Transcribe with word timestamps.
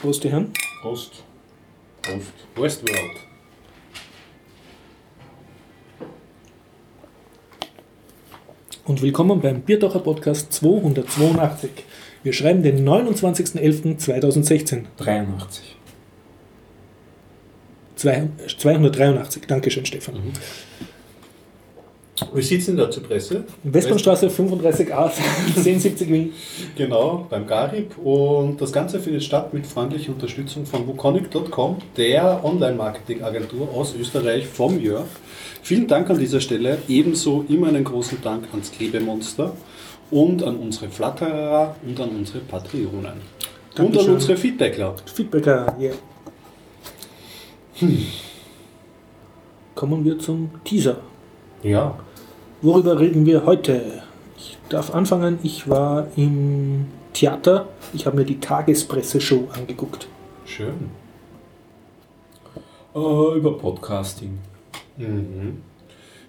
Prost, 0.00 0.24
die 0.24 0.30
Herren. 0.30 0.52
Prost. 0.80 1.22
Prost. 2.02 2.32
Westworld. 2.56 3.16
Und 8.84 9.02
willkommen 9.02 9.40
beim 9.40 9.62
Bierdacher 9.62 9.98
Podcast 10.00 10.52
282. 10.52 11.70
Wir 12.22 12.32
schreiben 12.32 12.62
den 12.62 12.86
29.11.2016. 12.88 14.84
83. 14.98 15.76
Zwei- 17.96 18.28
283. 18.58 19.46
Dankeschön, 19.46 19.86
Stefan. 19.86 20.32
Wir 22.32 22.42
sitzen 22.42 22.70
in 22.70 22.76
der 22.78 22.90
Zypresse. 22.90 23.44
Westbahnstraße 23.62 24.28
35a, 24.28 25.10
1070 25.56 26.08
Wien. 26.12 26.32
Genau, 26.74 27.26
beim 27.28 27.46
Garib. 27.46 27.98
Und 27.98 28.58
das 28.60 28.72
Ganze 28.72 29.00
findet 29.00 29.22
statt 29.22 29.52
mit 29.52 29.66
freundlicher 29.66 30.12
Unterstützung 30.12 30.64
von 30.64 30.86
wukonic.com, 30.86 31.76
der 31.96 32.42
Online-Marketing-Agentur 32.42 33.68
aus 33.74 33.94
Österreich 33.94 34.46
vom 34.46 34.80
Jörg. 34.80 35.04
Vielen 35.62 35.86
Dank 35.88 36.08
an 36.08 36.18
dieser 36.18 36.40
Stelle. 36.40 36.78
Ebenso 36.88 37.44
immer 37.48 37.68
einen 37.68 37.84
großen 37.84 38.22
Dank 38.22 38.44
ans 38.52 38.72
Klebemonster 38.72 39.52
und 40.10 40.42
an 40.42 40.56
unsere 40.56 40.88
Flatterer 40.88 41.76
und 41.86 42.00
an 42.00 42.10
unsere 42.10 42.38
Patreonen. 42.38 42.94
Und 42.94 43.78
an 43.78 43.92
Dankeschön. 43.92 44.14
unsere 44.14 44.36
Feedbackler. 44.38 44.94
Feedbacker, 45.12 45.76
yeah. 45.78 45.94
Kommen 49.74 50.02
wir 50.02 50.18
zum 50.18 50.50
Teaser. 50.64 50.96
Ja. 51.62 51.98
Worüber 52.62 52.98
reden 52.98 53.26
wir 53.26 53.44
heute? 53.44 54.02
Ich 54.38 54.56
darf 54.68 54.94
anfangen. 54.94 55.38
Ich 55.42 55.68
war 55.68 56.06
im 56.16 56.86
Theater. 57.12 57.68
Ich 57.92 58.06
habe 58.06 58.16
mir 58.18 58.24
die 58.24 58.40
Tagespresse-Show 58.40 59.48
angeguckt. 59.54 60.08
Schön. 60.44 60.90
Äh, 62.94 63.36
über 63.36 63.56
Podcasting. 63.58 64.38
Mhm. 64.96 65.58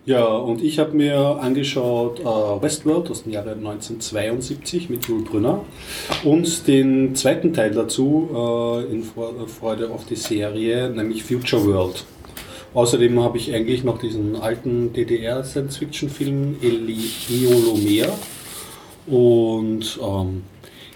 Ja, 0.06 0.26
und 0.26 0.64
ich 0.64 0.80
habe 0.80 0.94
mir 0.96 1.18
angeschaut 1.42 2.22
äh, 2.22 2.24
Westworld 2.24 3.12
aus 3.12 3.24
dem 3.24 3.34
Jahre 3.34 3.52
1972 3.52 4.90
mit 4.90 5.06
Jules 5.06 5.26
Brünner 5.30 5.66
und 6.24 6.66
den 6.68 7.14
zweiten 7.14 7.54
Teil 7.54 7.72
dazu 7.72 8.30
äh, 8.34 8.94
in 8.94 9.04
Fre- 9.04 9.46
Freude 9.48 9.90
auf 9.90 10.06
die 10.06 10.16
Serie, 10.16 10.90
nämlich 10.90 11.26
Future 11.26 11.66
World. 11.66 12.06
Außerdem 12.78 13.20
habe 13.24 13.40
ich 13.40 13.56
eigentlich 13.56 13.84
noch 13.84 13.98
diesen 13.98 14.36
alten 14.36 14.94
DDR-Science-Fiction-Film 14.94 16.58
Eli 16.62 17.10
Eolomer 17.28 18.14
und 19.08 20.00
ähm, 20.00 20.44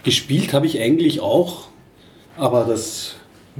gespielt 0.03 0.53
habe 0.53 0.67
ich 0.67 0.79
eigentlich 0.79 1.21
auch, 1.21 1.69
aber 2.37 2.65
das 2.65 3.15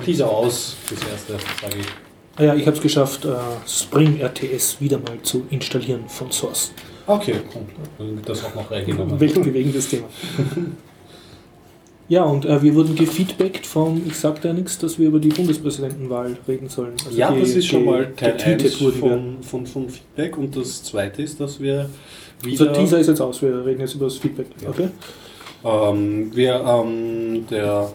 Teaser 0.05 0.29
aus, 0.29 0.75
das 0.87 0.99
erste, 1.09 1.33
sage 1.63 1.79
ich. 1.79 1.87
Ah 2.35 2.43
ja, 2.43 2.53
ich 2.53 2.67
habe 2.67 2.77
es 2.77 2.83
geschafft, 2.83 3.25
äh, 3.25 3.33
Spring 3.67 4.19
RTS 4.21 4.79
wieder 4.79 4.99
mal 4.99 5.19
zu 5.23 5.47
installieren 5.49 6.07
von 6.07 6.31
Source. 6.31 6.73
Okay, 7.07 7.37
cool. 7.55 7.63
Dann 7.97 8.17
wird 8.17 8.29
das 8.29 8.45
auch 8.45 8.53
noch 8.53 8.69
reingenommen. 8.69 9.19
Weltbewegendes 9.19 9.89
Thema. 9.89 10.07
Ja, 12.11 12.23
und 12.25 12.43
äh, 12.45 12.61
wir 12.61 12.75
wurden 12.75 12.93
gefeedbackt 12.95 13.65
vom, 13.65 14.01
ich 14.05 14.17
sagte 14.17 14.49
ja 14.49 14.53
nichts, 14.53 14.77
dass 14.77 14.99
wir 14.99 15.07
über 15.07 15.19
die 15.19 15.29
Bundespräsidentenwahl 15.29 16.35
reden 16.45 16.67
sollen. 16.67 16.91
Also 17.05 17.17
Ja, 17.17 17.31
die- 17.31 17.39
das 17.39 17.51
ist 17.51 17.67
schon 17.67 17.85
mal 17.85 18.11
Teil 18.17 18.33
getweetet 18.33 18.73
1 18.73 18.81
wurden 18.81 19.01
wir. 19.01 19.09
von, 19.09 19.43
von, 19.43 19.65
von 19.65 19.89
Feedback 19.89 20.37
und 20.37 20.57
das 20.57 20.83
zweite 20.83 21.21
ist, 21.21 21.39
dass 21.39 21.61
wir 21.61 21.89
wieder, 22.43 22.73
Teaser 22.73 22.99
ist 22.99 23.07
jetzt 23.07 23.21
aus, 23.21 23.41
wir 23.41 23.65
reden 23.65 23.79
jetzt 23.79 23.95
über 23.95 24.05
das 24.05 24.17
Feedback. 24.17 24.47
Okay? 24.67 24.89
ähm, 25.63 26.35
wir, 26.35 26.55
ähm, 26.67 27.45
der, 27.49 27.93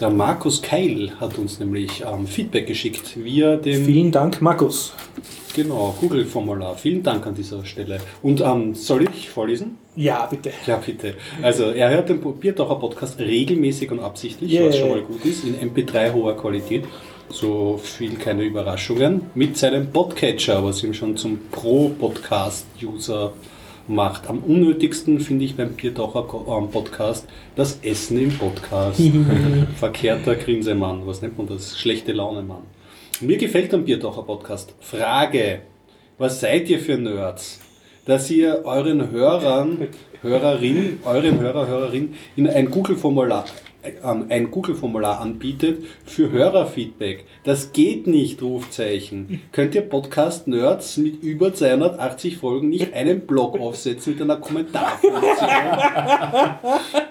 der 0.00 0.10
Markus 0.10 0.62
Keil 0.62 1.10
hat 1.18 1.36
uns 1.38 1.58
nämlich 1.58 2.04
ähm, 2.06 2.24
Feedback 2.28 2.68
geschickt 2.68 3.16
via 3.16 3.56
dem 3.56 3.84
Vielen 3.84 4.12
Dank, 4.12 4.40
Markus. 4.40 4.92
genau, 5.56 5.92
Google-Formular. 6.00 6.76
Vielen 6.76 7.02
Dank 7.02 7.26
an 7.26 7.34
dieser 7.34 7.64
Stelle. 7.64 7.98
Und 8.22 8.40
ähm, 8.42 8.76
soll 8.76 9.02
ich 9.12 9.28
vorlesen? 9.28 9.76
Ja, 10.00 10.26
bitte. 10.26 10.52
Ja, 10.64 10.76
bitte. 10.76 11.14
Also, 11.42 11.70
er 11.72 11.90
hört 11.90 12.08
den 12.08 12.20
Biertaucher 12.20 12.76
Podcast 12.76 13.18
regelmäßig 13.18 13.90
und 13.90 13.98
absichtlich, 13.98 14.52
Yeah. 14.52 14.68
was 14.68 14.78
schon 14.78 14.90
mal 14.90 15.00
gut 15.02 15.24
ist, 15.24 15.42
in 15.44 15.56
MP3 15.56 16.12
hoher 16.12 16.36
Qualität. 16.36 16.84
So 17.30 17.78
viel 17.82 18.14
keine 18.14 18.44
Überraschungen. 18.44 19.22
Mit 19.34 19.56
seinem 19.56 19.90
Podcatcher, 19.90 20.62
was 20.64 20.84
ihm 20.84 20.94
schon 20.94 21.16
zum 21.16 21.40
Pro-Podcast-User 21.50 23.32
macht. 23.88 24.28
Am 24.28 24.38
unnötigsten 24.38 25.18
finde 25.18 25.44
ich 25.46 25.56
beim 25.56 25.72
Biertaucher 25.72 26.26
ähm, 26.56 26.70
Podcast 26.70 27.26
das 27.56 27.80
Essen 27.82 28.20
im 28.22 28.30
Podcast. 28.38 29.00
Verkehrter 29.76 30.36
Grinsemann. 30.36 31.06
Was 31.06 31.22
nennt 31.22 31.36
man 31.38 31.48
das? 31.48 31.76
Schlechte 31.76 32.12
Laune, 32.12 32.42
Mann. 32.42 32.62
Mir 33.20 33.36
gefällt 33.36 33.74
am 33.74 33.84
Biertaucher 33.84 34.22
Podcast. 34.22 34.74
Frage. 34.80 35.62
Was 36.18 36.38
seid 36.40 36.70
ihr 36.70 36.78
für 36.78 36.96
Nerds? 36.96 37.60
Dass 38.08 38.30
ihr 38.30 38.62
euren 38.64 39.10
Hörern, 39.10 39.86
Hörerin, 40.22 40.98
euren 41.04 41.38
Hörer, 41.40 41.68
Hörerin 41.68 42.14
in 42.36 42.48
ein 42.48 42.70
Google-Formular 42.70 43.44
ähm, 44.02 44.26
ein 44.28 44.50
Google-Formular 44.50 45.20
anbietet 45.20 45.84
für 46.04 46.32
Hörerfeedback. 46.32 47.26
Das 47.44 47.72
geht 47.72 48.06
nicht, 48.06 48.42
Rufzeichen. 48.42 49.42
Könnt 49.52 49.74
ihr 49.74 49.82
Podcast-Nerds 49.82 50.96
mit 50.96 51.22
über 51.22 51.54
280 51.54 52.38
Folgen 52.38 52.70
nicht 52.70 52.94
einen 52.94 53.20
Blog 53.20 53.60
aufsetzen 53.60 54.14
mit 54.14 54.22
einer 54.22 54.36
Kommentarfunktion? 54.36 55.22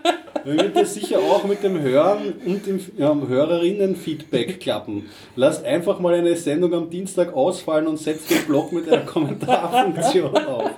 Dann 0.47 0.59
wird 0.59 0.77
das 0.77 0.93
sicher 0.93 1.19
auch 1.19 1.43
mit 1.43 1.61
dem 1.61 1.81
Hören 1.81 2.35
und 2.45 2.65
dem 2.65 2.79
ähm, 2.97 3.27
Hörerinnen-Feedback 3.27 4.61
klappen. 4.61 5.07
Lasst 5.35 5.65
einfach 5.65 5.99
mal 5.99 6.13
eine 6.13 6.37
Sendung 6.37 6.73
am 6.73 6.89
Dienstag 6.89 7.35
ausfallen 7.35 7.85
und 7.85 7.97
setzt 7.97 8.31
den 8.31 8.45
Blog 8.45 8.71
mit 8.71 8.87
einer 8.87 9.01
Kommentarfunktion 9.01 10.37
auf. 10.37 10.69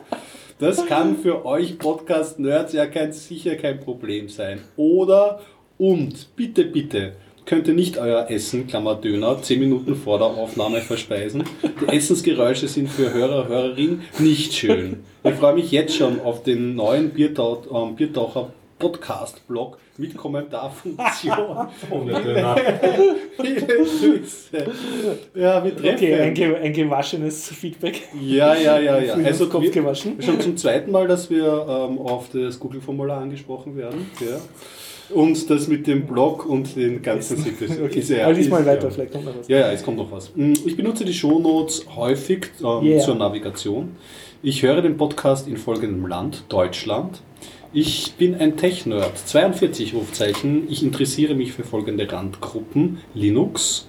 Das 0.58 0.88
kann 0.88 1.18
für 1.18 1.46
euch 1.46 1.78
Podcast-Nerds 1.78 2.74
ja 2.74 2.88
kein, 2.88 3.14
sicher 3.14 3.58
kein 3.58 3.80
Problem 3.80 4.28
sein. 4.28 4.60
Oder, 4.76 5.40
und, 5.78 6.36
bitte, 6.36 6.66
bitte, 6.66 7.14
könnt 7.46 7.68
ihr 7.68 7.76
nicht 7.76 8.00
euer 8.00 8.26
Essen, 8.32 8.66
Klammer 8.66 8.96
Döner, 8.96 9.40
10 9.40 9.60
Minuten 9.60 9.96
vor 9.96 10.18
der 10.18 10.30
Aufnahme 10.30 10.82
verspeisen. 10.82 11.44
Die 11.80 11.96
Essensgeräusche 11.96 12.68
sind 12.68 12.90
für 12.90 13.14
Hörer, 13.14 13.48
Hörerinnen 13.48 14.02
nicht 14.18 14.54
schön. 14.54 15.04
Ich 15.24 15.36
freue 15.36 15.54
mich 15.54 15.72
jetzt 15.72 15.96
schon 15.96 16.20
auf 16.22 16.42
den 16.42 16.76
neuen 16.76 17.12
ähm, 17.16 17.96
Biertaucher 17.96 18.52
Podcast-Blog 18.80 19.78
mit 19.98 20.16
Kommentarfunktion. 20.18 21.68
Ohne 21.92 22.14
Döner. 22.22 22.56
Ja, 25.36 25.64
wir 25.64 25.76
treffen. 25.76 25.96
Okay, 25.96 26.16
ein, 26.16 26.34
ge 26.34 26.56
ein 26.56 26.74
gewaschenes 26.74 27.48
Feedback. 27.50 28.02
Ja, 28.22 28.56
ja, 28.56 28.80
ja, 28.80 29.00
ja. 29.00 29.14
Also 29.26 29.52
wir, 29.62 29.72
gewaschen. 29.72 30.22
schon 30.22 30.40
zum 30.42 30.58
zweiten 30.58 30.92
Mal, 30.92 31.08
dass 31.08 31.30
wir 31.30 31.46
ähm, 31.46 32.00
auf 32.00 32.30
das 32.34 32.60
Google-Formular 32.60 33.22
angesprochen 33.22 33.76
werden. 33.78 34.10
Ja. 34.20 34.38
Und 35.16 35.50
das 35.50 35.68
mit 35.68 35.88
dem 35.88 36.06
Blog 36.06 36.46
und 36.46 36.76
den 36.76 37.02
ganzen 37.02 37.38
Sites. 37.38 37.80
Okay, 37.80 38.00
ist 38.00 38.10
ja- 38.10 38.26
also 38.28 38.40
diesmal 38.40 38.66
weiter, 38.66 38.86
ja- 38.86 38.90
vielleicht 38.92 39.12
kommt 39.12 39.26
noch 39.26 39.38
was. 39.40 39.48
Ja, 39.48 39.58
ja, 39.60 39.72
es 39.72 39.84
kommt 39.84 39.98
noch 39.98 40.12
was. 40.12 40.32
Mm, 40.36 40.54
Ich 40.66 40.78
benutze 40.78 41.04
die 41.04 41.14
Shownotes 41.14 41.86
häufig 41.96 42.48
ähm, 42.64 42.84
Yeah. 42.84 43.00
zur 43.04 43.16
Navigation. 43.16 43.96
Ich 44.44 44.62
höre 44.64 44.82
den 44.82 44.98
Podcast 44.98 45.48
in 45.48 45.58
folgendem 45.58 46.06
Land, 46.08 46.44
Deutschland. 46.50 47.22
Ich 47.72 48.14
bin 48.14 48.34
ein 48.34 48.58
Tech-Nerd, 48.58 49.16
42 49.16 49.94
Rufzeichen. 49.94 50.68
Ich 50.72 50.82
interessiere 50.82 51.36
mich 51.36 51.54
für 51.54 51.64
folgende 51.64 52.12
Randgruppen. 52.12 52.98
Linux. 53.14 53.88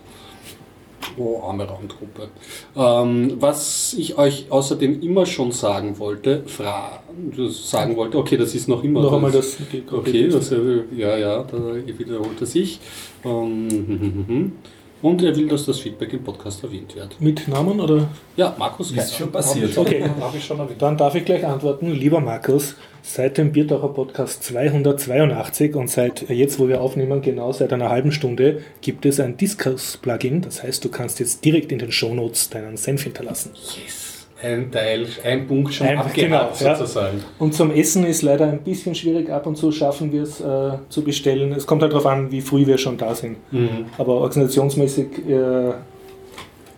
Oh, 1.16 1.40
arme 1.42 1.66
Randgruppe. 1.68 2.28
Ähm, 2.76 3.36
was 3.40 3.94
ich 3.94 4.18
euch 4.18 4.46
außerdem 4.50 5.00
immer 5.00 5.24
schon 5.24 5.50
sagen 5.50 5.98
wollte, 5.98 6.42
fra 6.46 7.02
sagen 7.48 7.96
wollte, 7.96 8.18
okay, 8.18 8.36
das 8.36 8.54
ist 8.54 8.68
noch 8.68 8.84
immer 8.84 9.00
Noch 9.00 9.14
einmal 9.14 9.32
das. 9.32 9.56
Okay, 9.90 10.28
das, 10.28 10.52
äh, 10.52 10.82
ja, 10.94 11.16
ja, 11.16 11.42
da 11.42 11.58
wiederholt 11.86 12.38
er 12.38 12.46
sich. 12.46 12.80
Ähm, 13.24 14.52
Und 15.02 15.22
er 15.22 15.34
will, 15.34 15.48
dass 15.48 15.64
das 15.64 15.78
Feedback 15.78 16.12
im 16.12 16.22
Podcast 16.22 16.62
erwähnt 16.62 16.94
wird. 16.94 17.18
Mit 17.20 17.48
Namen 17.48 17.80
oder? 17.80 18.08
Ja, 18.36 18.54
Markus 18.58 18.92
Ist 18.92 19.16
schon 19.16 19.32
passiert. 19.32 19.76
Okay. 19.76 20.04
Habe 20.20 20.36
ich 20.36 20.44
schon 20.44 20.58
erwähnt. 20.58 20.80
Dann 20.82 20.96
darf 20.96 21.14
ich 21.14 21.24
gleich 21.24 21.46
antworten. 21.46 21.90
Lieber 21.92 22.20
Markus, 22.20 22.74
seit 23.02 23.38
dem 23.38 23.52
Biertaucher 23.52 23.88
Podcast 23.88 24.44
282 24.44 25.74
und 25.74 25.88
seit 25.88 26.28
jetzt, 26.28 26.58
wo 26.58 26.68
wir 26.68 26.82
aufnehmen, 26.82 27.22
genau 27.22 27.50
seit 27.52 27.72
einer 27.72 27.88
halben 27.88 28.12
Stunde, 28.12 28.62
gibt 28.82 29.06
es 29.06 29.20
ein 29.20 29.38
Discuss-Plugin. 29.38 30.42
Das 30.42 30.62
heißt, 30.62 30.84
du 30.84 30.90
kannst 30.90 31.18
jetzt 31.18 31.44
direkt 31.46 31.72
in 31.72 31.78
den 31.78 31.92
Shownotes 31.92 32.50
deinen 32.50 32.76
Senf 32.76 33.04
hinterlassen. 33.04 33.52
Yes. 33.54 34.19
Ein 34.42 34.70
Teil, 34.70 35.06
ein 35.24 35.46
Punkt 35.46 35.74
schon 35.74 35.86
Ein- 35.86 35.98
abgehakt 35.98 36.58
genau, 36.58 36.70
ja. 36.70 36.74
sozusagen. 36.76 37.22
Und 37.38 37.54
zum 37.54 37.70
Essen 37.70 38.04
ist 38.04 38.22
leider 38.22 38.46
ein 38.46 38.60
bisschen 38.60 38.94
schwierig. 38.94 39.30
Ab 39.30 39.46
und 39.46 39.56
zu 39.56 39.70
schaffen 39.70 40.12
wir 40.12 40.22
es 40.22 40.40
äh, 40.40 40.72
zu 40.88 41.02
bestellen. 41.02 41.52
Es 41.52 41.66
kommt 41.66 41.82
halt 41.82 41.92
darauf 41.92 42.06
an, 42.06 42.30
wie 42.30 42.40
früh 42.40 42.66
wir 42.66 42.78
schon 42.78 42.96
da 42.96 43.14
sind. 43.14 43.36
Mhm. 43.52 43.86
Aber 43.98 44.14
organisationsmäßig 44.14 45.28
äh, 45.28 45.72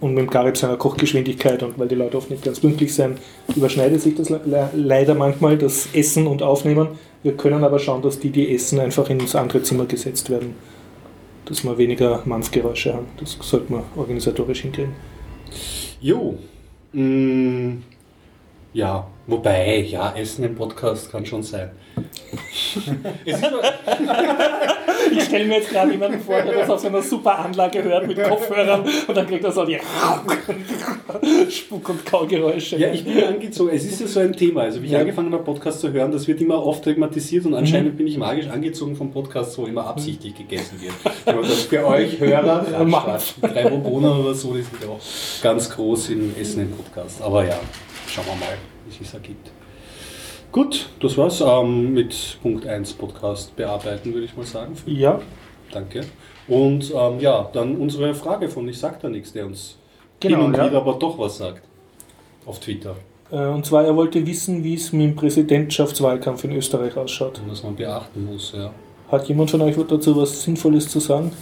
und 0.01 0.15
mit 0.15 0.25
dem 0.25 0.31
Garib 0.31 0.57
seiner 0.57 0.77
Kochgeschwindigkeit 0.77 1.63
und 1.63 1.79
weil 1.79 1.87
die 1.87 1.95
Leute 1.95 2.17
oft 2.17 2.29
nicht 2.29 2.43
ganz 2.43 2.59
pünktlich 2.59 2.93
sind, 2.93 3.19
überschneidet 3.55 4.01
sich 4.01 4.17
das 4.17 4.31
le 4.31 4.41
le 4.45 4.69
leider 4.75 5.15
manchmal, 5.15 5.57
das 5.57 5.89
Essen 5.95 6.27
und 6.27 6.43
Aufnehmen. 6.43 6.89
Wir 7.23 7.37
können 7.37 7.63
aber 7.63 7.79
schauen, 7.79 8.03
dass 8.03 8.19
die, 8.19 8.31
die 8.31 8.53
essen, 8.53 8.81
einfach 8.81 9.09
ins 9.09 9.37
andere 9.37 9.63
Zimmer 9.63 9.87
gesetzt 9.87 10.29
werden 10.29 10.57
dass 11.45 11.65
wir 11.65 11.77
weniger 11.77 12.23
Mampfgeräusche 12.25 12.95
haben. 12.95 13.07
Das 13.19 13.37
sollte 13.41 13.73
man 13.73 13.83
organisatorisch 13.97 14.61
hinkriegen. 14.63 14.95
Jo. 16.01 16.39
Mm, 16.93 17.83
ja, 18.75 19.07
wobei, 19.27 19.81
ja, 19.81 20.15
Essen 20.15 20.45
im 20.45 20.55
Podcast 20.55 21.11
kann 21.11 21.25
schon 21.25 21.43
sein. 21.43 21.71
es 23.25 23.37
ist 23.37 23.45
Ich 25.17 25.25
stelle 25.25 25.45
mir 25.47 25.57
jetzt 25.59 25.71
gerade 25.71 25.93
jemanden 25.93 26.21
vor, 26.21 26.41
der 26.43 26.53
das 26.53 26.71
auf 26.71 26.81
so 26.81 26.89
einer 26.89 27.03
super 27.03 27.39
Anlage 27.39 27.83
hört 27.83 28.07
mit 28.07 28.23
Kopfhörern 28.23 28.83
und 29.07 29.17
dann 29.17 29.27
kriegt 29.27 29.45
er 29.45 29.53
so 29.53 29.65
die 29.65 29.79
Spuck- 31.51 31.89
und 31.89 32.05
Kaugeräusche. 32.07 32.77
ja, 32.77 32.93
ich 32.93 33.05
bin 33.05 33.23
angezogen. 33.25 33.71
Es 33.75 33.85
ist 33.85 34.01
ja 34.01 34.07
so 34.07 34.21
ein 34.21 34.33
Thema. 34.33 34.63
Also, 34.63 34.81
wie 34.83 34.87
ich 34.87 34.93
Ja. 34.93 35.01
angefangen 35.01 35.33
habe, 35.33 35.45
Podcast 35.45 35.81
zu 35.81 35.93
hören, 35.93 36.13
das 36.13 36.27
wird 36.27 36.41
immer 36.41 36.65
oft 36.65 36.85
thematisiert 36.85 37.45
und 37.47 37.55
anscheinend 37.55 37.97
bin 37.97 38.07
ich 38.07 38.17
magisch 38.17 38.49
angezogen 38.49 38.97
vom 38.97 39.11
Podcast, 39.11 39.57
wo 39.59 39.67
immer 39.67 39.87
absichtlich 39.87 40.35
gegessen 40.35 40.81
wird. 40.81 40.95
Ich 41.05 41.27
meine, 41.27 41.41
das 41.43 41.63
für 41.63 41.87
euch 41.87 42.19
Hörer, 42.21 42.65
drei 43.41 43.69
Boboner 43.69 44.19
oder 44.21 44.35
so, 44.35 44.55
die 44.55 44.63
sind 44.63 44.83
ja 44.83 44.89
auch 44.89 45.01
ganz 45.43 45.71
groß 45.71 46.11
im 46.11 46.35
Essen 46.41 46.63
im 46.63 46.71
Podcast. 46.73 47.21
Aber 47.23 47.45
ja, 47.45 47.59
schauen 48.09 48.25
wir 48.27 48.35
mal, 48.35 48.57
wie 48.87 48.91
es 48.91 48.99
sich 48.99 49.13
ergibt. 49.15 49.51
Gut, 50.53 50.91
das 51.01 51.17
war's 51.17 51.41
ähm, 51.41 51.95
mit 51.95 52.39
Punkt 52.43 52.67
1 52.67 52.93
Podcast 52.93 53.57
bearbeiten, 53.57 54.13
würde 54.13 54.27
ich 54.27 54.37
mal 54.37 54.45
sagen. 54.47 54.75
ja, 54.87 55.19
Danke. 55.73 56.03
Und 56.47 56.93
ähm, 56.95 57.21
ja, 57.21 57.49
dann 57.55 57.77
unsere 57.77 58.15
Frage 58.15 58.51
von 58.51 58.69
Ich 58.69 58.79
sag 58.79 59.01
da 59.01 59.09
nichts, 59.09 59.33
der 59.33 59.47
uns 59.47 59.79
Genau, 60.21 60.37
hin 60.37 60.47
und 60.47 60.57
ja. 60.57 60.67
wieder 60.67 60.77
aber 60.79 60.95
doch 60.95 61.19
was 61.19 61.39
sagt. 61.39 61.63
Auf 62.45 62.61
Twitter. 62.61 62.97
äh, 63.31 63.47
und 63.47 63.65
zwar 63.65 63.85
er 63.85 63.97
wollte 63.97 64.27
wissen, 64.27 64.63
wie 64.63 64.75
es 64.75 64.93
mit 64.93 65.03
dem 65.03 65.17
Präsidentschaftswahlkampf 65.17 66.45
in 66.45 66.53
Österreich 66.53 66.97
ausschaut. 66.99 67.41
Und 67.43 67.51
was 67.53 67.63
man 67.63 67.75
beachten 67.75 68.27
muss, 68.27 68.53
ja. 68.55 68.71
Hat 69.11 69.27
jemand 69.29 69.51
von 69.51 69.63
euch 69.63 69.77
dazu 69.89 70.15
was 70.17 70.43
Sinnvolles 70.43 70.89
zu 70.89 71.01
sagen? 71.01 71.33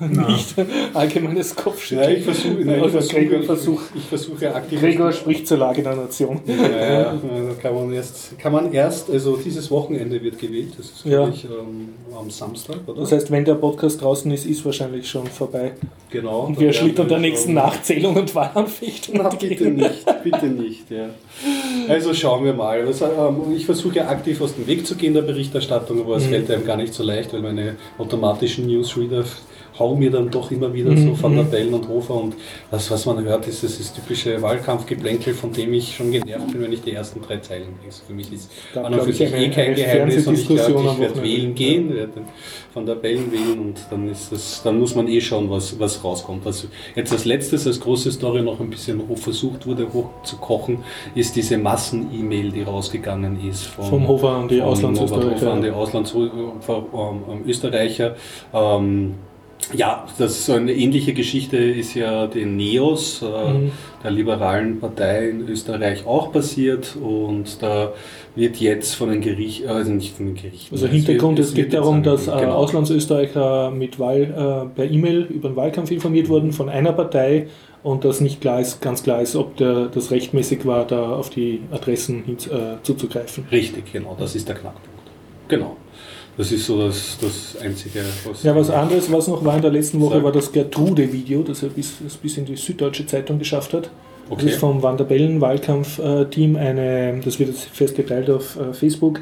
Nicht 0.08 0.54
allgemeines 0.94 1.54
Kopfschütteln. 1.54 2.10
Ja, 2.10 2.16
ich 2.16 2.24
versuche, 2.24 2.54
nein, 2.64 2.76
ich 2.76 2.82
Also 2.82 2.88
versuche, 2.90 3.16
Gregor 3.16 3.40
ich, 3.40 3.46
versucht. 3.46 3.84
ich 3.94 4.02
versuche 4.04 4.54
aktiv. 4.54 4.80
Gregor 4.80 5.12
spricht 5.12 5.46
zur 5.46 5.58
Lage 5.58 5.82
der 5.82 5.94
Nation. 5.96 6.40
Ja, 6.46 6.54
ja, 6.54 7.04
da 7.04 7.54
kann 7.60 7.74
man 7.74 7.92
erst, 7.92 8.38
kann 8.38 8.52
man 8.52 8.72
erst, 8.72 9.10
also 9.10 9.36
dieses 9.36 9.70
Wochenende 9.70 10.22
wird 10.22 10.38
gewählt, 10.38 10.72
das 10.78 10.86
ist 10.86 11.04
Ja. 11.04 11.28
ich 11.28 11.44
ähm, 11.44 11.90
am 12.18 12.30
Samstag, 12.30 12.76
oder? 12.86 13.00
Das 13.00 13.12
heißt, 13.12 13.30
wenn 13.30 13.44
der 13.44 13.54
Podcast 13.56 14.00
draußen 14.02 14.30
ist, 14.32 14.46
ist 14.46 14.64
wahrscheinlich 14.64 15.08
schon 15.08 15.26
vorbei. 15.26 15.72
genau. 16.10 16.46
Und 16.46 16.58
wir 16.58 16.72
schlittern 16.72 17.08
der 17.08 17.18
nächsten 17.18 17.54
Nachzählung 17.54 18.16
und 18.16 18.34
Wahlanfechtung. 18.34 19.20
Bitte 19.38 19.70
nicht, 19.70 20.06
bitte 20.24 20.46
nicht. 20.46 20.90
Ja. 20.90 21.10
Also 21.88 22.14
schauen 22.14 22.44
wir 22.44 22.52
mal. 22.54 22.80
Also, 22.86 23.04
ähm, 23.06 23.54
ich 23.54 23.66
versuche 23.66 24.06
aktiv 24.06 24.40
aus 24.40 24.54
dem 24.54 24.66
Weg 24.66 24.86
zu 24.86 24.94
gehen 24.96 25.14
der 25.14 25.22
Berichterstattung, 25.22 26.00
aber 26.00 26.16
es 26.16 26.24
Mhm. 26.26 26.30
fällt 26.30 26.50
einem 26.50 26.64
gar 26.64 26.76
nicht 26.76 26.94
so 26.94 27.02
leicht, 27.02 27.32
weil 27.32 27.40
meine 27.42 27.76
automatischen 27.98 28.66
Newsreader 28.66 29.24
hauen 29.80 29.98
mir 29.98 30.10
dann 30.10 30.30
doch 30.30 30.50
immer 30.50 30.72
wieder 30.72 30.96
so 30.96 31.20
Van 31.20 31.34
der 31.34 31.44
mhm. 31.44 31.50
Bellen 31.50 31.74
und 31.74 31.88
Hofer 31.88 32.14
und 32.14 32.34
das, 32.70 32.90
was 32.90 33.06
man 33.06 33.24
hört, 33.24 33.48
ist 33.48 33.64
das, 33.64 33.78
das 33.78 33.92
typische 33.92 34.40
Wahlkampfgeplänkel, 34.40 35.34
von 35.34 35.52
dem 35.52 35.72
ich 35.72 35.96
schon 35.96 36.12
genervt 36.12 36.52
bin, 36.52 36.62
wenn 36.62 36.72
ich 36.72 36.82
die 36.82 36.92
ersten 36.92 37.20
drei 37.22 37.38
Zeilen 37.38 37.74
lese. 37.84 38.02
Für 38.06 38.12
mich 38.12 38.32
ist 38.32 38.50
Da 38.74 38.82
an 38.82 38.94
und 38.94 39.02
für 39.02 39.10
ich, 39.10 39.16
sich 39.16 39.32
eh 39.32 39.48
kein 39.48 39.74
Geheimnis 39.74 40.26
und 40.26 40.38
ich 40.38 40.46
glaube, 40.46 40.90
ich 40.92 41.00
werde 41.00 41.22
wählen 41.22 41.54
gehen, 41.54 41.94
werde 41.94 42.20
Van 42.72 42.86
der 42.86 42.94
Bellen 42.94 43.32
wählen 43.32 43.58
und 43.58 43.80
dann 43.90 44.08
ist 44.08 44.30
das, 44.30 44.62
dann 44.62 44.78
muss 44.78 44.94
man 44.94 45.08
eh 45.08 45.20
schauen, 45.20 45.50
was, 45.50 45.78
was 45.80 46.04
rauskommt. 46.04 46.44
Was 46.44 46.68
jetzt 46.94 47.12
als 47.12 47.24
letztes, 47.24 47.66
als 47.66 47.80
große 47.80 48.12
Story 48.12 48.42
noch 48.42 48.60
ein 48.60 48.70
bisschen 48.70 49.00
versucht 49.16 49.66
wurde, 49.66 49.92
hochzukochen, 49.92 50.78
ist 51.14 51.34
diese 51.36 51.58
Massen-E-Mail, 51.58 52.52
die 52.52 52.62
rausgegangen 52.62 53.48
ist 53.48 53.66
vom, 53.66 53.84
Vom 53.86 54.08
Hofer 54.08 54.30
an 54.30 54.48
die 54.48 54.60
Auslandsösterreicher. 54.60 55.34
Hofer 55.34 55.52
an 55.52 55.62
die 55.62 55.70
Auslandsösterreicher. 55.70 58.16
Ähm, 58.52 59.14
ja, 59.74 60.06
das 60.18 60.32
ist 60.32 60.46
so 60.46 60.54
eine 60.54 60.72
ähnliche 60.72 61.12
Geschichte 61.12 61.56
ist 61.56 61.94
ja 61.94 62.26
den 62.26 62.56
NEOS, 62.56 63.22
äh, 63.22 63.52
Mhm. 63.52 63.72
der 64.02 64.10
liberalen 64.10 64.80
Partei 64.80 65.28
in 65.30 65.48
Österreich 65.48 66.06
auch 66.06 66.32
passiert 66.32 66.96
und 67.00 67.62
da 67.62 67.92
wird 68.34 68.56
jetzt 68.56 68.94
von 68.94 69.10
den 69.10 69.20
Gerichten, 69.20 69.68
also 69.68 69.90
nicht 69.92 70.16
von 70.16 70.26
den 70.26 70.34
Gerichten. 70.34 70.74
Also 70.74 70.86
Hintergrund, 70.86 71.38
es 71.38 71.54
geht 71.54 71.72
darum, 71.72 72.02
dass 72.02 72.26
äh, 72.28 72.30
genau. 72.32 72.54
Auslandsösterreicher 72.54 73.70
mit 73.70 73.98
Wahl 73.98 74.22
äh, 74.22 74.74
per 74.74 74.90
E-Mail 74.90 75.22
über 75.22 75.48
den 75.50 75.56
Wahlkampf 75.56 75.90
informiert 75.90 76.28
wurden 76.28 76.52
von 76.52 76.68
einer 76.68 76.92
Partei 76.92 77.46
und 77.82 78.04
dass 78.04 78.20
nicht 78.20 78.40
klar 78.40 78.60
ist, 78.60 78.80
ganz 78.82 79.02
klar 79.02 79.22
ist, 79.22 79.36
ob 79.36 79.56
der, 79.56 79.86
das 79.86 80.10
rechtmäßig 80.10 80.66
war, 80.66 80.86
da 80.86 81.14
auf 81.14 81.30
die 81.30 81.60
Adressen 81.72 82.22
hin, 82.24 82.36
äh, 82.50 82.82
zuzugreifen. 82.82 83.46
Richtig, 83.50 83.92
genau, 83.92 84.16
das 84.18 84.34
ist 84.34 84.48
der 84.48 84.56
Knackpunkt. 84.56 84.88
Genau. 85.48 85.76
Das 86.36 86.52
ist 86.52 86.66
so 86.66 86.78
das, 86.86 87.18
das 87.20 87.60
Einzige, 87.62 88.00
was. 88.24 88.42
Ja, 88.42 88.54
was 88.56 88.70
anderes, 88.70 89.10
was 89.12 89.28
noch 89.28 89.44
war 89.44 89.56
in 89.56 89.62
der 89.62 89.70
letzten 89.72 90.00
Woche, 90.00 90.14
Sag. 90.14 90.24
war 90.24 90.32
das 90.32 90.50
Gertrude-Video, 90.52 91.42
das 91.42 91.62
er 91.62 91.68
bis, 91.70 91.94
das 92.02 92.16
bis 92.16 92.36
in 92.38 92.44
die 92.46 92.56
Süddeutsche 92.56 93.06
Zeitung 93.06 93.38
geschafft 93.38 93.72
hat. 93.74 93.84
Das 93.84 93.90
Okay. 94.38 94.46
ist 94.50 94.58
vom 94.60 94.80
Van 94.80 94.96
der 94.96 95.04
Bellen 95.04 95.40
Wahlkampfteam 95.40 96.54
eine, 96.56 97.20
das 97.24 97.40
wird 97.40 97.48
jetzt 97.50 97.64
fest 97.64 97.96
geteilt 97.96 98.30
auf 98.30 98.56
äh, 98.60 98.72
Facebook, 98.72 99.20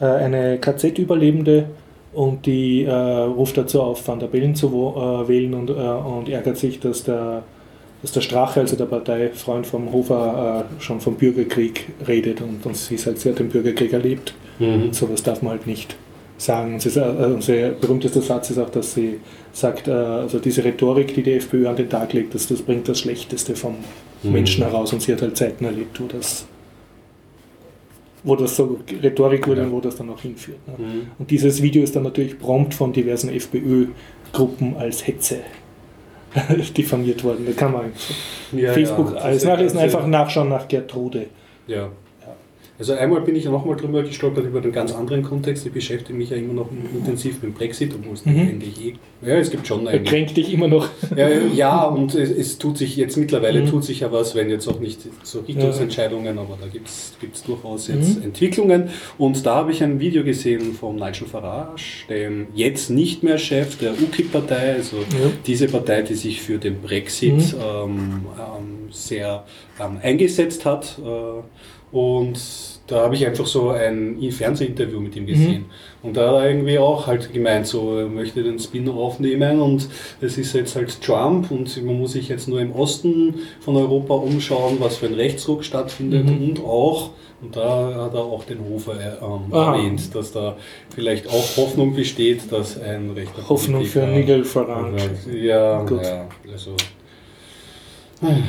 äh, 0.00 0.04
eine 0.04 0.58
KZ-Überlebende 0.58 1.66
und 2.12 2.44
die 2.44 2.82
äh, 2.82 2.90
ruft 2.92 3.56
dazu 3.56 3.80
auf, 3.80 4.06
Van 4.08 4.18
der 4.18 4.26
Bellen 4.26 4.56
zu 4.56 4.66
äh, 4.66 5.28
wählen 5.28 5.54
und, 5.54 5.70
äh, 5.70 5.72
und 5.74 6.28
ärgert 6.28 6.56
sich, 6.58 6.80
dass 6.80 7.04
der, 7.04 7.44
dass 8.02 8.10
der 8.10 8.20
Strache, 8.20 8.58
also 8.60 8.74
der 8.74 8.86
Parteifreund 8.86 9.64
vom 9.64 9.92
Hofer, 9.92 10.66
äh, 10.78 10.82
schon 10.82 11.00
vom 11.00 11.14
Bürgerkrieg 11.14 11.86
redet 12.08 12.40
und, 12.40 12.66
und 12.66 12.76
sie 12.76 12.96
sagt, 12.96 13.20
sie 13.20 13.28
hat 13.28 13.38
den 13.38 13.50
Bürgerkrieg 13.50 13.92
erlebt. 13.92 14.34
Mhm. 14.58 14.92
Sowas 14.92 15.22
darf 15.22 15.40
man 15.40 15.52
halt 15.52 15.68
nicht 15.68 15.94
sagen. 16.38 16.80
Sie, 16.80 16.88
sa- 16.88 17.12
äh, 17.12 17.26
unser 17.34 17.70
berühmtester 17.70 18.22
Satz 18.22 18.50
ist 18.50 18.58
auch, 18.58 18.70
dass 18.70 18.94
sie 18.94 19.20
sagt, 19.52 19.86
äh, 19.88 19.90
also 19.92 20.38
diese 20.38 20.64
Rhetorik, 20.64 21.14
die 21.14 21.22
die 21.22 21.32
FPÖ 21.34 21.68
an 21.68 21.76
den 21.76 21.90
Tag 21.90 22.12
legt, 22.14 22.34
dass 22.34 22.46
das 22.46 22.62
bringt 22.62 22.88
das 22.88 23.00
Schlechteste 23.00 23.54
vom 23.56 23.74
Mhm. 24.22 24.32
Menschen 24.32 24.64
heraus. 24.64 24.92
Und 24.92 25.02
sie 25.02 25.12
hat 25.12 25.20
halt 25.22 25.36
Zeiten 25.36 25.64
erlebt, 25.64 26.00
wo 26.00 26.06
das, 26.06 26.46
wo 28.24 28.34
das 28.36 28.56
so 28.56 28.78
Rhetorik 29.02 29.46
wurde 29.46 29.60
Ja. 29.60 29.66
und 29.66 29.72
wo 29.72 29.80
das 29.80 29.96
dann 29.96 30.10
auch 30.10 30.20
hinführt. 30.20 30.58
Ne? 30.66 30.74
Mhm. 30.78 31.00
Und 31.18 31.30
dieses 31.30 31.62
Video 31.62 31.82
ist 31.82 31.94
dann 31.96 32.02
natürlich 32.04 32.38
prompt 32.38 32.74
von 32.74 32.92
diversen 32.92 33.30
FPÖ-Gruppen 33.30 34.76
als 34.76 35.06
Hetze 35.06 35.40
diffamiert 36.76 37.22
worden. 37.24 37.46
Da 37.46 37.52
kann 37.52 37.72
man 37.72 37.86
Ja, 38.52 38.72
Facebook 38.72 39.12
ja, 39.14 39.20
alles 39.22 39.42
das- 39.42 39.48
nachlesen, 39.50 39.76
das- 39.76 39.84
einfach 39.84 40.06
nachschauen 40.06 40.48
nach 40.48 40.66
Gertrude. 40.68 41.26
Ja. 41.66 41.90
Also 42.78 42.92
einmal 42.92 43.20
bin 43.22 43.34
ich 43.34 43.44
ja 43.44 43.50
nochmal 43.50 43.76
drüber 43.76 44.04
gestolpert 44.04 44.44
über 44.46 44.60
den 44.60 44.70
ganz 44.70 44.92
anderen 44.94 45.24
Kontext. 45.24 45.66
Ich 45.66 45.72
beschäftige 45.72 46.16
mich 46.16 46.30
ja 46.30 46.36
immer 46.36 46.52
noch 46.52 46.68
intensiv 46.94 47.34
mit 47.34 47.42
dem 47.42 47.52
Brexit, 47.54 47.92
obwohl 47.92 48.14
es 48.14 48.24
Mhm. 48.24 48.38
eigentlich 48.38 48.84
eh. 48.86 48.94
Ja, 49.26 49.34
es 49.36 49.50
gibt 49.50 49.66
schon 49.66 49.88
eigentlich. 49.88 50.08
kränkt 50.08 50.36
dich 50.36 50.52
immer 50.52 50.68
noch. 50.68 50.88
Ja, 51.16 51.28
ja, 51.28 51.84
und 51.86 52.14
es, 52.14 52.30
es 52.30 52.58
tut 52.58 52.78
sich 52.78 52.96
jetzt 52.96 53.16
mittlerweile 53.16 53.62
Mhm. 53.62 53.70
tut 53.70 53.84
sich 53.84 54.00
ja 54.00 54.12
was, 54.12 54.36
wenn 54.36 54.48
jetzt 54.48 54.68
auch 54.68 54.78
nicht 54.78 55.00
so 55.24 55.40
Richtungsentscheidungen, 55.40 56.38
aber 56.38 56.56
da 56.60 56.68
gibt 56.68 56.86
es 56.88 57.42
durchaus 57.44 57.88
jetzt 57.88 58.18
Mhm. 58.18 58.22
Entwicklungen. 58.26 58.90
Und 59.18 59.44
da 59.44 59.56
habe 59.56 59.72
ich 59.72 59.82
ein 59.82 59.98
Video 59.98 60.22
gesehen 60.22 60.72
von 60.74 60.94
Nigel 60.94 61.26
Farage, 61.26 62.06
dem 62.08 62.46
jetzt 62.54 62.90
nicht 62.90 63.24
mehr 63.24 63.38
Chef 63.38 63.76
der 63.78 63.90
UKIP-Partei, 63.92 64.74
also 64.74 64.98
Ja. 64.98 65.30
diese 65.46 65.66
Partei, 65.66 66.02
die 66.02 66.14
sich 66.14 66.40
für 66.40 66.58
den 66.58 66.80
Brexit 66.80 67.34
Mhm. 67.34 67.42
ähm, 67.60 67.98
ähm, 68.38 68.88
sehr 68.92 69.44
ähm, 69.80 69.98
eingesetzt 70.02 70.64
hat. 70.64 70.96
Äh, 71.04 71.42
und 71.92 72.38
da 72.86 73.02
habe 73.02 73.14
ich 73.16 73.26
einfach 73.26 73.46
so 73.46 73.68
ein 73.70 74.16
Fernsehinterview 74.30 74.98
mit 75.00 75.14
ihm 75.14 75.26
gesehen. 75.26 75.66
Und 76.02 76.16
da 76.16 76.28
hat 76.28 76.36
er 76.42 76.50
irgendwie 76.50 76.78
auch 76.78 77.06
halt 77.06 77.30
gemeint, 77.34 77.66
so 77.66 77.98
er 77.98 78.06
möchte 78.06 78.42
den 78.42 78.58
Spin 78.58 78.88
aufnehmen 78.88 79.60
und 79.60 79.88
es 80.22 80.38
ist 80.38 80.54
jetzt 80.54 80.74
halt 80.74 81.00
Trump 81.02 81.50
und 81.50 81.84
man 81.84 81.98
muss 81.98 82.12
sich 82.12 82.28
jetzt 82.30 82.48
nur 82.48 82.60
im 82.60 82.72
Osten 82.72 83.34
von 83.60 83.76
Europa 83.76 84.14
umschauen, 84.14 84.78
was 84.80 84.96
für 84.96 85.06
ein 85.06 85.14
Rechtsruck 85.14 85.64
stattfindet 85.64 86.24
Mhm. 86.24 86.48
und 86.50 86.64
auch, 86.64 87.10
und 87.42 87.54
da 87.56 88.04
hat 88.06 88.14
er 88.14 88.20
auch 88.24 88.44
den 88.44 88.60
Hofer 88.68 88.94
äh, 88.94 89.22
ähm, 89.22 89.52
erwähnt, 89.52 90.14
dass 90.14 90.32
da 90.32 90.56
vielleicht 90.94 91.28
auch 91.28 91.56
Hoffnung 91.58 91.94
besteht, 91.94 92.50
dass 92.50 92.80
ein 92.80 93.10
rechter 93.10 93.46
Hoffnung 93.50 93.84
für 93.84 94.06
Nigel 94.06 94.44
Farage. 94.44 95.10
ja, 95.30 95.82
Gut. 95.84 96.02
ja, 96.04 96.26
also. 96.50 96.70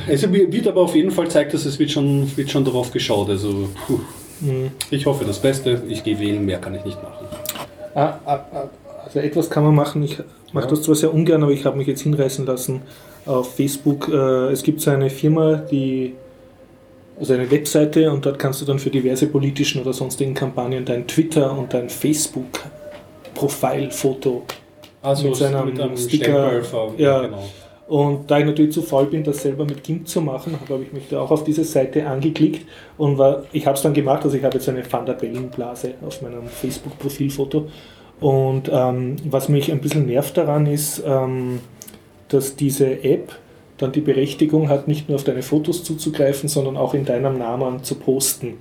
Also 0.08 0.32
wird 0.34 0.68
aber 0.68 0.82
auf 0.82 0.96
jeden 0.96 1.12
Fall 1.12 1.28
zeigt, 1.30 1.54
dass 1.54 1.66
es 1.66 1.78
wird 1.78 1.92
schon, 1.92 2.36
wird 2.38 2.50
schon 2.50 2.66
darauf 2.66 2.92
geschaut. 2.92 3.30
Also 3.30 3.70
puh, 3.88 4.00
Mhm. 4.42 4.72
ich 4.90 5.06
hoffe 5.06 5.26
das 5.26 5.38
Beste. 5.40 5.82
Ich 5.90 6.04
gehe 6.04 6.18
wählen, 6.20 6.46
mehr 6.46 6.60
kann 6.60 6.74
ich 6.76 6.86
nicht 6.86 7.02
machen. 7.04 7.26
Ah, 7.94 8.18
ah, 8.26 8.40
ah, 8.54 8.70
Also 9.06 9.20
etwas 9.20 9.50
kann 9.50 9.64
man 9.64 9.76
machen. 9.76 10.02
Ich 10.04 10.18
mache 10.54 10.66
Ja. 10.66 10.70
das 10.72 10.82
zwar 10.84 10.96
sehr 10.96 11.14
ungern, 11.14 11.44
aber 11.44 11.52
ich 11.52 11.66
habe 11.66 11.78
mich 11.78 11.88
jetzt 11.88 12.02
hinreißen 12.02 12.46
lassen 12.46 12.82
auf 13.26 13.56
Facebook. 13.56 14.08
Äh, 14.08 14.52
es 14.52 14.64
gibt 14.64 14.82
so 14.82 14.92
eine 14.92 15.10
Firma, 15.10 15.56
die 15.58 16.14
also 17.20 17.34
eine 17.34 17.52
Webseite 17.52 18.10
und 18.12 18.26
dort 18.26 18.40
kannst 18.40 18.62
du 18.62 18.66
dann 18.66 18.80
für 18.80 18.90
diverse 18.90 19.28
politischen 19.28 19.82
oder 19.82 19.92
sonstigen 19.92 20.34
Kampagnen 20.34 20.86
dein 20.86 21.06
Twitter 21.06 21.52
und 21.58 21.74
dein 21.74 21.90
Facebook 21.90 22.46
Profilfoto 23.36 24.44
Also 25.02 25.28
Mit 25.28 25.36
seinem 25.38 25.98
Sticker, 25.98 26.62
ver- 26.64 26.92
ja. 26.98 27.22
genau. 27.24 27.44
Und 27.90 28.30
da 28.30 28.38
ich 28.38 28.46
natürlich 28.46 28.72
zu 28.72 28.84
faul 28.84 29.08
bin, 29.08 29.24
das 29.24 29.42
selber 29.42 29.66
mit 29.66 29.84
GIMP 29.84 30.08
zu 30.08 30.22
machen, 30.22 30.56
habe 30.70 30.84
ich 30.84 30.94
mich 30.94 31.10
da 31.10 31.22
auch 31.22 31.32
auf 31.32 31.44
diese 31.44 31.64
Seite 31.64 32.06
angeklickt 32.06 32.68
und 33.00 33.18
war, 33.18 33.46
ich 33.52 33.66
habe 33.66 33.78
es 33.78 33.82
dann 33.82 33.96
gemacht, 33.96 34.24
also 34.24 34.38
ich 34.38 34.44
habe 34.44 34.58
jetzt 34.58 34.70
eine 34.70 34.84
Van 34.90 35.08
der 35.08 35.14
Bellen-Blase 35.14 35.96
auf 36.06 36.22
meinem 36.22 36.46
Facebook-Profilfoto 36.46 37.68
Und 38.22 38.70
ähm, 38.72 39.16
was 39.26 39.50
mich 39.50 39.72
ein 39.72 39.82
bisschen 39.82 40.06
nervt 40.06 40.38
daran 40.38 40.68
ist, 40.68 41.02
ähm, 41.04 41.62
dass 42.28 42.56
diese 42.56 43.04
App 43.04 43.32
dann 43.80 43.92
die 43.92 44.02
Berechtigung 44.02 44.70
hat, 44.70 44.88
nicht 44.88 45.10
nur 45.10 45.16
auf 45.16 45.24
deine 45.24 45.42
Fotos 45.42 45.84
zuzugreifen, 45.84 46.48
sondern 46.48 46.78
auch 46.78 46.94
in 46.94 47.06
deinem 47.06 47.40
Namen 47.40 47.84
zu 47.84 47.96
posten. 47.96 48.54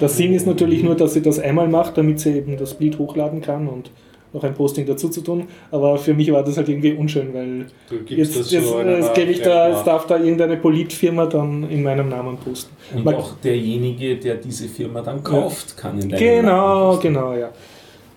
Das 0.00 0.16
Ding 0.16 0.34
ist 0.34 0.46
natürlich 0.46 0.82
nur, 0.82 0.96
dass 0.96 1.14
sie 1.14 1.22
das 1.22 1.38
einmal 1.38 1.68
macht, 1.68 1.98
damit 1.98 2.18
sie 2.18 2.36
eben 2.36 2.56
das 2.56 2.74
Bild 2.74 2.98
hochladen 2.98 3.42
kann 3.42 3.68
und 3.68 3.92
noch 4.32 4.42
ein 4.44 4.54
Posting 4.54 4.86
dazu 4.86 5.08
zu 5.08 5.20
tun. 5.22 5.46
Aber 5.70 5.96
für 5.98 6.12
mich 6.14 6.30
war 6.32 6.42
das 6.42 6.56
halt 6.56 6.68
irgendwie 6.68 6.92
unschön, 6.92 7.32
weil 7.32 7.66
jetzt, 8.08 8.38
das 8.38 8.50
jetzt, 8.50 8.66
so 8.68 8.80
jetzt, 8.80 9.14
gebe 9.14 9.30
ich 9.32 9.40
da, 9.42 9.68
ja. 9.68 9.74
jetzt 9.74 9.86
darf 9.86 10.06
da 10.06 10.18
irgendeine 10.18 10.56
Politfirma 10.56 11.26
dann 11.26 11.68
in 11.70 11.82
meinem 11.82 12.08
Namen 12.08 12.36
posten. 12.38 12.74
Und 12.94 13.04
Man- 13.04 13.14
auch 13.14 13.32
derjenige, 13.42 14.16
der 14.16 14.34
diese 14.36 14.68
Firma 14.68 15.00
dann 15.02 15.22
kauft, 15.22 15.76
kann 15.76 15.98
in 16.00 16.08
deinem 16.08 16.18
Genau, 16.18 16.88
Namen 16.90 17.00
genau, 17.00 17.34
ja. 17.34 17.50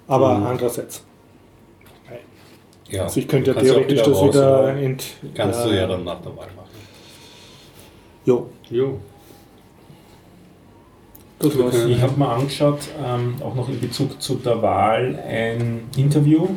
Aber 0.08 0.38
Mhm. 0.38 0.46
andererseits, 0.48 1.04
Ja. 2.89 3.04
also 3.04 3.20
ich 3.20 3.28
könnte 3.28 3.51
ja 3.51 3.54
Kannst 3.56 3.70
du 3.70 3.74
auch 3.74 3.78
theoretisch 3.78 4.01
das 4.04 4.18
raus, 4.18 4.28
wieder 4.30 4.75
ent... 4.78 5.04
Kannst 5.36 5.66
du 5.66 5.70
ja 5.70 5.86
dann 5.88 6.04
nach 6.04 6.20
der 6.22 6.36
Wahl 6.36 6.48
machen. 6.56 6.70
Jo, 8.25 8.48
Jo. 8.72 9.00
Das. 11.39 11.55
Okay. 11.55 11.93
Ich 11.93 12.01
habe 12.01 12.17
mir 12.17 12.27
angeschaut, 12.27 12.79
ähm, 13.03 13.36
auch 13.41 13.55
noch 13.55 13.69
in 13.69 13.79
Bezug 13.79 14.22
zu 14.22 14.36
der 14.36 14.62
Wahl, 14.62 15.17
ein 15.27 15.81
Interview 15.98 16.48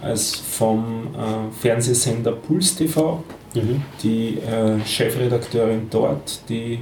als 0.00 0.36
vom 0.36 1.08
äh, 1.14 1.52
Fernsehsender 1.60 2.32
Puls 2.32 2.76
TV. 2.76 3.22
Mhm. 3.54 3.82
Die 4.02 4.38
äh, 4.38 4.84
Chefredakteurin 4.84 5.88
dort, 5.90 6.48
die 6.48 6.80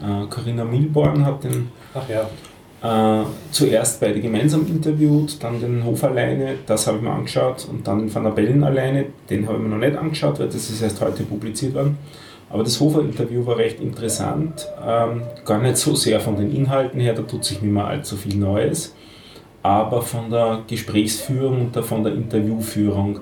äh, 0.00 0.26
Corinna 0.28 0.64
Milborn, 0.64 1.24
hat 1.24 1.44
den 1.44 1.70
ja. 2.08 3.22
äh, 3.22 3.26
zuerst 3.50 4.00
beide 4.00 4.20
gemeinsam 4.20 4.66
interviewt, 4.66 5.42
dann 5.42 5.60
den 5.60 5.84
Hof 5.84 6.02
alleine, 6.04 6.56
das 6.66 6.86
habe 6.86 6.96
ich 6.96 7.02
mir 7.02 7.10
angeschaut, 7.10 7.66
und 7.70 7.86
dann 7.86 8.00
den 8.00 8.14
Van 8.14 8.24
der 8.24 8.30
Bellen 8.30 8.64
alleine, 8.64 9.06
den 9.28 9.46
habe 9.46 9.58
ich 9.58 9.62
mir 9.62 9.68
noch 9.68 9.78
nicht 9.78 9.96
angeschaut, 9.96 10.40
weil 10.40 10.46
das 10.46 10.70
ist 10.70 10.82
erst 10.82 11.00
heute 11.00 11.22
publiziert 11.24 11.74
worden. 11.74 11.98
Aber 12.52 12.64
das 12.64 12.78
Hofer-Interview 12.78 13.46
war 13.46 13.56
recht 13.56 13.80
interessant, 13.80 14.68
ähm, 14.86 15.22
gar 15.46 15.58
nicht 15.58 15.78
so 15.78 15.94
sehr 15.94 16.20
von 16.20 16.36
den 16.36 16.54
Inhalten 16.54 17.00
her, 17.00 17.14
da 17.14 17.22
tut 17.22 17.44
sich 17.44 17.62
nicht 17.62 17.72
mehr 17.72 17.86
allzu 17.86 18.16
viel 18.16 18.36
Neues, 18.36 18.94
aber 19.62 20.02
von 20.02 20.30
der 20.30 20.62
Gesprächsführung 20.66 21.72
und 21.72 21.84
von 21.84 22.04
der 22.04 22.12
Interviewführung. 22.12 23.20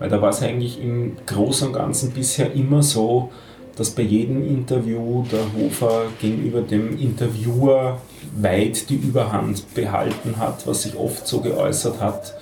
Weil 0.00 0.08
da 0.08 0.20
war 0.20 0.30
es 0.30 0.42
eigentlich 0.42 0.82
im 0.82 1.16
Großen 1.24 1.68
und 1.68 1.72
Ganzen 1.72 2.10
bisher 2.10 2.52
immer 2.52 2.82
so, 2.82 3.30
dass 3.76 3.90
bei 3.90 4.02
jedem 4.02 4.44
Interview 4.44 5.24
der 5.30 5.44
Hofer 5.56 6.06
gegenüber 6.20 6.60
dem 6.60 6.98
Interviewer 6.98 8.00
weit 8.36 8.90
die 8.90 8.96
Überhand 8.96 9.72
behalten 9.74 10.36
hat, 10.38 10.66
was 10.66 10.82
sich 10.82 10.96
oft 10.96 11.26
so 11.26 11.40
geäußert 11.40 12.00
hat, 12.00 12.34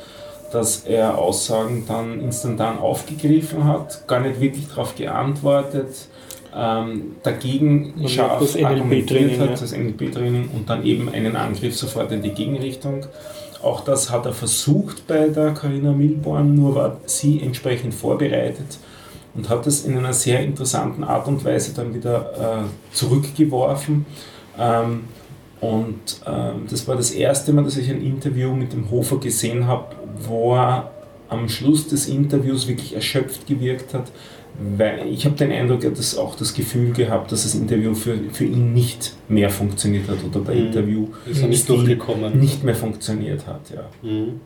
dass 0.53 0.85
er 0.85 1.19
Aussagen 1.19 1.85
dann 1.87 2.21
instantan 2.21 2.79
aufgegriffen 2.79 3.65
hat, 3.65 4.07
gar 4.07 4.21
nicht 4.21 4.41
wirklich 4.41 4.69
darauf 4.69 4.95
geantwortet, 4.95 6.09
ähm, 6.55 7.17
dagegen 7.23 7.95
Man 7.97 8.09
scharf 8.09 8.41
das 8.41 8.63
argumentiert 8.63 9.39
ja. 9.39 9.39
hat, 9.39 9.61
das 9.61 9.73
NLP-Training 9.73 10.51
und 10.55 10.69
dann 10.69 10.85
eben 10.85 11.09
einen 11.09 11.37
Angriff 11.37 11.77
sofort 11.77 12.13
in 12.13 12.23
die 12.23 12.31
Gegenrichtung. 12.31 13.07
Auch 13.63 13.81
das 13.81 14.11
hat 14.11 14.27
er 14.27 14.33
versucht 14.33 15.07
bei 15.07 15.29
der 15.29 15.55
Carina 15.55 15.93
Milborn, 15.93 16.55
nur 16.55 16.75
war 16.75 16.97
sie 17.07 17.41
entsprechend 17.41 17.95
vorbereitet 17.95 18.79
und 19.35 19.49
hat 19.49 19.67
es 19.67 19.85
in 19.85 19.97
einer 19.97 20.13
sehr 20.13 20.41
interessanten 20.41 21.05
Art 21.05 21.27
und 21.29 21.45
Weise 21.45 21.73
dann 21.73 21.95
wieder 21.95 22.67
äh, 22.67 22.95
zurückgeworfen. 22.95 24.05
Ähm, 24.59 25.05
und 25.61 26.21
ähm, 26.27 26.67
das 26.69 26.89
war 26.89 26.97
das 26.97 27.13
erste 27.13 27.53
Mal, 27.53 27.65
dass 27.65 27.77
ich 27.77 27.89
ein 27.89 28.03
Interview 28.03 28.53
mit 28.53 28.73
dem 28.73 28.91
Hofer 28.91 29.19
gesehen 29.19 29.69
habe, 29.69 29.95
wo 30.29 30.55
er 30.55 30.91
am 31.29 31.49
Schluss 31.49 31.89
des 31.89 32.09
Interviews 32.09 32.69
wirklich 32.69 32.95
erschöpft 32.95 33.47
gewirkt 33.47 33.95
hat. 33.95 34.11
Weil 34.77 35.07
ich 35.11 35.25
habe 35.25 35.35
den 35.35 35.51
Eindruck, 35.51 35.83
er 35.83 35.93
hat 35.93 36.19
auch 36.19 36.35
das 36.37 36.53
Gefühl 36.53 36.93
gehabt, 36.93 37.33
dass 37.33 37.45
das 37.45 37.55
Interview 37.55 37.95
für, 37.95 38.19
für 38.33 38.45
ihn 38.45 38.75
nicht 38.75 39.15
mehr 39.29 39.49
funktioniert 39.49 40.07
hat 40.09 40.19
oder 40.23 40.41
der 40.45 40.55
Mhm. 40.55 40.67
Interview 40.67 41.09
Ist 41.25 41.43
nicht 41.43 41.67
durchgekommen. 41.69 42.39
nicht 42.39 42.63
mehr 42.63 42.75
funktioniert 42.75 43.47
hat. 43.47 43.63
Ja. 43.71 43.89
Mhm. 44.09 44.41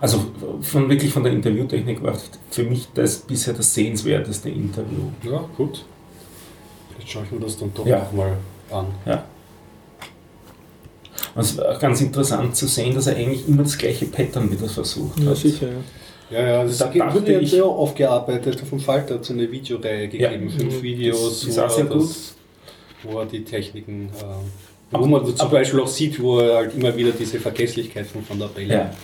Also 0.00 0.20
von, 0.62 0.88
wirklich 0.88 1.12
von 1.12 1.24
der 1.24 1.32
Interviewtechnik 1.32 2.00
war 2.02 2.16
für 2.50 2.62
mich 2.62 2.88
das 2.94 3.18
bisher 3.18 3.52
das 3.54 3.74
sehenswerteste 3.74 4.48
Interview. 4.48 5.10
Ja, 5.24 5.44
gut. 5.56 5.84
Vielleicht 6.94 7.10
schaue 7.10 7.24
ich 7.24 7.32
mir 7.32 7.40
das 7.40 7.58
dann 7.58 7.72
doch 7.74 7.84
Ja. 7.86 7.98
nochmal 7.98 8.36
an. 8.70 8.86
Und 11.34 11.42
es 11.42 11.56
war 11.56 11.78
ganz 11.78 12.00
interessant 12.00 12.56
zu 12.56 12.66
sehen, 12.66 12.94
dass 12.94 13.06
er 13.06 13.16
eigentlich 13.16 13.46
immer 13.46 13.62
das 13.62 13.78
gleiche 13.78 14.06
Pattern 14.06 14.50
wieder 14.50 14.68
versucht 14.68 15.20
Ja, 15.20 15.30
hat. 15.30 15.36
sicher, 15.36 15.66
ja. 15.68 16.38
Ja, 16.38 16.46
ja, 16.46 16.64
das 16.64 16.78
Da 16.78 16.86
da 16.86 17.06
dachte 17.10 17.32
ich- 17.34 17.50
sehr 17.50 17.64
aufgearbeitet. 17.64 18.60
Vom 18.68 18.78
Falter 18.78 19.14
hat 19.14 19.24
so 19.24 19.32
eine 19.32 19.50
Videoreihe 19.50 20.08
gegeben, 20.08 20.48
Ja. 20.48 20.56
fünf 20.58 20.76
Mhm. 20.78 20.82
Videos, 20.82 21.44
Das 21.46 21.58
auch 21.58 21.68
wo, 21.70 21.74
sehr 21.74 21.84
er 21.84 21.90
gut. 21.90 22.02
das, 22.08 22.34
wo 23.02 23.18
er 23.18 23.26
die 23.26 23.42
Techniken, 23.44 24.10
äh, 24.16 24.24
Aber- 24.92 25.04
wo 25.04 25.08
man 25.08 25.24
zum 25.26 25.40
aber- 25.40 25.50
Beispiel 25.50 25.80
auch 25.80 25.88
sieht, 25.88 26.20
wo 26.22 26.38
er 26.38 26.56
halt 26.58 26.74
immer 26.76 26.96
wieder 26.96 27.10
diese 27.12 27.40
Vergesslichkeit 27.40 28.06
von 28.06 28.22
Van 28.28 28.38
der 28.38 28.46
Bellen 28.46 28.70
Ja. 28.70 28.94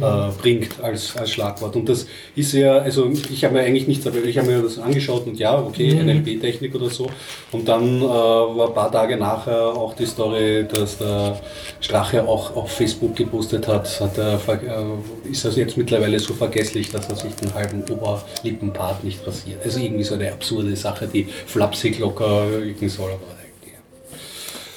Äh, 0.00 0.40
bringt 0.40 0.80
als, 0.82 1.16
als 1.16 1.30
Schlagwort. 1.30 1.76
Und 1.76 1.88
das 1.88 2.06
ist 2.34 2.52
ja, 2.52 2.78
also 2.78 3.10
ich 3.30 3.44
habe 3.44 3.54
mir 3.54 3.60
eigentlich 3.60 3.88
nichts, 3.88 4.06
aber 4.06 4.18
ich 4.24 4.38
habe 4.38 4.48
mir 4.48 4.62
das 4.62 4.78
angeschaut 4.78 5.26
und 5.26 5.38
ja, 5.38 5.58
okay, 5.58 5.94
Mhm. 5.94 6.06
NLP-Technik 6.06 6.74
oder 6.74 6.90
so. 6.90 7.06
Und 7.52 7.68
dann 7.68 8.00
äh, 8.02 8.04
war 8.04 8.68
ein 8.68 8.74
paar 8.74 8.90
Tage 8.92 9.16
nachher 9.16 9.66
auch 9.68 9.94
die 9.94 10.06
Story, 10.06 10.66
dass 10.70 10.98
der 10.98 11.40
Strache 11.80 12.26
auch 12.26 12.54
auf 12.56 12.70
Facebook 12.72 13.16
gepostet 13.16 13.66
hat, 13.68 14.00
hat 14.00 14.18
er, 14.18 14.34
äh, 14.34 15.30
ist 15.30 15.44
das 15.44 15.56
jetzt 15.56 15.76
mittlerweile 15.76 16.18
so 16.18 16.34
vergesslich, 16.34 16.90
dass 16.90 17.08
er 17.08 17.16
sich 17.16 17.34
den 17.34 17.52
halben 17.54 17.82
Oberlippenpart 17.88 19.04
nicht 19.04 19.26
rasiert. 19.26 19.64
Also 19.64 19.80
irgendwie 19.80 20.04
so 20.04 20.14
eine 20.14 20.32
absurde 20.32 20.74
Sache, 20.76 21.06
die 21.06 21.24
flapsig 21.46 21.98
locker 21.98 22.50
wirken 22.50 22.88
soll. 22.88 23.10
Aber 23.10 23.20
ja. 23.30 23.35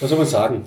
Was 0.01 0.09
soll 0.09 0.17
man 0.19 0.27
sagen? 0.27 0.63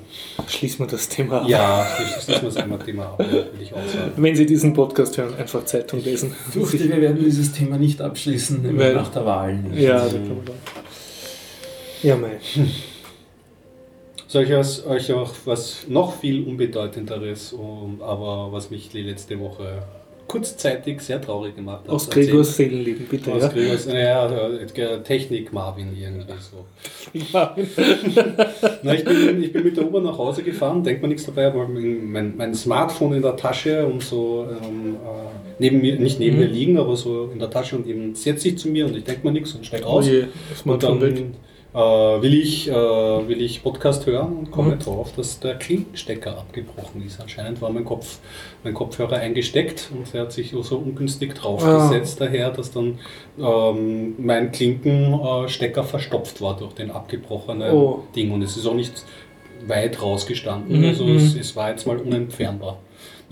Schließen 0.47 0.81
wir 0.81 0.87
das 0.87 1.09
Thema 1.09 1.43
ab. 1.43 1.49
Ja, 1.49 1.87
das 1.99 2.29
ist 2.29 2.43
das 2.43 2.57
einmal 2.57 2.79
Thema 2.81 3.05
ab, 3.05 3.19
würde 3.19 3.51
ich 3.61 3.73
auch 3.73 3.79
sagen. 3.87 4.13
Wenn 4.17 4.37
Sie 4.37 4.47
diesen 4.47 4.73
Podcast 4.75 5.17
hören, 5.17 5.35
einfach 5.35 5.65
Zeitung 5.65 6.03
lesen. 6.03 6.35
Ich 6.49 6.53
fürchte, 6.55 6.89
wir 6.89 7.01
werden 7.01 7.19
dieses 7.25 7.53
Thema 7.53 7.79
nicht 7.79 8.01
abschließen, 8.01 8.63
nämlich 8.63 8.79
Weil- 8.87 8.95
nach 8.95 9.11
der 9.11 9.25
Wahl. 9.25 9.55
nicht. 9.57 9.81
Ja, 9.83 10.05
da 10.05 10.11
kann 10.11 10.29
man 10.29 10.45
dann. 10.45 10.57
Ja, 12.03 12.17
mei. 12.17 12.39
Soll 14.27 14.45
ich 14.45 14.53
euch 14.87 15.13
auch 15.13 15.33
was 15.45 15.87
noch 15.89 16.17
viel 16.21 16.45
unbedeutenderes, 16.47 17.55
aber 18.01 18.49
was 18.51 18.71
mich 18.71 18.89
die 18.89 19.03
letzte 19.03 19.39
Woche 19.39 19.83
kurzzeitig 20.33 21.01
sehr 21.03 21.21
traurig 21.21 21.55
gemacht 21.55 21.83
hat? 21.85 21.91
Aus? 21.91 22.09
Gregors 22.09 22.57
Seelenleben, 22.57 23.07
bitte. 23.07 23.33
Aus 23.33 23.43
Ja. 23.43 23.49
Gregors, 23.49 23.87
naja, 23.87 24.31
äh, 24.57 25.03
Technik 25.03 25.53
Marvin 25.53 25.89
irgendwie 26.01 26.33
so. 26.41 26.65
Ja. 27.33 27.55
Na, 28.83 28.95
ich, 28.95 29.05
bin, 29.05 29.43
ich 29.43 29.53
bin 29.53 29.65
mit 29.65 29.77
der 29.77 29.87
U-Bahn 29.87 30.05
nach 30.05 30.17
Hause 30.17 30.43
gefahren, 30.43 30.83
denkt 30.83 31.03
man 31.03 31.11
nichts 31.11 31.27
dabei, 31.27 31.47
aber 31.49 31.69
mein, 31.69 32.37
mein 32.37 32.55
Smartphone 32.55 33.15
in 33.15 33.23
der 33.23 33.37
Tasche 33.37 33.87
und 33.87 34.03
so 34.03 34.47
ähm, 34.51 34.95
äh, 34.95 34.99
neben 35.59 35.81
mir, 35.81 35.97
nicht 35.99 36.19
neben 36.19 36.37
Mhm. 36.37 36.43
mir 36.43 36.49
liegen, 36.49 36.79
aber 36.79 36.97
so 36.97 37.29
in 37.33 37.39
der 37.39 37.51
Tasche 37.51 37.77
und 37.77 37.87
eben 37.87 38.15
setzt 38.15 38.43
sich 38.43 38.57
zu 38.57 38.69
mir 38.69 38.87
und 38.87 38.97
ich 38.97 39.05
denke 39.05 39.27
mir 39.27 39.33
nichts 39.33 39.53
und 39.53 39.67
steige 39.67 39.85
Oh 39.85 39.99
aus. 39.99 40.07
je, 40.09 40.25
das 40.51 40.63
Und 40.63 40.83
dann. 40.83 41.35
Äh, 41.75 41.79
will, 41.79 42.35
ich, 42.35 42.69
äh, 42.69 42.73
will 42.75 43.41
ich 43.41 43.63
Podcast 43.63 44.05
hören 44.07 44.37
und 44.37 44.51
komme 44.51 44.75
Mhm. 44.75 44.81
drauf, 44.81 45.13
dass 45.17 45.41
der 45.41 45.55
Klinkenstecker 45.55 46.37
abgebrochen 46.39 47.03
ist. 47.07 47.21
Anscheinend 47.21 47.63
war 47.63 47.71
mein, 47.71 47.85
Kopf, 47.85 48.19
mein 48.63 48.75
Kopfhörer 48.75 49.17
eingesteckt 49.17 49.91
und 49.97 50.15
er 50.15 50.23
hat 50.23 50.33
sich 50.33 50.55
so 50.63 50.77
ungünstig 50.77 51.35
draufgesetzt, 51.35 52.21
Ah. 52.21 52.27
daher, 52.27 52.51
dass 52.51 52.73
dann 52.73 52.99
ähm, 53.39 54.15
mein 54.19 54.53
Klinkenstecker 54.53 55.85
verstopft 55.85 56.41
war 56.41 56.57
durch 56.57 56.75
den 56.75 56.91
abgebrochenen 56.91 57.73
Oh. 57.73 58.03
Ding. 58.15 58.33
Und 58.33 58.43
es 58.43 58.57
ist 58.57 58.67
auch 58.67 58.75
nicht 58.75 59.05
weit 59.67 60.03
rausgestanden, 60.03 60.81
Mhm. 60.81 60.87
also 60.89 61.09
es, 61.09 61.35
es 61.37 61.55
war 61.57 61.71
jetzt 61.71 61.87
mal 61.87 61.97
unentfernbar. 61.97 62.79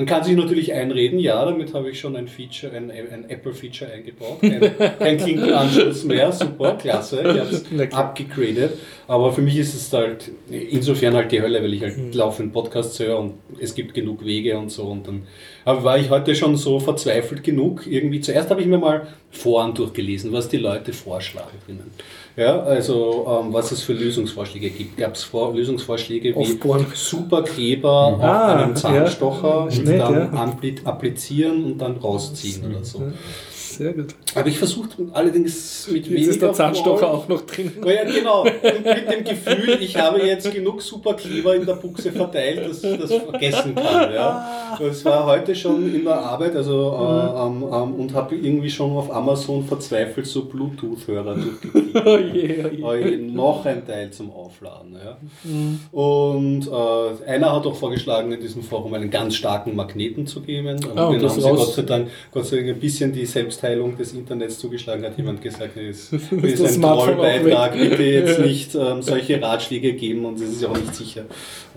Man 0.00 0.07
kann 0.07 0.25
sich 0.25 0.35
natürlich 0.35 0.73
einreden, 0.73 1.19
ja, 1.19 1.45
damit 1.45 1.75
habe 1.75 1.90
ich 1.90 2.00
schon 2.00 2.16
ein 2.16 2.26
Feature, 2.26 2.73
ein, 2.75 2.90
ein 2.90 3.28
Apple-Feature 3.28 3.92
eingebaut. 3.92 4.40
Kein, 4.40 4.59
kein 4.99 5.19
Klinkenanschluss 5.19 6.04
mehr, 6.04 6.33
super, 6.33 6.73
klasse. 6.78 7.21
Ich 7.21 7.26
habe 7.38 7.50
es 7.50 7.92
abgegradet. 7.92 8.78
Aber 9.07 9.30
für 9.30 9.42
mich 9.42 9.59
ist 9.59 9.75
es 9.75 9.92
halt 9.92 10.30
insofern 10.49 11.12
halt 11.12 11.30
die 11.33 11.42
Hölle, 11.42 11.62
weil 11.62 11.75
ich 11.75 11.83
halt 11.83 11.99
Mhm. 11.99 12.12
laufend 12.14 12.50
Podcasts 12.54 12.99
höre 12.99 13.19
und 13.19 13.35
es 13.61 13.75
gibt 13.75 13.92
genug 13.92 14.25
Wege 14.25 14.57
und 14.57 14.71
so. 14.71 14.85
Und 14.85 15.07
dann 15.07 15.25
aber 15.66 15.85
war 15.85 15.99
ich 15.99 16.09
heute 16.09 16.35
schon 16.35 16.57
so 16.57 16.80
verzweifelt 16.80 17.45
genug. 17.45 17.87
Irgendwie 17.87 18.21
zuerst 18.23 18.49
habe 18.49 18.62
ich 18.62 18.66
mir 18.69 18.78
mal 18.78 19.07
Foren 19.30 19.75
durchgelesen, 19.75 20.33
was 20.33 20.49
die 20.49 20.57
Leute 20.57 20.95
vorschlagen 20.95 21.59
drinnen. 21.66 21.90
Ja, 22.37 22.61
also 22.61 23.27
ähm, 23.45 23.53
was 23.53 23.73
es 23.73 23.83
für 23.83 23.93
Lösungsvorschläge 23.93 24.71
gibt. 24.71 24.97
Gab 24.97 25.15
es 25.15 25.25
Vor 25.25 25.55
Lösungsvorschläge 25.55 26.31
wie 26.31 26.39
Aufbohren. 26.39 26.87
Superkleber 26.95 27.91
auf 27.91 28.21
Ah, 28.23 28.57
einem 28.57 28.77
Zahnstocher 28.77 29.49
ja. 29.49 29.79
und 29.79 29.85
Nett, 29.85 30.01
dann 30.01 30.15
ja. 30.15 30.87
applizieren 30.87 31.65
und 31.65 31.79
dann 31.79 31.97
rausziehen 31.97 32.65
oder 32.71 32.85
so. 32.85 33.03
Sehr 33.81 33.95
gut. 33.95 34.15
Habe 34.35 34.49
ich 34.51 34.59
versucht, 34.59 34.91
allerdings 35.13 35.89
mit 35.91 36.07
Jetzt 36.07 36.29
ist 36.29 36.43
der 36.43 36.49
weniger 36.49 36.53
Zahnstocher 36.53 37.11
auch 37.11 37.27
noch 37.29 37.41
drin. 37.43 37.73
Ja, 37.85 38.05
genau. 38.05 38.43
Und 38.43 38.85
mit 38.85 39.11
dem 39.11 39.25
Gefühl, 39.25 39.79
ich 39.81 39.97
habe 39.97 40.21
jetzt 40.21 40.53
genug 40.53 40.83
Superkleber 40.83 41.57
in 41.57 41.65
der 41.65 41.75
Buchse 41.75 42.13
verteilt, 42.13 42.69
dass 42.69 42.85
ich 42.85 43.01
das 43.01 43.11
vergessen 43.15 43.75
kann. 43.75 44.13
Ja. 44.13 44.77
Das 44.79 45.05
war 45.07 45.25
heute 45.25 45.55
schon 45.55 45.95
in 45.95 46.05
der 46.05 46.19
Arbeit 46.19 46.55
also, 46.57 46.93
äh, 46.93 47.47
ähm, 47.47 47.65
ähm, 47.73 47.95
und 48.01 48.15
habe 48.15 48.37
irgendwie 48.37 48.71
schon 48.71 48.93
auf 48.93 49.11
Amazon 49.11 49.65
verzweifelt 49.65 50.27
so 50.27 50.45
Bluetooth-Hörer 50.45 51.37
durchgeklickt. 51.37 51.91
Oh 52.11 52.19
je, 52.19 52.65
oh 52.83 52.95
je. 52.95 53.17
Noch 53.17 53.67
ein 53.67 53.85
Teil 53.85 54.11
zum 54.13 54.31
Aufladen. 54.31 54.97
Ja. 55.05 55.19
Und 55.91 56.69
äh, 56.69 57.31
einer 57.31 57.53
hat 57.53 57.67
auch 57.67 57.75
vorgeschlagen, 57.75 58.31
in 58.31 58.41
diesem 58.41 58.63
Forum 58.63 58.95
einen 58.95 59.11
ganz 59.11 59.35
starken 59.35 59.75
Magneten 59.75 60.27
zu 60.27 60.41
geben. 60.41 60.81
Aber 60.85 61.01
Ah, 61.01 61.07
und 61.07 61.15
den 61.15 61.23
das 61.23 61.33
haben 61.33 61.43
sie 61.43 61.49
Gott 61.49 61.75
sei, 61.75 61.83
Dank, 61.83 62.09
Gott 62.31 62.47
sei 62.47 62.57
Dank 62.59 62.69
ein 62.69 62.81
bisschen 62.81 63.13
die 63.13 63.27
Selbstheilung 63.27 63.70
des 63.77 64.12
Internets 64.12 64.59
zugeschlagen, 64.59 65.05
hat 65.05 65.17
jemand 65.17 65.41
gesagt, 65.43 65.71
das 65.77 66.12
ist, 66.12 66.61
ist 66.61 66.77
ein 66.77 66.83
Trollbeitrag, 66.83 67.73
bitte 67.79 68.03
jetzt 68.03 68.41
nicht 68.45 68.75
ähm, 68.75 69.03
solche 69.03 69.41
Ratschläge 69.41 69.93
geben 69.95 70.25
und 70.25 70.37
es 70.37 70.53
ist 70.53 70.62
ja 70.62 70.69
auch 70.69 70.77
nicht 70.77 70.95
sicher, 70.95 71.23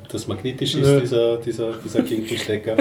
ob 0.01 0.09
das 0.09 0.27
magnetisch 0.27 0.75
ist, 0.75 0.87
Ja. 0.87 0.99
dieser, 0.99 1.37
dieser, 1.37 1.71
dieser 1.83 2.01
Klinkenstecker. 2.01 2.77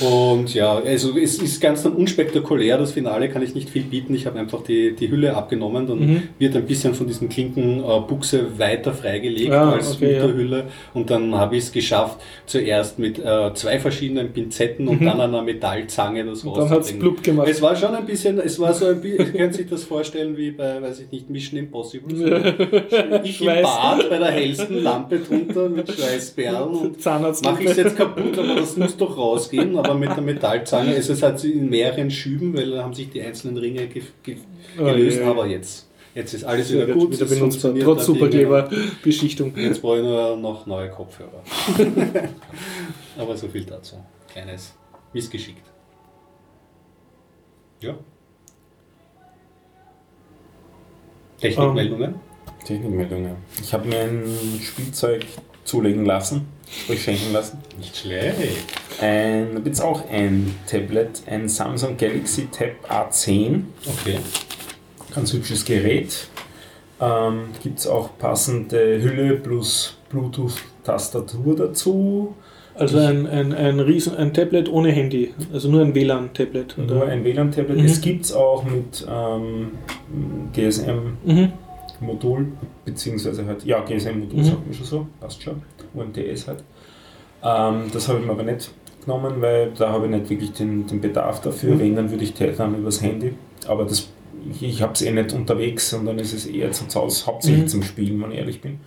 Und 0.00 0.52
ja, 0.52 0.76
also 0.78 1.16
es 1.16 1.38
ist 1.40 1.60
ganz 1.60 1.84
unspektakulär, 1.86 2.76
das 2.76 2.92
Finale 2.92 3.28
kann 3.30 3.42
ich 3.42 3.54
nicht 3.54 3.70
viel 3.70 3.82
bieten. 3.84 4.14
Ich 4.14 4.26
habe 4.26 4.38
einfach 4.38 4.62
die, 4.62 4.94
die 4.94 5.10
Hülle 5.10 5.34
abgenommen, 5.34 5.86
dann 5.86 5.96
Mhm. 5.98 6.22
wird 6.38 6.54
ein 6.56 6.66
bisschen 6.66 6.94
von 6.94 7.06
diesen 7.06 7.28
Klinkenbuchse 7.28 8.58
weiter 8.58 8.92
freigelegt 8.92 9.50
Ah, 9.52 9.72
als 9.72 9.94
okay, 9.96 10.16
ja. 10.16 10.24
Unterhülle 10.24 10.64
und 10.94 11.08
dann 11.10 11.34
habe 11.34 11.56
ich 11.56 11.64
es 11.64 11.72
geschafft, 11.72 12.18
zuerst 12.46 12.98
mit 12.98 13.18
äh, 13.18 13.52
zwei 13.54 13.78
verschiedenen 13.78 14.32
Pinzetten 14.32 14.86
und 14.88 15.02
dann 15.04 15.20
einer 15.20 15.42
Metallzange 15.42 16.24
das 16.24 16.44
Mhm. 16.44 16.50
Und 16.50 16.58
dann 16.58 16.64
hat's 16.64 16.76
rauszubringen. 16.78 17.00
blub 17.14 17.22
gemacht. 17.22 17.48
Es 17.50 17.62
war 17.62 17.74
schon 17.74 17.94
ein 17.94 18.04
bisschen, 18.06 18.38
es 18.46 18.58
war 18.58 18.72
so 18.72 18.86
ein 18.86 19.00
bisschen, 19.00 19.26
ihr 19.26 19.32
könnt 19.32 19.54
sich 19.54 19.68
das 19.68 19.84
vorstellen 19.84 20.36
wie 20.36 20.52
bei, 20.52 20.80
weiß 20.80 21.00
ich 21.00 21.10
nicht, 21.10 21.28
Mission 21.28 21.58
Impossible. 21.58 22.16
So. 22.16 22.26
Ich 23.24 23.40
im. 23.40 23.46
Bad 23.62 24.08
bei 24.08 24.18
der 24.18 24.30
hellsten 24.30 24.82
Lampe 24.82 25.18
drunter 25.18 25.68
mit 25.68 25.90
Schweißperlen 25.90 26.68
und 26.68 27.04
mache 27.44 27.62
ich 27.62 27.70
es 27.70 27.76
jetzt 27.76 27.96
kaputt, 27.96 28.38
aber 28.38 28.54
das 28.54 28.76
muss 28.76 28.96
doch 28.96 29.16
rausgehen. 29.16 29.76
Aber 29.76 29.94
mit 29.94 30.10
der 30.10 30.22
Metallzange, 30.22 30.94
also 30.94 31.12
es 31.12 31.22
hat 31.22 31.40
sie 31.40 31.52
in 31.52 31.68
mehreren 31.68 32.10
Schüben, 32.10 32.56
weil 32.56 32.70
da 32.70 32.82
haben 32.82 32.94
sich 32.94 33.10
die 33.10 33.20
einzelnen 33.20 33.56
Ringe 33.56 33.86
ge 33.88 34.02
ge 34.22 34.36
Oh 34.78 34.84
gelöst. 34.84 35.18
je. 35.18 35.24
aber 35.24 35.46
jetzt, 35.46 35.88
jetzt 36.14 36.34
ist 36.34 36.44
alles 36.44 36.72
wieder 36.72 36.86
gut, 36.86 37.12
wieder 37.12 37.26
funktioniert 37.26 37.84
Trotz. 37.84 38.06
Superkleber-Beschichtung. 38.06 39.52
Jetzt 39.56 39.82
brauche 39.82 39.98
ich 39.98 40.02
nur 40.04 40.36
noch 40.36 40.66
neue 40.66 40.90
Kopfhörer. 40.90 41.42
aber 43.18 43.36
so 43.36 43.48
viel 43.48 43.64
dazu. 43.64 43.96
Kleines 44.32 44.74
Missgeschickt. 45.12 45.62
Ja. 47.80 47.96
Technikmeldungen? 51.40 52.14
Technikmeldungen. 52.64 53.36
Ich 53.60 53.72
habe 53.72 53.88
mir 53.88 54.00
ein 54.00 54.60
Spielzeug 54.62 55.24
zulegen 55.64 56.04
lassen, 56.04 56.46
euch 56.88 57.02
schenken 57.02 57.32
lassen. 57.32 57.58
Nicht 57.78 57.96
schlecht. 57.96 58.36
Ein, 59.00 59.54
da 59.54 59.60
gibt's 59.60 59.80
auch 59.80 60.08
ein 60.10 60.54
Tablet, 60.66 61.22
ein 61.26 61.48
Samsung 61.48 61.96
Galaxy 61.96 62.46
Tab 62.46 62.90
A10. 62.90 63.62
Okay. 63.86 64.18
Ganz 65.14 65.32
hübsches 65.32 65.64
Gerät. 65.64 66.28
Ähm, 67.00 67.50
Gibt 67.62 67.78
es 67.78 67.86
auch 67.86 68.16
passende 68.18 69.02
Hülle 69.02 69.36
plus 69.36 69.98
Bluetooth-Tastatur 70.08 71.56
dazu. 71.56 72.34
Also 72.78 72.98
ein, 72.98 73.26
ein, 73.26 73.52
ein, 73.54 73.80
Riesen, 73.80 74.16
ein 74.16 74.34
Tablet 74.34 74.68
ohne 74.70 74.90
Handy. 74.92 75.32
Also 75.52 75.70
nur 75.70 75.80
ein 75.82 75.94
WLAN-Tablet. 75.94 76.76
Nur 76.78 77.06
ein 77.06 77.24
WLAN-Tablet. 77.24 77.78
Mhm. 77.78 77.84
Es 77.84 78.00
gibt 78.00 78.24
es 78.26 78.32
auch 78.34 78.64
mit 78.64 79.06
ähm, 79.10 79.68
GSM-Modul, 80.52 82.40
Mhm. 82.40 82.52
beziehungsweise 82.84 83.46
halt, 83.46 83.64
ja, 83.64 83.80
GSM-Modul 83.80 84.40
Mhm. 84.40 84.44
sagt 84.44 84.64
man 84.66 84.74
schon 84.74 84.86
so, 84.86 85.06
passt 85.20 85.42
schon, 85.42 85.62
UMTS 85.94 86.48
halt. 86.48 86.62
Ähm, 87.42 87.84
das 87.92 88.08
habe 88.08 88.18
ich 88.20 88.26
mir 88.26 88.32
aber 88.32 88.42
nicht 88.42 88.70
genommen, 89.04 89.34
weil 89.40 89.72
da 89.78 89.90
habe 89.90 90.06
ich 90.06 90.10
nicht 90.10 90.28
wirklich 90.30 90.52
den, 90.52 90.86
den 90.86 91.00
Bedarf 91.00 91.40
dafür. 91.40 91.74
Mhm. 91.74 91.80
Wenn, 91.80 91.96
dann 91.96 92.10
würde 92.10 92.24
ich 92.24 92.34
dann 92.34 92.74
übers 92.78 93.02
Handy. 93.02 93.32
Aber 93.66 93.84
das, 93.84 94.08
ich, 94.50 94.62
ich 94.62 94.82
habe 94.82 94.92
es 94.92 95.02
eh 95.02 95.10
nicht 95.12 95.32
unterwegs, 95.32 95.90
sondern 95.90 96.18
es 96.18 96.32
ist 96.32 96.46
eher 96.46 96.70
zum 96.72 96.88
Haus, 96.94 97.26
hauptsächlich 97.26 97.64
Mhm. 97.64 97.68
zum 97.68 97.82
Spielen, 97.82 98.22
wenn 98.22 98.32
ich 98.32 98.38
ehrlich 98.38 98.60
bin. 98.60 98.80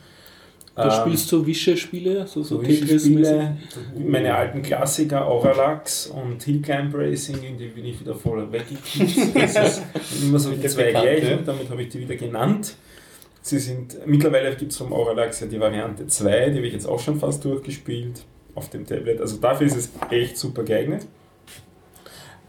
Du 0.82 0.88
Ähm, 0.88 0.92
spielst 1.02 1.28
so 1.28 1.46
Wische-Spiele, 1.46 2.26
so, 2.28 2.42
so 2.44 2.56
so 2.58 2.62
wie 2.64 2.72
ich 2.72 2.80
Tetris-mäßig? 2.82 3.26
spiele, 3.26 3.58
meine 3.98 4.34
alten 4.36 4.62
Klassiker, 4.62 5.26
Auralax 5.26 6.08
und 6.08 6.42
Hill 6.44 6.62
Climb 6.62 6.94
Racing, 6.96 7.44
in 7.44 7.58
die 7.58 7.68
bin 7.68 7.86
ich 7.86 8.00
wieder 8.00 8.16
voll 8.16 8.52
weggekippt. 8.52 9.34
Das 9.54 9.78
ist 9.80 10.24
immer 10.24 10.40
so 10.40 10.52
die 10.52 10.68
zwei 10.68 10.92
gleichen, 10.92 11.40
damit 11.46 11.70
habe 11.70 11.82
ich 11.82 11.90
die 11.90 12.00
wieder 12.00 12.16
genannt. 12.16 12.76
Sie 13.42 13.58
sind, 13.60 13.98
mittlerweile 14.06 14.56
gibt 14.56 14.72
es 14.72 14.78
vom 14.78 14.94
Auralax 14.94 15.40
ja 15.40 15.48
die 15.48 15.60
Variante 15.60 16.06
2, 16.08 16.50
die 16.50 16.58
habe 16.58 16.68
ich 16.68 16.74
jetzt 16.74 16.88
auch 16.88 17.00
schon 17.00 17.20
fast 17.20 17.44
durchgespielt 17.46 18.24
auf 18.56 18.70
dem 18.70 18.86
Tablet. 18.86 19.22
Also 19.22 19.38
dafür 19.38 19.68
ist 19.68 19.76
es 19.78 19.92
echt 20.12 20.38
super 20.38 20.64
geeignet. 20.64 21.06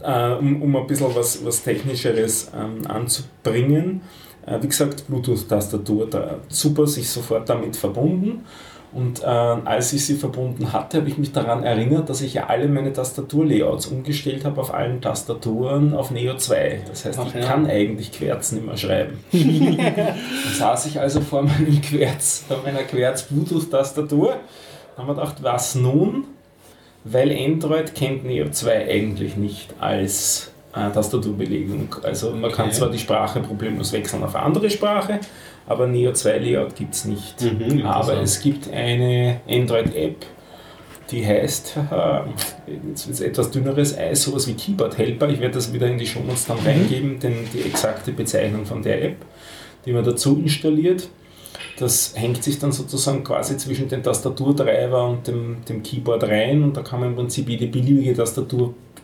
Äh, 0.02 0.32
um, 0.32 0.62
um 0.62 0.76
ein 0.76 0.86
bisschen 0.86 1.14
was, 1.14 1.44
was 1.44 1.62
Technischeres 1.62 2.50
ähm, 2.54 2.86
anzubringen. 2.86 4.00
Äh, 4.46 4.62
wie 4.62 4.68
gesagt, 4.68 5.06
Bluetooth-Tastatur, 5.08 6.08
da, 6.08 6.36
super, 6.48 6.86
sich 6.86 7.08
sofort 7.08 7.48
damit 7.48 7.76
verbunden. 7.76 8.44
Und 8.92 9.22
äh, 9.22 9.26
als 9.26 9.92
ich 9.92 10.04
sie 10.04 10.16
verbunden 10.16 10.72
hatte, 10.72 10.98
habe 10.98 11.08
ich 11.08 11.16
mich 11.16 11.30
daran 11.30 11.62
erinnert, 11.62 12.08
dass 12.08 12.22
ich 12.22 12.34
ja 12.34 12.46
alle 12.48 12.66
meine 12.66 12.92
Tastaturlayouts 12.92 13.86
umgestellt 13.86 14.44
habe 14.44 14.60
auf 14.60 14.74
allen 14.74 15.00
Tastaturen 15.00 15.94
auf 15.94 16.10
Neo 16.10 16.36
2. 16.36 16.80
Das 16.88 17.04
heißt, 17.04 17.18
Ach 17.20 17.26
ich 17.28 17.34
ja. 17.34 17.46
kann 17.46 17.66
eigentlich 17.66 18.10
Querzen 18.10 18.58
immer 18.58 18.76
schreiben. 18.76 19.22
Dann 19.32 20.16
saß 20.54 20.86
ich 20.86 20.98
also 20.98 21.20
vor 21.20 21.42
meinem 21.42 21.80
Querz, 21.80 22.44
vor 22.48 22.58
meiner 22.64 22.82
Querz-Bluetooth-Tastatur 22.82 24.38
haben 24.96 25.06
wir 25.06 25.14
gedacht, 25.14 25.36
was 25.42 25.76
nun? 25.76 26.24
Weil 27.04 27.30
Android 27.32 27.94
kennt 27.94 28.24
Neo 28.24 28.50
2 28.50 28.88
eigentlich 28.88 29.36
nicht 29.36 29.74
als 29.80 30.49
äh, 30.74 30.90
Tastaturbelegung. 30.90 31.94
Also 32.02 32.30
man 32.32 32.50
kann 32.52 32.66
Okay. 32.66 32.74
zwar 32.76 32.90
die 32.90 32.98
Sprache 32.98 33.40
problemlos 33.40 33.92
wechseln 33.92 34.22
auf 34.22 34.34
eine 34.34 34.44
andere 34.44 34.70
Sprache, 34.70 35.20
aber 35.66 35.86
Neo 35.86 36.12
2 36.12 36.38
Layout 36.38 36.74
gibt 36.76 36.94
es 36.94 37.04
nicht. 37.04 37.40
Mhm, 37.42 37.84
aber 37.86 38.20
es 38.20 38.40
gibt 38.40 38.70
eine 38.72 39.40
Android-App, 39.48 40.26
die 41.10 41.26
heißt, 41.26 41.76
äh, 41.90 42.20
jetzt 42.88 43.06
wird 43.08 43.14
es 43.14 43.20
etwas 43.20 43.50
dünneres 43.50 43.98
Eis, 43.98 44.22
sowas 44.22 44.46
wie 44.46 44.54
Keyboard 44.54 44.96
Helper. 44.96 45.28
Ich 45.28 45.40
werde 45.40 45.54
das 45.54 45.72
wieder 45.72 45.88
in 45.88 45.98
die 45.98 46.06
Shownotes 46.06 46.46
dann 46.46 46.58
reingeben, 46.58 47.18
denn 47.18 47.34
die 47.52 47.62
exakte 47.62 48.12
Bezeichnung 48.12 48.64
von 48.64 48.82
der 48.82 49.02
App, 49.04 49.16
die 49.84 49.92
man 49.92 50.04
dazu 50.04 50.40
installiert. 50.40 51.08
Das 51.78 52.12
hängt 52.14 52.44
sich 52.44 52.58
dann 52.58 52.72
sozusagen 52.72 53.24
quasi 53.24 53.56
zwischen 53.56 53.88
den 53.88 54.02
Tastaturdreiber 54.02 55.08
und 55.08 55.26
dem, 55.26 55.64
dem 55.68 55.82
Keyboard 55.82 56.24
rein 56.24 56.62
und 56.62 56.76
da 56.76 56.82
kann 56.82 57.00
man 57.00 57.08
im 57.10 57.16
Prinzip 57.16 57.48
jede 57.48 57.66
beliebige 57.66 58.12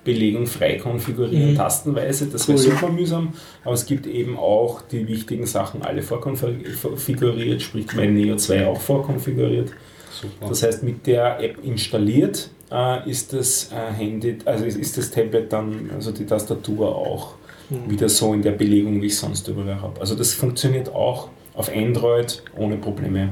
Tastaturbelegung 0.07 0.47
frei 0.47 0.77
konfigurieren, 0.77 1.53
Mhm. 1.53 1.57
tastenweise. 1.57 2.27
Das 2.27 2.47
wäre 2.49 2.59
Cool. 2.59 2.65
super 2.65 2.89
mühsam, 2.89 3.33
aber 3.65 3.75
es 3.75 3.87
gibt 3.87 4.07
eben 4.07 4.37
auch 4.39 4.83
die 4.83 5.07
wichtigen 5.09 5.47
Sachen 5.47 5.83
alle 5.83 6.03
vorkonfiguriert, 6.03 7.63
sprich 7.63 7.87
mein 7.95 8.15
Neo 8.15 8.37
2 8.37 8.67
auch 8.67 8.81
vorkonfiguriert. 8.81 9.71
Super. 10.11 10.49
Das 10.49 10.63
heißt, 10.63 10.83
mit 10.83 11.07
der 11.07 11.41
App 11.43 11.59
installiert 11.65 12.51
äh, 12.73 13.09
ist 13.09 13.33
das 13.33 13.71
äh, 13.73 13.93
Handy, 13.95 14.39
also 14.45 14.65
ist- 14.65 14.77
ist 14.79 14.97
das 14.99 15.11
Tablet 15.13 15.53
dann, 15.53 15.89
also 15.95 16.11
die 16.11 16.27
Tastatur 16.27 16.97
auch 16.97 17.35
Mhm. 17.71 17.91
wieder 17.91 18.09
so 18.09 18.33
in 18.35 18.43
der 18.43 18.53
Belegung, 18.53 19.01
wie 19.03 19.07
ich 19.07 19.17
sonst 19.17 19.47
überall 19.49 19.81
habe. 19.81 20.01
Also 20.01 20.15
das 20.17 20.33
funktioniert 20.35 20.93
auch 20.95 21.29
auf 21.55 21.71
Android 21.75 22.43
ohne 22.57 22.77
Probleme. 22.77 23.31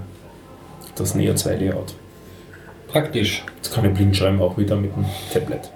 Das 0.97 1.15
Neo 1.17 1.35
2 1.35 1.57
Layout. 1.57 1.95
Praktisch. 2.89 3.45
Jetzt 3.57 3.75
kann 3.75 3.85
ich 3.87 3.93
blind 3.95 4.17
schreiben, 4.17 4.41
auch 4.41 4.57
wieder 4.57 4.77
mit 4.77 4.95
dem 4.95 5.05
Tablet. 5.33 5.71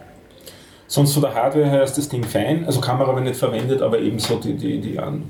Sonst 0.88 1.12
von 1.12 1.22
der 1.22 1.35
Hardware 1.35 1.68
her 1.68 1.83
ist 1.83 1.98
das 1.98 2.09
Ding 2.09 2.24
fein. 2.24 2.64
Also 2.64 2.81
Kamera 2.81 3.16
ich 3.18 3.22
nicht 3.22 3.37
verwendet, 3.37 3.83
aber 3.83 4.01
ebenso 4.01 4.37
die, 4.37 4.55
die, 4.55 4.81
die 4.81 4.96
ähm, 4.96 5.22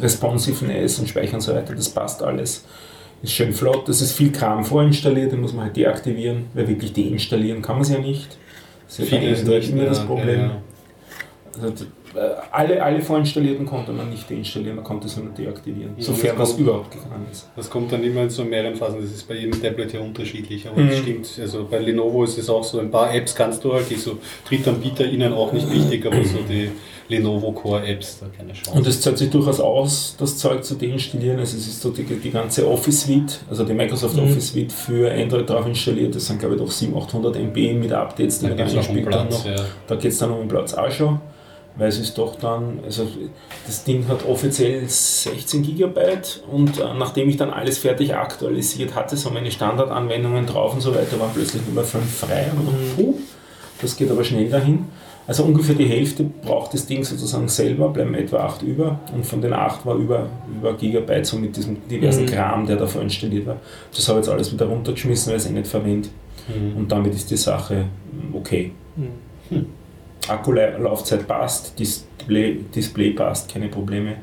Responsiveness 0.00 1.00
und 1.00 1.08
Speicher 1.08 1.34
und 1.34 1.40
so 1.40 1.52
weiter, 1.52 1.74
das 1.74 1.88
passt 1.88 2.22
alles. 2.22 2.64
Ist 3.20 3.32
schön 3.32 3.52
flott. 3.52 3.88
Das 3.88 4.00
ist 4.00 4.12
viel 4.12 4.30
Kram 4.30 4.64
vorinstalliert, 4.64 5.32
den 5.32 5.40
muss 5.40 5.52
man 5.52 5.64
halt 5.64 5.76
deaktivieren, 5.76 6.46
weil 6.54 6.68
wirklich 6.68 6.92
deinstallieren 6.92 7.62
kann 7.62 7.76
man 7.76 7.82
es 7.82 7.90
ja 7.90 7.98
nicht. 7.98 8.38
Das 8.86 9.00
ist 9.00 9.10
ja 9.10 9.18
Android 9.18 9.62
nicht, 9.62 9.72
immer 9.72 9.84
das 9.86 10.06
Problem. 10.06 10.40
ja. 10.40 10.62
Also, 11.60 11.86
alle, 12.52 12.82
alle 12.82 13.00
vorinstallierten 13.00 13.66
konnte 13.66 13.92
man 13.92 14.10
nicht 14.10 14.30
deinstallieren, 14.30 14.76
man 14.76 14.84
konnte 14.84 15.08
sie 15.08 15.20
nur 15.20 15.32
deaktivieren, 15.32 15.92
Ja, 15.96 16.04
sofern 16.04 16.36
das 16.38 16.50
kommt- 16.50 16.60
überhaupt 16.60 16.90
gegangen 16.90 17.26
ist. 17.30 17.48
Das 17.56 17.68
kommt 17.70 17.92
dann 17.92 18.02
immer 18.04 18.22
in 18.22 18.30
so 18.30 18.44
mehreren 18.44 18.74
Phasen. 18.74 19.00
Das 19.00 19.10
ist 19.10 19.28
bei 19.28 19.34
jedem 19.34 19.60
Tablet 19.62 19.92
ja 19.92 20.00
unterschiedlich. 20.00 20.66
Aber 20.68 20.82
das 20.82 20.96
Mhm. 20.98 21.02
stimmt. 21.02 21.30
Also 21.40 21.66
bei 21.70 21.78
Lenovo 21.78 22.24
ist 22.24 22.38
es 22.38 22.48
auch 22.50 22.64
so. 22.64 22.78
Ein 22.80 22.90
paar 22.90 23.14
Apps 23.14 23.34
kannst 23.34 23.62
du 23.64 23.72
halt, 23.72 23.88
die 23.90 23.96
so 23.96 24.18
Drittanbieter 24.48 25.04
ihnen 25.06 25.32
auch 25.32 25.52
nicht 25.52 25.70
wichtig, 25.72 26.04
aber 26.06 26.22
so 26.24 26.38
die 26.48 26.70
Lenovo 27.08 27.52
Core 27.52 27.86
Apps, 27.86 28.18
da 28.18 28.26
keine 28.36 28.52
Chance. 28.52 28.72
Und 28.76 28.86
es 28.86 29.00
zahlt 29.00 29.16
sich 29.18 29.30
durchaus 29.30 29.60
aus, 29.60 30.16
das 30.18 30.38
Zeug 30.38 30.64
zu 30.64 30.74
deinstallieren. 30.74 31.38
Also 31.38 31.56
es 31.56 31.68
ist 31.68 31.80
so 31.80 31.90
die, 31.90 32.02
die 32.02 32.30
ganze 32.30 32.68
Office 32.68 33.02
Suite, 33.02 33.38
also 33.48 33.62
die 33.64 33.74
Microsoft 33.74 34.16
Mhm. 34.16 34.24
Office 34.24 34.48
Suite 34.52 34.72
für 34.72 35.12
Android 35.12 35.48
drauf 35.48 35.66
installiert. 35.66 36.14
Das 36.16 36.26
sind 36.26 36.40
glaube 36.40 36.56
ich 36.56 36.60
doch 36.60 36.70
700, 36.70 37.08
800 37.08 37.36
MB 37.36 37.74
mit 37.74 37.92
Updates, 37.92 38.40
die 38.40 38.46
da 38.46 38.48
man 38.48 38.58
gar 38.58 38.66
gibt 38.66 38.68
es 38.68 38.74
nicht 38.76 38.84
auch 38.84 38.90
einen 38.90 38.98
spielt 39.04 39.14
dann 39.14 39.28
Platz. 39.28 39.44
noch. 39.44 39.50
Ja. 39.50 39.64
Da 39.86 39.94
geht 39.94 40.10
es 40.12 40.18
dann 40.18 40.30
um 40.32 40.38
den 40.40 40.48
Platz 40.48 40.74
auch 40.74 40.90
schon. 40.90 41.20
Weil 41.76 41.88
es 41.88 41.98
ist 41.98 42.16
doch 42.18 42.36
dann, 42.36 42.80
also 42.84 43.06
das 43.66 43.84
Ding 43.84 44.06
hat 44.08 44.24
offiziell 44.26 44.88
16 44.88 45.62
Gigabyte 45.62 46.42
und 46.50 46.78
äh, 46.78 46.84
nachdem 46.98 47.28
ich 47.28 47.36
dann 47.36 47.50
alles 47.50 47.78
fertig 47.78 48.14
aktualisiert 48.14 48.94
hatte, 48.94 49.16
so 49.16 49.30
meine 49.30 49.50
Standardanwendungen 49.50 50.46
drauf 50.46 50.74
und 50.74 50.80
so 50.80 50.94
weiter, 50.94 51.18
waren 51.20 51.30
plötzlich 51.34 51.62
nur 51.72 51.84
5 51.84 52.04
frei 52.10 52.46
und 52.56 52.66
Mhm. 52.66 52.96
puh, 52.96 53.14
das 53.82 53.96
geht 53.96 54.10
aber 54.10 54.24
schnell 54.24 54.48
dahin. 54.48 54.86
Also 55.28 55.42
ungefähr 55.42 55.74
die 55.74 55.86
Hälfte 55.86 56.22
braucht 56.22 56.72
das 56.72 56.86
Ding 56.86 57.02
sozusagen 57.02 57.48
selber, 57.48 57.88
bleiben 57.88 58.14
etwa 58.14 58.38
8 58.44 58.62
über 58.62 59.00
und 59.12 59.26
von 59.26 59.40
den 59.42 59.52
8 59.52 59.84
war 59.84 59.96
über, 59.96 60.28
über 60.56 60.72
Gigabyte 60.74 61.26
so 61.26 61.36
mit 61.36 61.56
diesem 61.56 61.86
diversen 61.88 62.22
Mhm. 62.22 62.28
Kram, 62.28 62.64
der 62.66 62.76
da 62.76 62.86
vorinstalliert 62.86 63.44
war. 63.46 63.56
Das 63.94 64.08
habe 64.08 64.20
ich 64.20 64.26
jetzt 64.26 64.32
alles 64.32 64.52
wieder 64.52 64.66
runtergeschmissen, 64.66 65.30
weil 65.32 65.38
ich 65.38 65.44
es 65.44 65.50
eh 65.50 65.52
nicht 65.52 65.66
verwende 65.66 66.08
Mhm. 66.48 66.76
und 66.76 66.92
damit 66.92 67.12
ist 67.12 67.28
die 67.30 67.36
Sache 67.36 67.86
okay. 68.32 68.70
Mhm. 68.94 69.66
Akkulaufzeit 70.28 71.26
passt, 71.26 71.78
Display, 71.78 72.60
Display 72.74 73.10
passt, 73.10 73.52
keine 73.52 73.68
Probleme. 73.68 74.16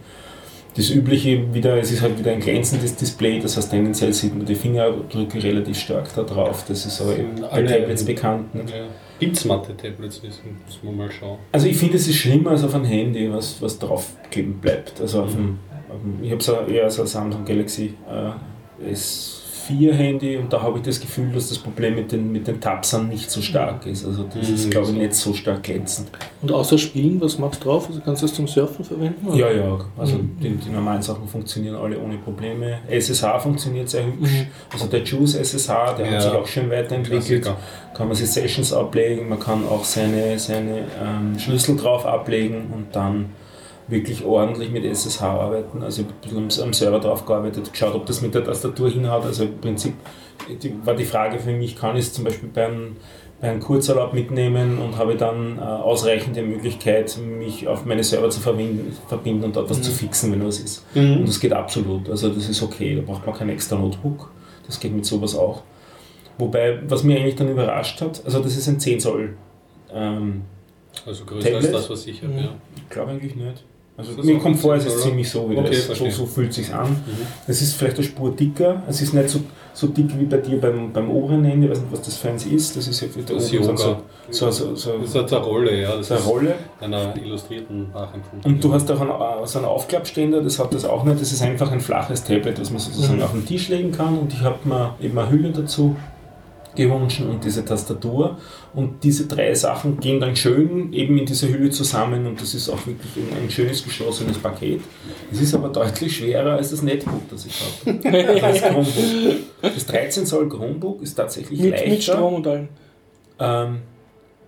Das 0.75 0.89
übliche 0.89 1.53
wieder, 1.53 1.77
es 1.77 1.91
ist 1.91 2.01
halt 2.01 2.17
wieder 2.17 2.31
ein 2.31 2.39
glänzendes 2.39 2.95
Display, 2.95 3.39
das 3.39 3.55
heißt 3.57 3.69
tendenziell 3.69 4.11
sieht 4.11 4.35
man 4.35 4.45
die 4.45 4.55
Fingerabdrücke 4.55 5.43
relativ 5.43 5.77
stark 5.77 6.13
da 6.15 6.23
drauf, 6.23 6.65
das 6.67 6.85
ist 6.87 6.99
aber 6.99 7.15
eben 7.15 7.41
bei 7.41 7.61
Tablets 7.61 8.03
bekannt. 8.03 8.55
Ne? 8.55 8.61
Ja. 8.61 8.87
Gibt 9.19 9.39
Tablets, 9.39 10.21
müssen 10.23 10.57
wir 10.81 10.91
mal 10.91 11.11
schauen. 11.11 11.37
Also 11.51 11.67
ich 11.67 11.77
finde 11.77 11.97
es 11.97 12.07
ist 12.07 12.15
schlimmer 12.15 12.51
als 12.51 12.63
auf 12.63 12.73
einem 12.73 12.85
Handy, 12.85 13.31
was, 13.31 13.61
was 13.61 13.77
draufkleben 13.77 14.55
bleibt. 14.55 14.99
Also 14.99 15.21
auf 15.21 15.33
mhm. 15.33 15.37
dem, 15.37 15.59
auf 15.89 16.01
dem, 16.01 16.23
ich 16.23 16.31
habe 16.31 16.41
es 16.41 16.73
eher 16.73 16.85
als 16.85 16.95
so 16.95 17.05
Samsung 17.05 17.45
Galaxy 17.45 17.93
äh, 18.09 18.91
S 18.91 19.42
4-Handy 19.67 20.37
und 20.37 20.51
da 20.51 20.61
habe 20.61 20.79
ich 20.79 20.83
das 20.83 20.99
Gefühl, 20.99 21.31
dass 21.33 21.49
das 21.49 21.57
Problem 21.57 21.95
mit 21.95 22.11
den, 22.11 22.31
mit 22.31 22.47
den 22.47 22.59
Tapsern 22.59 23.07
nicht 23.07 23.29
so 23.29 23.41
stark 23.41 23.85
mhm. 23.85 23.91
ist. 23.91 24.05
Also 24.05 24.23
das 24.23 24.49
ist, 24.49 24.65
mhm. 24.65 24.69
glaube 24.71 24.91
ich, 24.91 24.97
nicht 24.97 25.13
so 25.15 25.33
stark 25.33 25.63
glänzend. 25.63 26.09
Und 26.41 26.51
außer 26.51 26.77
Spielen, 26.77 27.19
was 27.21 27.37
machst 27.37 27.63
du 27.63 27.69
drauf? 27.69 27.87
Also 27.87 28.01
kannst 28.01 28.21
du 28.21 28.27
das 28.27 28.35
zum 28.35 28.47
Surfen 28.47 28.83
verwenden? 28.83 29.27
Oder? 29.27 29.37
Ja, 29.37 29.51
ja. 29.51 29.79
Also 29.97 30.17
mhm. 30.17 30.37
die, 30.41 30.49
die, 30.49 30.69
normalen 30.69 31.01
Sachen 31.01 31.27
funktionieren 31.27 31.75
alle 31.75 31.99
ohne 31.99 32.17
Probleme. 32.17 32.79
SSH 32.89 33.39
funktioniert 33.39 33.89
sehr 33.89 34.05
hübsch. 34.05 34.31
Mhm. 34.31 34.47
Also 34.71 34.87
der 34.87 35.03
Juice 35.03 35.35
SSH, 35.35 35.95
der 35.97 36.05
ja. 36.05 36.11
hat 36.13 36.21
sich 36.21 36.31
auch 36.31 36.47
schön 36.47 36.69
weiterentwickelt. 36.69 37.43
Klassiker. 37.43 37.57
Kann 37.93 38.07
man 38.07 38.15
sich 38.15 38.29
Sessions 38.29 38.73
ablegen, 38.73 39.29
man 39.29 39.39
kann 39.39 39.67
auch 39.67 39.83
seine, 39.83 40.39
seine 40.39 40.85
ähm, 41.01 41.37
Schlüssel 41.37 41.75
drauf 41.75 42.05
ablegen 42.05 42.71
und 42.73 42.87
dann 42.95 43.29
wirklich 43.87 44.23
ordentlich 44.23 44.71
mit 44.71 44.83
SSH 44.85 45.21
arbeiten. 45.21 45.83
Also 45.83 46.01
ich 46.03 46.07
habe 46.07 46.39
ein 46.39 46.47
bisschen 46.47 46.63
am- 46.63 46.73
Server 46.73 46.99
drauf 46.99 47.25
gearbeitet, 47.25 47.71
geschaut, 47.71 47.95
ob 47.95 48.05
das 48.05 48.21
mit 48.21 48.33
der 48.33 48.43
Tastatur 48.43 48.89
hinhaut. 48.89 49.25
Also 49.25 49.43
im 49.43 49.57
Prinzip 49.59 49.93
war 50.83 50.95
die 50.95 51.05
Frage 51.05 51.39
für 51.39 51.51
mich, 51.51 51.75
kann 51.75 51.95
ich 51.95 52.05
es 52.05 52.13
zum 52.13 52.23
Beispiel 52.23 52.49
beim, 52.53 52.95
beim 53.41 53.59
Kurzurlaub 53.59 54.13
mitnehmen 54.13 54.79
und 54.79 54.97
habe 54.97 55.15
dann 55.15 55.57
äh, 55.57 55.61
ausreichende 55.61 56.41
Möglichkeit, 56.43 57.17
mich 57.17 57.67
auf 57.67 57.85
meine 57.85 58.03
Server 58.03 58.29
zu 58.29 58.39
verbinden, 58.39 58.95
verbinden 59.07 59.43
und 59.45 59.55
dort 59.55 59.69
was 59.69 59.77
Mhm. 59.79 59.83
zu 59.83 59.91
fixen, 59.91 60.31
wenn 60.31 60.45
was 60.45 60.59
ist. 60.59 60.85
Und 60.95 61.21
Mhm. 61.21 61.25
das 61.25 61.39
geht 61.39 61.53
absolut. 61.53 62.09
Also 62.09 62.29
das 62.29 62.47
ist 62.49 62.63
okay. 62.63 62.95
Da 62.95 63.01
braucht 63.01 63.25
man 63.25 63.35
kein 63.35 63.49
extra 63.49 63.75
Notebook. 63.77 64.31
Das 64.65 64.79
geht 64.79 64.93
mit 64.95 65.05
sowas 65.05 65.35
auch. 65.35 65.61
Wobei, 66.37 66.79
was 66.87 67.03
mich 67.03 67.17
eigentlich 67.17 67.35
dann 67.35 67.49
überrascht 67.49 68.01
hat, 68.01 68.21
also 68.25 68.39
das 68.39 68.55
ist 68.57 68.67
ein 68.67 68.79
10 68.79 68.99
Zoll. 68.99 69.35
Ähm, 69.93 70.41
Also 71.05 71.25
größer 71.25 71.51
Tablet? 71.51 71.73
als 71.73 71.81
das, 71.83 71.89
was 71.89 72.07
ich 72.07 72.21
habe. 72.23 72.33
Mhm. 72.33 72.39
Ja. 72.39 72.49
ich 72.77 72.89
glaube 72.89 73.11
eigentlich 73.11 73.35
nicht. 73.35 73.63
Also 73.95 74.11
mir 74.23 74.39
kommt 74.39 74.59
vor, 74.59 74.73
es 74.75 74.83
10 74.83 74.87
ist 74.91 74.97
Zoll? 75.01 75.09
ziemlich 75.09 75.29
so, 75.29 75.49
wie 75.49 75.57
Okay, 75.57 75.69
das, 75.87 75.97
so, 75.97 76.09
so 76.09 76.25
fühlt 76.25 76.49
es 76.49 76.55
sich 76.55 76.73
an. 76.73 76.89
Mhm. 76.89 77.27
Es 77.47 77.61
ist 77.61 77.75
vielleicht 77.75 77.97
eine 77.97 78.03
Spur 78.05 78.31
dicker. 78.35 78.81
Es 78.89 79.01
ist 79.01 79.13
nicht 79.13 79.29
so, 79.29 79.39
so 79.73 79.85
dick 79.87 80.07
wie 80.19 80.25
bei 80.25 80.37
dir 80.37 80.59
beim, 80.59 80.91
beim 80.91 81.11
oberen 81.11 81.45
Ende. 81.45 81.67
Ich 81.67 81.71
weiß 81.73 81.81
nicht, 81.81 81.91
was 81.91 82.01
das 82.01 82.17
für 82.17 82.29
eins 82.29 82.43
ist. 82.45 82.75
Das 82.75 82.87
ist 82.87 83.01
ja 83.01 83.07
für 83.07 83.21
da 83.21 83.35
Das 83.35 83.53
oben 83.53 83.77
so, 83.77 83.97
so, 84.31 84.49
so, 84.51 84.75
so, 84.75 84.97
Das 84.99 85.09
ist 85.09 85.15
eine 85.33 85.43
Rolle, 85.45 85.79
ja. 85.81 85.95
Das 85.95 86.07
so 86.07 86.15
eine 86.15 86.23
Rolle. 86.23 86.55
einer 86.81 87.13
illustrierten 87.23 87.91
nachempfunden. 87.93 88.51
Und 88.51 88.63
du 88.63 88.73
hast 88.73 88.91
auch 88.91 88.99
einen, 88.99 89.45
so 89.47 89.59
einen 89.59 89.67
Aufklappständer, 89.67 90.41
das 90.41 90.57
hat 90.57 90.73
das 90.73 90.85
auch 90.85 91.03
nicht. 91.03 91.21
Das 91.21 91.31
ist 91.31 91.43
einfach 91.43 91.71
ein 91.71 91.79
flaches 91.79 92.23
Tablet, 92.23 92.57
das 92.57 92.71
man 92.71 92.79
sozusagen 92.79 93.17
Mhm. 93.17 93.23
auf 93.23 93.31
den 93.31 93.45
Tisch 93.45 93.69
legen 93.69 93.91
kann. 93.91 94.17
Und 94.17 94.33
ich 94.33 94.41
habe 94.41 94.57
mir 94.67 94.95
eben 95.01 95.15
eine 95.19 95.29
Hülle 95.29 95.51
dazu 95.51 95.95
gewünscht 96.75 97.21
und 97.21 97.43
diese 97.43 97.63
Tastatur. 97.63 98.37
Und 98.73 99.03
diese 99.03 99.27
drei 99.27 99.53
Sachen 99.53 99.99
gehen 99.99 100.19
dann 100.19 100.35
schön 100.35 100.91
eben 100.93 101.17
in 101.17 101.25
dieser 101.25 101.47
Hülle 101.49 101.69
zusammen 101.69 102.25
und 102.25 102.41
das 102.41 102.53
ist 102.53 102.69
auch 102.69 102.85
wirklich 102.87 103.11
ein, 103.41 103.49
schönes 103.49 103.83
geschlossenes 103.83 104.37
Paket. 104.37 104.81
Es 105.31 105.41
ist 105.41 105.53
aber 105.53 105.69
deutlich 105.69 106.15
schwerer 106.17 106.53
als 106.53 106.71
das 106.71 106.81
Netbook, 106.81 107.29
das 107.29 107.45
ich 107.45 107.53
habe. 107.61 107.99
Also 108.17 108.41
das 108.41 108.61
Chromebook. 108.61 109.35
Das 109.61 109.85
13 109.85 110.25
Zoll 110.25 110.49
Chromebook 110.49 111.01
ist 111.01 111.13
tatsächlich 111.15 111.59
Mit, 111.59 111.71
leichter. 111.71 111.89
mit 111.89 112.03
Strom 112.03 112.33
und 112.35 112.47
allem. 112.47 112.67
Ähm, 113.39 113.77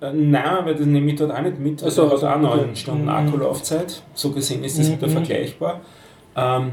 äh, 0.02 0.12
nein, 0.14 0.66
weil 0.66 0.76
das 0.76 0.86
nehme 0.86 1.10
ich 1.12 1.18
dort 1.18 1.32
auch 1.32 1.42
nicht 1.42 1.60
mit. 1.60 1.82
Also 1.84 2.10
so, 2.18 2.24
hat 2.28 2.42
auch 2.44 2.52
okay. 2.54 2.62
9 2.66 2.76
Stunden 2.76 3.04
Mhm. 3.04 3.10
Akkulaufzeit. 3.10 4.02
So 4.14 4.32
gesehen 4.32 4.64
ist 4.64 4.78
das 4.78 4.90
Mhm. 4.90 4.94
wieder 4.98 5.10
vergleichbar. 5.10 5.82
Ähm, 6.36 6.72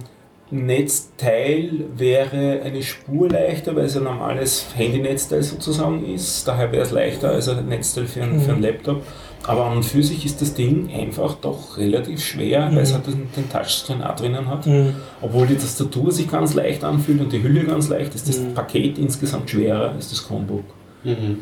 Netzteil 0.53 1.85
wäre 1.97 2.61
eine 2.62 2.83
Spur 2.83 3.29
leichter, 3.29 3.75
weil 3.75 3.87
es 3.87 3.97
ein 3.97 4.05
normales 4.05 4.67
Handynetzteil 4.77 5.43
sozusagen 5.43 6.05
ist. 6.15 6.47
Daher 6.47 6.71
wäre 6.73 6.83
es 6.83 6.91
leichter 6.91 7.31
als 7.31 7.49
ein 7.49 7.67
Netzteil 7.69 8.07
für, 8.07 8.23
einen- 8.23 8.37
Mhm. 8.37 8.41
für 8.43 8.53
einen 8.53 8.62
Laptop. 8.62 9.03
Aber 9.45 9.65
an 9.67 9.79
und 9.79 9.83
für 9.85 10.03
sich 10.05 10.25
ist 10.25 10.41
das 10.41 10.55
Ding 10.55 10.88
einfach 10.95 11.35
doch 11.41 11.77
relativ 11.77 12.25
schwer, 12.25 12.69
weil 12.73 12.79
es 12.83 12.91
Mhm. 12.91 12.95
halt 12.95 13.07
den, 13.09 13.29
den 13.37 13.51
Touchscreen 13.51 14.03
auch 14.03 14.15
drinnen 14.15 14.47
hat. 14.47 14.67
Mhm. 14.67 14.95
Obwohl 15.21 15.47
die 15.49 15.57
Tastatur 15.57 16.12
sich 16.12 16.31
ganz 16.31 16.55
leicht 16.55 16.85
anfühlt 16.85 17.21
und 17.21 17.33
die 17.33 17.43
Hülle 17.43 17.65
ganz 17.65 17.88
leicht, 17.88 18.15
ist 18.15 18.29
das 18.29 18.38
Mhm. 18.38 18.55
Paket 18.55 18.99
insgesamt 18.99 19.51
schwerer 19.51 19.91
als 19.91 20.11
das 20.11 20.25
Chromebook. 20.27 20.65
Mhm. 21.03 21.41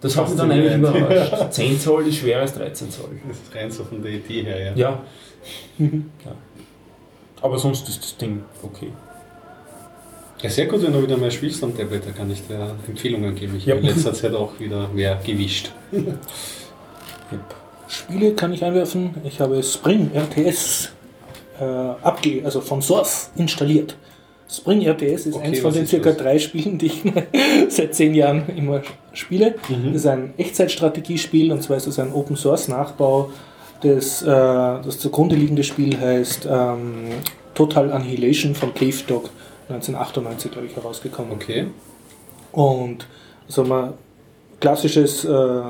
Das 0.00 0.16
hat 0.16 0.28
mich 0.28 0.38
dann 0.38 0.50
eigentlich 0.50 0.74
überrascht. 0.74 1.34
10 1.52 1.78
Zoll 1.78 2.06
ist 2.08 2.16
schwerer 2.16 2.40
als 2.40 2.54
13 2.54 2.90
Zoll. 2.90 3.10
Das 3.28 3.36
ist 3.36 3.54
rein 3.54 3.70
so 3.70 3.84
von 3.84 4.02
der 4.02 4.12
Idee 4.12 4.42
her, 4.44 4.58
ja. 4.68 4.72
Ja, 4.74 5.02
Mhm. 5.78 6.06
Aber 7.42 7.58
sonst 7.58 7.88
ist 7.88 8.02
das 8.02 8.16
Ding 8.16 8.44
okay. 8.62 8.92
Ja, 10.40 10.50
sehr 10.50 10.66
gut, 10.66 10.82
wenn 10.82 10.92
du 10.92 11.02
wieder 11.02 11.16
mehr 11.16 11.30
spielst 11.30 11.62
am 11.62 11.76
Tablet, 11.76 12.04
da 12.06 12.10
kann 12.10 12.30
ich 12.30 12.46
dir 12.46 12.74
Empfehlungen 12.88 13.34
geben. 13.34 13.56
Ich 13.56 13.68
habe 13.70 13.80
in 13.80 13.86
letzter 13.86 14.12
Zeit 14.12 14.34
auch 14.34 14.58
wieder 14.58 14.88
mehr 14.88 15.20
gewischt. 15.24 15.70
Yep. 17.32 17.40
Spiele 17.88 18.34
kann 18.34 18.52
ich 18.52 18.62
einwerfen. 18.62 19.14
Ich 19.24 19.40
habe 19.40 19.62
Spring 19.62 20.10
RTS 20.14 20.90
äh, 21.58 21.64
abge 21.64 22.42
also 22.44 22.60
von 22.60 22.82
Source 22.82 23.30
installiert. 23.36 23.96
Spring 24.50 24.86
RTS 24.86 25.26
ist 25.26 25.36
Okay, 25.36 25.46
eins 25.46 25.60
von 25.60 25.72
den 25.72 25.86
circa 25.86 26.10
das? 26.10 26.18
drei 26.18 26.38
Spielen, 26.38 26.76
die 26.76 26.86
ich 26.86 27.02
seit 27.68 27.94
zehn 27.94 28.14
Jahren 28.14 28.44
immer 28.54 28.82
spiele. 29.14 29.54
Mhm. 29.68 29.92
Das 29.92 30.02
ist 30.02 30.06
ein 30.06 30.34
Echtzeitstrategiespiel 30.36 31.52
und 31.52 31.62
zwar 31.62 31.78
ist 31.78 31.86
es 31.86 31.98
ein 31.98 32.12
Open 32.12 32.36
Source 32.36 32.68
Nachbau. 32.68 33.30
Das, 33.82 34.22
äh, 34.22 34.26
das 34.26 34.98
zugrunde 34.98 35.34
liegende 35.36 35.64
Spiel 35.64 35.98
heißt 35.98 36.46
ähm, 36.50 37.08
Total 37.54 37.92
Annihilation 37.92 38.54
von 38.54 38.72
Cave 38.74 38.94
Dog, 39.06 39.30
1998 39.68 40.50
glaube 40.52 40.66
ich 40.68 40.76
herausgekommen. 40.76 41.32
Okay. 41.32 41.66
Und 42.52 43.06
so 43.48 43.64
mal 43.64 43.94
klassisches 44.60 45.24
äh, 45.24 45.62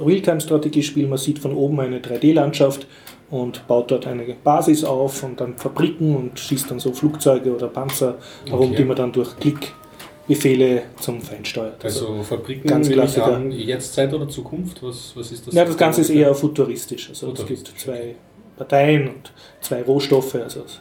Realtime-Strategiespiel, 0.00 1.06
man 1.06 1.18
sieht 1.18 1.38
von 1.38 1.54
oben 1.54 1.80
eine 1.80 1.98
3D-Landschaft 1.98 2.86
und 3.30 3.66
baut 3.68 3.90
dort 3.90 4.06
eine 4.06 4.24
Basis 4.42 4.84
auf 4.84 5.22
und 5.22 5.40
dann 5.40 5.56
Fabriken 5.56 6.16
und 6.16 6.38
schießt 6.38 6.70
dann 6.70 6.78
so 6.78 6.92
Flugzeuge 6.92 7.54
oder 7.54 7.68
Panzer 7.68 8.14
herum, 8.46 8.68
Okay. 8.70 8.76
die 8.78 8.84
man 8.84 8.96
dann 8.96 9.12
durch 9.12 9.36
Klickbefehle 10.28 10.82
zum 11.00 11.20
Feind 11.20 11.48
steuert. 11.48 11.84
Also 11.84 12.22
Fabriken 12.22 12.68
Ganz 12.68 12.88
an, 13.18 13.50
jetzt 13.50 13.94
Zeit 13.94 14.12
oder 14.12 14.28
Zukunft? 14.28 14.82
Was, 14.82 15.12
was 15.16 15.32
ist 15.32 15.46
das? 15.46 15.54
ja, 15.54 15.64
das 15.64 15.76
Ganze 15.76 16.02
ist 16.02 16.10
eher 16.10 16.34
futuristisch. 16.34 17.08
Also 17.08 17.28
es 17.32 17.38
Futuristisch, 17.40 17.74
gibt 17.74 17.80
zwei 17.80 18.14
Parteien 18.56 19.08
und 19.08 19.32
zwei 19.60 19.82
Rohstoffe. 19.82 20.34
Also 20.34 20.60
es- 20.60 20.80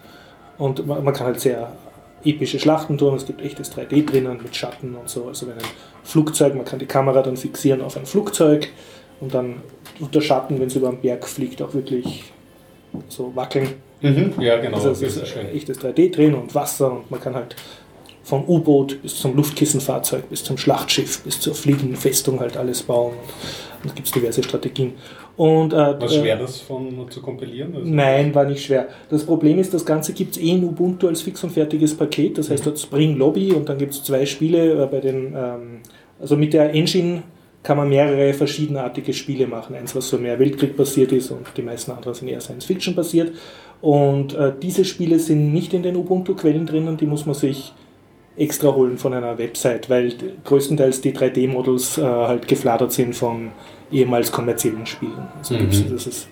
und 0.57 0.85
man, 0.85 1.03
man 1.03 1.13
kann 1.13 1.27
halt 1.27 1.39
sehr 1.39 1.71
epische 2.23 2.59
Schlachten 2.59 2.97
tun. 2.97 3.15
Es 3.15 3.25
gibt 3.25 3.41
echtes 3.41 3.71
3D 3.71 4.05
drinnen 4.05 4.39
mit 4.43 4.55
Schatten 4.55 4.95
und 4.95 5.07
so. 5.09 5.27
Also 5.27 5.47
wenn 5.47 5.53
ein 5.57 5.65
Flugzeug, 6.03 6.55
man 6.55 6.65
kann 6.65 6.79
die 6.79 6.85
Kamera 6.85 7.21
dann 7.21 7.37
fixieren 7.37 7.81
auf 7.81 7.95
ein 7.95 8.05
Flugzeug 8.05 8.67
und 9.19 9.33
dann 9.33 9.61
unter 9.99 10.21
Schatten, 10.21 10.59
wenn 10.59 10.67
es 10.67 10.75
über 10.75 10.89
einen 10.89 10.99
Berg 11.01 11.27
fliegt, 11.27 11.61
auch 11.61 11.73
wirklich 11.73 12.31
so 13.07 13.31
wackeln. 13.35 13.75
Mhm. 14.01 14.33
Ja, 14.39 14.57
genau. 14.57 14.77
Also 14.77 14.89
das 14.89 15.01
es 15.01 15.17
ist 15.17 15.35
echtes 15.53 15.79
3D 15.79 16.11
drin 16.11 16.35
und 16.35 16.53
Wasser 16.53 16.91
und 16.91 17.09
man 17.09 17.19
kann 17.19 17.33
halt 17.35 17.55
vom 18.27 18.43
U-Boot 18.45 19.01
bis 19.01 19.15
zum 19.15 19.37
Luftkissenfahrzeug, 19.37 20.29
bis 20.29 20.43
zum 20.43 20.57
Schlachtschiff, 20.57 21.21
bis 21.21 21.39
zur 21.39 21.55
fliegenden 21.55 21.95
Festung 21.95 22.41
halt 22.41 22.57
alles 22.57 22.83
bauen. 22.83 23.13
Und 23.81 23.89
da 23.89 23.93
gibt 23.95 24.05
es 24.05 24.11
diverse 24.11 24.43
Strategien. 24.43 24.95
Und, 25.37 25.71
äh, 25.71 25.91
äh, 25.91 26.09
schwer 26.09 26.35
das 26.35 26.59
von 26.59 27.09
zu 27.09 27.21
kompilieren? 27.21 27.73
Also, 27.73 27.87
Nein, 27.87 28.35
war 28.35 28.43
nicht 28.43 28.65
schwer. 28.65 28.89
Das 29.09 29.23
Problem 29.23 29.59
ist, 29.59 29.73
das 29.73 29.85
Ganze 29.85 30.11
gibt 30.11 30.35
es 30.35 30.43
eh 30.43 30.49
in 30.49 30.65
Ubuntu 30.65 31.07
als 31.07 31.21
fix 31.21 31.41
und 31.45 31.51
fertiges 31.51 31.95
Paket. 31.95 32.37
Das 32.37 32.49
heißt, 32.49 32.65
dort 32.65 32.77
Spring 32.77 33.15
Lobby 33.15 33.53
und 33.53 33.69
dann 33.69 33.77
gibt 33.77 33.93
es 33.93 34.03
zwei 34.03 34.25
Spiele 34.25 34.83
äh, 34.83 34.87
bei 34.87 34.99
den, 34.99 35.33
ähm, 35.33 35.79
also 36.19 36.35
mit 36.35 36.53
der 36.53 36.73
Engine 36.73 37.23
kann 37.63 37.77
man 37.77 37.87
mehrere 37.87 38.33
verschiedenartige 38.33 39.13
Spiele 39.13 39.47
machen. 39.47 39.73
Eins, 39.73 39.95
was 39.95 40.09
so 40.09 40.17
mehr 40.17 40.37
Weltkrieg 40.37 40.75
basiert 40.75 41.13
ist 41.13 41.31
und 41.31 41.47
die 41.55 41.61
meisten 41.61 41.91
anderen 41.91 42.13
sind 42.13 42.27
eher 42.27 42.41
Science 42.41 42.65
Fiction 42.65 42.93
basiert. 42.93 43.31
Und 43.79 44.33
äh, 44.33 44.51
diese 44.61 44.83
Spiele 44.83 45.17
sind 45.17 45.53
nicht 45.53 45.73
in 45.73 45.83
den 45.83 45.95
Ubuntu-Quellen 45.95 46.65
drinnen, 46.65 46.97
die 46.97 47.05
muss 47.05 47.25
man 47.25 47.35
sich 47.35 47.71
extra 48.37 48.73
holen 48.73 48.97
von 48.97 49.13
einer 49.13 49.37
Website, 49.37 49.89
weil 49.89 50.13
größtenteils 50.45 51.01
die 51.01 51.13
3D-Models 51.13 51.97
äh, 51.97 52.01
halt 52.03 52.47
gefladert 52.47 52.91
sind 52.91 53.15
von 53.15 53.51
ehemals 53.91 54.31
kommerziellen 54.31 54.85
Spielen. 54.85 55.27
Also 55.37 55.55
Mhm. 55.55 55.59
gibt's, 55.59 55.83
das 55.89 56.07
ist 56.07 56.27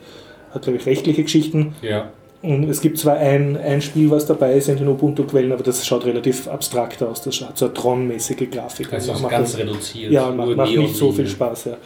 hat 0.53 0.61
glaube 0.61 0.77
ich 0.77 0.85
rechtliche 0.85 1.23
Geschichten. 1.23 1.75
Ja. 1.81 2.09
Und 2.41 2.69
es 2.69 2.79
gibt 2.79 2.99
zwar 2.99 3.15
ein, 3.17 3.57
ein 3.57 3.81
Spiel, 3.81 4.11
was 4.11 4.25
dabei 4.27 4.53
ist 4.53 4.69
in 4.69 4.77
den 4.77 4.87
Ubuntu-Quellen, 4.87 5.51
aber 5.51 5.63
das 5.63 5.85
schaut 5.85 6.05
relativ 6.05 6.47
abstrakt 6.47 7.01
aus. 7.01 7.21
Das 7.23 7.41
hat 7.41 7.57
so 7.57 7.65
eine 7.65 7.73
Tron-mäßige 7.73 8.49
Grafik. 8.51 8.93
Also 8.93 9.13
macht 9.13 9.29
ganz 9.31 9.51
das- 9.53 9.61
reduziert. 9.61 10.11
ja, 10.11 10.29
macht, 10.29 10.55
macht 10.55 10.75
nicht 10.77 10.95
so 10.95 11.11
viel. 11.11 11.27
Spaß. 11.27 11.65
Ja. 11.65 11.77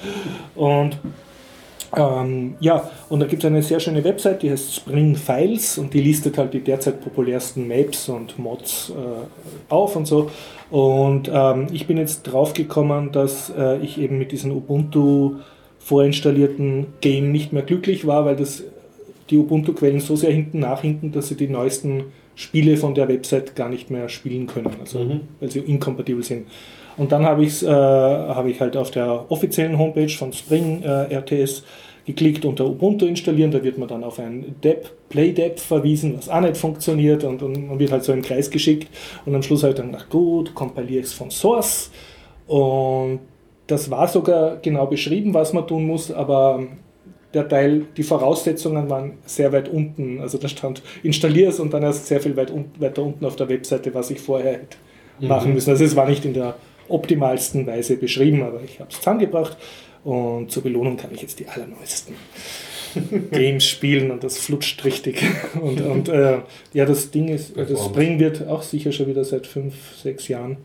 Und 0.56 0.98
ähm, 1.96 2.56
ja, 2.60 2.90
und 3.10 3.20
da 3.20 3.26
gibt 3.26 3.44
es 3.44 3.48
eine 3.48 3.64
sehr 3.64 3.80
schöne 3.80 4.04
Website, 4.04 4.44
die 4.44 4.52
heißt 4.52 4.76
Spring 4.76 5.16
Files 5.16 5.78
und 5.78 5.94
die 5.94 6.02
listet 6.02 6.38
halt 6.38 6.54
die 6.54 6.60
derzeit 6.62 7.02
populärsten 7.02 7.68
Maps 7.68 8.10
und 8.10 8.38
Mods 8.38 8.92
äh, 8.92 9.74
auf 9.74 9.96
und 9.96 10.06
so. 10.06 10.30
Und 10.70 11.30
ähm, 11.34 11.68
ich 11.72 11.88
bin 11.88 11.98
jetzt 11.98 12.24
drauf 12.24 12.54
gekommen, 12.54 13.12
dass 13.12 13.52
äh, 13.58 13.78
ich 13.80 14.00
eben 14.00 14.18
mit 14.20 14.32
diesem 14.32 14.52
Ubuntu 14.52 15.38
vorinstallierten 15.80 16.88
Game 17.02 17.32
nicht 17.32 17.54
mehr 17.54 17.64
glücklich 17.64 18.06
war, 18.06 18.26
weil 18.26 18.36
das 18.36 18.64
die 19.30 19.38
Ubuntu-Quellen 19.38 20.00
so 20.00 20.16
sehr 20.16 20.32
hinten 20.32 20.60
nachhinken, 20.60 21.12
dass 21.12 21.30
sie 21.30 21.36
die 21.36 21.48
neuesten 21.48 22.06
Spiele 22.36 22.78
von 22.78 22.96
der 22.96 23.08
Website 23.08 23.56
gar 23.56 23.70
nicht 23.70 23.90
mehr 23.90 24.10
spielen 24.10 24.48
können, 24.48 24.72
also 24.80 25.00
Mhm. 25.00 25.22
weil 25.40 25.52
sie 25.52 25.60
inkompatibel 25.60 26.24
sind. 26.24 26.48
Und 27.00 27.14
dann 27.14 27.26
habe 27.26 27.46
ich 27.46 27.66
äh, 27.66 27.70
habe 27.70 28.52
ich 28.52 28.60
halt 28.60 28.76
auf 28.76 28.92
der 28.92 29.32
offiziellen 29.32 29.78
Homepage 29.78 30.10
von 30.10 30.34
Spring 30.34 30.84
äh, 30.84 31.16
RTS 31.16 31.64
geklickt 32.06 32.44
unter 32.44 32.66
Ubuntu 32.66 33.06
installieren, 33.06 33.52
da 33.52 33.64
wird 33.64 33.78
man 33.78 33.88
dann 33.88 34.04
auf 34.04 34.20
ein 34.20 34.56
Dep, 34.64 34.90
Playdep 35.10 35.60
verwiesen, 35.60 36.18
was 36.18 36.28
auch 36.28 36.42
nicht 36.42 36.58
funktioniert 36.58 37.24
und, 37.24 37.42
und 37.42 37.68
man 37.68 37.80
wird 37.80 37.92
halt 37.92 38.04
so 38.04 38.12
im 38.12 38.22
Kreis 38.22 38.50
geschickt 38.50 38.90
und 39.26 39.34
am 39.34 39.44
Schluss 39.44 39.64
halt 39.64 39.80
dann, 39.80 39.96
ach 39.96 40.10
gut, 40.10 40.54
kompiliere 40.56 41.02
ich 41.02 41.06
es 41.06 41.14
von 41.14 41.30
Source 41.30 41.92
und 42.48 43.20
das 43.68 43.90
war 43.92 44.08
sogar 44.08 44.58
genau 44.58 44.88
beschrieben, 44.88 45.34
was 45.34 45.54
man 45.54 45.68
tun 45.68 45.86
muss, 45.86 46.12
aber 46.12 46.64
der 47.34 47.48
Teil, 47.48 47.86
die 47.96 48.04
Voraussetzungen 48.04 48.90
waren 48.90 49.20
sehr 49.26 49.54
weit 49.54 49.70
unten. 49.70 50.20
Also 50.20 50.40
da 50.40 50.48
stand, 50.48 50.82
installiere 51.04 51.52
es 51.52 51.60
und 51.60 51.72
dann 51.74 51.84
erst 51.84 52.08
sehr 52.08 52.20
viel 52.20 52.36
weit 52.36 52.52
un 52.52 52.66
weiter 52.80 53.04
unten 53.04 53.24
auf 53.24 53.36
der 53.36 53.48
Webseite, 53.48 53.94
was 53.94 54.10
ich 54.10 54.20
vorher 54.20 54.54
hätte 54.54 54.78
machen 55.22 55.54
müssen. 55.54 55.70
Also 55.70 55.84
es 55.84 55.96
war 55.96 56.08
nicht 56.08 56.26
in 56.26 56.34
der 56.34 56.56
optimalsten 56.90 57.66
Weise 57.68 57.98
beschrieben, 57.98 58.44
aber 58.44 58.62
ich 58.64 58.80
habe 58.80 58.90
es 58.92 58.98
zusammengebracht 58.98 59.58
und 60.04 60.52
zur 60.52 60.64
Belohnung 60.64 60.98
kann 60.98 61.12
ich 61.14 61.22
jetzt 61.22 61.40
die 61.40 61.48
allerneuesten 61.48 62.16
Games 63.32 63.66
spielen 63.66 64.12
und 64.12 64.24
das 64.24 64.38
flutscht 64.40 64.84
richtig. 64.86 65.22
Und, 65.62 65.80
und 65.82 66.10
äh, 66.10 66.40
ja, 66.74 66.86
das 66.86 67.12
Ding 67.12 67.28
ist, 67.28 67.56
äh, 67.56 67.66
das. 67.66 67.86
Spring 67.86 68.20
wird 68.20 68.48
auch 68.48 68.64
sicher 68.64 68.92
schon 68.92 69.08
wieder 69.08 69.24
seit 69.24 69.46
fünf, 69.46 69.74
sechs 70.02 70.28
Jahren 70.28 70.58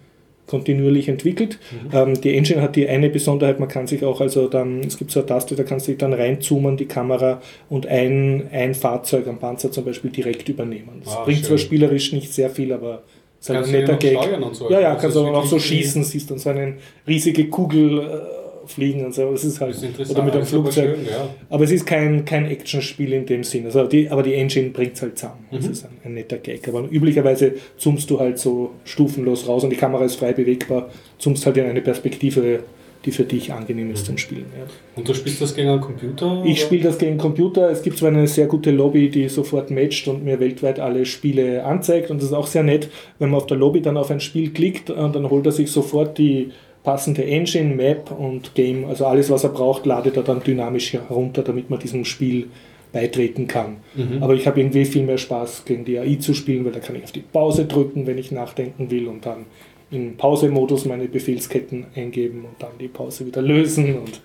kontinuierlich 0.46 1.08
entwickelt. 1.08 1.58
Ähm, 1.92 2.20
die 2.20 2.34
Engine 2.36 2.60
hat 2.62 2.76
die 2.76 2.86
eine 2.88 3.08
Besonderheit, 3.10 3.60
man 3.60 3.68
kann 3.68 3.86
sich 3.86 4.04
auch, 4.04 4.20
also 4.20 4.46
dann, 4.48 4.80
es 4.80 4.98
gibt 4.98 5.10
so 5.10 5.20
eine 5.20 5.26
Taste, 5.26 5.54
da 5.56 5.62
kannst 5.64 5.86
du 5.86 5.92
dich 5.92 5.98
dann 5.98 6.12
reinzoomen, 6.12 6.76
die 6.76 6.84
Kamera 6.86 7.40
und 7.70 7.86
ein, 7.86 8.48
ein 8.52 8.74
Fahrzeug 8.74 9.26
am 9.26 9.38
Panzer 9.38 9.72
zum 9.72 9.84
Beispiel 9.86 10.10
direkt 10.10 10.48
übernehmen. 10.48 11.00
Das 11.04 11.14
Ah, 11.16 11.24
bringt 11.24 11.38
schön. 11.40 11.48
zwar 11.48 11.58
spielerisch 11.58 12.12
nicht 12.12 12.32
sehr 12.32 12.50
viel, 12.50 12.72
aber 12.74 13.02
ist 13.50 13.56
halt 13.56 13.66
ein 13.66 13.72
netter 13.72 13.96
Gag. 13.96 14.18
so? 14.52 14.70
Ja, 14.70 14.80
ja, 14.80 14.88
Also 14.90 15.00
kannst 15.00 15.16
du 15.16 15.20
auch 15.26 15.44
so 15.44 15.50
wirklich 15.56 15.64
schießen, 15.66 16.04
siehst 16.04 16.30
dann 16.30 16.38
so 16.38 16.50
eine 16.50 16.74
riesige 17.06 17.48
Kugel 17.48 17.98
äh, 18.00 18.66
fliegen 18.66 19.04
und 19.04 19.14
so. 19.14 19.30
Es 19.32 19.44
ist 19.44 19.60
halt, 19.60 19.74
Das 19.74 19.82
ist 19.82 20.10
oder 20.10 20.22
mit 20.22 20.32
einem 20.32 20.40
das 20.42 20.50
Flugzeug. 20.50 20.96
Schön, 20.96 21.04
ja. 21.06 21.28
Aber 21.50 21.64
es 21.64 21.70
ist 21.70 21.84
kein, 21.86 22.24
kein 22.24 22.46
Actionspiel 22.46 23.12
in 23.12 23.26
dem 23.26 23.44
Sinn. 23.44 23.66
Also 23.66 23.84
die, 23.86 24.08
aber 24.08 24.22
die 24.22 24.32
Engine 24.34 24.70
bringt 24.70 24.94
es 24.94 25.02
halt 25.02 25.18
zusammen. 25.18 25.46
Das 25.50 25.64
Mhm. 25.66 25.72
ist 25.72 25.84
ein, 25.84 25.90
ein 26.04 26.14
netter 26.14 26.38
Gag. 26.38 26.66
Aber 26.68 26.88
üblicherweise 26.90 27.54
zoomst 27.76 28.08
du 28.08 28.18
halt 28.18 28.38
so 28.38 28.70
stufenlos 28.84 29.46
raus 29.46 29.64
und 29.64 29.70
die 29.70 29.76
Kamera 29.76 30.04
ist 30.06 30.14
frei 30.16 30.32
bewegbar, 30.32 30.88
zoomst 31.18 31.44
halt 31.44 31.56
in 31.58 31.66
eine 31.66 31.82
Perspektive, 31.82 32.60
die 33.04 33.10
für 33.10 33.24
dich 33.24 33.52
angenehm 33.52 33.90
ist 33.90 34.06
zum 34.06 34.16
Spielen. 34.16 34.46
Ja. 34.56 34.64
Und 34.96 35.08
du 35.08 35.14
spielst 35.14 35.40
das 35.42 35.54
gegen 35.54 35.68
einen 35.68 35.80
Computer? 35.80 36.42
Ich 36.46 36.60
spiele 36.60 36.84
das 36.84 36.98
gegen 36.98 37.18
Computer. 37.18 37.70
Es 37.70 37.82
gibt 37.82 37.98
zwar 37.98 38.10
eine 38.10 38.26
sehr 38.26 38.46
gute 38.46 38.70
Lobby, 38.70 39.10
die 39.10 39.28
sofort 39.28 39.70
matcht 39.70 40.08
und 40.08 40.24
mir 40.24 40.40
weltweit 40.40 40.80
alle 40.80 41.04
Spiele 41.04 41.64
anzeigt. 41.64 42.10
Und 42.10 42.18
das 42.18 42.26
ist 42.30 42.34
auch 42.34 42.46
sehr 42.46 42.62
nett, 42.62 42.88
wenn 43.18 43.30
man 43.30 43.40
auf 43.40 43.46
der 43.46 43.58
Lobby 43.58 43.82
dann 43.82 43.96
auf 43.96 44.10
ein 44.10 44.20
Spiel 44.20 44.50
klickt, 44.50 44.90
äh, 44.90 44.94
dann 44.94 45.28
holt 45.28 45.46
er 45.46 45.52
sich 45.52 45.70
sofort 45.70 46.16
die 46.18 46.50
passende 46.82 47.24
Engine, 47.24 47.74
Map 47.74 48.10
und 48.10 48.54
Game. 48.54 48.84
Also 48.84 49.06
alles, 49.06 49.30
was 49.30 49.44
er 49.44 49.50
braucht, 49.50 49.86
ladet 49.86 50.16
er 50.16 50.22
dann 50.22 50.42
dynamisch 50.42 50.92
herunter, 50.92 51.42
damit 51.42 51.70
man 51.70 51.78
diesem 51.78 52.04
Spiel 52.04 52.48
beitreten 52.92 53.48
kann. 53.48 53.78
Mhm. 53.94 54.22
Aber 54.22 54.34
ich 54.34 54.46
habe 54.46 54.60
irgendwie 54.60 54.84
viel 54.84 55.02
mehr 55.02 55.18
Spaß, 55.18 55.64
gegen 55.64 55.84
die 55.84 55.98
AI 55.98 56.16
zu 56.16 56.32
spielen, 56.32 56.64
weil 56.64 56.72
da 56.72 56.78
kann 56.78 56.94
ich 56.94 57.02
auf 57.02 57.12
die 57.12 57.20
Pause 57.20 57.66
drücken, 57.66 58.06
wenn 58.06 58.18
ich 58.18 58.30
nachdenken 58.30 58.90
will 58.90 59.08
und 59.08 59.26
dann 59.26 59.46
im 59.94 60.16
Pause-Modus 60.16 60.84
meine 60.84 61.08
Befehlsketten 61.08 61.86
eingeben 61.94 62.44
und 62.44 62.60
dann 62.60 62.72
die 62.78 62.88
Pause 62.88 63.26
wieder 63.26 63.42
lösen. 63.42 63.98
Und 63.98 64.20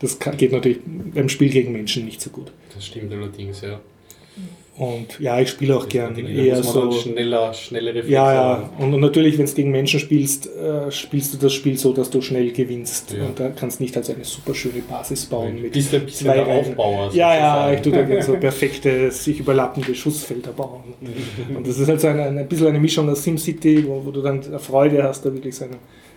das 0.00 0.18
geht 0.18 0.52
natürlich 0.52 0.80
beim 0.84 1.28
Spiel 1.28 1.50
gegen 1.50 1.72
Menschen 1.72 2.04
nicht 2.04 2.20
so 2.20 2.30
gut. 2.30 2.52
Das 2.74 2.86
stimmt 2.86 3.12
allerdings, 3.12 3.60
ja. 3.60 3.80
Und 4.76 5.20
ja, 5.20 5.38
ich 5.40 5.50
spiele 5.50 5.76
auch 5.76 5.88
gern 5.88 6.16
eher 6.16 6.60
so. 6.60 6.90
schneller, 6.90 7.54
schnelle 7.54 7.90
Reflexe 7.90 8.12
Ja, 8.12 8.34
ja. 8.34 8.70
Und, 8.78 8.92
und 8.92 9.00
natürlich, 9.00 9.38
wenn 9.38 9.46
du 9.46 9.52
gegen 9.52 9.70
Menschen 9.70 10.00
spielst, 10.00 10.48
äh, 10.48 10.90
spielst 10.90 11.32
du 11.32 11.38
das 11.38 11.52
Spiel 11.52 11.78
so, 11.78 11.92
dass 11.92 12.10
du 12.10 12.20
schnell 12.20 12.50
gewinnst. 12.50 13.12
Ja. 13.16 13.24
Und 13.24 13.38
da 13.38 13.50
kannst 13.50 13.80
nicht 13.80 13.96
also 13.96 14.12
eine 14.12 14.24
super 14.24 14.52
schöne 14.52 14.80
Basis 14.80 15.26
bauen. 15.26 15.56
Du 15.56 15.62
mit 15.62 15.72
bist 15.72 15.94
ein 15.94 16.04
bisschen 16.04 16.26
zwei 16.26 16.34
der 16.34 16.46
Reihen. 16.48 16.70
Aufbauer. 16.70 17.10
Ja, 17.14 17.34
ja, 17.36 17.54
sozusagen. 17.54 17.74
ich 17.74 17.80
tue 17.82 17.92
da 17.92 18.02
gerne 18.02 18.22
so 18.22 18.32
perfekte, 18.40 19.10
sich 19.12 19.38
überlappende 19.38 19.94
Schussfelder 19.94 20.50
bauen. 20.50 20.82
Und 21.56 21.66
das 21.68 21.78
ist 21.78 21.88
halt 21.88 22.00
so 22.00 22.08
ein, 22.08 22.18
ein 22.18 22.48
bisschen 22.48 22.66
eine 22.66 22.80
Mischung 22.80 23.08
aus 23.08 23.22
SimCity, 23.22 23.86
wo, 23.86 24.04
wo 24.04 24.10
du 24.10 24.22
dann 24.22 24.42
Freude 24.58 25.04
hast, 25.04 25.24
da 25.24 25.32
wirklich 25.32 25.54
so 25.54 25.66
eine, 25.66 25.76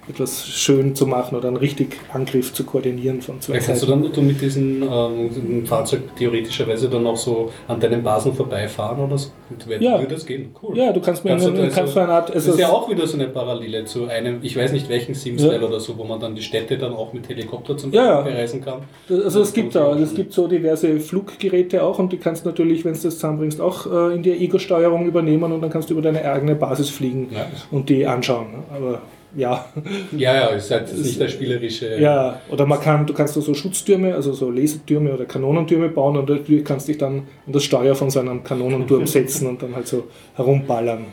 etwas 0.10 0.48
schön 0.48 0.96
zu 0.96 1.06
machen 1.06 1.36
oder 1.38 1.48
einen 1.50 1.58
richtig 1.58 1.98
Angriff 2.14 2.54
zu 2.54 2.64
koordinieren 2.64 3.22
von 3.22 3.42
zwei 3.42 3.56
Ja, 3.56 3.60
kannst 3.60 3.84
du 3.84 3.88
dann 3.88 4.10
du 4.12 4.22
mit 4.22 4.40
diesem 4.42 4.84
ähm, 4.84 5.66
Fahrzeug 5.66 6.02
theoretischerweise 6.18 6.90
dann 6.90 7.06
auch 7.08 7.18
so 7.18 7.52
an 7.68 7.80
deinen 7.80 8.04
Basen 8.04 8.34
vorbeifahren 8.34 9.00
oder 9.00 9.18
so? 9.18 9.30
Wer- 9.66 9.82
Ja. 9.82 10.00
Würde 10.00 10.14
das 10.16 10.26
gehen? 10.26 10.54
Cool. 10.62 10.78
Ja, 10.78 10.92
du 10.92 11.00
kannst 11.02 11.24
mir 11.24 11.32
Kannst 11.32 11.46
du 11.48 11.52
eine, 11.52 11.62
also- 11.64 11.76
kannst 11.76 11.96
du 11.96 12.00
eine 12.00 12.12
Art. 12.12 12.30
Das 12.30 12.36
Also 12.36 12.52
ist 12.52 12.60
ja 12.60 12.70
auch 12.70 12.90
wieder 12.90 13.06
so 13.08 13.18
eine 13.18 13.28
Parallele 13.28 13.86
zu 13.86 14.08
einem, 14.08 14.40
ich 14.42 14.56
weiß 14.58 14.72
nicht 14.74 14.88
welchen 14.90 15.14
Sim-Style 15.14 15.62
Ja. 15.62 15.68
oder 15.68 15.80
so, 15.80 15.98
wo 15.98 16.04
man 16.04 16.20
dann 16.20 16.36
die 16.36 16.42
Städte 16.42 16.78
dann 16.78 16.94
auch 16.94 17.14
mit 17.14 17.28
Helikopter 17.30 17.78
zum 17.78 17.92
Beispiel 17.92 18.08
ja. 18.10 18.22
bereisen 18.22 18.62
kann. 18.64 18.80
Also 19.10 19.42
es 19.42 19.54
gibt 19.54 19.76
da, 19.76 19.96
es 19.98 20.14
gibt 20.16 20.34
so 20.34 20.48
diverse 20.48 21.00
Fluggeräte 21.00 21.84
auch 21.84 22.00
und 22.00 22.12
die 22.12 22.18
kannst 22.18 22.46
natürlich, 22.46 22.86
wenn 22.86 22.94
du 22.94 23.00
das 23.02 23.16
zusammenbringst, 23.16 23.60
auch 23.62 23.86
äh, 24.12 24.16
in 24.16 24.24
die 24.24 24.32
Ego-Steuerung 24.32 25.06
übernehmen 25.06 25.52
und 25.52 25.62
dann 25.62 25.70
kannst 25.70 25.90
du 25.90 25.94
über 25.94 26.02
deine 26.02 26.24
eigene 26.30 26.56
Basis 26.56 26.90
fliegen 26.90 27.28
Ja, 27.34 27.46
und 27.72 27.90
die 27.90 28.06
anschauen. 28.06 28.52
ne? 28.52 28.58
Aber 28.76 29.02
ja, 29.38 29.66
ja, 30.12 30.34
ja 30.36 30.46
ist 30.48 30.72
halt 30.72 30.90
ist 30.92 31.06
nicht 31.06 31.20
der 31.20 31.30
spielerische. 31.30 31.98
ja, 32.00 32.42
oder 32.50 32.66
man 32.66 32.82
kann, 32.82 33.06
du 33.06 33.14
kannst 33.14 33.36
so 33.36 33.54
Schutztürme, 33.54 34.14
also 34.16 34.34
so 34.34 34.50
Lasertürme 34.50 35.14
oder 35.14 35.26
Kanonentürme 35.26 35.90
bauen 35.90 36.18
und 36.18 36.28
du 36.28 36.64
kannst 36.64 36.88
dich 36.88 36.98
dann 36.98 37.28
an 37.46 37.54
das 37.54 37.64
Steuer 37.64 37.96
von 37.96 38.10
so 38.10 38.20
einem 38.20 38.44
Kanonenturm 38.44 39.06
setzen 39.18 39.48
und 39.48 39.62
dann 39.62 39.76
halt 39.76 39.88
so 39.88 40.08
herumballern. 40.36 41.06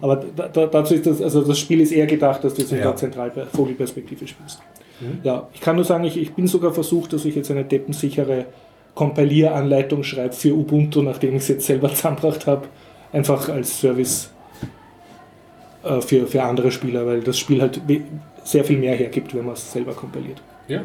Aber 0.00 0.22
da, 0.36 0.48
da, 0.48 0.66
dazu 0.66 0.94
ist 0.94 1.06
das, 1.06 1.22
also 1.22 1.42
das 1.42 1.58
Spiel 1.58 1.80
ist 1.80 1.92
eher 1.92 2.06
gedacht, 2.06 2.44
dass 2.44 2.54
du 2.54 2.62
es 2.62 2.70
in 2.70 2.78
Ja. 2.78 2.84
der 2.84 2.96
Zentralvogelperspektive 2.96 4.26
spielst. 4.28 4.60
Mhm. 5.00 5.18
Ja, 5.22 5.48
ich 5.54 5.60
kann 5.60 5.76
nur 5.76 5.84
sagen, 5.84 6.04
ich, 6.04 6.16
ich 6.16 6.34
bin 6.34 6.46
sogar 6.46 6.72
versucht, 6.72 7.12
dass 7.12 7.24
ich 7.24 7.34
jetzt 7.34 7.50
eine 7.50 7.64
deppensichere 7.64 8.46
Kompilieranleitung 8.94 10.02
schreibe 10.02 10.32
für 10.34 10.54
Ubuntu, 10.54 11.02
nachdem 11.02 11.36
ich 11.36 11.42
es 11.42 11.48
jetzt 11.48 11.66
selber 11.66 11.88
zusammengebracht 11.94 12.46
habe, 12.46 12.66
einfach 13.12 13.48
als 13.48 13.80
Service 13.80 14.30
äh, 15.86 16.00
für, 16.02 16.26
für 16.26 16.42
andere 16.42 16.70
Spieler, 16.70 17.06
weil 17.06 17.20
das 17.20 17.38
Spiel 17.38 17.60
halt 17.62 17.80
sehr 18.44 18.64
viel 18.64 18.78
mehr 18.78 18.94
hergibt, 18.94 19.34
wenn 19.34 19.44
man 19.44 19.54
es 19.54 19.72
selber 19.72 19.92
kompiliert. 19.92 20.40
Ja. 20.68 20.82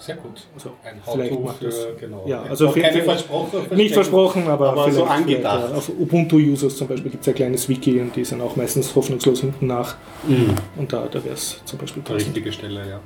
Sehr 0.00 0.14
gut. 0.14 0.46
Also, 0.54 0.70
Ein 0.84 1.00
vielleicht 1.02 1.32
How-To 1.32 1.44
macht 1.44 1.58
für, 1.58 1.64
das- 1.64 1.86
genau. 1.98 2.24
ja, 2.26 2.42
also 2.42 2.70
für- 2.70 2.80
keine 2.80 3.02
Versprochen. 3.02 3.60
Nicht 3.76 3.92
versprochen, 3.94 4.46
aber, 4.46 4.70
Aber 4.70 4.84
so 4.92 5.04
vielleicht, 5.04 5.10
angedacht. 5.10 5.70
ja. 5.70 5.76
Auf 5.76 5.88
Ubuntu-Users 5.88 6.76
zum 6.76 6.86
Beispiel 6.86 7.10
gibt 7.10 7.22
es 7.22 7.28
ein 7.28 7.34
kleines 7.34 7.68
Wiki 7.68 8.00
und 8.00 8.14
die 8.14 8.24
sind 8.24 8.40
auch 8.40 8.54
meistens 8.54 8.94
hoffnungslos 8.94 9.40
hinten 9.40 9.66
nach. 9.66 9.96
Mhm. 10.26 10.54
Und 10.76 10.92
da, 10.92 11.06
da 11.10 11.24
wäre 11.24 11.34
es 11.34 11.60
zum 11.64 11.80
Beispiel 11.80 12.02
passend. 12.04 12.20
richtige 12.28 12.52
Stelle, 12.52 12.88
ja. 12.88 13.00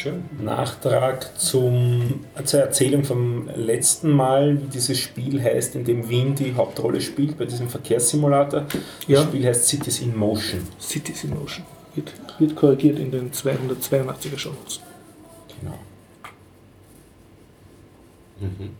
Schön. 0.00 0.24
Nachtrag 0.42 1.38
zum, 1.38 2.24
zur 2.44 2.60
Erzählung 2.60 3.04
vom 3.04 3.50
letzten 3.54 4.10
Mal, 4.10 4.58
wie 4.62 4.68
dieses 4.68 4.98
Spiel 4.98 5.42
heißt, 5.42 5.74
in 5.74 5.84
dem 5.84 6.08
Wien 6.08 6.34
die 6.34 6.54
Hauptrolle 6.54 7.02
spielt, 7.02 7.36
bei 7.36 7.44
diesem 7.44 7.68
Verkehrssimulator. 7.68 8.62
Das 8.62 8.80
Ja. 9.08 9.22
Spiel 9.22 9.44
heißt 9.44 9.68
Cities 9.68 10.00
in 10.00 10.16
Motion. 10.16 10.66
Cities 10.80 11.24
in 11.24 11.38
Motion. 11.38 11.66
Wird, 11.94 12.14
wird 12.38 12.56
korrigiert 12.56 12.98
in 12.98 13.10
den 13.10 13.30
282er 13.30 14.38
Shownotes. 14.38 14.80
Genau. 15.60 15.78
Mhm. 18.40 18.70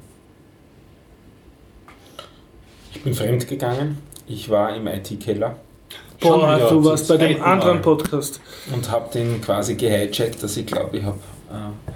Ich 2.94 3.02
bin 3.02 3.12
fremd 3.12 3.46
gegangen. 3.46 3.98
Ich 4.26 4.48
war 4.48 4.74
im 4.74 4.86
IT-Keller 4.86 5.56
Boah, 6.20 6.58
du 6.68 6.84
warst 6.84 7.08
bei 7.08 7.16
dem 7.16 7.28
zweiten 7.28 7.40
Mal. 7.40 7.52
anderen 7.52 7.82
Podcast. 7.82 8.40
und 8.72 8.90
habe 8.90 9.10
den 9.12 9.40
quasi 9.40 9.74
gehijackt, 9.74 10.42
dass 10.42 10.56
ich 10.56 10.66
glaube, 10.66 10.98
ich 10.98 11.04
habe 11.04 11.18
äh, 11.50 11.90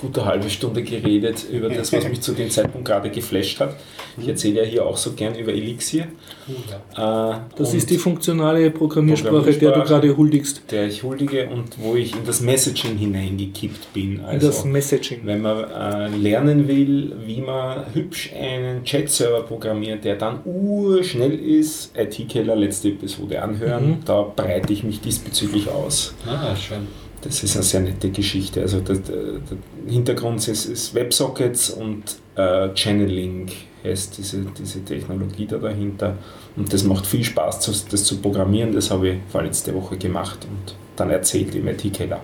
gute 0.00 0.24
halbe 0.24 0.50
Stunde 0.50 0.82
geredet 0.82 1.46
über 1.50 1.68
das, 1.68 1.92
was 1.92 2.08
mich 2.08 2.20
zu 2.20 2.32
dem 2.32 2.50
Zeitpunkt 2.50 2.86
gerade 2.86 3.10
geflasht 3.10 3.60
hat. 3.60 3.76
Ich 4.18 4.28
erzähle 4.28 4.62
ja 4.62 4.66
hier 4.66 4.86
auch 4.86 4.96
so 4.96 5.12
gern 5.12 5.34
über 5.34 5.52
Elixir. 5.52 6.04
Äh, 6.04 7.34
das 7.56 7.74
ist 7.74 7.90
die 7.90 7.98
funktionale 7.98 8.70
Programmiersprache, 8.70 9.52
der 9.52 9.72
du 9.72 9.82
gerade 9.82 10.16
huldigst. 10.16 10.62
Der 10.70 10.86
ich 10.86 11.02
huldige 11.02 11.48
und 11.48 11.78
wo 11.78 11.94
ich 11.96 12.14
in 12.14 12.24
das 12.24 12.40
Messaging 12.40 12.96
hineingekippt 12.96 13.92
bin. 13.92 14.20
Also, 14.20 14.46
in 14.46 14.52
das 14.52 14.64
Messaging. 14.64 15.20
Wenn 15.24 15.42
man 15.42 15.64
äh, 15.64 16.08
lernen 16.16 16.68
will, 16.68 17.14
wie 17.26 17.40
man 17.40 17.84
hübsch 17.92 18.32
einen 18.32 18.84
Chat-Server 18.84 19.42
programmiert, 19.42 20.04
der 20.04 20.16
dann 20.16 20.40
urschnell 20.44 21.34
ist, 21.34 21.92
IT-Keller, 21.96 22.56
letzte 22.56 22.88
Episode 22.88 23.42
anhören, 23.42 23.88
mhm. 23.88 24.04
da 24.04 24.22
breite 24.22 24.72
ich 24.72 24.82
mich 24.82 25.00
diesbezüglich 25.00 25.68
aus. 25.68 26.14
Ah, 26.26 26.54
schön. 26.56 26.86
Das 27.26 27.42
ist 27.42 27.56
eine 27.56 27.64
sehr 27.64 27.80
nette 27.80 28.10
Geschichte. 28.10 28.60
Also 28.60 28.80
der, 28.80 28.96
der, 28.96 29.40
Hintergrund 29.88 30.46
ist, 30.46 30.66
ist, 30.66 30.94
WebSockets 30.94 31.70
und 31.70 32.02
äh, 32.36 32.68
Channeling 32.74 33.50
heißt 33.82 34.18
diese, 34.18 34.44
diese 34.58 34.84
Technologie 34.84 35.46
da 35.46 35.58
dahinter. 35.58 36.16
Und 36.56 36.72
das 36.72 36.84
macht 36.84 37.06
viel 37.06 37.24
Spaß, 37.24 37.86
das 37.90 38.04
zu 38.04 38.18
programmieren. 38.18 38.72
Das 38.72 38.90
habe 38.90 39.08
ich 39.08 39.18
vorletzte 39.28 39.74
Woche 39.74 39.96
gemacht 39.96 40.46
und 40.48 40.74
dann 40.96 41.10
erzählt 41.10 41.54
im 41.54 41.66
IT-Keller. 41.68 42.20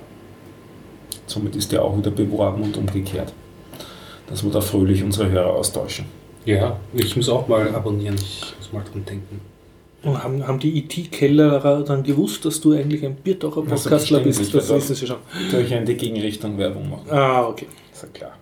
Somit 1.27 1.57
ist 1.57 1.73
der 1.73 1.85
auch 1.85 1.97
wieder 1.97 2.11
beworben 2.11 2.63
und 2.63 2.77
umgekehrt. 2.77 3.33
Dass 4.29 4.45
wir 4.45 4.51
da 4.51 4.61
fröhlich 4.61 5.03
unsere 5.03 5.31
Hörer 5.31 5.53
austauschen. 5.53 6.07
Ja, 6.45 6.79
ich 6.93 7.17
muss 7.17 7.29
auch 7.29 7.49
mal 7.49 7.75
abonnieren. 7.75 8.17
Ich 8.17 8.55
muss 8.59 8.73
mal 8.73 8.85
dran 8.85 9.05
denken. 9.05 9.52
Und 10.05 10.23
haben, 10.23 10.47
haben 10.47 10.59
die 10.59 10.79
IT-Kellerer 10.79 11.85
dann 11.85 12.03
gewusst, 12.03 12.45
dass 12.45 12.61
du 12.61 12.73
eigentlich 12.73 13.05
ein 13.05 13.15
Biertaucher 13.15 13.63
Podcastler 13.63 14.19
also 14.19 14.41
bist? 14.41 14.55
Das 14.55 14.69
wissen 14.69 14.95
sie 14.97 15.07
schon. 15.07 15.19
Durch 15.51 15.71
in 15.71 15.87
die 15.87 15.97
Gegenrichtung 15.97 16.59
Werbung 16.59 16.91
machen. 16.91 17.07
Ah, 17.11 17.47
okay. 17.47 17.67
Ist 17.93 18.03
ja 18.03 18.09
klar. 18.09 18.33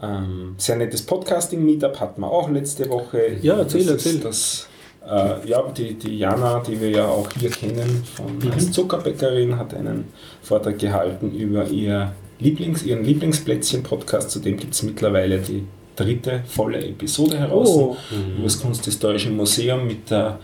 Ähm, 0.00 0.54
sehr 0.58 0.76
nettes 0.76 1.02
Podcasting-Meetup 1.02 2.00
hatten 2.00 2.20
wir 2.20 2.30
auch 2.30 2.50
letzte 2.50 2.88
Woche. 2.88 3.36
Ja, 3.42 3.58
erzähl, 3.58 3.84
das 3.84 4.06
erzähl. 4.06 4.20
Das, 4.20 4.68
äh, 5.06 5.48
ja, 5.48 5.62
die, 5.70 5.94
die 5.94 6.18
Jana, 6.18 6.60
die 6.60 6.80
wir 6.80 6.90
ja 6.90 7.06
auch 7.06 7.28
hier 7.38 7.50
kennen, 7.50 8.04
von 8.14 8.38
mhm. 8.38 8.72
Zuckerbäckerin, 8.72 9.56
hat 9.56 9.74
einen 9.74 10.12
Vortrag 10.42 10.78
gehalten 10.78 11.32
über 11.32 11.66
ihr 11.68 12.12
Lieblings, 12.40 12.84
ihren 12.84 13.04
Lieblingsplätzchen-Podcast. 13.04 14.30
Zudem 14.30 14.56
gibt 14.56 14.74
es 14.74 14.82
mittlerweile 14.82 15.38
die 15.38 15.64
dritte 15.98 16.42
volle 16.46 16.84
Episode 16.84 17.38
heraus 17.38 17.68
oh. 17.68 17.96
mhm. 18.10 18.36
über 18.36 18.44
das 18.44 18.60
Kunsthistorische 18.60 19.30
Museum 19.30 19.86
mit 19.86 20.10
der 20.10 20.38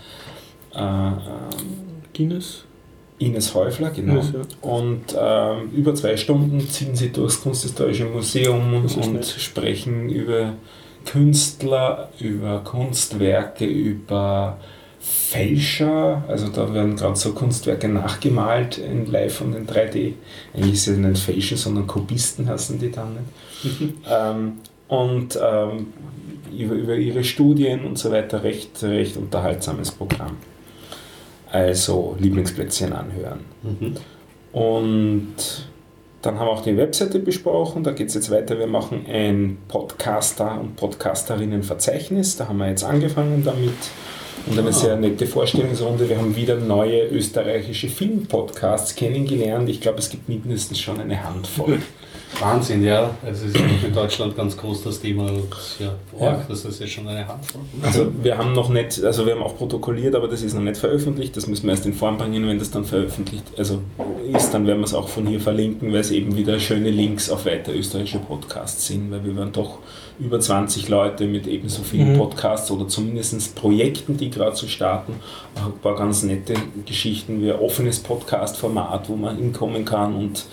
äh, 0.75 0.81
ähm, 0.81 1.15
Guinness. 2.13 2.65
Ines 3.19 3.55
Häufler, 3.55 3.91
genau. 3.91 4.15
Ines, 4.15 4.33
ja. 4.33 4.41
Und 4.69 5.15
ähm, 5.17 5.71
über 5.71 5.95
zwei 5.95 6.17
Stunden 6.17 6.61
ziehen 6.69 6.97
sie 6.97 7.13
durchs 7.13 7.41
Kunsthistorische 7.41 8.07
Museum 8.07 8.75
und 8.75 9.13
nett. 9.13 9.25
sprechen 9.25 10.09
über 10.09 10.55
Künstler, 11.05 12.09
über 12.19 12.61
Kunstwerke, 12.65 13.67
über 13.67 14.59
Fälscher, 15.01 16.25
also 16.29 16.49
da 16.49 16.73
werden 16.73 16.97
gerade 16.97 17.17
so 17.17 17.33
Kunstwerke 17.33 17.89
nachgemalt 17.89 18.79
in 18.79 19.05
Live 19.07 19.43
und 19.43 19.55
in 19.55 19.67
3D. 19.67 20.15
Eigentlich 20.55 20.75
ist 20.75 20.89
es 20.89 20.97
nicht 20.97 21.23
Fälscher, 21.23 21.59
sondern 21.59 21.87
Kubisten 21.87 22.49
heißen 22.49 22.79
die 22.79 22.91
dann 22.91 23.15
nicht. 23.15 23.95
ähm, 24.11 24.55
und 24.89 25.39
ähm, 25.43 25.93
über, 26.57 26.75
über 26.75 26.95
ihre 26.95 27.25
Studien 27.25 27.85
und 27.85 27.99
so 27.99 28.11
weiter 28.11 28.43
recht, 28.45 28.83
recht 28.83 29.17
unterhaltsames 29.17 29.91
Programm. 29.91 30.37
Also 31.51 32.17
Lieblingsplätzchen 32.19 32.93
anhören. 32.93 33.41
Mhm. 33.63 33.95
Und 34.53 35.35
dann 36.23 36.39
haben 36.39 36.47
wir 36.47 36.53
auch 36.53 36.63
die 36.63 36.77
Webseite 36.77 37.19
besprochen, 37.19 37.85
da 37.85 37.93
geht 37.93 38.09
es 38.09 38.15
jetzt 38.15 38.31
weiter. 38.31 38.59
Wir 38.59 38.67
machen 38.67 39.05
ein 39.07 39.59
Podcaster- 39.69 40.59
und 40.61 40.77
Podcasterinnen-Verzeichnis. 40.77 42.37
Da 42.37 42.49
haben 42.49 42.59
wir 42.59 42.69
jetzt 42.69 42.85
angefangen 42.85 43.43
damit 43.45 43.75
und 44.47 44.59
eine 44.59 44.73
sehr 44.73 44.97
nette 44.97 45.27
Vorstellungsrunde. 45.27 46.09
Wir 46.09 46.19
haben 46.19 46.37
wieder 46.37 46.57
neue 46.57 47.07
österreichische 47.09 47.89
Filmpodcasts 47.89 48.95
kennengelernt. 48.95 49.69
Ich 49.69 49.81
glaube, 49.81 49.99
es 49.99 50.11
gibt 50.11 50.29
mindestens 50.29 50.81
schon 50.81 51.01
eine 51.01 51.23
Handvoll. 51.23 51.79
Wahnsinn, 52.41 52.85
ja. 52.85 53.11
Es 53.25 53.43
ist 53.43 53.57
in 53.57 53.95
Deutschland 53.95 54.37
ganz 54.37 54.57
groß 54.57 54.85
das 54.85 55.01
Thema. 55.01 55.31
Ja, 55.79 55.95
ja. 56.21 56.45
Das 56.49 56.65
ist 56.65 56.81
ja 56.81 56.87
schon 56.87 57.09
eine 57.09 57.27
Handvoll. 57.27 57.63
Also 57.83 58.13
wir 58.23 58.37
haben 58.37 58.53
noch 58.53 58.69
nicht, 58.69 59.03
also 59.03 59.27
wir 59.27 59.35
haben 59.35 59.43
auch 59.43 59.57
protokolliert, 59.57 60.15
aber 60.15 60.29
das 60.29 60.43
ist 60.43 60.55
noch 60.55 60.63
nicht 60.63 60.77
veröffentlicht. 60.77 61.37
Das 61.37 61.47
müssen 61.47 61.65
wir 61.65 61.73
erst 61.73 61.87
in 61.87 61.95
Form 61.95 62.19
bringen, 62.19 62.47
wenn 62.47 62.59
das 62.59 62.71
dann 62.71 62.85
veröffentlicht 62.85 63.45
also 63.57 63.81
ist, 64.33 64.53
dann 64.53 64.67
werden 64.67 64.81
wir 64.81 64.85
es 64.85 64.95
auch 64.95 65.09
von 65.09 65.27
hier 65.27 65.41
verlinken, 65.41 65.93
weil 65.93 66.01
es 66.01 66.11
eben 66.11 66.37
wieder 66.37 66.59
schöne 66.59 66.91
Links 66.91 67.31
auf 67.31 67.47
weitere 67.47 67.79
österreichische 67.79 68.19
Podcasts 68.19 68.87
sind, 68.87 69.11
weil 69.11 69.25
wir 69.25 69.37
waren 69.37 69.53
doch 69.53 69.79
über 70.19 70.39
20 70.39 70.89
Leute 70.89 71.27
mit 71.27 71.47
ebenso 71.47 71.83
vielen 71.83 72.13
mhm. 72.13 72.19
Podcasts 72.19 72.71
oder 72.71 72.89
zumindest 72.89 73.55
Projekten, 73.55 74.17
die 74.17 74.31
gerade 74.31 74.55
zu 74.55 74.69
starten. 74.69 75.15
Ein 75.57 75.79
paar 75.81 75.97
ganz 75.97 76.23
nette 76.23 76.55
Geschichten 76.87 77.43
wie 77.43 77.53
ein 77.53 77.59
offenes 77.59 78.01
Podcast-Format, 78.01 79.09
wo 79.09 79.17
man 79.17 79.37
hinkommen 79.37 79.85
kann 79.85 80.15
und 80.15 80.45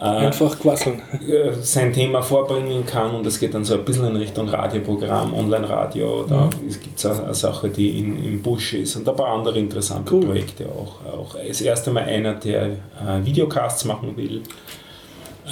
einfach 0.00 0.58
quasseln. 0.58 1.02
Äh, 1.28 1.52
sein 1.60 1.92
Thema 1.92 2.22
vorbringen 2.22 2.86
kann 2.86 3.14
und 3.14 3.26
es 3.26 3.38
geht 3.38 3.54
dann 3.54 3.64
so 3.64 3.74
ein 3.74 3.84
bisschen 3.84 4.06
in 4.06 4.16
Richtung 4.16 4.48
Radioprogramm, 4.48 5.34
Online-Radio. 5.34 6.24
Da 6.28 6.46
mhm. 6.46 6.68
gibt 6.68 6.98
es 6.98 7.06
eine, 7.06 7.24
eine, 7.24 7.34
Sache, 7.34 7.68
die 7.68 7.98
in, 7.98 8.24
im 8.24 8.42
Busch 8.42 8.74
ist 8.74 8.96
und 8.96 9.08
ein 9.08 9.14
paar 9.14 9.28
andere 9.28 9.58
interessante 9.58 10.14
cool. 10.14 10.24
Projekte 10.24 10.66
auch. 10.66 11.04
auch. 11.12 11.36
Das 11.46 11.60
erste 11.60 11.90
Mal 11.90 12.04
einer, 12.04 12.34
der 12.34 12.66
äh, 12.66 13.24
Videocasts 13.24 13.84
machen 13.84 14.16
will 14.16 14.42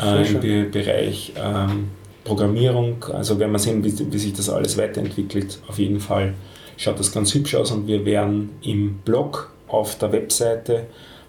äh, 0.02 0.26
im 0.26 0.40
Be 0.40 0.64
Bereich 0.64 1.32
ähm, 1.36 1.90
Programmierung. 2.24 3.04
Also 3.12 3.38
werden 3.38 3.52
wir 3.52 3.58
sehen, 3.58 3.84
wie, 3.84 4.12
wie 4.12 4.18
sich 4.18 4.32
das 4.32 4.48
alles 4.48 4.78
weiterentwickelt. 4.78 5.58
Auf 5.68 5.78
jeden 5.78 6.00
Fall 6.00 6.34
schaut 6.76 6.98
das 6.98 7.12
ganz 7.12 7.34
hübsch 7.34 7.54
aus 7.54 7.70
und 7.70 7.86
wir 7.86 8.04
werden 8.04 8.50
im 8.62 8.98
Blog 9.04 9.50
auf 9.66 9.98
der 9.98 10.12
Webseite, 10.12 10.86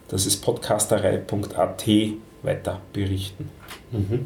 das 0.08 0.26
ist 0.26 0.42
podcasterei.at, 0.42 1.88
weiter 2.44 2.82
berichten. 2.94 3.50
Mhm. 3.92 4.26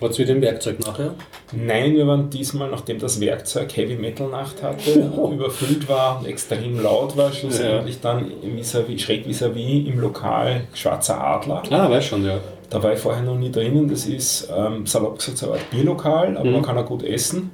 Hat 0.00 0.10
es 0.10 0.18
wieder 0.18 0.34
ein 0.34 0.42
Werkzeug 0.42 0.80
nachher? 0.80 1.14
Nein, 1.52 1.94
wir 1.94 2.06
waren 2.06 2.28
diesmal, 2.28 2.70
nachdem 2.70 2.98
das 2.98 3.20
Werkzeug 3.20 3.74
Heavy 3.76 3.94
Metal 3.94 4.28
Nacht 4.28 4.62
hatte, 4.62 5.10
oh. 5.16 5.30
überfüllt 5.32 5.88
war 5.88 6.18
und 6.18 6.26
extrem 6.26 6.82
laut 6.82 7.16
war, 7.16 7.32
schlussendlich 7.32 7.96
ja. 8.02 8.12
dann 8.12 8.30
vis 8.56 8.74
-vis, 8.74 8.98
schräg 8.98 9.26
vis-à-vis 9.26 9.86
im 9.86 10.00
Lokal 10.00 10.64
Schwarzer 10.74 11.22
Adler. 11.22 11.62
Ah, 11.70 11.88
weiß 11.88 12.04
schon, 12.04 12.24
ja. 12.24 12.40
Da 12.70 12.82
war 12.82 12.92
ich 12.92 12.98
vorher 12.98 13.22
noch 13.22 13.36
nie 13.36 13.52
drinnen. 13.52 13.88
Das 13.88 14.06
ist 14.06 14.48
ähm, 14.54 14.84
salopp 14.84 15.18
gesagt 15.18 15.38
so 15.38 15.52
ein 15.52 15.60
Bierlokal, 15.70 16.36
aber 16.36 16.46
mhm. 16.46 16.52
man 16.54 16.62
kann 16.62 16.76
auch 16.76 16.86
gut 16.86 17.04
essen. 17.04 17.50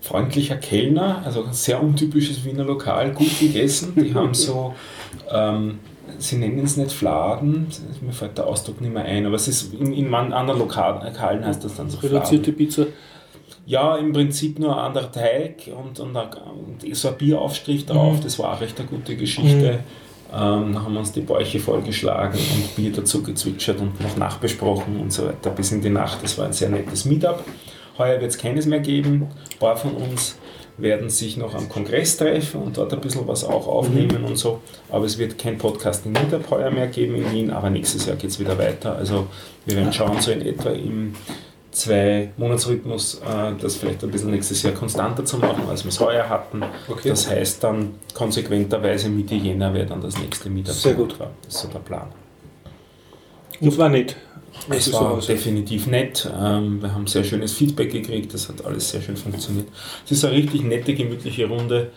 Freundlicher 0.00 0.56
Kellner, 0.56 1.22
also 1.24 1.44
sehr 1.50 1.82
untypisches 1.82 2.44
Wiener 2.44 2.64
Lokal, 2.64 3.12
gut 3.12 3.38
gegessen. 3.38 3.92
Die 3.96 4.14
haben 4.14 4.34
so 4.34 4.74
ähm, 5.30 5.80
sie 6.18 6.36
nennen 6.36 6.64
es 6.64 6.76
nicht 6.76 6.92
Fladen, 6.92 7.66
mir 8.00 8.12
fällt 8.12 8.38
der 8.38 8.46
Ausdruck 8.46 8.80
nicht 8.80 8.92
mehr 8.92 9.04
ein, 9.04 9.26
aber 9.26 9.36
es 9.36 9.48
ist 9.48 9.74
in, 9.74 9.92
in 9.92 10.14
anderen 10.14 10.58
Lokalen 10.58 11.44
heißt 11.44 11.64
das 11.64 11.76
dann 11.76 11.90
so 11.90 11.98
Reduzierte 11.98 12.52
Fladen. 12.52 12.56
Pizza? 12.56 12.86
Ja, 13.66 13.96
im 13.96 14.12
Prinzip 14.12 14.58
nur 14.58 14.76
ein 14.76 14.84
anderer 14.84 15.10
Teig 15.10 15.70
und, 15.74 15.98
und, 16.00 16.16
und 16.16 16.96
so 16.96 17.08
ein 17.08 17.16
Bieraufstrich 17.16 17.86
drauf, 17.86 18.18
mhm. 18.18 18.22
das 18.22 18.38
war 18.38 18.54
auch 18.54 18.60
recht 18.60 18.78
eine 18.78 18.88
gute 18.88 19.16
Geschichte. 19.16 19.72
Mhm. 19.72 20.04
Ähm, 20.34 20.72
dann 20.72 20.84
haben 20.84 20.92
wir 20.94 21.00
uns 21.00 21.12
die 21.12 21.20
Bäuche 21.20 21.60
vollgeschlagen 21.60 22.38
und 22.38 22.74
Bier 22.74 22.92
dazu 22.92 23.22
gezwitschert 23.22 23.80
und 23.80 24.00
noch 24.00 24.16
nachbesprochen 24.16 24.98
und 25.00 25.12
so 25.12 25.26
weiter 25.26 25.50
bis 25.50 25.70
in 25.70 25.80
die 25.80 25.90
Nacht. 25.90 26.22
Das 26.22 26.36
war 26.38 26.46
ein 26.46 26.52
sehr 26.52 26.70
nettes 26.70 27.04
Meetup. 27.04 27.44
Heuer 27.98 28.20
wird 28.20 28.32
es 28.32 28.38
keines 28.38 28.66
mehr 28.66 28.80
geben. 28.80 29.28
Ein 29.52 29.58
paar 29.60 29.76
von 29.76 29.92
uns 29.92 30.36
werden 30.76 31.08
sich 31.08 31.36
noch 31.36 31.54
am 31.54 31.68
Kongress 31.68 32.16
treffen 32.16 32.62
und 32.62 32.76
dort 32.76 32.92
ein 32.92 33.00
bisschen 33.00 33.26
was 33.28 33.44
auch 33.44 33.66
aufnehmen 33.66 34.22
mhm. 34.22 34.26
und 34.26 34.36
so. 34.36 34.60
Aber 34.90 35.04
es 35.04 35.18
wird 35.18 35.38
kein 35.38 35.58
Podcasting 35.58 36.12
Meetup 36.12 36.50
heuer 36.50 36.70
mehr 36.70 36.88
geben 36.88 37.14
in 37.14 37.32
Wien, 37.32 37.50
aber 37.50 37.70
nächstes 37.70 38.06
Jahr 38.06 38.16
geht 38.16 38.30
es 38.30 38.40
wieder 38.40 38.58
weiter. 38.58 38.96
Also 38.96 39.26
wir 39.66 39.76
werden 39.76 39.92
schauen, 39.92 40.20
so 40.20 40.32
in 40.32 40.42
etwa 40.42 40.70
im 40.70 41.14
zwei 41.70 42.30
Monatsrhythmus 42.36 43.20
äh, 43.26 43.52
das 43.60 43.76
vielleicht 43.76 44.02
ein 44.02 44.10
bisschen 44.10 44.30
nächstes 44.30 44.62
Jahr 44.62 44.72
konstanter 44.72 45.24
zu 45.24 45.38
machen, 45.38 45.68
als 45.68 45.84
wir 45.84 45.90
es 45.90 46.00
heuer 46.00 46.28
hatten. 46.28 46.62
Okay. 46.88 47.08
Das 47.08 47.28
heißt 47.28 47.62
dann 47.62 47.94
konsequenterweise 48.14 49.08
Mitte 49.08 49.34
Jänner 49.34 49.74
wäre 49.74 49.86
dann 49.86 50.00
das 50.00 50.18
nächste 50.18 50.50
Meetup. 50.50 50.74
Sehr 50.74 50.94
gut. 50.94 51.16
Das 51.18 51.54
ist 51.54 51.62
so 51.62 51.68
der 51.68 51.80
Plan. 51.80 52.08
Und 53.60 53.78
war 53.78 53.88
nett. 53.88 54.16
Es 54.68 54.92
war 54.92 55.20
definitiv 55.20 55.86
nett. 55.86 56.30
Ähm, 56.40 56.80
wir 56.80 56.94
haben 56.94 57.06
sehr 57.06 57.24
schönes 57.24 57.52
Feedback 57.52 57.92
gekriegt. 57.92 58.32
Das 58.32 58.48
hat 58.48 58.64
alles 58.64 58.90
sehr 58.90 59.02
schön 59.02 59.16
funktioniert. 59.16 59.68
Es 60.04 60.12
ist 60.12 60.24
eine 60.24 60.34
richtig 60.34 60.62
nette, 60.62 60.94
gemütliche 60.94 61.46
Runde, 61.46 61.90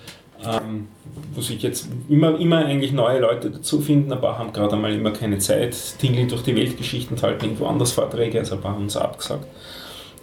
ähm, 0.44 0.88
wo 1.34 1.42
sich 1.42 1.62
jetzt 1.62 1.88
immer, 2.10 2.38
immer 2.40 2.66
eigentlich 2.66 2.92
neue 2.92 3.20
Leute 3.20 3.52
dazu 3.52 3.82
finden. 3.82 4.12
Ein 4.12 4.22
paar 4.22 4.38
haben 4.38 4.54
gerade 4.54 4.74
einmal 4.74 4.94
immer 4.94 5.12
keine 5.12 5.40
Zeit, 5.40 5.76
tingeln 6.00 6.28
durch 6.28 6.44
die 6.44 6.56
Weltgeschichten, 6.56 7.22
halten 7.22 7.46
irgendwo 7.46 7.68
anders 7.68 7.92
Vorträge, 7.94 8.40
also 8.40 8.56
ein 8.56 8.62
paar 8.62 8.74
haben 8.74 8.84
uns 8.84 8.98
abgesagt. 8.98 9.48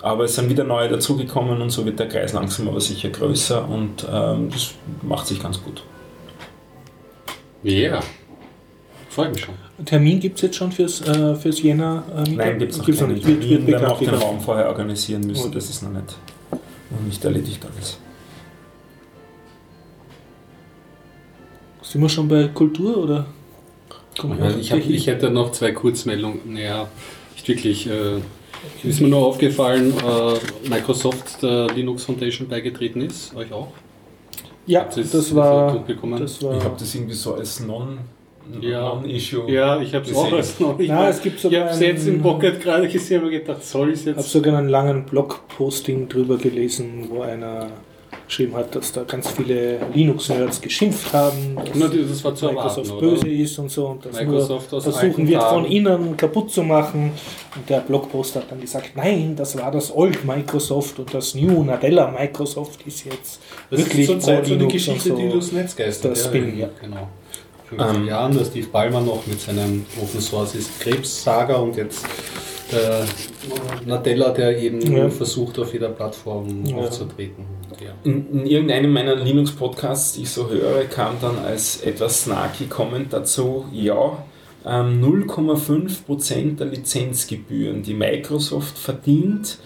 Aber 0.03 0.25
es 0.25 0.35
sind 0.35 0.51
wieder 0.51 0.65
neue 0.65 0.89
dazugekommen 0.91 1.63
und 1.63 1.71
so 1.71 1.87
wird 1.87 1.99
der 1.99 2.09
Kreis 2.09 2.35
langsam 2.35 2.69
aber 2.69 2.81
sicher 2.81 3.09
größer 3.09 3.67
und 3.67 4.07
ähm, 4.13 4.51
das 4.51 4.75
macht 5.03 5.27
sich 5.27 5.43
ganz 5.43 5.63
gut. 5.63 5.83
Ja. 7.63 7.73
Yeah. 7.73 8.03
Freue 9.15 9.29
mich 9.29 9.43
schon. 9.43 9.55
Termin 9.85 10.19
gibt 10.19 10.37
es 10.37 10.43
jetzt 10.43 10.57
schon 10.57 10.73
fürs, 10.73 11.01
äh, 11.03 11.37
fürs 11.37 11.63
Jänner? 11.63 12.03
Äh, 12.27 12.31
Nein, 12.31 12.59
gibt 12.59 12.73
es 12.73 12.79
noch, 12.79 12.85
Gibt's 12.87 13.01
keinen 13.01 13.13
nicht. 13.15 13.25
Wird, 13.25 13.49
wird 13.49 13.51
Termin. 13.51 13.67
Wir 13.69 13.93
auch 13.93 13.99
den. 14.01 14.09
Raum 14.09 14.41
vorher 14.41 14.67
organisieren 14.69 15.25
müssen, 15.25 15.45
Gut. 15.45 15.55
das 15.55 15.71
ist 15.71 15.85
noch 15.85 15.91
nicht, 15.91 16.17
noch 16.91 17.01
nicht 17.07 17.25
erledigt 17.25 17.65
alles. 17.65 17.99
Sind 21.83 22.01
wir 22.01 22.09
schon 22.09 22.27
bei 22.27 22.49
Kultur 22.49 22.97
oder? 22.97 23.27
Ja, 24.17 24.51
ich, 24.59 24.73
hab, 24.73 24.79
ich 24.81 25.07
hätte 25.07 25.31
noch 25.31 25.53
zwei 25.53 25.71
Kurzmeldungen. 25.71 26.41
Naja, 26.53 26.89
nicht 27.35 27.47
wirklich. 27.47 27.89
Äh, 27.89 28.19
ist 28.83 29.01
mir 29.01 29.09
nur 29.09 29.27
aufgefallen, 29.27 29.93
äh, 29.97 30.69
Microsoft 30.69 31.41
der 31.41 31.69
Linux 31.69 32.03
Foundation 32.03 32.49
beigetreten 32.49 33.01
ist. 33.01 33.33
Euch 33.37 33.53
auch? 33.53 33.69
ja, 34.67 34.85
das 34.93 35.11
das 35.13 35.33
war, 35.35 35.85
das 36.19 36.43
war. 36.43 36.57
Ich 36.59 36.65
habe 36.65 36.77
das 36.77 36.93
irgendwie 36.95 37.15
so 37.15 37.35
als 37.35 37.61
non- 37.61 37.99
Ja. 38.61 38.95
Non-Issue. 38.95 39.51
Ja, 39.51 39.81
ich 39.81 39.95
habe 39.95 40.05
es 40.09 40.15
auch 40.17 40.33
als 40.33 40.61
noch 40.61 40.79
nicht. 40.79 40.89
Na, 40.89 41.09
es 41.09 41.21
gibt 41.23 41.37
ich 41.37 41.43
sogar 41.43 41.61
habe 41.63 41.71
es 41.71 41.81
jetzt 41.81 42.07
im 42.07 42.21
Pocket 42.23 42.61
gerade 42.61 42.89
gesehen 42.89 43.23
und 43.23 43.31
mir 43.31 43.41
gedacht, 43.41 43.65
soll 43.65 43.89
ich 43.89 43.95
es 43.95 44.01
Ich 44.03 44.09
habe 44.09 44.21
jetzt? 44.21 44.31
sogar 44.31 44.59
einen 44.59 44.69
langen 44.69 45.05
Blogposting 45.07 46.09
drüber 46.09 46.37
gelesen, 46.37 47.07
wo 47.09 47.23
einer 47.23 47.69
geschrieben 48.27 48.57
hat, 48.57 48.75
dass 48.75 48.91
da 48.93 49.03
ganz 49.03 49.31
viele 49.31 49.79
Linux-Nerds 49.93 50.61
geschimpft 50.63 51.13
haben, 51.13 51.57
dass 51.57 51.75
Na, 51.75 51.89
das 51.89 52.25
war 52.25 52.35
zu 52.35 52.47
Microsoft 52.47 52.79
erwarten, 52.79 52.91
oder? 52.93 53.01
böse 53.01 53.29
ist 53.29 53.59
und 53.59 53.71
so 53.71 53.87
und 53.89 54.05
das 54.07 54.19
Microsoft 54.19 54.73
nur 54.73 54.81
versuchen 54.81 55.29
wird 55.29 55.43
von 55.43 55.65
innen 55.67 56.17
kaputt 56.17 56.51
zu 56.51 56.63
machen. 56.63 57.13
Und 57.55 57.69
der 57.69 57.81
Blogpost 57.81 58.37
hat 58.37 58.51
dann 58.51 58.61
gesagt, 58.61 58.93
nein, 58.97 59.35
das 59.37 59.59
war 59.59 59.71
das 59.71 59.95
Old 59.95 60.25
Microsoft 60.25 60.99
und 60.99 61.13
das 61.13 61.35
New 61.35 61.65
Nadella 61.65 62.11
Microsoft 62.11 62.81
ist 62.87 63.05
jetzt 63.05 63.41
Das 63.71 63.79
wirklich 63.79 64.01
ist 64.01 64.07
zur 64.07 64.21
Zeit 64.21 64.47
so 64.47 64.55
eine 64.55 64.65
pro-Linux 64.65 64.73
Geschichte, 64.73 65.11
und 65.13 65.17
so. 65.19 65.23
die 65.23 65.29
durchs 65.31 65.53
Netz 65.53 65.77
geistert. 65.77 66.13
Das 66.13 66.31
bin, 66.31 66.59
ja. 66.59 66.69
Genau. 66.81 67.09
Vor 67.69 67.79
50 67.79 67.97
Ähm. 68.03 68.07
Jahren, 68.09 68.37
der 68.37 68.45
Steve 68.45 68.67
Ballmer 68.69 69.01
noch 69.01 69.27
mit 69.27 69.41
seinem 69.41 69.87
Open 70.01 70.21
Source 70.21 70.55
ist 70.55 70.81
Krebssaga 70.81 71.57
und 71.57 71.77
jetzt 71.77 72.05
der 72.73 73.05
Nadella, 73.87 74.31
der 74.31 74.59
eben 74.59 74.81
Ja. 74.97 75.09
versucht, 75.11 75.59
auf 75.59 75.73
jeder 75.73 75.89
Plattform 75.91 76.65
Ja. 76.67 76.77
aufzutreten. 76.77 77.45
Ja. 77.83 77.93
In, 78.05 78.41
in 78.41 78.47
irgendeinem 78.47 78.93
meiner 78.93 79.17
Linux-Podcasts, 79.17 80.15
die 80.15 80.23
ich 80.23 80.31
so 80.31 80.49
höre, 80.49 80.85
kam 80.85 81.17
dann 81.21 81.39
als 81.39 81.83
etwas 81.83 82.23
snarky 82.25 82.67
Comment 82.67 83.13
dazu, 83.13 83.65
ja, 83.73 84.25
ähm, 84.67 85.01
0,5% 85.01 86.59
der 86.59 86.69
Lizenzgebühren, 86.69 87.83
die 87.83 87.95
Microsoft 87.95 88.79
verdient, 88.79 89.59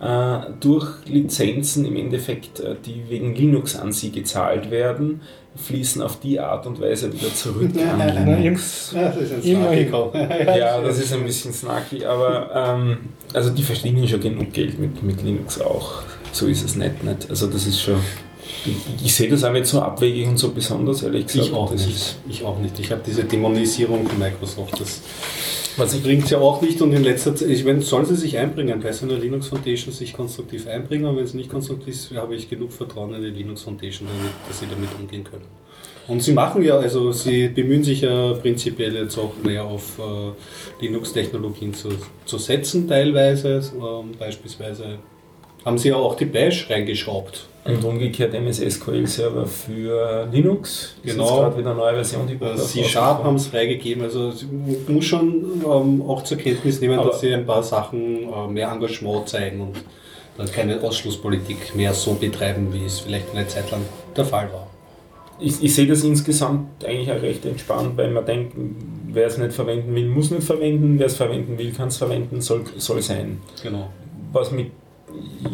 äh, 0.00 0.38
durch 0.60 0.88
Lizenzen 1.06 1.84
im 1.84 1.96
Endeffekt, 1.96 2.60
äh, 2.60 2.76
die 2.84 3.02
wegen 3.08 3.34
Linux 3.34 3.76
an 3.76 3.92
sie 3.92 4.10
gezahlt 4.12 4.70
werden, 4.70 5.20
fließen 5.56 6.02
auf 6.02 6.20
die 6.20 6.38
Art 6.40 6.66
und 6.66 6.80
Weise 6.80 7.12
wieder 7.12 7.32
zurück 7.34 7.70
an 7.76 7.96
Na, 7.98 8.06
Linux. 8.36 8.92
irgend- 8.94 9.06
das 9.14 9.16
ist 9.16 9.32
ein. 9.46 10.56
Ja, 10.58 10.80
das 10.80 10.98
ist 10.98 11.12
ein 11.12 11.24
bisschen 11.26 11.52
snarky, 11.52 12.04
aber 12.04 12.50
ähm, 12.54 12.98
also 13.32 13.50
die 13.50 13.62
verdienen 13.62 14.06
schon 14.08 14.20
genug 14.20 14.52
Geld 14.52 14.78
mit, 14.78 15.02
mit 15.02 15.22
Linux 15.22 15.60
auch. 15.60 16.02
So 16.32 16.46
ist 16.46 16.64
es 16.64 16.76
nicht, 16.76 17.02
nicht. 17.02 17.30
Also 17.30 17.46
das 17.46 17.66
ist 17.66 17.80
schon. 17.80 17.96
Ich, 18.66 19.06
ich 19.06 19.14
sehe 19.14 19.28
das 19.28 19.44
auch 19.44 19.52
nicht 19.52 19.66
so 19.66 19.80
abwegig 19.80 20.26
und 20.26 20.38
so 20.38 20.50
besonders, 20.50 21.02
ehrlich 21.02 21.26
gesagt. 21.26 21.48
Ich 21.48 21.52
auch 21.52 21.70
das 21.70 21.86
nicht. 21.86 22.16
Ich 22.28 22.44
auch 22.44 22.58
nicht. 22.58 22.78
Ich 22.78 22.90
habe 22.90 23.02
diese 23.06 23.24
Dämonisierung 23.24 24.06
von 24.06 24.18
Microsoft. 24.18 24.80
Das 24.80 25.00
was 25.76 25.94
ich, 25.94 26.02
bringt 26.02 26.30
ja 26.30 26.38
auch 26.38 26.62
nicht 26.62 26.80
und 26.80 26.92
in 26.92 27.04
letzter 27.04 27.34
Zeit, 27.34 27.50
ich 27.50 27.64
meine, 27.64 27.82
sollen 27.82 28.06
sie 28.06 28.16
sich 28.16 28.38
einbringen, 28.38 28.80
bei 28.80 28.92
so 28.92 29.04
einer 29.04 29.18
Linux 29.18 29.48
Foundation 29.48 29.92
sich 29.92 30.14
konstruktiv 30.14 30.66
einbringen, 30.66 31.04
aber 31.04 31.18
wenn 31.18 31.24
es 31.24 31.34
nicht 31.34 31.50
konstruktiv 31.50 31.94
ist, 31.94 32.14
habe 32.16 32.34
ich 32.34 32.48
genug 32.48 32.72
Vertrauen 32.72 33.12
in 33.12 33.22
die 33.22 33.28
Linux 33.28 33.62
Foundation, 33.62 34.08
damit, 34.08 34.32
dass 34.48 34.60
sie 34.60 34.66
damit 34.70 34.88
umgehen 34.98 35.24
können. 35.24 35.44
Und 36.08 36.22
sie 36.22 36.32
machen 36.32 36.62
ja, 36.62 36.78
also 36.78 37.12
sie 37.12 37.48
bemühen 37.48 37.82
sich 37.82 38.02
ja 38.02 38.32
prinzipiell 38.34 38.94
jetzt 38.94 39.18
auch 39.18 39.32
mehr 39.42 39.64
auf 39.64 39.98
äh, 39.98 40.82
Linux-Technologien 40.84 41.74
zu, 41.74 41.88
zu 42.24 42.38
setzen, 42.38 42.88
teilweise. 42.88 43.60
Ähm, 43.74 44.12
beispielsweise 44.18 44.98
haben 45.66 45.76
sie 45.76 45.88
ja 45.90 45.96
auch 45.96 46.14
die 46.14 46.24
Bash 46.24 46.70
reingeschraubt. 46.70 47.46
und 47.66 47.84
umgekehrt 47.84 48.32
MS 48.32 48.58
SQL 48.60 49.08
Server 49.08 49.44
für 49.44 50.28
Linux. 50.30 50.94
Ist 51.02 51.12
Genau. 51.14 51.24
jetzt 51.24 51.34
gerade 51.34 51.58
wieder 51.58 51.70
eine 51.72 51.78
neue 51.80 51.94
Version, 51.94 52.24
die 52.28 52.34
Äh, 52.34 52.54
C-Sharp 52.54 53.24
haben 53.24 53.34
es 53.34 53.48
freigegeben, 53.48 54.04
also 54.04 54.30
sie 54.30 54.46
muss 54.86 55.04
schon 55.04 55.62
ähm, 55.64 56.00
auch 56.06 56.22
zur 56.22 56.38
Kenntnis 56.38 56.80
nehmen, 56.80 56.96
Aber- 57.00 57.10
dass 57.10 57.20
sie 57.22 57.34
ein 57.34 57.44
paar 57.44 57.64
Sachen 57.64 58.32
äh, 58.32 58.46
mehr 58.48 58.70
Engagement 58.70 59.28
zeigen 59.28 59.60
und 59.62 59.72
dann 60.38 60.46
keine 60.52 60.80
Ausschlusspolitik 60.80 61.74
mehr 61.74 61.92
so 61.92 62.14
betreiben, 62.14 62.68
wie 62.72 62.84
es 62.84 63.00
vielleicht 63.00 63.34
eine 63.34 63.48
Zeit 63.48 63.68
lang 63.72 63.80
der 64.16 64.24
Fall 64.24 64.48
war. 64.52 64.68
Ich, 65.40 65.60
ich 65.60 65.74
sehe 65.74 65.88
das 65.88 66.04
insgesamt 66.04 66.84
eigentlich 66.84 67.10
auch 67.10 67.20
recht 67.20 67.44
entspannt, 67.46 67.96
weil 67.96 68.12
man 68.12 68.24
denkt, 68.24 68.52
wer 69.12 69.26
es 69.26 69.38
nicht 69.38 69.52
verwenden 69.52 69.92
will, 69.92 70.06
muss 70.06 70.30
nicht 70.30 70.44
verwenden, 70.44 71.00
wer 71.00 71.06
es 71.06 71.16
verwenden 71.16 71.58
will, 71.58 71.72
kann 71.72 71.88
es 71.88 71.96
verwenden, 71.96 72.40
soll, 72.40 72.62
soll 72.76 73.02
sein. 73.02 73.40
Genau. 73.62 73.88
was 74.32 74.52
mit, 74.52 74.70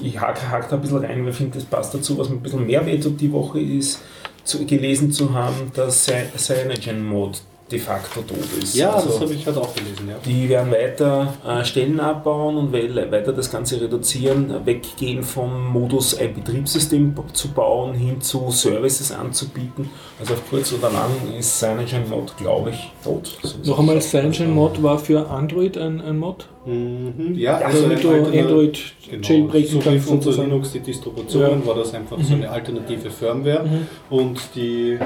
ich 0.03 0.21
hake 0.21 0.51
hak 0.51 0.69
da 0.69 0.77
ein 0.77 0.83
bisschen 0.83 0.99
rein, 1.05 1.23
weil 1.23 1.31
ich 1.31 1.37
finde, 1.37 1.59
das 1.59 1.65
passt 1.65 1.95
dazu, 1.95 2.17
was 2.19 2.29
mir 2.29 2.37
ein 2.37 2.43
bisschen 2.43 2.67
mehr 2.67 2.85
wehtut 2.87 3.21
die 3.21 3.33
Woche 3.33 3.61
ist, 3.61 4.01
zu, 4.45 4.65
gelesen 4.67 5.13
zu 5.13 5.33
haben, 5.35 5.71
dass 5.75 6.09
Cy- 6.09 6.27
Cyanogen 6.37 7.05
Mode 7.07 7.39
de 7.73 7.79
facto 7.79 8.21
tot 8.21 8.39
ist. 8.63 8.75
Ja, 8.77 8.91
Also, 8.93 9.09
das 9.09 9.21
habe 9.23 9.33
ich 9.33 9.47
halt 9.47 9.57
auch 9.57 9.75
gelesen, 9.75 10.09
ja. 10.09 10.15
die 10.25 10.49
werden 10.49 10.71
weiter 10.71 11.33
äh, 11.47 11.65
Stellen 11.65 11.99
abbauen 11.99 12.57
und 12.57 12.73
we- 12.73 13.11
weiter 13.11 13.33
das 13.33 13.51
Ganze 13.51 13.81
reduzieren, 13.81 14.55
weggehen 14.65 15.23
vom 15.23 15.69
Modus, 15.69 16.15
ein 16.19 16.35
Betriebssystem 16.35 17.15
zu 17.33 17.49
bauen, 17.49 17.95
hin 17.95 18.21
zu 18.21 18.51
Services 18.51 19.11
anzubieten. 19.11 19.89
Also 20.21 20.35
auf 20.35 20.43
kurz 20.51 20.73
oder 20.73 20.91
lang 20.93 21.11
ist 21.39 21.59
Cyanogen 21.59 22.09
Mode, 22.09 22.33
glaube 22.39 22.71
ich, 22.71 22.93
tot. 23.03 23.39
So 23.43 23.71
Noch 23.71 23.79
einmal, 23.79 24.01
CyanogenMod 24.01 24.83
war 24.83 24.99
für 24.99 25.29
Android 25.31 25.77
ein, 25.79 26.01
ein 26.01 26.19
Mod, 26.19 26.47
Mhm. 26.65 27.35
Ja, 27.35 27.57
also 27.59 27.83
damit 27.83 28.05
du 28.05 28.11
alterna- 28.11 28.39
Android 28.41 28.79
Genau, 29.11 29.27
jailbreaken 29.29 29.69
so 29.73 29.79
kannst 29.81 30.05
für 30.07 30.11
unser 30.15 30.23
sozusagen. 30.31 30.51
Linux 30.51 30.71
die 30.71 30.79
Distribution 30.79 31.67
war 31.67 31.75
das 31.75 31.93
einfach 31.93 32.19
so 32.23 32.35
eine 32.35 32.49
alternative 32.49 33.11
Firmware 33.11 33.65
Mhm. 33.65 33.87
und 34.17 34.39
die 34.55 34.97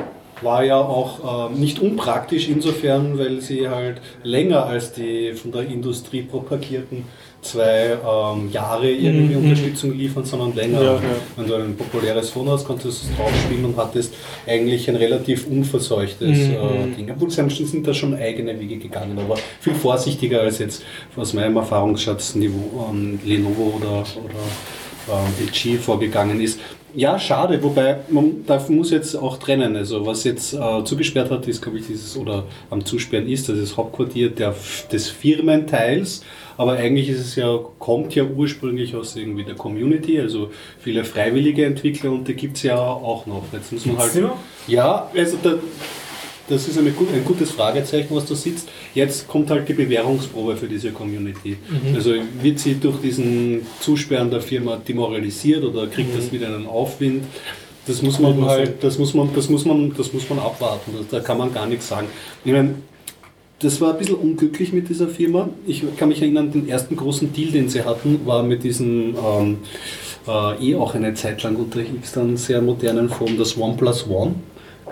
war 0.42 0.64
ja 0.64 0.76
auch 0.78 1.50
ähm, 1.50 1.58
nicht 1.60 1.80
unpraktisch 1.80 2.48
insofern, 2.48 3.18
weil 3.18 3.40
sie 3.40 3.68
halt 3.68 4.00
länger 4.22 4.66
als 4.66 4.92
die 4.92 5.32
von 5.32 5.52
der 5.52 5.62
Industrie 5.66 6.22
propagierten 6.22 7.04
zwei 7.42 7.96
ähm, 8.04 8.50
Jahre 8.50 8.90
irgendwie 8.90 9.36
Mhm. 9.36 9.44
Unterstützung 9.44 9.96
liefern, 9.96 10.24
sondern 10.24 10.54
länger. 10.56 10.82
Ja, 10.82 10.92
ja. 10.94 11.00
Wenn 11.36 11.46
du 11.46 11.54
ein 11.54 11.76
populäres 11.76 12.30
Phone 12.30 12.48
hast, 12.50 12.64
konntest 12.66 13.04
du 13.04 13.08
es 13.08 13.16
drauf 13.16 13.30
spielen 13.44 13.64
und 13.66 13.76
hattest 13.76 14.14
eigentlich 14.46 14.88
ein 14.90 14.96
relativ 14.96 15.46
unverseuchtes 15.46 16.48
Mhm. 16.48 16.54
äh, 16.54 16.96
Ding. 16.96 17.10
Obwohl 17.10 17.30
sie 17.30 17.64
sind 17.64 17.86
da 17.86 17.94
schon 17.94 18.14
eigene 18.16 18.58
Wege 18.58 18.78
gegangen, 18.78 19.16
aber 19.18 19.36
viel 19.60 19.74
vorsichtiger 19.74 20.40
als 20.40 20.58
jetzt 20.58 20.82
aus 21.16 21.34
meinem 21.34 21.56
Erfahrungsschatz 21.56 22.34
Niveau, 22.34 22.88
ähm, 22.90 23.20
Lenovo 23.24 23.74
oder, 23.80 24.00
oder 24.00 24.40
ähm, 25.08 25.78
vorgegangen 25.78 26.40
ist. 26.40 26.60
Ja, 26.94 27.18
schade, 27.18 27.62
wobei 27.62 27.98
man 28.08 28.46
darf, 28.46 28.70
muss 28.70 28.90
jetzt 28.90 29.16
auch 29.16 29.36
trennen. 29.36 29.76
Also 29.76 30.06
was 30.06 30.24
jetzt 30.24 30.54
äh, 30.54 30.82
zugesperrt 30.82 31.30
hat, 31.30 31.46
ist, 31.46 31.60
glaube 31.60 31.78
ich, 31.78 31.86
dieses, 31.86 32.16
oder 32.16 32.44
am 32.70 32.84
Zusperren 32.86 33.28
ist, 33.28 33.50
das 33.50 33.58
ist 33.58 33.76
Hauptquartier 33.76 34.30
der, 34.30 34.54
des 34.90 35.10
Firmenteils. 35.10 36.22
Aber 36.56 36.72
eigentlich 36.72 37.10
ist 37.10 37.20
es 37.20 37.36
ja, 37.36 37.58
kommt 37.78 38.14
ja 38.14 38.24
ursprünglich 38.24 38.96
aus 38.96 39.14
irgendwie 39.14 39.44
der 39.44 39.56
Community, 39.56 40.18
also 40.18 40.50
viele 40.78 41.04
freiwillige 41.04 41.66
Entwickler 41.66 42.12
und 42.12 42.28
die 42.28 42.34
gibt 42.34 42.56
es 42.56 42.62
ja 42.62 42.78
auch 42.78 43.26
noch. 43.26 43.42
Jetzt 43.52 43.72
muss 43.72 43.84
man 43.84 43.98
halt. 43.98 44.12
Ja, 44.66 45.10
also 45.14 45.36
da, 45.42 45.56
das 46.48 46.68
ist 46.68 46.78
eine, 46.78 46.90
ein 46.90 47.24
gutes 47.24 47.50
Fragezeichen, 47.50 48.14
was 48.14 48.26
da 48.26 48.34
sitzt. 48.34 48.68
Jetzt 48.94 49.26
kommt 49.26 49.50
halt 49.50 49.68
die 49.68 49.72
Bewährungsprobe 49.74 50.56
für 50.56 50.68
diese 50.68 50.92
Community. 50.92 51.56
Also 51.94 52.14
wird 52.40 52.58
sie 52.58 52.74
durch 52.74 53.00
diesen 53.00 53.66
Zusperren 53.80 54.30
der 54.30 54.40
Firma 54.40 54.76
demoralisiert 54.76 55.64
oder 55.64 55.86
kriegt 55.86 56.16
das 56.16 56.30
wieder 56.32 56.48
einen 56.48 56.66
Aufwind? 56.66 57.24
Das 57.86 58.02
muss 58.02 58.18
man 58.18 58.44
halt, 58.44 58.82
das 58.82 58.98
muss 58.98 59.14
man, 59.14 59.30
das 59.34 59.48
muss 59.48 59.64
man, 59.64 59.94
das 59.96 60.12
muss 60.12 60.28
man 60.28 60.38
abwarten. 60.40 60.92
Da 61.10 61.20
kann 61.20 61.38
man 61.38 61.52
gar 61.52 61.66
nichts 61.66 61.88
sagen. 61.88 62.08
Ich 62.44 62.52
meine, 62.52 62.74
das 63.60 63.80
war 63.80 63.92
ein 63.92 63.98
bisschen 63.98 64.16
unglücklich 64.16 64.72
mit 64.72 64.88
dieser 64.88 65.08
Firma. 65.08 65.48
Ich 65.66 65.82
kann 65.96 66.08
mich 66.08 66.20
erinnern, 66.20 66.52
den 66.52 66.68
ersten 66.68 66.96
großen 66.96 67.32
Deal, 67.32 67.52
den 67.52 67.68
sie 67.68 67.84
hatten, 67.84 68.20
war 68.26 68.42
mit 68.42 68.64
diesem 68.64 69.14
ähm, 69.16 69.58
äh, 70.26 70.70
eh 70.70 70.74
auch 70.74 70.94
eine 70.94 71.14
Zeit 71.14 71.42
lang 71.42 71.56
unterwegs 71.56 72.16
einen 72.18 72.36
sehr 72.36 72.60
modernen 72.60 73.08
Phone, 73.08 73.38
das 73.38 73.56
OnePlus 73.56 74.08
One. 74.08 74.34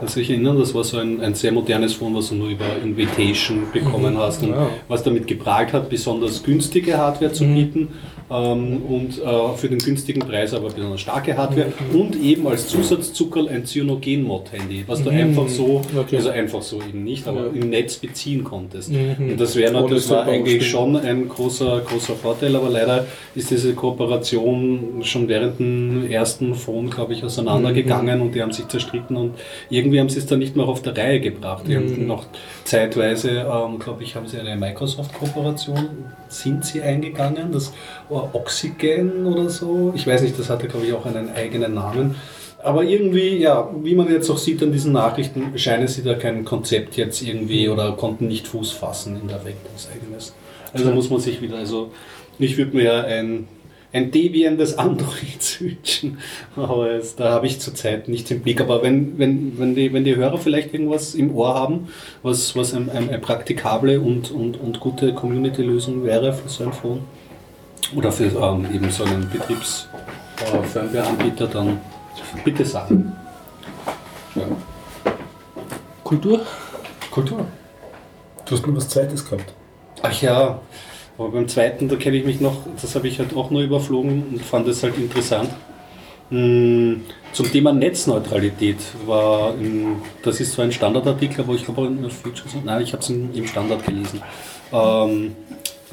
Kannst 0.04 0.16
du 0.16 0.20
dich 0.20 0.28
erinnern? 0.28 0.58
Das 0.58 0.74
war 0.74 0.84
so 0.84 0.98
ein, 0.98 1.22
ein 1.22 1.32
sehr 1.32 1.50
modernes 1.50 1.94
Phone, 1.94 2.14
was 2.14 2.28
du 2.28 2.34
nur 2.34 2.50
über 2.50 2.66
Invitation 2.82 3.62
bekommen 3.72 4.18
hast 4.18 4.42
und 4.42 4.50
Ja. 4.50 4.68
was 4.86 5.02
damit 5.02 5.26
geprahlt 5.26 5.72
hat, 5.72 5.88
besonders 5.88 6.42
günstige 6.42 6.98
Hardware 6.98 7.32
zu 7.32 7.44
bieten 7.46 7.88
ähm, 8.30 8.82
und 8.88 9.18
äh, 9.22 9.56
für 9.56 9.68
den 9.68 9.78
günstigen 9.78 10.20
Preis 10.20 10.54
aber 10.54 10.70
besonders 10.70 11.00
starke 11.00 11.36
Hardware 11.36 11.72
und 11.92 12.16
eben 12.20 12.46
als 12.46 12.68
Zusatzzuckerl 12.68 13.48
ein 13.48 13.64
Cyanogen-Mod-Handy, 13.66 14.84
was 14.86 15.02
du 15.02 15.10
Mhm. 15.10 15.18
einfach 15.18 15.48
so, 15.48 15.82
Okay. 15.96 16.16
also 16.16 16.30
einfach 16.30 16.62
so 16.62 16.78
eben 16.80 17.04
nicht, 17.04 17.26
aber 17.28 17.50
im 17.54 17.68
Netz 17.70 17.96
beziehen 17.96 18.44
konntest. 18.44 18.90
Mhm. 18.92 19.30
Und 19.32 19.40
das 19.40 19.56
wäre 19.56 19.72
natürlich 19.72 20.08
war 20.10 20.26
eigentlich 20.26 20.68
schon 20.68 20.96
ein 20.96 21.28
großer, 21.28 21.82
großer 21.86 22.14
Vorteil, 22.14 22.56
aber 22.56 22.70
leider 22.70 23.06
ist 23.34 23.50
diese 23.50 23.74
Kooperation 23.74 25.00
schon 25.02 25.28
während 25.28 25.58
dem 25.60 26.10
ersten 26.10 26.54
Phone, 26.54 26.90
glaube 26.90 27.12
ich, 27.12 27.24
auseinandergegangen 27.24 28.16
Mhm. 28.18 28.22
und 28.26 28.34
die 28.34 28.42
haben 28.42 28.52
sich 28.52 28.68
zerstritten 28.68 29.16
und 29.16 29.34
irgendwie 29.70 30.00
haben 30.00 30.08
sie 30.08 30.18
es 30.18 30.26
dann 30.26 30.38
nicht 30.38 30.56
mehr 30.56 30.66
auf 30.66 30.82
der 30.82 30.96
Reihe 30.96 31.20
gebracht. 31.20 31.64
Die 31.68 31.76
haben 31.76 32.06
noch 32.06 32.26
zeitweise, 32.74 33.30
ähm, 33.30 33.78
glaube 33.78 34.02
ich, 34.02 34.16
haben 34.16 34.26
sie 34.26 34.38
eine 34.38 34.56
Microsoft-Kooperation, 34.56 36.06
sind 36.28 36.64
sie 36.64 36.82
eingegangen, 36.82 37.52
das 37.52 37.72
war 38.08 38.34
Oxygen 38.34 39.26
oder 39.26 39.48
so. 39.48 39.92
Ich 39.94 40.06
weiß 40.06 40.22
nicht, 40.22 40.36
das 40.36 40.50
hatte, 40.50 40.66
glaube 40.66 40.86
ich, 40.86 40.92
auch 40.92 41.06
einen 41.06 41.30
eigenen 41.34 41.74
Namen. 41.74 42.16
Aber 42.64 42.82
irgendwie, 42.82 43.36
ja, 43.36 43.70
wie 43.82 43.94
man 43.94 44.10
jetzt 44.10 44.28
auch 44.28 44.38
sieht 44.38 44.60
an 44.62 44.72
diesen 44.72 44.92
Nachrichten, 44.92 45.56
scheinen 45.56 45.86
sie 45.86 46.02
da 46.02 46.14
kein 46.14 46.44
Konzept 46.44 46.96
jetzt 46.96 47.22
irgendwie 47.22 47.68
oder 47.68 47.92
konnten 47.92 48.26
nicht 48.26 48.48
Fuß 48.48 48.72
fassen 48.72 49.20
in 49.20 49.28
der 49.28 49.44
Welt 49.44 49.56
als 49.72 49.88
eigenes. 49.94 50.34
Also 50.72 50.90
muss 50.90 51.10
man 51.10 51.20
sich 51.20 51.40
wieder, 51.40 51.58
also 51.58 51.92
ich 52.38 52.56
würde 52.56 52.76
mir 52.76 53.04
ein 53.04 53.46
ein 53.94 54.10
Debian 54.10 54.58
des 54.58 54.76
Androids 54.76 55.60
wünschen. 55.60 56.18
Aber 56.56 56.90
es, 56.90 57.16
da 57.16 57.30
habe 57.30 57.46
ich 57.46 57.60
zurzeit 57.60 58.08
nichts 58.08 58.30
im 58.30 58.40
Blick. 58.40 58.60
Aber 58.60 58.82
wenn, 58.82 59.18
wenn, 59.18 59.58
wenn, 59.58 59.74
die, 59.74 59.90
wenn 59.92 60.04
die 60.04 60.16
Hörer 60.16 60.38
vielleicht 60.38 60.74
irgendwas 60.74 61.14
im 61.14 61.34
Ohr 61.34 61.54
haben, 61.54 61.88
was, 62.22 62.54
was 62.56 62.74
eine 62.74 62.92
ein, 62.92 63.08
ein 63.08 63.20
praktikable 63.20 64.00
und, 64.00 64.32
und, 64.32 64.60
und 64.60 64.80
gute 64.80 65.14
Community-Lösung 65.14 66.02
wäre 66.04 66.32
für 66.32 66.48
so 66.48 66.64
ein 66.64 66.72
Phone 66.72 67.04
oder 67.94 68.10
für 68.10 68.24
ähm, 68.24 68.66
eben 68.74 68.90
so 68.90 69.04
einen 69.04 69.30
Betriebs-Firmware-Anbieter, 69.30 71.46
dann 71.46 71.78
bitte 72.44 72.64
sagen. 72.64 73.12
Ja. 74.34 74.42
Kultur? 76.02 76.40
Kultur. 77.12 77.46
Du 78.44 78.56
hast 78.56 78.66
noch 78.66 78.76
was 78.76 78.88
Zweites 78.88 79.24
gehabt. 79.24 79.54
Ach 80.02 80.20
ja, 80.20 80.60
aber 81.16 81.30
beim 81.30 81.48
zweiten, 81.48 81.88
da 81.88 81.96
kenne 81.96 82.16
ich 82.16 82.24
mich 82.24 82.40
noch, 82.40 82.56
das 82.80 82.94
habe 82.94 83.08
ich 83.08 83.18
halt 83.18 83.36
auch 83.36 83.50
nur 83.50 83.62
überflogen 83.62 84.24
und 84.32 84.42
fand 84.42 84.66
es 84.68 84.82
halt 84.82 84.96
interessant. 84.98 85.50
Hm, 86.30 87.02
zum 87.32 87.52
Thema 87.52 87.72
Netzneutralität 87.72 88.78
war, 89.06 89.54
das 90.22 90.40
ist 90.40 90.52
zwar 90.52 90.64
ein 90.64 90.72
Standardartikel, 90.72 91.44
aber 91.44 91.54
ich 91.54 91.64
glaube, 91.64 91.90
nein, 92.64 92.82
ich 92.82 92.92
habe 92.92 93.02
es 93.02 93.10
im 93.10 93.46
Standard 93.46 93.84
gelesen. 93.84 94.22
Ähm, 94.72 95.36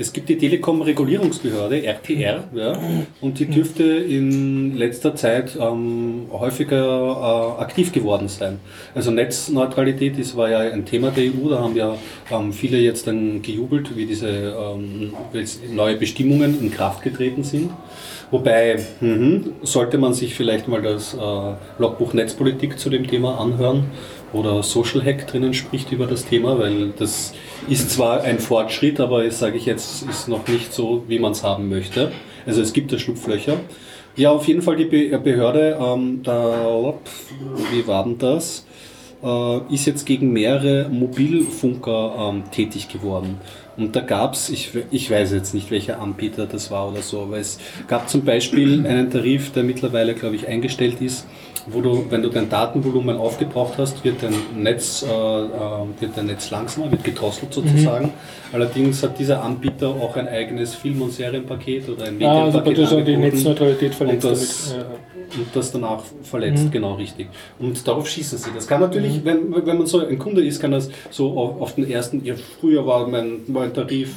es 0.01 0.11
gibt 0.11 0.29
die 0.29 0.37
Telekom-Regulierungsbehörde, 0.37 1.85
RTR, 1.85 2.43
ja, 2.53 2.77
und 3.21 3.39
die 3.39 3.45
dürfte 3.45 3.83
in 3.83 4.75
letzter 4.75 5.15
Zeit 5.15 5.55
ähm, 5.59 6.25
häufiger 6.31 7.55
äh, 7.57 7.61
aktiv 7.61 7.91
geworden 7.91 8.27
sein. 8.27 8.59
Also 8.95 9.11
Netzneutralität 9.11 10.19
das 10.19 10.35
war 10.35 10.49
ja 10.49 10.59
ein 10.59 10.85
Thema 10.85 11.11
der 11.11 11.25
EU, 11.25 11.49
da 11.49 11.59
haben 11.59 11.75
ja 11.75 11.97
ähm, 12.31 12.51
viele 12.51 12.79
jetzt 12.79 13.07
dann 13.07 13.41
gejubelt, 13.41 13.95
wie 13.95 14.05
diese 14.05 14.27
ähm, 14.29 15.13
neue 15.73 15.95
Bestimmungen 15.95 16.59
in 16.59 16.71
Kraft 16.71 17.03
getreten 17.03 17.43
sind. 17.43 17.69
Wobei, 18.31 18.79
mh, 19.01 19.41
sollte 19.61 19.97
man 19.97 20.13
sich 20.13 20.33
vielleicht 20.33 20.67
mal 20.67 20.81
das 20.81 21.13
äh, 21.13 21.17
Logbuch 21.77 22.13
Netzpolitik 22.13 22.79
zu 22.79 22.89
dem 22.89 23.05
Thema 23.05 23.39
anhören 23.39 23.85
oder 24.33 24.63
Social 24.63 25.03
Hack 25.03 25.27
drinnen 25.27 25.53
spricht 25.53 25.91
über 25.91 26.07
das 26.07 26.25
Thema, 26.25 26.57
weil 26.57 26.93
das 26.97 27.33
ist 27.67 27.91
zwar 27.91 28.21
ein 28.21 28.39
Fortschritt, 28.39 28.99
aber 28.99 29.29
sage 29.31 29.57
ich 29.57 29.65
jetzt, 29.65 30.07
ist 30.07 30.27
noch 30.27 30.47
nicht 30.47 30.73
so, 30.73 31.03
wie 31.07 31.19
man 31.19 31.33
es 31.33 31.43
haben 31.43 31.69
möchte. 31.69 32.11
Also 32.45 32.61
es 32.61 32.73
gibt 32.73 32.91
da 32.91 32.97
Schlupflöcher. 32.97 33.57
Ja, 34.15 34.31
auf 34.31 34.47
jeden 34.47 34.61
Fall 34.61 34.75
die 34.75 34.85
Behörde, 34.85 35.77
ähm, 35.79 36.21
da, 36.23 36.93
wie 37.71 37.87
war 37.87 38.03
denn 38.03 38.17
das? 38.17 38.65
Äh, 39.23 39.73
ist 39.73 39.85
jetzt 39.85 40.05
gegen 40.05 40.33
mehrere 40.33 40.89
Mobilfunker 40.89 42.31
ähm, 42.33 42.43
tätig 42.51 42.89
geworden. 42.89 43.39
Und 43.77 43.95
da 43.95 44.01
gab 44.01 44.33
es, 44.33 44.49
ich, 44.49 44.71
ich 44.91 45.09
weiß 45.09 45.31
jetzt 45.31 45.53
nicht, 45.53 45.71
welcher 45.71 46.01
Anbieter 46.01 46.45
das 46.45 46.71
war 46.71 46.91
oder 46.91 47.01
so, 47.01 47.21
aber 47.21 47.37
es 47.37 47.59
gab 47.87 48.09
zum 48.09 48.25
Beispiel 48.25 48.85
einen 48.85 49.09
Tarif, 49.09 49.51
der 49.53 49.63
mittlerweile, 49.63 50.13
glaube 50.13 50.35
ich, 50.35 50.47
eingestellt 50.47 51.01
ist, 51.01 51.25
wo 51.67 51.81
du, 51.81 52.05
wenn 52.09 52.21
du 52.21 52.29
dein 52.29 52.49
Datenvolumen 52.49 53.17
aufgebraucht 53.17 53.73
hast, 53.77 54.03
wird 54.03 54.23
dein 54.23 54.33
Netz, 54.55 55.03
äh, 55.03 55.07
äh 55.07 55.49
wird 55.99 56.15
dein 56.15 56.27
Netz 56.27 56.49
langsamer, 56.49 56.91
wird 56.91 57.03
gedrosselt 57.03 57.53
sozusagen. 57.53 58.05
Mhm. 58.05 58.11
Allerdings 58.53 59.01
hat 59.03 59.17
dieser 59.19 59.43
Anbieter 59.43 59.89
auch 59.89 60.15
ein 60.17 60.27
eigenes 60.27 60.75
Film- 60.75 61.01
und 61.01 61.11
Serienpaket 61.11 61.89
oder 61.89 62.05
ein 62.05 62.17
Medienpaket 62.17 62.79
ah, 62.79 62.81
also 62.81 63.01
die 63.01 63.17
Netzneutralität 63.17 63.95
verletzt 63.95 64.25
und 64.25 64.31
das, 64.31 64.69
damit. 64.71 64.87
Und 65.35 65.47
das 65.53 65.71
danach 65.71 66.03
verletzt, 66.23 66.65
mhm. 66.65 66.71
genau 66.71 66.93
richtig. 66.95 67.27
Und 67.59 67.87
darauf 67.87 68.07
schießen 68.07 68.37
sie. 68.37 68.49
Das 68.53 68.67
kann 68.67 68.81
natürlich, 68.81 69.21
mhm. 69.21 69.25
wenn, 69.25 69.65
wenn 69.65 69.77
man 69.77 69.85
so 69.85 69.99
ein 69.99 70.19
Kunde 70.19 70.43
ist, 70.43 70.59
kann 70.59 70.71
das 70.71 70.89
so 71.09 71.37
auf, 71.37 71.61
auf 71.61 71.75
den 71.75 71.89
ersten, 71.89 72.23
ja, 72.25 72.35
früher 72.59 72.85
war 72.85 73.07
mein, 73.07 73.41
mein 73.47 73.73
Tarif 73.73 74.15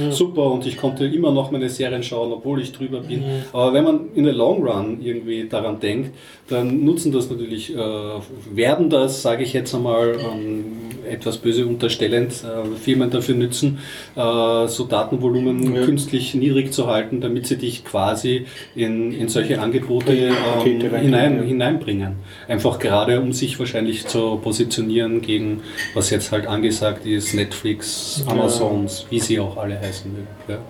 äh, 0.00 0.10
super 0.10 0.50
und 0.50 0.66
ich 0.66 0.76
konnte 0.76 1.06
immer 1.06 1.32
noch 1.32 1.50
meine 1.50 1.68
Serien 1.68 2.02
schauen, 2.02 2.32
obwohl 2.32 2.60
ich 2.60 2.72
drüber 2.72 3.00
bin. 3.00 3.20
Mhm. 3.20 3.42
Aber 3.52 3.72
wenn 3.72 3.84
man 3.84 4.00
in 4.14 4.24
der 4.24 4.34
Long 4.34 4.66
Run 4.66 4.98
irgendwie 5.02 5.48
daran 5.48 5.80
denkt, 5.80 6.10
dann 6.48 6.84
nutzen 6.84 7.12
das 7.12 7.30
natürlich, 7.30 7.74
äh, 7.74 7.78
werden 7.78 8.90
das, 8.90 9.22
sage 9.22 9.42
ich 9.44 9.52
jetzt 9.52 9.74
einmal, 9.74 10.16
ähm, 10.18 10.91
etwas 11.08 11.38
böse 11.38 11.66
unterstellend, 11.66 12.32
äh, 12.44 12.76
Firmen 12.76 13.10
dafür 13.10 13.34
nützen, 13.34 13.78
äh, 14.16 14.66
so 14.68 14.84
Datenvolumen 14.84 15.74
ja. 15.74 15.84
künstlich 15.84 16.34
niedrig 16.34 16.72
zu 16.72 16.86
halten, 16.86 17.20
damit 17.20 17.46
sie 17.46 17.56
dich 17.56 17.84
quasi 17.84 18.46
in, 18.74 19.12
in 19.12 19.28
solche 19.28 19.60
Angebote 19.60 20.12
ähm, 20.12 20.80
hinein, 20.90 21.42
hineinbringen. 21.42 22.16
Einfach 22.48 22.78
gerade, 22.78 23.20
um 23.20 23.32
sich 23.32 23.58
wahrscheinlich 23.58 24.06
zu 24.06 24.36
positionieren 24.36 25.20
gegen, 25.20 25.62
was 25.94 26.10
jetzt 26.10 26.32
halt 26.32 26.46
angesagt 26.46 27.06
ist, 27.06 27.34
Netflix, 27.34 28.24
Amazons, 28.26 29.06
wie 29.10 29.20
sie 29.20 29.40
auch 29.40 29.56
alle 29.56 29.80
heißen 29.80 30.12
mögen. 30.12 30.62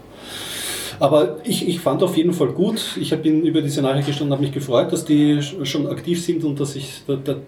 Aber 1.02 1.38
ich, 1.42 1.66
ich 1.66 1.80
fand 1.80 2.00
auf 2.04 2.16
jeden 2.16 2.32
Fall 2.32 2.50
gut. 2.50 2.96
Ich 2.96 3.10
bin 3.20 3.42
über 3.42 3.60
diese 3.60 3.82
Nachricht 3.82 4.06
gestanden 4.06 4.30
und 4.30 4.38
habe 4.38 4.42
mich 4.44 4.54
gefreut, 4.54 4.92
dass 4.92 5.04
die 5.04 5.42
schon 5.42 5.88
aktiv 5.88 6.24
sind 6.24 6.44
und 6.44 6.60
dass, 6.60 6.76
ich, 6.76 7.02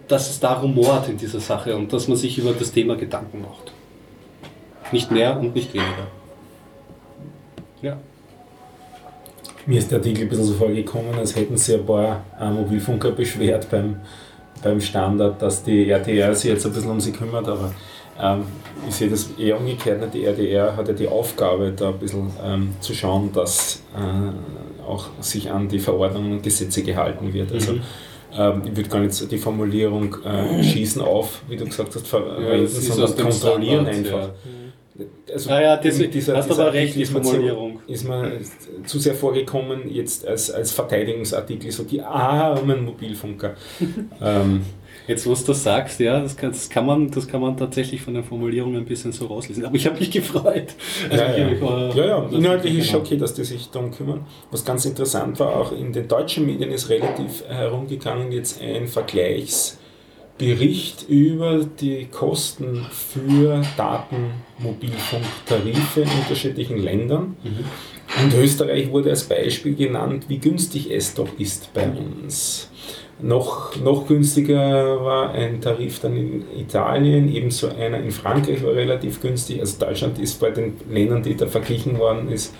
dass 0.08 0.28
es 0.28 0.40
da 0.40 0.54
rumort 0.54 1.08
in 1.08 1.16
dieser 1.16 1.38
Sache 1.38 1.76
und 1.76 1.92
dass 1.92 2.08
man 2.08 2.16
sich 2.16 2.36
über 2.36 2.52
das 2.52 2.72
Thema 2.72 2.96
Gedanken 2.96 3.42
macht. 3.42 3.70
Nicht 4.90 5.12
mehr 5.12 5.38
und 5.38 5.54
nicht 5.54 5.72
weniger. 5.72 6.08
Ja. 7.80 7.96
Mir 9.66 9.78
ist 9.78 9.88
der 9.88 9.98
Artikel 9.98 10.22
ein 10.22 10.28
bisschen 10.28 10.46
so 10.46 10.54
vorgekommen, 10.54 11.14
als 11.16 11.36
hätten 11.36 11.56
sie 11.56 11.74
ein 11.74 11.86
paar 11.86 12.24
äh, 12.40 12.50
Mobilfunker 12.50 13.12
beschwert 13.12 13.70
beim, 13.70 14.00
beim 14.64 14.80
Standard, 14.80 15.40
dass 15.40 15.62
die 15.62 15.88
RTR 15.88 16.34
sich 16.34 16.50
jetzt 16.50 16.66
ein 16.66 16.72
bisschen 16.72 16.90
um 16.90 17.00
sie 17.00 17.12
kümmert, 17.12 17.46
aber 17.46 17.72
ähm, 18.20 18.44
ich 18.88 18.94
sehe 18.94 19.08
das 19.08 19.30
eher 19.38 19.58
umgekehrt. 19.58 20.02
Die 20.12 20.24
RDR 20.24 20.76
hat 20.76 20.88
ja 20.88 20.94
die 20.94 21.08
Aufgabe, 21.08 21.72
da 21.72 21.88
ein 21.88 21.98
bisschen 21.98 22.30
ähm, 22.44 22.74
zu 22.80 22.94
schauen, 22.94 23.32
dass 23.32 23.82
äh, 23.94 24.84
auch 24.86 25.06
sich 25.20 25.50
an 25.50 25.68
die 25.68 25.78
Verordnungen 25.78 26.32
und 26.32 26.42
Gesetze 26.42 26.82
gehalten 26.82 27.32
wird. 27.32 27.52
Also, 27.52 27.72
mhm. 27.72 27.82
ähm, 28.36 28.62
ich 28.66 28.76
würde 28.76 28.88
gar 28.88 29.00
nicht 29.00 29.30
die 29.30 29.38
Formulierung 29.38 30.16
äh, 30.24 30.62
schießen 30.62 31.02
auf, 31.02 31.42
wie 31.48 31.56
du 31.56 31.64
gesagt 31.64 31.94
hast, 31.94 32.06
verwenden, 32.06 32.62
ja, 32.62 32.66
sondern 32.66 33.16
kontrollieren 33.16 33.86
einfach. 33.86 34.28
Ja. 34.28 35.04
Also 35.32 35.50
ja, 35.50 35.76
das, 35.76 35.98
dieser, 35.98 36.36
hast 36.36 36.52
aber 36.52 36.72
recht, 36.72 36.94
die 36.94 37.04
Formulierung. 37.04 37.80
Ist 37.88 38.06
man 38.06 38.32
zu 38.86 39.00
sehr 39.00 39.14
vorgekommen, 39.14 39.90
jetzt 39.90 40.24
als, 40.24 40.52
als 40.52 40.70
Verteidigungsartikel, 40.70 41.72
so 41.72 41.82
die 41.82 42.00
armen 42.00 42.84
Mobilfunker. 42.84 43.54
ähm, 44.22 44.62
Jetzt, 45.06 45.26
wo 45.26 45.34
du 45.34 45.44
das 45.44 45.62
sagst, 45.62 46.00
ja, 46.00 46.18
das 46.20 46.34
kann, 46.34 46.50
das 46.50 46.70
kann, 46.70 46.86
man, 46.86 47.10
das 47.10 47.28
kann 47.28 47.42
man 47.42 47.58
tatsächlich 47.58 48.00
von 48.00 48.14
der 48.14 48.24
Formulierung 48.24 48.74
ein 48.74 48.86
bisschen 48.86 49.12
so 49.12 49.26
rauslesen. 49.26 49.66
Aber 49.66 49.76
ich 49.76 49.84
habe 49.86 49.98
mich 49.98 50.10
gefreut. 50.10 50.74
Also 51.10 51.24
ja, 51.24 51.36
ja. 51.36 51.60
War, 51.60 51.94
ja, 51.94 52.06
ja. 52.06 52.26
inhaltlich 52.30 52.78
ist 52.78 52.94
okay, 52.94 53.18
dass 53.18 53.34
die 53.34 53.44
sich 53.44 53.68
darum 53.70 53.90
kümmern. 53.90 54.24
Was 54.50 54.64
ganz 54.64 54.86
interessant 54.86 55.38
war, 55.40 55.56
auch 55.56 55.72
in 55.72 55.92
den 55.92 56.08
deutschen 56.08 56.46
Medien 56.46 56.70
ist 56.70 56.88
relativ 56.88 57.44
herumgegangen 57.46 58.32
jetzt 58.32 58.62
ein 58.62 58.88
Vergleichsbericht 58.88 61.06
über 61.08 61.64
die 61.64 62.06
Kosten 62.06 62.86
für 62.90 63.60
Datenmobilfunktarife 63.76 66.00
in 66.00 66.08
unterschiedlichen 66.08 66.78
Ländern. 66.78 67.36
Mhm. 67.44 67.66
Und 68.22 68.32
Österreich 68.34 68.90
wurde 68.90 69.10
als 69.10 69.24
Beispiel 69.24 69.74
genannt, 69.74 70.24
wie 70.28 70.38
günstig 70.38 70.90
es 70.90 71.12
doch 71.12 71.28
ist 71.38 71.74
bei 71.74 71.90
uns. 71.90 72.70
Noch, 73.20 73.76
noch 73.80 74.08
günstiger 74.08 75.04
war 75.04 75.30
ein 75.30 75.60
Tarif 75.60 76.00
dann 76.00 76.16
in 76.16 76.44
Italien, 76.58 77.32
ebenso 77.32 77.68
einer 77.68 78.00
in 78.00 78.10
Frankreich 78.10 78.62
war 78.64 78.74
relativ 78.74 79.20
günstig. 79.20 79.60
Also 79.60 79.78
Deutschland 79.78 80.18
ist 80.18 80.40
bei 80.40 80.50
den 80.50 80.74
Ländern, 80.90 81.22
die 81.22 81.36
da 81.36 81.46
verglichen 81.46 81.98
worden 81.98 82.28
ist, 82.28 82.52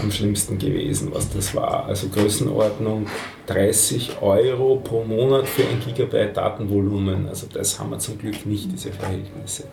am 0.00 0.10
schlimmsten 0.10 0.58
gewesen, 0.58 1.10
was 1.12 1.28
das 1.30 1.54
war. 1.54 1.86
Also 1.86 2.08
Größenordnung 2.08 3.06
30 3.46 4.22
Euro 4.22 4.76
pro 4.76 5.04
Monat 5.04 5.46
für 5.46 5.62
ein 5.62 5.80
Gigabyte 5.84 6.36
Datenvolumen. 6.36 7.28
Also 7.28 7.46
das 7.52 7.78
haben 7.78 7.90
wir 7.90 7.98
zum 7.98 8.18
Glück 8.18 8.46
nicht, 8.46 8.72
diese 8.72 8.92
Verhältnisse. 8.92 9.64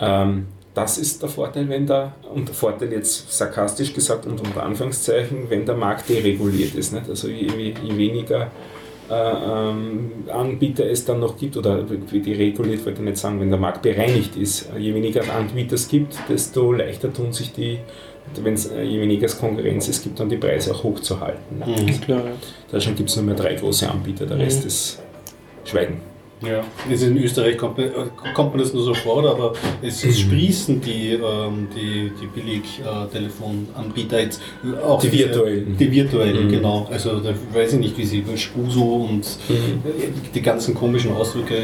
Ähm, 0.00 0.46
das 0.72 0.98
ist 0.98 1.22
der 1.22 1.28
Vorteil, 1.28 1.68
wenn 1.68 1.86
der, 1.86 2.14
und 2.34 2.48
der 2.48 2.54
Vorteil 2.54 2.92
jetzt 2.92 3.32
sarkastisch 3.32 3.94
gesagt 3.94 4.26
und 4.26 4.40
unter 4.40 4.62
Anführungszeichen, 4.62 5.48
wenn 5.48 5.64
der 5.64 5.74
Markt 5.74 6.08
dereguliert 6.08 6.74
ist. 6.74 6.92
Nicht? 6.92 7.08
Also 7.08 7.28
je, 7.28 7.74
je 7.82 7.96
weniger 7.96 8.50
Anbieter 9.08 10.86
es 10.90 11.04
dann 11.04 11.20
noch 11.20 11.36
gibt, 11.36 11.56
oder 11.56 11.84
wie 12.10 12.20
die 12.20 12.32
reguliert, 12.32 12.84
wollte 12.84 13.00
ich 13.00 13.04
nicht 13.04 13.18
sagen, 13.18 13.40
wenn 13.40 13.50
der 13.50 13.58
Markt 13.58 13.82
bereinigt 13.82 14.36
ist, 14.36 14.68
je 14.78 14.94
weniger 14.94 15.22
Anbieter 15.32 15.74
es 15.74 15.88
gibt, 15.88 16.16
desto 16.28 16.72
leichter 16.72 17.12
tun 17.12 17.32
sich 17.32 17.52
die, 17.52 17.78
wenn 18.42 18.54
es 18.54 18.66
äh, 18.66 18.82
je 18.82 19.00
weniger 19.00 19.28
Konkurrenz 19.28 19.88
es 19.88 20.02
gibt, 20.02 20.18
dann 20.18 20.28
die 20.28 20.36
Preise 20.36 20.74
auch 20.74 20.82
hochzuhalten. 20.82 21.58
Mhm, 21.58 22.00
klar, 22.00 22.24
ja. 22.24 22.32
Deutschland 22.70 22.96
gibt 22.96 23.10
es 23.10 23.16
nur 23.16 23.24
mehr 23.24 23.36
drei 23.36 23.54
große 23.54 23.88
Anbieter, 23.88 24.26
der 24.26 24.36
mhm. 24.36 24.42
Rest 24.42 24.64
ist 24.64 25.02
Schweigen. 25.64 26.00
Ja, 26.42 26.62
in 26.90 27.16
Österreich 27.16 27.56
kommt, 27.56 27.78
man- 27.78 27.90
kommt 28.34 28.50
man 28.50 28.58
das 28.58 28.74
nur 28.74 28.82
so 28.82 28.92
vor, 28.92 29.24
aber 29.26 29.54
es, 29.80 30.04
es 30.04 30.20
sprießen 30.20 30.82
die, 30.82 31.12
ähm, 31.12 31.68
die, 31.74 32.12
die 32.20 32.26
Billig-Telefonanbieter 32.26 34.20
jetzt 34.20 34.42
auch 34.84 35.00
Die 35.00 35.10
virtuellen. 35.12 35.76
Die 35.78 35.90
virtuellen, 35.90 36.46
Mhm. 36.46 36.50
genau. 36.50 36.86
Also 36.90 37.20
da 37.20 37.30
weiß 37.52 37.72
ich 37.74 37.78
nicht, 37.80 37.96
wie 37.98 38.04
sie 38.04 38.18
über 38.18 38.36
Spuso 38.36 39.06
und 39.08 39.24
äh, 39.48 40.08
die 40.34 40.42
ganzen 40.42 40.74
komischen 40.74 41.12
Ausdrücke 41.12 41.54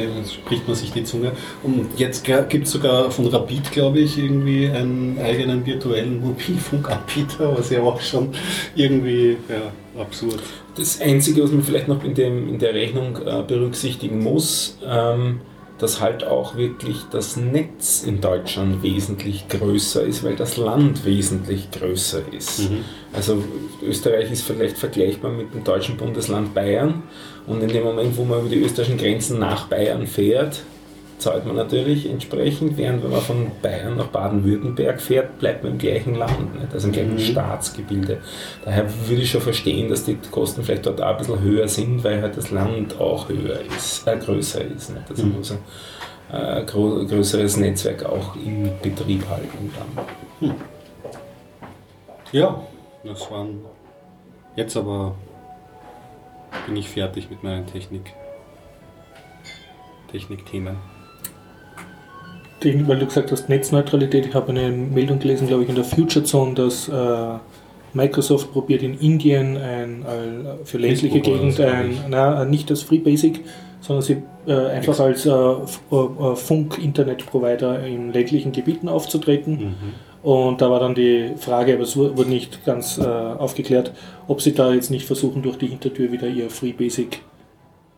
spricht 0.43 0.67
man 0.67 0.75
sich 0.77 0.91
die 0.93 1.05
Zunge. 1.05 1.33
Und 1.63 1.89
jetzt 1.99 2.25
gibt 2.49 2.67
es 2.67 2.73
sogar 2.73 3.11
von 3.11 3.27
Rapid, 3.27 3.73
glaube 3.73 3.99
ich, 4.01 4.17
irgendwie 4.19 4.69
einen 4.71 5.19
eigenen 5.23 5.67
virtuellen 5.67 6.21
Mobilfunkanbieter, 6.21 7.57
was 7.59 7.71
ja 7.71 7.83
auch 7.83 8.01
schon 8.01 8.31
irgendwie 8.75 9.37
ja, 9.49 10.01
absurd. 10.01 10.41
Das 10.75 11.01
Einzige, 11.01 11.43
was 11.43 11.53
man 11.53 11.63
vielleicht 11.63 11.89
noch 11.89 12.03
in, 12.03 12.15
dem, 12.15 12.49
in 12.49 12.59
der 12.59 12.75
Rechnung 12.75 13.19
äh, 13.27 13.43
berücksichtigen 13.43 14.21
muss, 14.21 14.79
ähm, 14.87 15.41
dass 15.79 16.01
halt 16.01 16.25
auch 16.25 16.57
wirklich 16.57 16.99
das 17.11 17.37
Netz 17.37 18.05
in 18.05 18.21
Deutschland 18.21 18.83
wesentlich 18.83 19.49
größer 19.49 20.05
ist, 20.05 20.23
weil 20.23 20.37
das 20.37 20.57
Land 20.57 21.05
wesentlich 21.05 21.71
größer 21.73 22.23
ist. 22.33 22.71
Mhm. 22.71 22.85
Also 23.13 23.43
Österreich 23.83 24.31
ist 24.31 24.43
vielleicht 24.43 24.79
vergleichbar 24.79 25.33
mit 25.33 25.53
dem 25.53 25.65
deutschen 25.65 25.97
Bundesland 25.97 26.55
Bayern 26.55 27.03
und 27.47 27.63
in 27.63 27.69
dem 27.69 27.83
Moment, 27.83 28.17
wo 28.17 28.25
man 28.25 28.41
über 28.41 28.49
die 28.49 28.63
österreichischen 28.63 28.99
Grenzen 28.99 29.41
nach 29.41 29.67
Bayern 29.67 30.07
fährt, 30.07 30.63
zahlt 31.23 31.47
man 31.47 31.57
natürlich 31.57 32.09
entsprechend, 32.09 32.77
während 32.77 33.03
wenn 33.05 33.11
man 33.11 33.21
von 33.21 33.51
Bayern 33.63 33.97
nach 33.97 34.09
Baden-Württemberg 34.09 35.01
fährt, 35.01 35.39
bleibt 35.39 35.63
man 35.63 35.73
im 35.73 35.79
gleichen 35.79 36.15
Land, 36.17 36.55
nicht? 36.61 36.73
also 36.73 36.89
im 36.89 36.93
gleichen 36.93 37.15
Mhm. 37.15 37.19
Staatsgebilde. 37.19 38.19
Daher 38.65 38.87
würde 39.09 39.23
ich 39.23 39.31
schon 39.31 39.41
verstehen, 39.41 39.89
dass 39.89 40.05
die 40.05 40.17
Kosten 40.31 40.63
vielleicht 40.63 40.87
dort 40.87 41.01
auch 41.01 41.07
ein 41.13 41.17
bisschen 41.19 41.41
höher 41.41 41.69
sind, 41.69 42.03
weil 42.05 42.21
halt 42.21 42.37
das 42.37 42.51
Land 42.51 43.01
auch 43.01 43.29
höher 43.29 43.61
ist, 43.77 44.07
äh, 44.07 44.17
größer 44.19 44.63
ist. 44.65 44.91
Nicht? 44.91 45.09
Also 45.09 45.23
man 45.23 45.33
Mhm. 45.33 45.39
muss 45.39 45.51
ein 45.53 45.59
äh, 46.33 46.65
größeres 46.65 47.57
Netzwerk 47.59 48.05
auch 48.05 48.35
in 48.37 48.71
Betrieb 48.83 49.29
halten 49.29 49.71
dann. 50.41 50.55
Ja, 52.33 52.63
das 53.05 53.31
waren. 53.31 53.61
Jetzt 54.57 54.77
aber 54.77 55.15
bin 56.67 56.77
ich 56.77 56.89
fertig 56.89 57.29
mit 57.31 57.43
meinen 57.43 57.67
Technik. 57.67 58.13
Technikthemen. 60.11 60.77
Technik, 62.63 62.89
weil 62.89 62.99
du 62.99 63.07
gesagt 63.07 63.31
hast, 63.33 63.49
Netzneutralität. 63.49 64.27
Ich 64.27 64.35
habe 64.35 64.51
eine 64.51 64.71
Meldung 64.71 65.19
gelesen, 65.19 65.47
glaube 65.49 65.63
ich, 65.65 65.69
in 65.69 65.75
der 65.75 65.85
Future 65.85 66.25
Zone, 66.25 66.55
dass 66.55 66.89
äh, 66.89 66.93
Microsoft 67.95 68.53
probiert 68.53 68.83
in 68.83 68.99
Indien 68.99 69.57
ein, 69.57 70.05
ein, 70.07 70.47
für 70.65 70.79
ländliche 70.79 71.21
Gegend 71.21 71.61
ein, 71.61 71.99
na, 72.09 72.45
nicht 72.45 72.71
als 72.71 72.83
Free 72.83 72.99
Basic, 72.99 73.41
sondern 73.81 74.03
sie 74.03 74.17
äh, 74.47 74.53
einfach 74.53 74.99
als 75.01 75.27
äh, 75.27 75.31
äh, 75.31 75.33
äh, 75.33 76.37
Funk-Internet-Provider 76.37 77.85
in 77.87 78.13
ländlichen 78.13 78.53
Gebieten 78.53 78.89
aufzutreten. 78.89 79.53
Mhm. 79.55 79.75
Und 80.23 80.61
da 80.61 80.71
war 80.71 80.79
dann 80.79 80.95
die 80.95 81.33
Frage, 81.37 81.75
aber 81.75 81.83
es 81.83 81.97
wu- 81.97 82.17
wurde 82.17 82.31
nicht 82.31 82.65
ganz 82.65 82.97
äh, 82.99 83.03
aufgeklärt, 83.05 83.93
ob 84.29 84.41
sie 84.41 84.53
da 84.55 84.73
jetzt 84.73 84.91
nicht 84.91 85.05
versuchen, 85.05 85.43
durch 85.43 85.59
die 85.59 85.67
Hintertür 85.67 86.13
wieder 86.13 86.29
ihr 86.29 86.49
Free 86.49 86.73
Basic 86.73 87.21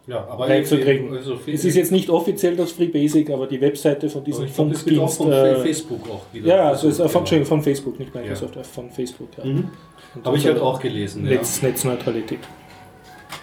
Ja, 0.07 0.27
aber 0.29 0.49
reinzukriegen. 0.49 1.15
Also, 1.17 1.39
Es 1.47 1.65
ist 1.65 1.77
jetzt 1.77 1.91
nicht 1.91 2.11
offiziell 2.11 2.57
das 2.57 2.73
Free 2.73 2.89
Basic, 2.89 3.31
aber 3.31 3.47
die 3.47 3.61
Webseite 3.61 4.11
von 4.11 4.23
diesem 4.23 4.43
wird 4.43 4.51
auch 4.51 4.55
Funkdienst. 4.55 5.17
von 5.17 5.33
äh, 5.33 5.57
Facebook 5.57 6.11
auch 6.11 6.23
wieder. 6.33 6.49
ja, 6.49 6.69
also 6.69 6.89
es 6.89 6.95
ist 6.95 6.97
versucht, 6.99 7.11
äh, 7.11 7.13
von, 7.13 7.39
genau. 7.39 7.45
Von 7.47 7.63
Facebook, 7.63 7.99
nicht 7.99 8.15
Microsoft, 8.15 8.57
äh, 8.57 8.65
von 8.65 8.91
Facebook. 8.91 9.29
Ja. 9.39 9.45
Mhm. 9.47 9.71
Habe 10.23 10.37
ich 10.37 10.47
halt 10.47 10.61
auch 10.61 10.79
gelesen. 10.81 11.25
Ja. 11.25 11.33
Netz, 11.33 11.63
Netzneutralität. 11.63 12.41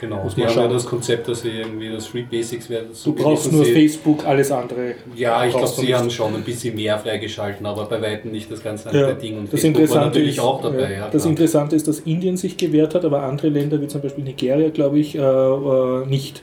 Genau. 0.02 0.24
Muss 0.24 0.34
Die 0.34 0.44
haben 0.44 0.56
ja 0.58 0.68
das 0.68 0.86
Konzept, 0.88 1.28
dass 1.28 1.42
sie 1.44 1.50
irgendwie 1.50 1.90
das 1.90 2.08
Free 2.08 2.24
Basics 2.24 2.68
werden. 2.72 2.88
Du 3.04 3.14
brauchst 3.14 3.52
nur 3.52 3.64
Facebook, 3.64 4.26
alles 4.26 4.52
andere. 4.52 4.96
Ja, 5.16 5.46
ich 5.46 5.52
glaube, 5.52 5.68
sie 5.68 5.82
nicht. 5.84 5.94
haben 5.94 6.10
schon 6.10 6.34
ein 6.34 6.42
bisschen 6.44 6.74
mehr 6.74 6.98
freigeschalten, 6.98 7.64
aber 7.68 7.86
bei 7.86 8.02
weitem 8.02 8.32
nicht 8.32 8.52
das 8.52 8.64
ganze 8.64 8.90
Ja, 8.90 9.02
andere 9.02 9.16
Ding. 9.22 9.38
Und 9.38 9.54
das 9.54 9.62
Facebook 9.62 9.82
Interessante 9.84 10.08
natürlich 10.08 10.38
ist, 10.38 10.40
auch 10.44 10.60
dabei. 10.60 10.82
ja, 10.82 10.90
Ja, 10.90 11.10
das. 11.10 11.24
Interessante 11.26 11.76
ist, 11.76 11.88
dass 11.88 12.00
Indien 12.00 12.36
sich 12.36 12.58
gewehrt 12.58 12.96
hat, 12.96 13.06
aber 13.06 13.22
andere 13.22 13.50
Länder, 13.50 13.80
wie 13.80 13.88
zum 13.88 14.02
Beispiel 14.02 14.24
Nigeria, 14.24 14.70
glaube 14.70 14.98
ich, 14.98 15.14
äh, 15.16 15.20
äh, 15.22 16.06
nicht, 16.08 16.42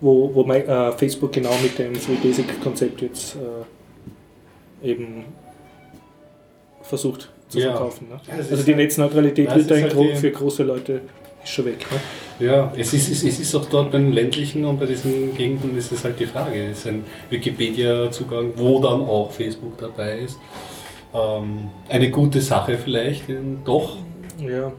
wo, 0.00 0.34
wo 0.34 0.42
Mi- 0.42 0.66
äh, 0.66 0.90
Facebook 0.90 1.30
genau 1.32 1.54
mit 1.62 1.78
dem 1.78 1.94
Free 1.94 2.16
Basic 2.20 2.60
Konzept 2.60 3.02
jetzt 3.02 3.36
äh, 4.82 4.88
eben 4.90 5.26
versucht 6.82 7.30
zu 7.48 7.58
Ja. 7.60 7.70
verkaufen. 7.70 8.08
Ne? 8.10 8.20
Ja, 8.26 8.34
Also 8.34 8.56
die 8.64 8.72
halt- 8.72 8.76
Netzneutralität 8.78 9.48
Ja, 9.48 9.54
wird 9.56 9.70
da 9.70 9.74
halt 9.76 10.16
für 10.18 10.30
große 10.32 10.62
Leute 10.64 11.02
ist 11.42 11.50
schon 11.50 11.64
weg. 11.66 11.86
Ne? 11.90 12.46
Ja, 12.46 12.72
es 12.76 12.92
ist, 12.92 13.10
es, 13.10 13.22
ist, 13.22 13.34
es 13.34 13.40
ist 13.40 13.54
auch 13.54 13.66
dort 13.66 13.90
bei 13.92 13.98
den 13.98 14.12
ländlichen 14.12 14.64
und 14.64 14.80
bei 14.80 14.86
diesen 14.86 15.34
Gegenden 15.36 15.76
ist 15.76 15.92
es 15.92 16.04
halt 16.04 16.18
die 16.18 16.26
Frage. 16.26 16.70
Es 16.70 16.78
ist 16.78 16.86
ein 16.86 17.04
Wikipedia-Zugang, 17.28 18.52
wo 18.56 18.80
dann 18.80 19.02
auch 19.02 19.30
Facebook 19.30 19.76
dabei 19.78 20.20
ist. 20.20 20.38
Ähm, 21.12 21.68
eine 21.88 22.10
gute 22.10 22.40
Sache 22.40 22.78
vielleicht, 22.78 23.28
denn 23.28 23.58
doch. 23.64 23.96
Ja. 24.38 24.72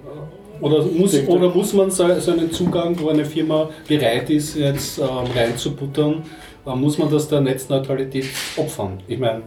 Oder 0.61 0.83
muss, 0.85 1.15
oder 1.27 1.49
muss 1.49 1.73
man 1.73 1.89
so, 1.89 2.19
so 2.19 2.31
einen 2.31 2.51
Zugang, 2.51 2.99
wo 2.99 3.09
eine 3.09 3.25
Firma 3.25 3.69
bereit 3.87 4.29
ist, 4.29 4.55
jetzt 4.55 4.99
ähm, 4.99 5.07
reinzubuttern, 5.35 6.23
äh, 6.65 6.75
muss 6.75 6.97
man 6.97 7.11
das 7.11 7.27
der 7.27 7.41
Netzneutralität 7.41 8.25
opfern? 8.55 8.99
Ich 9.07 9.17
meine, 9.17 9.41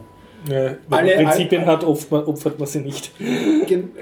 Ja, 0.51 0.75
Alle- 0.91 1.17
man 1.17 1.25
Prinzipien 1.27 1.63
alle- 1.63 1.73
hat, 1.73 1.85
opfert, 1.85 2.27
opfert 2.29 2.59
man 2.59 2.69
sie 2.69 2.81
nicht. 2.81 3.13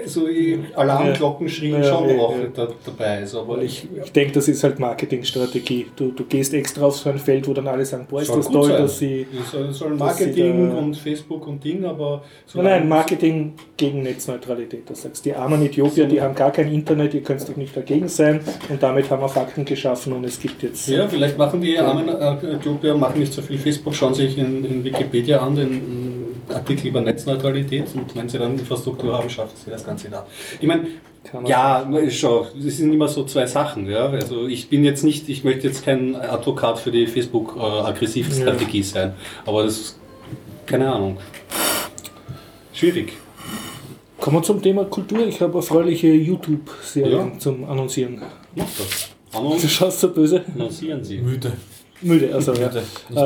so 0.07 0.27
die 0.27 0.59
Alarmglocken 0.75 1.49
schrien 1.49 1.83
Ja, 1.83 1.85
schon 1.85 2.09
ja, 2.09 2.17
auch 2.21 2.35
da, 2.55 2.69
dabei. 2.85 3.19
Also, 3.19 3.41
aber 3.43 3.63
ich, 3.63 3.87
ich 4.05 4.11
denke, 4.13 4.33
das 4.33 4.49
ist 4.49 4.63
halt 4.65 4.79
Marketingstrategie. 4.79 5.87
Du, 5.95 6.11
du 6.11 6.25
gehst 6.25 6.53
extra 6.55 6.87
auf 6.87 6.97
so 6.97 7.11
ein 7.11 7.19
Feld, 7.19 7.47
wo 7.47 7.53
dann 7.53 7.69
alle 7.69 7.85
sagen, 7.85 8.07
boah, 8.11 8.23
ist 8.23 8.35
das 8.35 8.49
toll, 8.49 8.69
sein. 8.69 8.83
dass 8.83 8.99
sie... 8.99 9.27
Es 9.71 9.79
soll, 9.79 9.91
Marketing 9.91 10.71
da- 10.71 10.77
und 10.79 10.97
Facebook 10.97 11.47
und 11.47 11.63
Ding, 11.63 11.85
aber 11.85 12.23
Nein, 12.55 12.65
nein, 12.65 12.89
Marketing 12.89 13.55
gegen 13.77 14.03
Netzneutralität. 14.03 14.89
Das 14.91 15.03
sagst 15.03 15.25
die 15.25 15.35
armen 15.35 15.63
Äthiopier, 15.65 16.07
die 16.07 16.21
haben 16.21 16.35
gar 16.35 16.51
kein 16.51 16.73
Internet, 16.73 17.15
ihr 17.15 17.23
könnt 17.23 17.49
doch 17.49 17.57
nicht 17.57 17.77
dagegen 17.77 18.09
sein. 18.09 18.41
Und 18.69 18.83
damit 18.83 19.09
haben 19.11 19.23
wir 19.23 19.29
Fakten 19.29 19.65
geschaffen 19.65 20.13
und 20.13 20.25
es 20.25 20.41
gibt 20.41 20.63
jetzt... 20.63 20.89
Ja, 20.89 21.07
vielleicht 21.09 21.39
machen 21.39 21.61
die 21.61 21.79
armen 21.79 22.09
Äthiopier 22.09 22.95
machen 22.95 23.21
nicht 23.21 23.33
so 23.33 23.43
viel 23.43 23.59
Facebook, 23.59 23.95
schauen 23.95 24.15
sich 24.15 24.37
in, 24.39 24.65
in 24.65 24.85
Wikipedia 24.85 25.39
an, 25.41 25.55
den 25.55 26.12
Artikel 26.53 26.89
über 26.89 27.01
Netzneutralität 27.01 27.87
und 27.95 28.15
wenn 28.15 28.29
sie 28.29 28.39
dann 28.39 28.59
Infrastruktur 28.59 29.17
haben, 29.17 29.29
schaffen 29.31 29.57
sie 29.65 29.71
das 29.71 29.85
Ganze 29.85 30.09
da. 30.11 30.27
Ich 30.61 30.67
meine, 30.67 30.87
ja, 31.47 31.89
schau, 32.11 32.47
es 32.67 32.77
sind 32.79 32.93
immer 32.93 33.09
so 33.09 33.25
zwei 33.25 33.47
Sachen. 33.47 33.89
Ja? 33.89 34.07
Also 34.11 34.47
ich 34.47 34.69
bin 34.69 34.85
jetzt 34.85 35.05
nicht, 35.05 35.29
ich 35.29 35.45
möchte 35.45 35.67
jetzt 35.69 35.85
kein 35.85 36.17
Advokat 36.17 36.79
für 36.79 36.91
die 36.91 37.07
Facebook-Aggressivstrategie 37.07 38.83
sein, 38.83 39.15
aber 39.47 39.65
das 39.65 39.77
ist, 39.79 39.99
keine 40.67 40.93
Ahnung, 40.93 41.17
schwierig. 42.73 43.13
Kommen 44.21 44.37
wir 44.37 44.43
zum 44.43 44.63
Thema 44.63 44.85
Kultur. 44.85 45.27
Ich 45.27 45.41
habe 45.41 45.59
erfreuliche 45.59 46.09
YouTube-Serien 46.09 47.33
Ja. 47.33 47.39
zum 47.39 47.65
Annoncieren. 47.65 48.23
Macht 48.55 48.79
das. 48.79 49.09
Du 49.33 49.39
Annoncieren 49.39 49.71
schaust 49.71 50.01
so 50.01 50.11
böse. 50.11 50.45
Sie. 51.03 51.19
Müde. 51.19 51.53
Müde, 52.03 52.35
also 52.35 52.53
ja. 52.55 52.71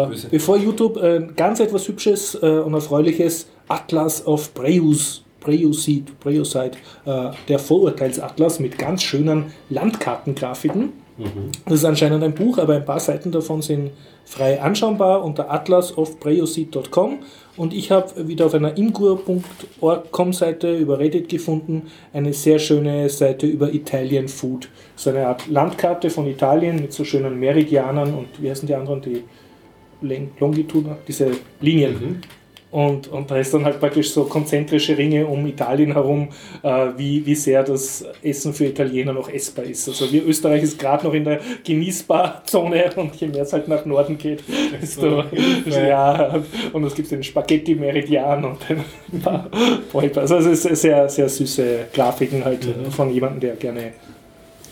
Äh, 0.05 0.16
bevor 0.31 0.57
YouTube 0.57 0.97
äh, 0.97 1.27
ganz 1.37 1.61
etwas 1.61 1.89
Hübsches 1.89 2.35
äh, 2.41 2.47
und 2.47 2.74
Erfreuliches, 2.74 3.47
Atlas 3.68 4.27
of 4.27 4.53
Preus, 4.55 5.22
Preucide, 5.41 6.12
Preucide, 6.20 6.72
äh, 7.05 7.31
der 7.49 7.59
Vorurteilsatlas 7.59 8.59
mit 8.61 8.79
ganz 8.79 9.03
schönen 9.03 9.53
Landkartengrafiken. 9.70 10.93
Das 11.64 11.75
ist 11.79 11.85
anscheinend 11.85 12.23
ein 12.23 12.35
Buch, 12.35 12.59
aber 12.59 12.75
ein 12.77 12.85
paar 12.85 13.01
Seiten 13.01 13.33
davon 13.33 13.62
sind 13.62 13.91
frei 14.25 14.61
anschaubar 14.61 15.25
unter 15.25 15.51
atlasofpreucide.com 15.51 17.19
und 17.57 17.73
ich 17.73 17.91
habe 17.91 18.29
wieder 18.29 18.47
auf 18.47 18.55
einer 18.55 18.77
imgur.org.com-Seite 18.77 20.77
über 20.77 20.99
Reddit 20.99 21.29
gefunden 21.29 21.83
eine 22.12 22.33
sehr 22.33 22.59
schöne 22.59 23.09
Seite 23.09 23.47
über 23.47 23.73
Italian 23.73 24.29
Food. 24.29 24.69
So 24.95 25.11
eine 25.11 25.27
Art 25.29 25.47
Landkarte 25.49 26.11
von 26.11 26.27
Italien 26.27 26.77
mit 26.77 26.93
so 26.93 27.05
schönen 27.05 27.39
Meridianern 27.41 28.12
und 28.14 28.29
wie 28.43 28.51
heißen 28.51 28.67
die 28.67 28.75
anderen, 28.75 29.01
die 29.01 29.25
Len- 30.03 30.31
Longitude, 30.39 30.97
diese 31.09 31.31
Linien. 31.61 31.93
Mhm. 31.95 32.21
Und, 32.71 33.09
und 33.09 33.31
da 33.31 33.39
ist 33.39 33.55
dann 33.55 33.64
halt 33.64 33.79
praktisch 33.81 34.11
so 34.11 34.25
konzentrische 34.25 34.99
Ringe 34.99 35.27
um 35.27 35.47
Italien 35.47 35.93
herum, 35.93 36.29
äh, 36.62 36.89
wie, 36.97 37.25
wie 37.25 37.35
sehr 37.35 37.62
das 37.62 38.05
Essen 38.23 38.53
für 38.53 38.67
Italiener 38.67 39.12
noch 39.12 39.29
essbar 39.31 39.64
ist. 39.64 39.89
Also 39.89 40.11
wir 40.12 40.27
Österreich 40.27 40.62
ist 40.64 40.79
gerade 40.79 41.07
noch 41.07 41.14
in 41.14 41.25
der 41.25 41.41
Genießbarzone 41.64 42.93
und 42.97 43.14
je 43.17 43.29
mehr 43.29 43.43
es 43.43 43.53
halt 43.53 43.69
nach 43.69 43.85
Norden 43.87 44.19
geht, 44.19 44.43
desto 44.83 45.23
ja, 45.67 46.43
und 46.73 46.85
es 46.85 46.95
gibt 46.95 47.11
den 47.11 47.23
Spaghetti-Meridian 47.23 48.45
und 48.45 48.59
den 48.69 48.85
Polper. 49.93 50.23
Also 50.23 50.37
es 50.37 50.64
ist 50.64 50.83
sehr, 50.83 51.09
sehr 51.09 51.29
süße 51.29 51.87
Grafiken 51.95 52.45
halt 52.45 52.67
Mhm. 52.67 52.91
von 52.91 53.11
jemandem, 53.12 53.41
der 53.41 53.57
gerne 53.57 53.93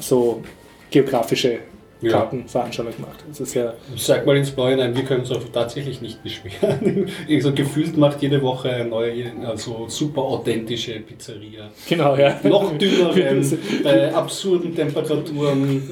so 0.01 0.43
geografische 0.91 1.61
Ja. 2.05 2.13
Karten 2.13 2.47
veranschaulicht 2.49 2.99
macht. 3.01 3.25
Also 3.29 3.45
sehr 3.45 3.75
Sag 3.97 4.27
mal 4.27 4.37
ins 4.37 4.51
Blaue 4.51 4.71
hinein, 4.71 4.97
wir 4.97 5.05
können 5.05 5.21
uns 5.21 5.31
auch 5.33 5.41
tatsächlich 5.53 6.01
nicht 6.01 6.23
beschweren. 6.23 7.09
so 7.41 7.53
gefühlt 7.53 7.97
macht 7.97 8.23
jede 8.23 8.41
Woche 8.43 8.71
eine 8.71 8.85
neue, 8.89 9.33
also 9.47 9.87
super 9.89 10.23
authentische 10.23 11.01
Pizzeria. 11.01 11.71
genau, 11.89 12.17
ja. 12.17 12.39
Noch 12.43 12.77
dünneren, 12.79 13.59
bei 13.85 14.15
absurden 14.15 14.75
Temperaturen, 14.75 15.83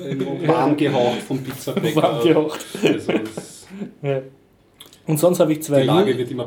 warm 0.46 0.76
gehaucht 0.76 1.22
vom 1.26 1.42
Pizzabäcker. 1.42 2.02
Warm 2.02 2.22
gehaucht. 2.26 2.64
Also 2.82 3.12
es- 3.12 3.66
Ja. 4.02 4.20
Und 5.06 5.18
sonst 5.18 5.40
habe 5.40 5.52
ich 5.52 5.62
zwei, 5.62 5.84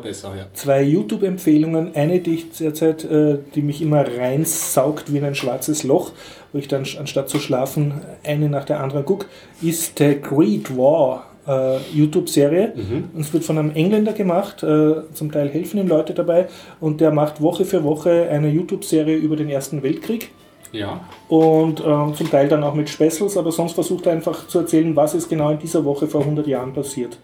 besser, 0.01 0.33
ja. 0.37 0.47
zwei 0.53 0.81
YouTube-Empfehlungen. 0.81 1.93
Eine, 1.93 2.19
die 2.19 2.35
ich 2.35 2.51
derzeit, 2.51 3.03
äh, 3.03 3.39
die 3.53 3.61
mich 3.61 3.81
immer 3.81 4.05
reinsaugt 4.07 5.11
wie 5.11 5.17
in 5.17 5.25
ein 5.25 5.35
schwarzes 5.35 5.83
Loch, 5.83 6.11
wo 6.53 6.59
ich 6.59 6.69
dann 6.69 6.85
anstatt 6.97 7.27
zu 7.27 7.39
schlafen 7.39 7.93
eine 8.23 8.49
nach 8.49 8.63
der 8.63 8.79
anderen 8.79 9.03
gucke, 9.03 9.25
ist 9.61 9.99
der 9.99 10.15
Great 10.15 10.75
War 10.77 11.25
äh, 11.47 11.77
YouTube-Serie. 11.93 12.73
Und 13.13 13.21
es 13.21 13.33
wird 13.33 13.43
von 13.43 13.57
einem 13.57 13.71
Engländer 13.71 14.13
gemacht, 14.13 14.63
äh, 14.63 14.95
zum 15.13 15.31
Teil 15.31 15.49
helfen 15.49 15.79
ihm 15.79 15.87
Leute 15.87 16.13
dabei 16.13 16.47
und 16.79 17.01
der 17.01 17.11
macht 17.11 17.41
Woche 17.41 17.65
für 17.65 17.83
Woche 17.83 18.29
eine 18.29 18.49
YouTube-Serie 18.49 19.15
über 19.17 19.35
den 19.35 19.49
Ersten 19.49 19.83
Weltkrieg 19.83 20.31
Ja, 20.71 21.01
und 21.27 21.83
ähm, 21.85 22.15
zum 22.15 22.29
Teil 22.29 22.47
dann 22.47 22.63
auch 22.63 22.73
mit 22.73 22.89
Specials, 22.89 23.37
aber 23.37 23.51
sonst 23.51 23.73
versucht 23.73 24.05
er 24.07 24.13
einfach 24.13 24.47
zu 24.47 24.59
erzählen, 24.59 24.95
was 24.95 25.13
ist 25.13 25.29
genau 25.29 25.51
in 25.51 25.59
dieser 25.59 25.85
Woche 25.85 26.07
vor 26.07 26.21
100 26.21 26.47
Jahren 26.47 26.73
passiert. 26.73 27.17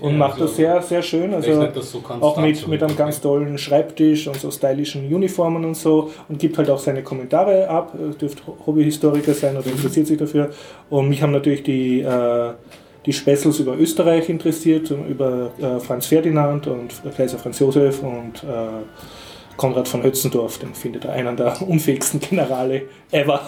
Und 0.00 0.16
macht 0.16 0.34
also 0.34 0.44
das 0.44 0.56
sehr, 0.56 0.82
sehr 0.82 1.02
schön. 1.02 1.34
Also 1.34 1.68
so 1.80 2.02
auch 2.20 2.40
mit, 2.40 2.68
mit 2.68 2.82
einem 2.82 2.96
ganz 2.96 3.20
tollen 3.20 3.58
Schreibtisch 3.58 4.28
und 4.28 4.36
so 4.36 4.50
stylischen 4.50 5.12
Uniformen 5.12 5.64
und 5.64 5.74
so 5.74 6.12
und 6.28 6.38
gibt 6.38 6.58
halt 6.58 6.70
auch 6.70 6.78
seine 6.78 7.02
Kommentare 7.02 7.68
ab. 7.68 7.92
Er 7.98 8.14
dürfte 8.14 8.42
Hobbyhistoriker 8.66 9.34
sein 9.34 9.56
oder 9.56 9.66
interessiert 9.66 10.06
sich 10.06 10.16
dafür. 10.16 10.50
Und 10.90 11.08
mich 11.08 11.22
haben 11.22 11.32
natürlich 11.32 11.64
die, 11.64 12.00
äh, 12.02 12.52
die 13.04 13.12
Specials 13.12 13.58
über 13.58 13.76
Österreich 13.76 14.28
interessiert, 14.28 14.90
über 14.90 15.50
äh, 15.58 15.80
Franz 15.80 16.06
Ferdinand 16.06 16.68
und 16.68 16.92
Kaiser 17.16 17.38
Franz 17.38 17.58
Josef 17.58 18.02
und 18.02 18.44
äh, 18.44 18.84
Konrad 19.58 19.88
von 19.88 20.02
Hötzendorf, 20.02 20.58
den 20.58 20.72
findet 20.72 21.04
er 21.04 21.12
einen 21.12 21.36
der 21.36 21.60
unfähigsten 21.60 22.20
Generale 22.20 22.82
ever. 23.10 23.40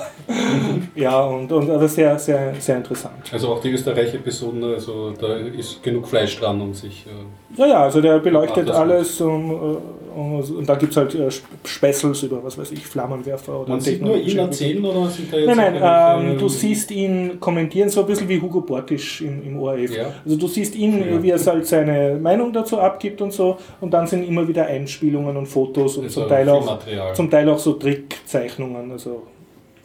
ja, 0.95 1.21
und, 1.23 1.51
und 1.51 1.71
aber 1.71 1.89
sehr, 1.89 2.19
sehr, 2.19 2.55
sehr 2.59 2.77
interessant. 2.77 3.33
Also 3.33 3.49
auch 3.49 3.61
die 3.61 3.71
Österreich-Episoden, 3.71 4.63
also 4.65 5.13
da 5.13 5.37
ist 5.37 5.83
genug 5.83 6.07
Fleisch 6.09 6.39
dran, 6.39 6.61
um 6.61 6.75
sich. 6.75 7.07
Äh, 7.07 7.59
Ja, 7.61 7.67
ja, 7.67 7.83
also 7.85 8.03
der 8.03 8.19
beleuchtet 8.19 8.71
alles 8.71 9.21
und, 9.21 9.51
äh, 9.51 9.77
und, 10.15 10.51
und 10.57 10.69
da 10.69 10.75
gibt 10.75 10.93
es 10.93 10.97
halt 10.97 11.15
äh, 11.15 11.29
Sp- 11.31 11.47
Specials 11.65 12.23
über, 12.23 12.43
was 12.43 12.57
weiß 12.59 12.73
ich, 12.73 12.87
Flammenwerfer 12.87 13.61
oder 13.61 13.71
man 13.71 13.81
sieht 13.81 14.03
nur 14.03 14.17
ihn 14.17 14.39
erzählen 14.39 14.85
oder 14.85 15.09
sind 15.09 15.33
da 15.33 15.37
jetzt 15.39 15.57
Nein, 15.57 15.75
nein, 15.81 16.31
ähm, 16.33 16.39
du 16.39 16.49
siehst 16.49 16.91
ihn 16.91 17.39
kommentieren, 17.41 17.89
so 17.89 18.01
ein 18.01 18.07
bisschen 18.07 18.29
wie 18.29 18.41
Hugo 18.41 18.61
Bortisch 18.61 19.21
im, 19.23 19.43
im 19.47 19.59
ORF. 19.61 19.97
Ja. 19.97 20.13
Also 20.25 20.37
du 20.37 20.47
siehst 20.49 20.75
ihn, 20.75 20.99
Ja. 20.99 21.23
wie 21.23 21.31
er 21.31 21.39
halt 21.45 21.67
seine 21.67 22.19
Meinung 22.21 22.53
dazu 22.53 22.79
abgibt 22.79 23.21
und 23.23 23.33
so 23.33 23.57
und 23.81 23.93
dann 23.93 24.07
sind 24.07 24.27
immer 24.27 24.47
wieder 24.47 24.67
Einspielungen 24.67 25.37
und 25.37 25.47
Fotos 25.47 25.97
und 25.97 26.05
Also 26.05 26.21
zum, 26.21 26.29
Teil 26.29 26.49
auch, 26.49 26.79
zum 27.15 27.31
Teil 27.31 27.49
auch 27.49 27.59
so 27.59 27.73
Trickzeichnungen. 27.75 28.91
Also 28.91 29.23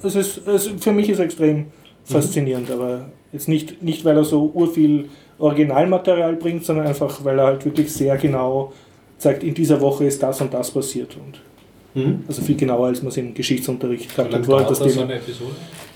es 0.03 0.15
ist, 0.15 0.47
es, 0.47 0.67
für 0.79 0.91
mich 0.91 1.09
ist 1.09 1.19
extrem 1.19 1.65
faszinierend, 2.03 2.69
aber 2.71 3.05
jetzt 3.33 3.47
nicht, 3.47 3.81
nicht, 3.81 4.05
weil 4.05 4.17
er 4.17 4.23
so 4.23 4.51
urviel 4.53 5.09
Originalmaterial 5.37 6.35
bringt, 6.35 6.63
sondern 6.63 6.87
einfach, 6.87 7.23
weil 7.25 7.39
er 7.39 7.45
halt 7.47 7.65
wirklich 7.65 7.91
sehr 7.91 8.15
genau 8.17 8.71
zeigt, 9.25 9.43
in 9.43 9.53
dieser 9.53 9.79
Woche 9.81 10.05
ist 10.05 10.21
das 10.23 10.39
und 10.41 10.53
das 10.53 10.71
passiert. 10.71 11.15
Und 11.17 11.39
Mhm. 12.03 12.23
also 12.27 12.41
viel 12.41 12.55
genauer, 12.57 12.87
als 12.87 13.01
man 13.01 13.09
es 13.09 13.17
im 13.17 13.33
Geschichtsunterricht 13.33 14.15
gehabt 14.15 14.33
hat. 14.33 14.47
dauert 14.47 14.69
das 14.69 14.79
das 14.79 14.93
so 14.93 14.99
Thema- 14.99 15.03
eine 15.11 15.15
Episode? 15.15 15.51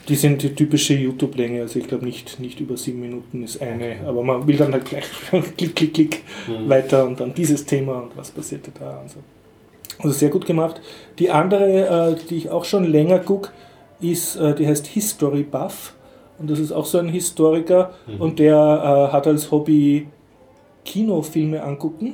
die 0.07 0.15
sind 0.15 0.41
die 0.41 0.55
typische 0.55 0.93
YouTube-Länge, 0.95 1.61
also 1.61 1.77
ich 1.77 1.87
glaube 1.87 2.05
nicht, 2.05 2.39
nicht 2.39 2.59
über 2.59 2.75
sieben 2.77 3.01
Minuten 3.01 3.43
ist 3.43 3.61
eine, 3.61 3.97
aber 4.07 4.23
man 4.23 4.47
will 4.47 4.55
dann 4.57 4.71
halt 4.73 4.85
gleich 4.85 5.03
klick, 5.57 5.75
klick, 5.75 5.93
klick 5.93 6.23
Mhm. 6.47 6.69
weiter 6.69 7.05
und 7.05 7.19
dann 7.19 7.33
dieses 7.33 7.65
Thema 7.65 8.01
und 8.03 8.15
was 8.17 8.31
passierte 8.31 8.71
da 8.79 8.99
und 9.01 9.09
so. 9.11 9.19
Also 9.99 10.11
sehr 10.17 10.29
gut 10.29 10.45
gemacht. 10.45 10.79
Die 11.19 11.29
andere, 11.29 12.15
äh, 12.15 12.15
die 12.29 12.37
ich 12.37 12.49
auch 12.49 12.63
schon 12.65 12.85
länger 12.85 13.19
gucke, 13.19 13.49
ist, 13.99 14.37
äh, 14.37 14.55
die 14.55 14.65
heißt 14.65 14.87
History 14.87 15.43
Buff 15.43 15.93
und 16.39 16.49
das 16.49 16.59
ist 16.59 16.71
auch 16.71 16.85
so 16.85 16.97
ein 16.97 17.09
Historiker 17.09 17.91
Mhm. 18.07 18.21
und 18.21 18.39
der 18.39 18.55
äh, 18.55 19.13
hat 19.13 19.27
als 19.27 19.51
Hobby 19.51 20.07
Kinofilme 20.85 21.61
angucken 21.61 22.13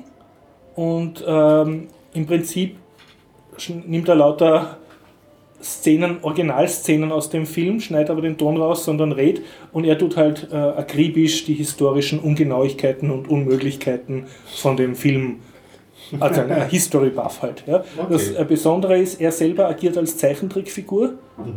und 0.76 1.24
ähm, 1.28 1.88
im 2.14 2.26
Prinzip 2.26 2.76
nimmt 3.86 4.08
er 4.10 4.16
lauter 4.16 4.78
Szenen, 5.62 6.18
Originalszenen 6.22 7.12
aus 7.12 7.30
dem 7.30 7.46
Film, 7.46 7.80
schneidet 7.80 8.10
aber 8.12 8.22
den 8.22 8.38
Ton 8.38 8.58
raus, 8.58 8.86
sondern 8.86 9.12
redet 9.12 9.44
und 9.72 9.86
er 9.86 9.98
tut 9.98 10.16
halt 10.18 10.48
äh, 10.52 10.56
akribisch 10.56 11.46
die 11.46 11.54
historischen 11.56 12.20
Ungenauigkeiten 12.20 13.10
und 13.10 13.28
Unmöglichkeiten 13.30 14.26
von 14.56 14.78
dem 14.78 14.96
Film, 14.96 15.38
also 16.20 16.42
ein 16.42 16.70
History 16.70 17.10
Buff 17.10 17.42
halt. 17.42 17.64
Ja. 17.66 17.84
Das 18.10 18.30
Okay. 18.32 18.42
äh, 18.42 18.46
Besondere 18.46 19.00
ist, 19.00 19.20
er 19.20 19.32
selber 19.32 19.68
agiert 19.68 19.98
als 19.98 20.18
Zeichentrickfigur. 20.18 21.16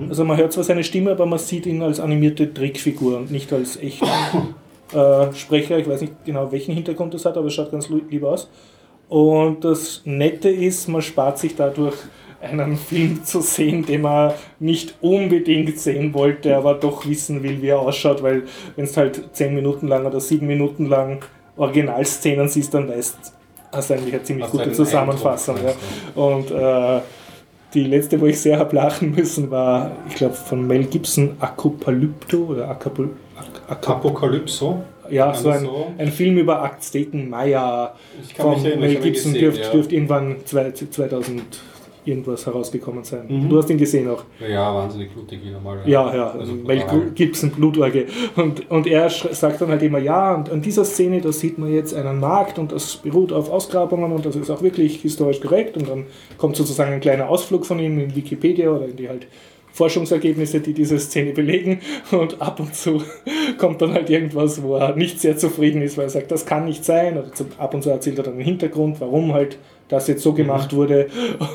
Also 0.09 0.25
man 0.25 0.37
hört 0.39 0.53
zwar 0.53 0.65
seine 0.65 0.85
Stimme, 0.85 1.11
aber 1.11 1.27
man 1.27 1.39
sieht 1.39 1.67
ihn 1.67 1.83
als 1.83 2.01
animierte 2.01 2.53
Trickfigur 2.55 3.19
und 3.19 3.31
nicht 3.31 3.53
als 3.53 3.77
echten 3.77 4.07
äh, 4.95 5.35
Sprecher. 5.35 5.79
Ich 5.79 5.87
weiß 5.89 6.01
nicht 6.01 6.25
genau, 6.25 6.51
welchen 6.51 6.73
Hintergrund 6.75 7.13
das 7.13 7.25
hat, 7.27 7.37
aber 7.37 7.49
es 7.49 7.55
schaut 7.55 7.71
ganz 7.73 7.89
lieb 7.91 8.25
aus. 8.25 8.49
Und 9.09 9.65
das 9.65 10.03
Nette 10.05 10.49
ist, 10.51 10.89
man 10.89 11.01
spart 11.03 11.39
sich 11.39 11.57
dadurch 11.57 11.95
einen 12.41 12.77
Film 12.77 13.25
zu 13.25 13.41
sehen, 13.41 13.85
den 13.87 14.03
man 14.03 14.33
nicht 14.59 14.95
unbedingt 15.01 15.79
sehen 15.79 16.13
wollte, 16.15 16.57
aber 16.57 16.75
doch 16.75 17.07
wissen 17.07 17.43
will, 17.43 17.61
wie 17.63 17.69
er 17.69 17.81
ausschaut, 17.81 18.23
weil 18.23 18.45
wenn 18.77 18.85
es 18.85 18.97
halt 18.97 19.31
10 19.33 19.55
Minuten 19.55 19.89
lang 19.89 20.07
oder 20.07 20.21
7 20.21 20.47
Minuten 20.47 20.87
lang 20.87 21.25
Originalszenen 21.57 22.49
siehst, 22.49 22.73
dann 22.75 22.89
weißt 22.89 23.17
du, 23.17 23.77
hast 23.77 23.91
du 23.91 23.95
eigentlich 23.95 24.15
eine 24.15 24.23
ziemlich 24.23 24.45
Hast 24.45 24.53
gute 24.53 24.73
Zusammenfassung. 24.73 25.57
Ja. 25.65 26.23
Und 26.23 26.51
äh, 26.53 27.01
die 27.75 27.85
letzte, 27.85 28.21
wo 28.21 28.27
ich 28.27 28.41
sehr 28.41 28.59
habe 28.59 28.77
lachen 28.77 29.15
müssen, 29.15 29.51
war, 29.51 29.91
ich 30.09 30.15
glaube, 30.15 30.35
von 30.35 30.67
Mel 30.67 30.85
Gibson, 30.85 31.37
Apokalypto 31.41 32.39
oder 32.39 32.69
Acapul 32.71 33.11
Ac- 33.37 33.73
Ac- 33.75 33.91
Apokalypso. 33.91 34.83
Ja, 35.11 35.35
so 35.35 35.49
ein, 35.51 35.61
so? 35.61 35.93
ein 35.99 36.09
Film 36.09 36.39
über 36.39 36.63
kann 38.37 38.51
mich 38.51 38.61
von 38.71 38.81
Mel 38.81 38.95
Gibson 38.97 39.33
gesehen, 39.33 39.41
dürfte 39.41 39.63
ja. 39.63 39.71
dürft 39.71 39.93
irgendwann 39.93 40.37
zwei- 40.45 40.71
2000 40.73 41.43
irgendwas 42.09 42.47
herausgekommen 42.47 43.05
sein. 43.05 43.27
Mhm. 43.29 43.49
Du 43.49 43.59
hast 43.59 43.71
ihn 43.71 43.79
gesehen 43.79 44.09
auch. 44.09 44.25
Ja, 44.41 44.75
wahnsinnig 44.75 45.13
blutig 45.13 45.45
wieder 45.45 45.61
mal. 45.61 45.79
Ja, 45.87 46.15
ja, 46.15 46.31
Also 46.31 46.53
Mel. 46.55 47.13
Gibson, 47.15 47.51
Blutorgie. 47.51 48.07
Und, 48.37 48.71
und 48.71 48.87
er 48.87 49.11
sagt 49.11 49.61
dann 49.61 49.69
halt 49.69 49.83
immer, 49.83 49.99
ja, 49.99 50.35
und 50.35 50.51
an 50.51 50.63
dieser 50.63 50.85
Szene, 50.85 51.21
da 51.21 51.33
sieht 51.33 51.59
man 51.59 51.73
jetzt 51.73 51.95
einen 51.95 52.19
Markt 52.19 52.59
und 52.59 52.73
das 52.73 52.97
beruht 52.97 53.33
auf 53.33 53.51
Ausgrabungen 53.51 54.13
und 54.13 54.25
das 54.25 54.37
ist 54.37 54.51
auch 54.51 54.63
wirklich 54.63 55.03
historisch 55.03 55.41
korrekt. 55.41 55.77
Und 55.77 55.89
dann 55.89 56.07
kommt 56.39 56.57
sozusagen 56.57 56.93
ein 56.93 57.01
kleiner 57.01 57.29
Ausflug 57.29 57.67
von 57.67 57.79
ihm 57.79 57.99
in 57.99 58.17
Wikipedia 58.17 58.71
oder 58.71 58.87
in 58.87 58.97
die 58.97 59.09
halt 59.09 59.27
Forschungsergebnisse, 59.79 60.61
die 60.61 60.75
diese 60.75 60.99
Szene 60.99 61.33
belegen. 61.33 61.81
Und 62.11 62.43
ab 62.43 62.61
und 62.61 62.75
zu 62.75 63.03
kommt 63.59 63.81
dann 63.81 63.95
halt 63.95 64.11
irgendwas, 64.11 64.63
wo 64.63 64.77
er 64.77 64.97
nicht 64.97 65.21
sehr 65.21 65.37
zufrieden 65.37 65.83
ist, 65.83 65.97
weil 65.97 66.07
er 66.07 66.11
sagt, 66.11 66.31
das 66.31 66.45
kann 66.45 66.65
nicht 66.65 66.85
sein. 66.85 67.17
Oder 67.17 67.33
zum, 67.33 67.47
ab 67.57 67.75
und 67.75 67.83
zu 67.83 67.91
erzählt 67.91 68.19
er 68.19 68.25
dann 68.25 68.37
den 68.37 68.45
Hintergrund, 68.45 69.01
warum 69.01 69.33
halt 69.33 69.59
das 69.89 70.09
jetzt 70.09 70.23
so 70.23 70.33
gemacht 70.35 70.75
wurde. 70.75 71.07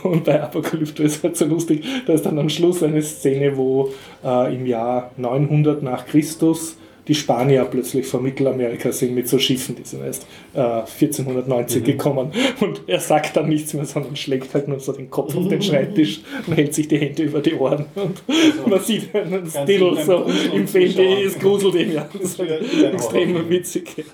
Und 0.04 0.24
bei 0.24 0.42
Apokalypto 0.42 1.04
ist 1.04 1.24
halt 1.24 1.38
so 1.38 1.46
lustig, 1.46 1.86
da 2.08 2.14
ist 2.14 2.26
dann 2.26 2.40
am 2.40 2.50
Schluss 2.50 2.82
eine 2.82 3.02
Szene, 3.02 3.58
wo 3.58 3.92
äh, 4.24 4.56
im 4.56 4.66
Jahr 4.66 5.12
900 5.18 5.84
nach 5.84 6.06
Christus 6.06 6.78
die 7.08 7.16
Spanier 7.16 7.66
plötzlich 7.66 8.08
von 8.08 8.24
Mittelamerika 8.24 8.92
sind 8.92 9.14
mit 9.14 9.28
so 9.28 9.38
Schiffen, 9.38 9.76
die 9.76 9.84
sind 9.84 10.04
erst 10.06 10.26
äh, 10.54 10.60
1490 10.60 11.84
gekommen. 11.84 12.32
Und 12.62 12.82
er 12.88 13.00
sagt 13.00 13.36
dann 13.36 13.50
nichts 13.50 13.74
mehr, 13.74 13.86
sondern 13.86 14.16
schlägt 14.16 14.54
halt 14.54 14.68
nur 14.70 14.80
so 14.80 14.94
den 14.94 15.10
Kopf 15.10 15.36
auf 15.36 15.48
den 15.50 15.62
Schreibtisch 15.62 16.22
und 16.48 16.56
hält 16.56 16.74
sich 16.74 16.88
die 16.88 16.98
Hände 16.98 17.24
über 17.24 17.42
die 17.42 17.56
Ohren. 17.56 17.86
Und 17.96 18.68
man 18.68 18.80
sieht 18.80 19.14
einen 19.16 19.34
einem 19.54 19.96
so 20.06 20.26
im 20.54 20.68
Film, 20.68 20.92
zuschauen. 20.92 21.18
es 21.26 21.40
gruselt 21.40 21.76
ihn, 21.76 21.92
ja. 21.94 22.08
Das 22.14 22.22
ist 22.22 22.40
halt 22.40 22.52
ein 22.86 22.94
extrem 22.94 23.50
witzig. 23.50 24.06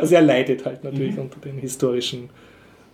Also 0.00 0.14
er 0.14 0.22
leidet 0.22 0.64
halt 0.66 0.84
natürlich 0.84 1.16
unter 1.18 1.40
den 1.40 1.58
historischen 1.58 2.28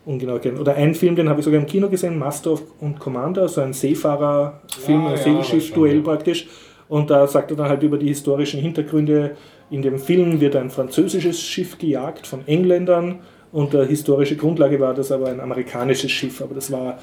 Ungenauigkeiten. 0.04 0.58
Oder 0.58 0.74
ein 0.74 0.94
Film, 0.94 1.16
den 1.16 1.28
habe 1.28 1.40
ich 1.40 1.44
sogar 1.44 1.60
im 1.60 1.66
Kino 1.66 1.88
gesehen, 1.88 2.18
Master 2.18 2.52
of 2.52 2.62
und 2.80 2.98
Commander, 2.98 3.48
so 3.48 3.60
ein 3.60 3.72
Seefahrerfilm, 3.72 5.00
Ah, 5.06 5.10
ein 5.10 5.16
ja, 5.16 5.22
Segelschiff-Duell 5.22 5.94
schon. 5.96 6.02
praktisch. 6.04 6.46
Und 6.88 7.10
da 7.10 7.26
sagt 7.26 7.50
er 7.50 7.56
dann 7.56 7.68
halt 7.68 7.82
über 7.82 7.98
die 7.98 8.08
historischen 8.08 8.60
Hintergründe. 8.60 9.36
In 9.70 9.82
dem 9.82 9.98
Film 9.98 10.40
wird 10.40 10.56
ein 10.56 10.70
französisches 10.70 11.40
Schiff 11.40 11.78
gejagt 11.78 12.26
von 12.26 12.46
Engländern 12.46 13.20
und 13.52 13.72
der 13.72 13.84
historische 13.86 14.36
Grundlage 14.36 14.80
war 14.80 14.94
das 14.94 15.12
aber 15.12 15.28
ein 15.28 15.40
amerikanisches 15.40 16.10
Schiff. 16.10 16.42
Aber 16.42 16.54
das 16.54 16.70
war 16.70 16.98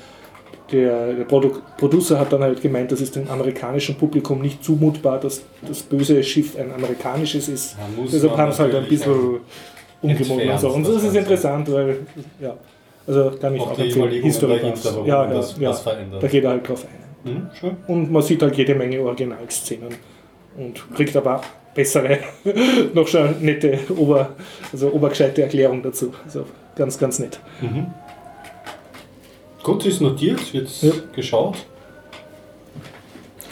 der, 0.71 1.13
der 1.13 1.23
Produ 1.25 1.51
Producer 1.77 2.19
hat 2.19 2.31
dann 2.31 2.41
halt 2.41 2.61
gemeint, 2.61 2.91
das 2.91 3.01
ist 3.01 3.15
dem 3.15 3.27
amerikanischen 3.29 3.95
Publikum 3.95 4.41
nicht 4.41 4.63
zumutbar, 4.63 5.19
dass 5.19 5.41
das 5.67 5.81
böse 5.81 6.23
Schiff 6.23 6.57
ein 6.57 6.71
amerikanisches 6.71 7.47
ist. 7.49 7.75
Deshalb 8.11 8.37
haben 8.37 8.51
sie 8.51 8.59
halt 8.59 8.75
ein 8.75 8.87
bisschen 8.87 9.39
umgemoden 10.01 10.49
und 10.49 10.59
so. 10.59 10.69
Und 10.69 10.87
das 10.87 10.95
das 10.95 11.03
ist 11.05 11.15
interessant, 11.15 11.71
weil, 11.71 11.97
ja, 12.39 12.55
also 13.07 13.31
kann 13.39 13.55
ich 13.55 13.61
Auch 13.61 13.71
auch 13.71 13.75
die 13.75 13.89
empfehlen. 13.89 14.73
Warum 14.83 15.07
ja, 15.07 15.33
ja, 15.33 15.43
ja. 15.59 15.79
Da 16.19 16.27
geht 16.27 16.43
er 16.43 16.49
halt 16.51 16.67
drauf 16.67 16.85
ein. 16.85 16.98
Mhm, 17.23 17.49
schön. 17.59 17.77
Und 17.87 18.11
man 18.11 18.21
sieht 18.21 18.41
halt 18.41 18.55
jede 18.55 18.75
Menge 18.75 19.01
Originalszenen 19.01 19.89
und 20.57 20.95
kriegt 20.95 21.15
aber 21.15 21.41
bessere, 21.75 22.19
noch 22.93 23.07
schon 23.07 23.35
nette, 23.41 23.79
ober, 23.95 24.29
also 24.71 24.91
obergescheite 24.91 25.41
Erklärung 25.43 25.81
dazu. 25.83 26.13
Also 26.25 26.45
ganz, 26.75 26.97
ganz 26.97 27.19
nett. 27.19 27.39
Gut, 29.63 29.85
ist 29.85 30.01
notiert, 30.01 30.53
wird 30.53 30.69
Ja. 30.81 30.91
geschaut. 31.15 31.57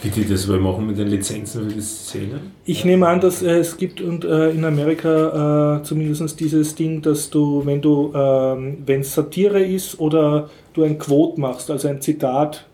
Wie 0.04 0.10
die 0.10 0.26
das 0.28 0.48
wohl 0.48 0.60
machen 0.60 0.86
mit 0.88 0.98
den 0.98 1.08
Lizenzen 1.08 1.68
für 1.68 1.74
die 1.76 1.82
Szene? 1.82 2.40
Ich 2.66 2.86
nehme 2.86 3.08
an, 3.08 3.20
dass 3.20 3.42
äh, 3.42 3.58
es 3.58 3.78
gibt 3.78 4.00
und 4.00 4.24
äh, 4.26 4.52
in 4.52 4.64
Amerika 4.64 5.80
äh, 5.80 5.84
zumindest 5.84 6.40
dieses 6.40 6.76
Ding, 6.76 7.02
dass 7.02 7.30
du, 7.32 7.66
wenn 7.66 7.82
du, 7.82 8.14
ähm, 8.16 8.78
wenn 8.86 9.02
es 9.02 9.14
Satire 9.14 9.60
ist 9.62 10.00
oder 10.00 10.50
du 10.74 10.84
ein 10.84 11.00
Quote 11.00 11.42
machst, 11.42 11.72
also 11.72 11.88
ein 11.88 12.00
Zitat 12.00 12.66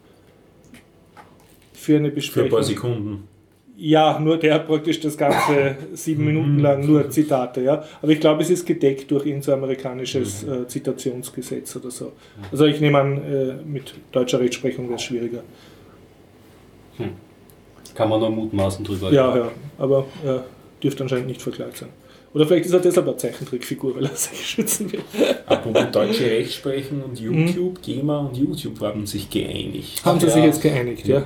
für 1.84 1.98
eine 1.98 2.08
Für 2.08 2.12
ein 2.12 2.16
Besprechung. 2.16 2.50
paar 2.50 2.64
Sekunden. 2.64 3.28
Ja, 3.76 4.20
nur 4.20 4.38
der 4.38 4.54
hat 4.54 4.68
praktisch 4.68 5.00
das 5.00 5.18
ganze 5.18 5.76
sieben 5.94 6.26
Minuten 6.26 6.60
lang 6.60 6.86
nur 6.86 7.10
Zitate, 7.10 7.62
ja. 7.62 7.84
Aber 8.02 8.12
ich 8.12 8.20
glaube, 8.20 8.44
es 8.44 8.50
ist 8.50 8.66
gedeckt 8.66 9.10
durch 9.12 9.26
irgendein 9.26 9.42
so 9.42 9.54
amerikanisches 9.54 10.44
äh, 10.44 10.68
Zitationsgesetz 10.68 11.76
oder 11.76 11.90
so. 11.92 12.14
Also 12.52 12.66
ich 12.66 12.80
nehme 12.80 13.00
an, 13.00 13.18
äh, 13.18 13.54
mit 13.66 13.96
deutscher 14.12 14.40
Rechtsprechung 14.40 14.86
wäre 14.86 14.96
es 14.96 15.02
schwieriger. 15.02 15.44
Kann 17.96 18.10
man 18.10 18.20
nur 18.20 18.30
mutmaßen 18.30 18.86
drüber. 18.86 19.12
Ja, 19.12 19.36
ja, 19.36 19.52
aber 19.78 20.06
er 20.24 20.46
dürfte 20.82 21.04
anscheinend 21.04 21.28
nicht 21.28 21.42
verklagt 21.42 21.78
sein. 21.78 21.90
Oder 22.34 22.48
vielleicht 22.48 22.66
ist 22.66 22.74
er 22.74 22.80
deshalb 22.80 23.08
eine 23.08 23.18
Zeichentrickfigur, 23.18 23.96
weil 23.96 24.06
er 24.06 24.16
sich 24.16 24.46
schützen 24.46 24.92
will. 24.92 25.02
Apropos 25.46 25.92
deutsche 25.92 26.26
Rechtsprechung 26.32 27.02
und 27.04 27.20
YouTube, 27.20 27.82
GEMA 27.82 28.20
und 28.20 28.38
YouTube 28.38 28.80
haben 28.82 29.06
sich 29.06 29.30
geeinigt. 29.30 30.04
Haben 30.06 30.20
sie 30.20 30.28
ja. 30.28 30.32
sich 30.32 30.44
jetzt 30.44 30.62
geeinigt, 30.62 31.08
ja? 31.08 31.26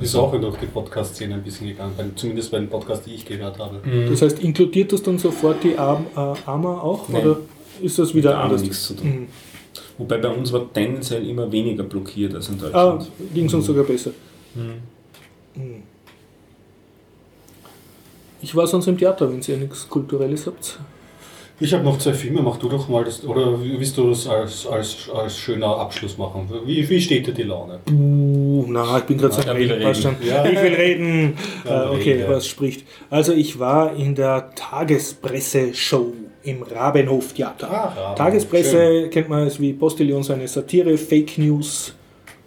Ist 0.00 0.14
auch 0.16 0.32
durch 0.40 0.56
die 0.58 0.66
Podcast-Szene 0.66 1.34
ein 1.34 1.42
bisschen 1.42 1.68
gegangen, 1.68 1.92
bei, 1.96 2.04
zumindest 2.16 2.50
bei 2.50 2.58
den 2.58 2.68
Podcasts, 2.68 3.04
die 3.04 3.14
ich 3.14 3.24
gehört 3.24 3.58
habe. 3.58 3.80
Das 4.08 4.22
heißt, 4.22 4.38
inkludiert 4.40 4.92
das 4.92 5.02
dann 5.02 5.18
sofort 5.18 5.62
die 5.62 5.76
Arm, 5.76 6.06
äh, 6.16 6.20
AMA 6.46 6.80
auch? 6.80 7.08
Nein. 7.08 7.26
Oder 7.26 7.36
ist 7.80 7.98
das 7.98 8.14
wieder 8.14 8.30
Mit 8.30 8.38
anders? 8.38 8.62
nichts 8.62 8.86
zu 8.86 8.94
tun. 8.94 9.06
Mhm. 9.10 9.26
Wobei 9.98 10.18
bei 10.18 10.28
uns 10.28 10.52
war 10.52 10.72
tendenziell 10.72 11.28
immer 11.28 11.50
weniger 11.52 11.82
blockiert 11.84 12.34
als 12.34 12.48
in 12.48 12.54
Ah, 12.54 12.62
Deutschland. 12.96 13.08
ging 13.34 13.46
es 13.46 13.54
uns 13.54 13.66
sogar 13.66 13.84
besser. 13.84 14.10
Mhm. 14.54 15.62
Mhm. 15.62 15.82
Ich 18.40 18.54
war 18.56 18.66
sonst 18.66 18.86
im 18.88 18.98
Theater, 18.98 19.30
wenn 19.30 19.40
ihr 19.40 19.56
nichts 19.56 19.88
Kulturelles 19.88 20.46
habt. 20.46 20.78
Ich 21.62 21.72
habe 21.72 21.84
noch 21.84 21.96
zwei 21.98 22.12
Filme, 22.12 22.42
mach 22.42 22.56
du 22.56 22.68
doch 22.68 22.88
mal 22.88 23.04
das, 23.04 23.24
oder 23.24 23.62
willst 23.62 23.96
du 23.96 24.08
das 24.08 24.26
als, 24.26 24.66
als, 24.66 25.08
als 25.14 25.38
schöner 25.38 25.78
Abschluss 25.78 26.18
machen? 26.18 26.48
Wie, 26.66 26.88
wie 26.88 27.00
steht 27.00 27.28
dir 27.28 27.32
die 27.32 27.44
Laune? 27.44 27.78
Uh, 27.88 28.64
na, 28.68 28.98
ich 28.98 29.04
bin 29.04 29.16
gerade 29.16 29.32
so 29.32 29.44
will 29.44 29.70
reden. 29.70 30.16
Ja. 30.26 30.44
Ich 30.44 30.60
will 30.60 30.74
reden. 30.74 31.36
Ja, 31.64 31.84
äh, 31.84 31.88
okay, 31.88 32.12
reden, 32.14 32.22
ja. 32.22 32.30
was 32.30 32.48
spricht? 32.48 32.84
Also 33.10 33.32
ich 33.32 33.60
war 33.60 33.94
in 33.94 34.16
der 34.16 34.50
Tagespresse-Show 34.56 36.12
im 36.42 36.64
Rabenhof-Theater. 36.64 37.70
Ah, 37.70 37.84
Rabenhof, 37.84 38.14
Tagespresse 38.16 39.08
kennt 39.10 39.28
man 39.28 39.46
es 39.46 39.60
wie 39.60 39.72
Postillon, 39.72 40.24
so 40.24 40.32
eine 40.32 40.48
Satire, 40.48 40.98
Fake 40.98 41.38
News 41.38 41.94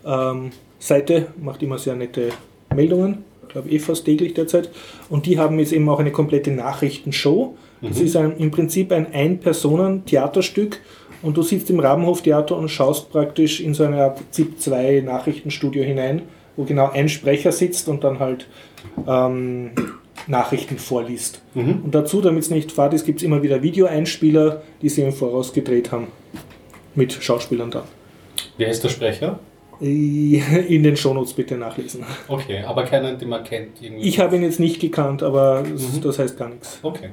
ähm, 0.05 0.51
Seite, 0.77 1.27
macht 1.41 1.63
immer 1.63 1.77
sehr 1.77 1.95
nette 1.95 2.29
Meldungen, 2.75 3.23
ich 3.43 3.53
glaube 3.53 3.69
eh 3.69 3.79
fast 3.79 4.03
täglich 4.03 4.33
derzeit. 4.33 4.69
Und 5.09 5.25
die 5.25 5.39
haben 5.39 5.57
jetzt 5.57 5.71
eben 5.71 5.87
auch 5.87 5.99
eine 5.99 6.11
komplette 6.11 6.51
Nachrichtenshow. 6.51 7.55
Das 7.81 7.99
ist 7.99 8.15
ein, 8.15 8.37
im 8.37 8.51
Prinzip 8.51 8.91
ein 8.91 9.07
Ein-Personen-Theaterstück 9.13 10.79
und 11.21 11.37
du 11.37 11.41
sitzt 11.43 11.69
im 11.69 11.79
Rabenhof-Theater 11.79 12.57
und 12.57 12.69
schaust 12.69 13.11
praktisch 13.11 13.59
in 13.61 13.73
so 13.73 13.83
eine 13.83 14.01
Art 14.03 14.21
ZIP-2-Nachrichtenstudio 14.31 15.83
hinein, 15.83 16.23
wo 16.55 16.63
genau 16.63 16.89
ein 16.91 17.09
Sprecher 17.09 17.51
sitzt 17.51 17.87
und 17.89 18.03
dann 18.03 18.19
halt 18.19 18.47
ähm, 19.07 19.71
Nachrichten 20.27 20.77
vorliest. 20.77 21.41
Mhm. 21.53 21.81
Und 21.85 21.93
dazu, 21.95 22.21
damit 22.21 22.43
es 22.43 22.49
nicht 22.49 22.71
fad 22.71 22.93
ist, 22.93 23.05
gibt 23.05 23.19
es 23.19 23.23
immer 23.23 23.43
wieder 23.43 23.61
Videoeinspieler, 23.61 24.63
die 24.81 24.89
sie 24.89 25.01
im 25.01 25.11
Voraus 25.13 25.53
gedreht 25.53 25.91
haben. 25.91 26.07
Mit 26.95 27.11
Schauspielern 27.13 27.71
dann. 27.71 27.83
Wer 28.57 28.69
ist 28.69 28.83
der 28.83 28.89
Sprecher? 28.89 29.39
In 29.81 30.83
den 30.83 30.95
Shownotes 30.95 31.33
bitte 31.33 31.57
nachlesen. 31.57 32.05
Okay, 32.29 32.63
aber 32.65 32.83
keinen, 32.85 33.19
den 33.19 33.27
man 33.27 33.43
kennt. 33.43 33.81
Irgendwie. 33.81 34.07
Ich 34.07 34.19
habe 34.21 34.37
ihn 34.37 34.43
jetzt 34.43 34.59
nicht 34.61 34.79
gekannt, 34.79 35.21
aber 35.21 35.63
Mhm. 35.63 36.01
das 36.01 36.17
heißt 36.17 36.37
gar 36.39 36.47
nichts. 36.47 36.79
Okay. 36.81 37.09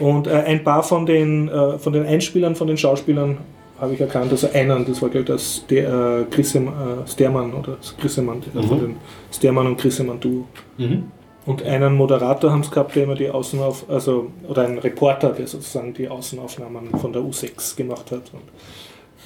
Und 0.00 0.26
äh, 0.26 0.30
ein 0.32 0.64
paar 0.64 0.82
von 0.82 1.06
den, 1.06 1.48
äh, 1.48 1.78
von 1.78 1.92
den 1.92 2.04
Einspielern, 2.06 2.54
von 2.56 2.66
den 2.66 2.76
Schauspielern 2.76 3.38
habe 3.80 3.94
ich 3.94 4.00
erkannt. 4.00 4.30
Also 4.32 4.48
einen, 4.52 4.84
das 4.86 5.00
war 5.02 5.08
glaube 5.08 5.20
ich 5.20 5.26
das 5.26 5.64
der, 5.68 5.88
äh, 5.88 6.24
Chrisem, 6.30 6.68
äh, 6.68 7.06
Stermann 7.08 7.52
oder 7.52 7.76
das 7.76 7.96
Chrisemann, 7.96 8.42
äh, 8.54 8.58
Mhm. 8.58 8.62
von 8.68 8.80
den 8.80 8.96
Stermann 9.32 9.66
und 9.66 9.76
Chrisemann 9.78 10.18
Duo. 10.20 10.44
Mhm. 10.78 11.04
Und 11.46 11.62
einen 11.62 11.94
Moderator 11.94 12.50
haben 12.50 12.62
es 12.62 12.70
gehabt, 12.70 12.96
der 12.96 13.04
immer 13.04 13.14
die 13.16 13.28
Außenauf, 13.28 13.84
also 13.90 14.30
oder 14.48 14.62
ein 14.66 14.78
Reporter, 14.78 15.30
der 15.30 15.46
sozusagen 15.46 15.92
die 15.92 16.08
Außenaufnahmen 16.08 16.90
von 16.98 17.12
der 17.12 17.20
U6 17.22 17.76
gemacht 17.76 18.10
hat. 18.12 18.32
Und 18.32 18.42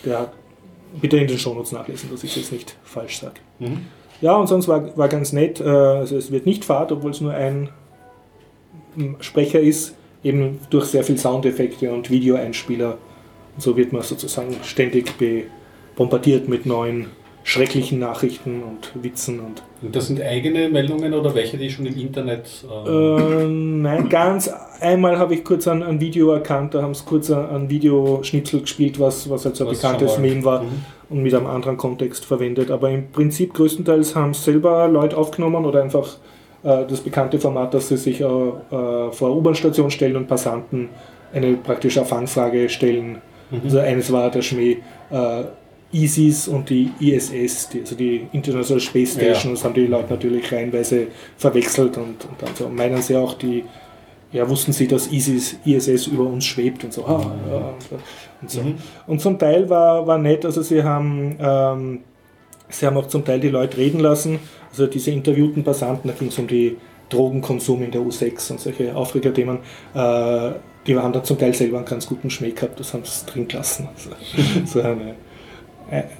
der 0.04 0.18
hat 0.20 0.32
bitte 1.00 1.16
in 1.18 1.28
den 1.28 1.38
Shownotes 1.38 1.72
nachlesen, 1.72 2.10
dass 2.10 2.24
ich 2.24 2.34
jetzt 2.34 2.50
nicht 2.52 2.76
falsch 2.82 3.20
sage. 3.20 3.34
Mhm. 3.60 3.86
Ja, 4.20 4.34
und 4.34 4.48
sonst 4.48 4.66
war, 4.66 4.96
war 4.98 5.08
ganz 5.08 5.32
nett. 5.32 5.60
äh, 5.60 5.64
Also 5.68 6.16
es 6.16 6.32
wird 6.32 6.44
nicht 6.44 6.64
fad, 6.64 6.90
obwohl 6.90 7.12
es 7.12 7.20
nur 7.20 7.32
ein 7.34 7.68
mm, 8.96 9.14
Sprecher 9.20 9.60
ist, 9.60 9.94
eben 10.28 10.58
durch 10.70 10.86
sehr 10.86 11.02
viel 11.04 11.18
Soundeffekte 11.18 11.90
und 11.92 12.10
Videoeinspieler. 12.10 12.98
Und 13.54 13.62
so 13.62 13.76
wird 13.76 13.92
man 13.92 14.02
sozusagen 14.02 14.54
ständig 14.62 15.12
bombardiert 15.96 16.48
mit 16.48 16.66
neuen 16.66 17.06
schrecklichen 17.44 17.98
Nachrichten 17.98 18.62
und 18.62 19.02
Witzen 19.02 19.40
und 19.40 19.62
Und 19.80 19.96
das 19.96 20.08
sind 20.08 20.20
eigene 20.20 20.68
Meldungen 20.68 21.14
oder 21.14 21.34
welche, 21.34 21.56
die 21.56 21.70
schon 21.70 21.86
im 21.86 21.96
Internet. 21.98 22.44
Äh, 22.86 22.90
Ähm, 22.90 23.80
nein, 23.82 24.08
ganz 24.10 24.50
einmal 24.80 25.18
habe 25.18 25.34
ich 25.34 25.44
kurz 25.44 25.66
ein, 25.66 25.82
ein 25.82 25.98
Video 25.98 26.30
erkannt, 26.32 26.74
da 26.74 26.82
haben 26.82 26.94
sie 26.94 27.04
kurz 27.06 27.30
ein, 27.30 27.48
ein 27.48 27.70
Videoschnipsel 27.70 28.60
gespielt, 28.60 29.00
was, 29.00 29.30
was 29.30 29.46
halt 29.46 29.56
so 29.56 29.64
ein 29.64 29.70
was 29.70 29.80
bekanntes 29.80 30.18
Meme 30.18 30.44
war 30.44 30.62
Mhm. 30.62 30.84
und 31.08 31.22
mit 31.22 31.32
einem 31.34 31.46
anderen 31.46 31.78
Kontext 31.78 32.26
verwendet. 32.26 32.70
Aber 32.70 32.90
im 32.90 33.10
Prinzip 33.12 33.54
größtenteils 33.54 34.14
haben 34.14 34.32
es 34.32 34.44
selber 34.44 34.86
Leute 34.88 35.16
aufgenommen 35.16 35.64
oder 35.64 35.82
einfach 35.82 36.06
äh, 36.16 36.18
das 36.68 37.00
bekannte 37.00 37.38
Format, 37.38 37.74
dass 37.74 37.88
sie 37.88 37.96
sich 37.96 38.20
äh, 38.20 38.24
äh, 38.24 39.12
vor 39.12 39.36
U-Bahn-Station 39.36 39.90
stellen 39.90 40.16
und 40.16 40.26
Passanten 40.26 40.88
eine 41.32 41.54
praktische 41.54 42.04
Fangfrage 42.04 42.68
stellen. 42.68 43.20
Mhm. 43.50 43.60
Also 43.64 43.78
eines 43.80 44.12
war 44.12 44.30
der 44.30 44.42
Schmäh. 44.42 44.78
Äh, 45.10 45.44
ISIS 45.90 46.48
und 46.48 46.68
die 46.68 46.90
ISS, 47.00 47.70
die, 47.70 47.80
also 47.80 47.94
die 47.96 48.26
International 48.32 48.80
Space 48.80 49.12
Station, 49.12 49.52
Ja. 49.52 49.56
das 49.56 49.64
haben 49.64 49.72
die 49.72 49.86
Leute 49.86 50.10
natürlich 50.10 50.52
reihenweise 50.52 51.06
verwechselt 51.38 51.96
und, 51.96 52.26
und 52.26 52.42
dann 52.42 52.54
so 52.54 52.68
meinen 52.68 53.00
sie 53.00 53.16
auch, 53.16 53.34
die 53.34 53.64
ja, 54.30 54.46
wussten 54.46 54.72
sie, 54.72 54.86
dass 54.86 55.10
ISIS, 55.10 55.56
ISS 55.64 56.08
über 56.08 56.24
uns 56.24 56.44
schwebt 56.44 56.84
und 56.84 56.92
so. 56.92 57.06
Ah, 57.06 57.32
ja, 57.50 57.74
und, 58.42 58.50
so. 58.50 58.60
Mhm. 58.60 58.74
und 59.06 59.20
zum 59.22 59.38
Teil 59.38 59.70
war, 59.70 60.06
war 60.06 60.18
nett, 60.18 60.44
also 60.44 60.60
sie 60.60 60.82
haben, 60.82 61.36
ähm, 61.40 62.00
sie 62.68 62.86
haben 62.86 62.96
auch 62.96 63.08
zum 63.08 63.24
Teil 63.24 63.40
die 63.40 63.48
Leute 63.48 63.76
reden 63.76 64.00
lassen, 64.00 64.38
also 64.70 64.86
diese 64.86 65.10
interviewten 65.10 65.64
Passanten, 65.64 66.08
da 66.08 66.14
ging 66.14 66.28
es 66.28 66.38
um 66.38 66.46
die 66.46 66.76
Drogenkonsum 67.08 67.82
in 67.82 67.90
der 67.90 68.02
U6 68.02 68.52
und 68.52 68.60
solche 68.60 68.94
Aufregerthemen, 68.94 69.58
äh, 69.94 70.50
die 70.86 70.96
haben 70.96 71.12
dann 71.12 71.24
zum 71.24 71.38
Teil 71.38 71.54
selber 71.54 71.78
einen 71.78 71.86
ganz 71.86 72.06
guten 72.06 72.30
Schmäh 72.30 72.50
gehabt, 72.50 72.78
das 72.80 72.92
haben 72.94 73.04
sie 73.04 73.26
drin 73.26 73.48
gelassen. 73.48 73.88
Also, 73.94 74.10
so 74.66 74.80
eine, 74.80 75.14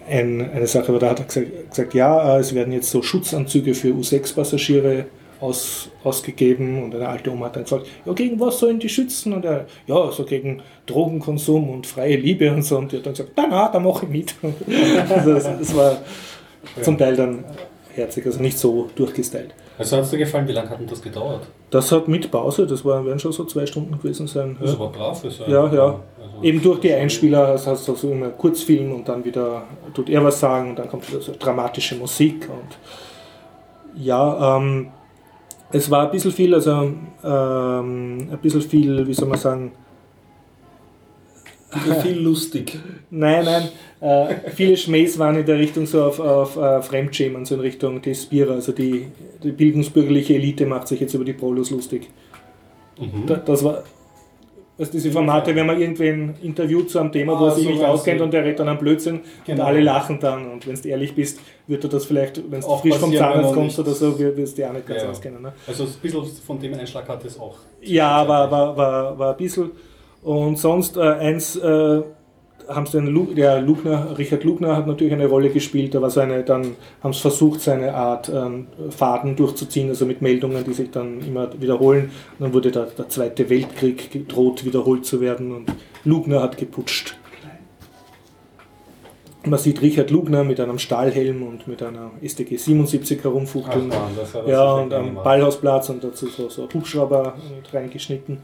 ein, 0.09 0.51
eine 0.51 0.67
Sache, 0.67 0.89
aber 0.89 0.99
da 0.99 1.11
hat 1.11 1.21
er 1.21 1.27
gesagt, 1.27 1.71
gesagt 1.71 1.95
ja, 1.95 2.37
äh, 2.37 2.41
es 2.41 2.55
werden 2.55 2.73
jetzt 2.73 2.91
so 2.91 3.03
Schutzanzüge 3.03 3.75
für 3.75 3.89
U6-Passagiere 3.89 5.07
aus, 5.41 5.91
ausgegeben 6.03 6.83
und 6.83 6.95
eine 6.95 7.09
alte 7.09 7.31
Oma 7.31 7.47
hat 7.47 7.57
dann 7.57 7.63
gefragt, 7.65 7.87
ja, 8.05 8.13
gegen 8.13 8.41
was 8.41 8.59
sollen 8.59 8.81
die 8.81 8.89
schützen? 8.89 9.33
Und 9.33 9.45
er, 9.45 9.67
ja, 9.87 10.11
so 10.11 10.25
gegen 10.25 10.63
Drogenkonsum 10.87 11.71
und 11.71 11.87
freie 11.87 12.17
Liebe 12.17 12.53
und 12.53 12.63
so. 12.63 12.79
Und 12.79 12.93
die 12.93 12.97
hat 12.97 13.07
dann 13.07 13.13
gesagt, 13.13 13.33
na, 13.37 13.47
na, 13.49 13.69
da 13.69 13.79
mache 13.79 14.07
ich 14.07 14.11
mit. 14.11 14.35
also 15.11 15.35
das, 15.35 15.45
das 15.45 15.77
war 15.77 15.99
zum 16.83 16.99
Teil 16.99 17.17
dann 17.17 17.45
herzig, 17.95 18.27
also 18.27 18.41
nicht 18.41 18.59
so 18.59 18.89
durchgestylt. 18.95 19.55
Also 19.79 19.97
hat 19.97 20.05
es 20.05 20.11
dir 20.11 20.19
gefallen, 20.19 20.47
wie 20.49 20.53
lange 20.53 20.71
hat 20.71 20.81
denn 20.81 20.87
das 20.87 21.01
gedauert? 21.03 21.47
Das 21.71 21.93
hat 21.93 22.09
mit 22.09 22.31
Pause, 22.31 22.67
das 22.67 22.85
war, 22.85 23.05
werden 23.05 23.19
schon 23.19 23.33
so 23.33 23.45
zwei 23.45 23.67
Stunden 23.67 23.97
gewesen 23.99 24.27
sein. 24.27 24.57
Das 24.61 24.71
Ja. 24.71 24.75
ist 24.75 24.81
aber 24.81 24.91
brav. 24.91 25.25
Ist 25.25 25.41
Ja, 25.41 25.47
ja. 25.47 25.61
Also, 25.87 26.01
Eben 26.43 26.63
durch 26.63 26.81
die 26.81 26.93
Einspieler 26.93 27.49
hast 27.49 27.67
hast 27.67 27.87
du 27.89 27.95
so 27.95 28.11
immer 28.13 28.29
Kurzfilm 28.31 28.93
und 28.93 29.09
dann 29.09 29.25
wieder 29.25 29.65
tut 29.95 30.09
er 30.09 30.23
was 30.25 30.39
sagen 30.41 30.71
und 30.71 30.79
dann 30.79 30.89
kommt 30.89 31.09
wieder 31.11 31.21
so 31.21 31.33
dramatische 31.39 31.97
Musik 31.97 32.49
und 32.49 32.79
ja, 34.03 34.57
ähm, 34.57 34.89
es 35.73 35.91
war 35.91 36.05
ein 36.07 36.11
bisschen 36.13 36.33
viel, 36.33 36.55
also 36.55 36.71
ähm, 36.73 38.29
ein 38.31 38.39
bisschen 38.41 38.63
viel, 38.63 39.07
wie 39.07 39.15
soll 39.15 39.29
man 39.29 39.39
sagen, 39.39 39.73
viel 42.03 42.19
lustig. 42.19 42.79
nein, 43.11 43.45
nein, 43.45 43.69
äh, 44.01 44.51
viele 44.55 44.77
Schmähs 44.77 45.19
waren 45.19 45.37
in 45.37 45.45
der 45.47 45.59
Richtung 45.59 45.87
so 45.87 46.03
auf, 46.05 46.19
auf 46.21 46.57
äh, 46.57 46.81
Fremdschämen, 46.83 47.45
so 47.45 47.55
in 47.57 47.61
Richtung 47.61 48.01
Despira, 48.01 48.55
also 48.55 48.73
die, 48.73 49.09
die 49.43 49.53
bildungsbürgerliche 49.53 50.35
Elite 50.35 50.67
macht 50.67 50.89
sich 50.89 51.01
jetzt 51.01 51.15
über 51.15 51.25
die 51.25 51.35
Prolos 51.35 51.71
lustig. 51.71 52.09
Mhm. 52.99 53.27
Da, 53.27 53.37
das 53.37 53.63
war. 53.65 53.85
Also 54.81 54.93
diese 54.93 55.11
Formate, 55.11 55.57
wenn 55.57 55.67
man 55.67 55.81
irgendwen 55.81 56.35
interviewt 56.41 56.89
zu 56.89 57.01
einem 57.01 57.11
Thema, 57.11 57.33
wo 57.41 57.47
Ah, 57.47 57.49
er 57.49 57.55
sich 57.57 57.65
so 57.65 57.71
nicht 57.71 57.83
auskennt 57.85 58.21
und 58.21 58.33
der 58.33 58.45
redet 58.45 58.61
dann 58.61 58.69
einen 58.69 58.79
Blödsinn 58.79 59.23
Genau. 59.45 59.63
und 59.63 59.69
alle 59.69 59.81
lachen 59.81 60.21
dann. 60.21 60.53
Und 60.53 60.69
wenn 60.69 60.77
du 60.81 60.89
ehrlich 60.89 61.17
bist, 61.17 61.41
wird 61.67 61.83
dir 61.83 61.89
das 61.89 62.05
vielleicht, 62.05 62.41
wenn 62.49 62.61
du 62.61 62.77
frisch 62.77 62.95
vom 62.95 63.13
Zahnarzt 63.13 63.55
kommst 63.55 63.77
oder 63.81 63.91
so, 63.93 64.17
es 64.17 64.55
dir 64.55 64.69
auch 64.69 64.73
nicht 64.75 64.87
ganz 64.87 65.03
Ja. 65.03 65.11
auskennen. 65.11 65.43
Ne? 65.43 65.53
Also 65.67 65.83
ein 65.83 65.91
bisschen 66.01 66.25
von 66.47 66.61
dem 66.61 66.75
Einschlag 66.75 67.09
hat 67.09 67.25
es 67.25 67.41
auch. 67.41 67.57
Ja, 67.83 68.27
war, 68.29 68.49
war, 68.53 68.77
war, 68.77 69.19
war 69.19 69.31
ein 69.33 69.37
bisschen. 69.37 69.73
Und 70.23 70.59
sonst 70.59 70.97
äh, 70.97 71.01
eins, 71.01 71.57
äh, 71.57 72.03
haben 72.69 72.87
sie 72.87 72.99
den 72.99 73.07
Lu 73.07 73.27
der 73.35 73.61
Lugner, 73.61 74.19
Richard 74.19 74.45
Lugner 74.45 74.77
hat 74.77 74.87
natürlich 74.87 75.13
eine 75.13 75.27
Rolle 75.27 75.51
gespielt, 75.51 75.97
aber 75.97 76.11
seine, 76.11 76.43
dann 76.45 76.77
haben 77.03 77.13
sie 77.13 77.21
versucht, 77.21 77.61
seine 77.61 77.95
Art 77.95 78.29
ähm, 78.29 78.67
Faden 78.91 79.37
durchzuziehen, 79.37 79.89
also 79.89 80.05
mit 80.05 80.21
Meldungen, 80.21 80.65
die 80.65 80.75
sich 80.75 80.91
dann 80.91 81.21
immer 81.27 81.49
wiederholen. 81.61 82.11
Und 82.39 82.45
dann 82.45 82.53
wurde 82.53 82.71
der, 82.71 82.87
der 82.87 83.09
Zweite 83.09 83.49
Weltkrieg 83.49 84.11
gedroht, 84.11 84.65
wiederholt 84.65 85.07
zu 85.07 85.21
werden 85.21 85.53
und 85.53 85.73
Lugner 86.05 86.43
hat 86.43 86.59
geputscht. 86.59 87.17
Man 89.45 89.59
sieht 89.59 89.81
Richard 89.81 90.11
Lugner 90.11 90.45
mit 90.45 90.61
einem 90.61 90.79
Stahlhelm 90.79 91.43
und 91.43 91.69
mit 91.69 91.83
einer 91.83 92.11
STG 92.23 92.57
77 92.57 93.23
herumfuchteln. 93.23 93.91
Ach, 93.91 94.35
Mann, 94.35 94.49
ja, 94.49 94.73
und 94.75 94.93
am. 94.93 95.15
Ballhausplatz 95.15 95.89
und 95.89 96.05
dazu 96.05 96.27
so, 96.27 96.51
so 96.51 96.69
Hubschrauber 96.75 97.35
reingeschnitten. 97.73 98.41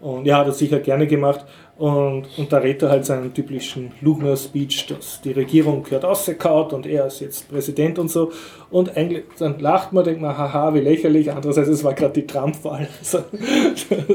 Und 0.00 0.26
ja, 0.26 0.38
hat 0.38 0.46
er 0.46 0.52
sicher 0.52 0.80
gerne 0.80 1.06
gemacht. 1.06 1.44
Und, 1.76 2.26
und 2.36 2.52
da 2.52 2.58
redet 2.58 2.82
er 2.82 2.90
halt 2.90 3.04
seinen 3.04 3.34
typischen 3.34 3.92
Lugner-Speech, 4.00 4.86
dass 4.86 5.20
die 5.22 5.32
Regierung 5.32 5.82
gehört 5.82 6.04
ausgekaut 6.04 6.72
und 6.72 6.86
er 6.86 7.06
ist 7.06 7.20
jetzt 7.20 7.48
Präsident 7.48 7.98
und 7.98 8.10
so. 8.10 8.30
Und 8.70 8.96
eigentlich, 8.96 9.24
dann 9.38 9.58
lacht 9.58 9.92
man, 9.92 10.04
denkt 10.04 10.20
man, 10.20 10.38
haha, 10.38 10.72
wie 10.74 10.80
lächerlich. 10.80 11.32
Andererseits, 11.32 11.68
es 11.68 11.82
war 11.82 11.94
gerade 11.94 12.12
die 12.12 12.26
Trump-Wahl. 12.26 12.88
So, 13.02 13.22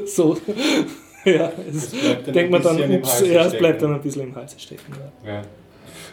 so, 0.05 0.37
ja, 1.25 1.51
es 1.69 1.91
denkt 2.25 2.51
man 2.51 2.61
dann, 2.61 2.91
ups, 2.91 3.21
ja, 3.21 3.45
es 3.45 3.57
bleibt 3.57 3.81
dann 3.81 3.93
ein 3.93 4.01
bisschen 4.01 4.23
im 4.23 4.35
Hals 4.35 4.55
stecken. 4.61 4.93
Ja. 5.25 5.33
Ja. 5.33 5.41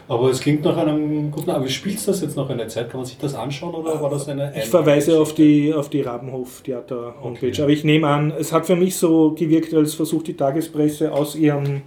Aber 0.09 0.29
es 0.29 0.39
klingt 0.39 0.63
nach 0.63 0.77
einem 0.77 1.31
guten. 1.31 1.49
Aber 1.49 1.67
spielst 1.67 2.07
du 2.07 2.11
das 2.11 2.21
jetzt 2.21 2.37
noch 2.37 2.49
eine 2.49 2.67
Zeit? 2.67 2.89
Kann 2.89 2.99
man 3.01 3.05
sich 3.05 3.17
das 3.17 3.35
anschauen 3.35 3.75
oder 3.75 4.01
war 4.01 4.09
das 4.09 4.29
eine. 4.29 4.53
Ich 4.55 4.65
verweise 4.65 5.19
auf 5.19 5.33
die, 5.33 5.73
auf 5.73 5.89
die 5.89 6.01
Rabenhof-Theater-Homepage. 6.01 7.47
Okay. 7.49 7.61
Aber 7.61 7.71
ich 7.71 7.83
nehme 7.83 8.07
an, 8.07 8.31
es 8.37 8.53
hat 8.53 8.65
für 8.65 8.75
mich 8.75 8.95
so 8.95 9.31
gewirkt, 9.31 9.73
als 9.73 9.93
versucht 9.95 10.27
die 10.27 10.35
Tagespresse 10.35 11.11
aus 11.11 11.35
ihrem 11.35 11.81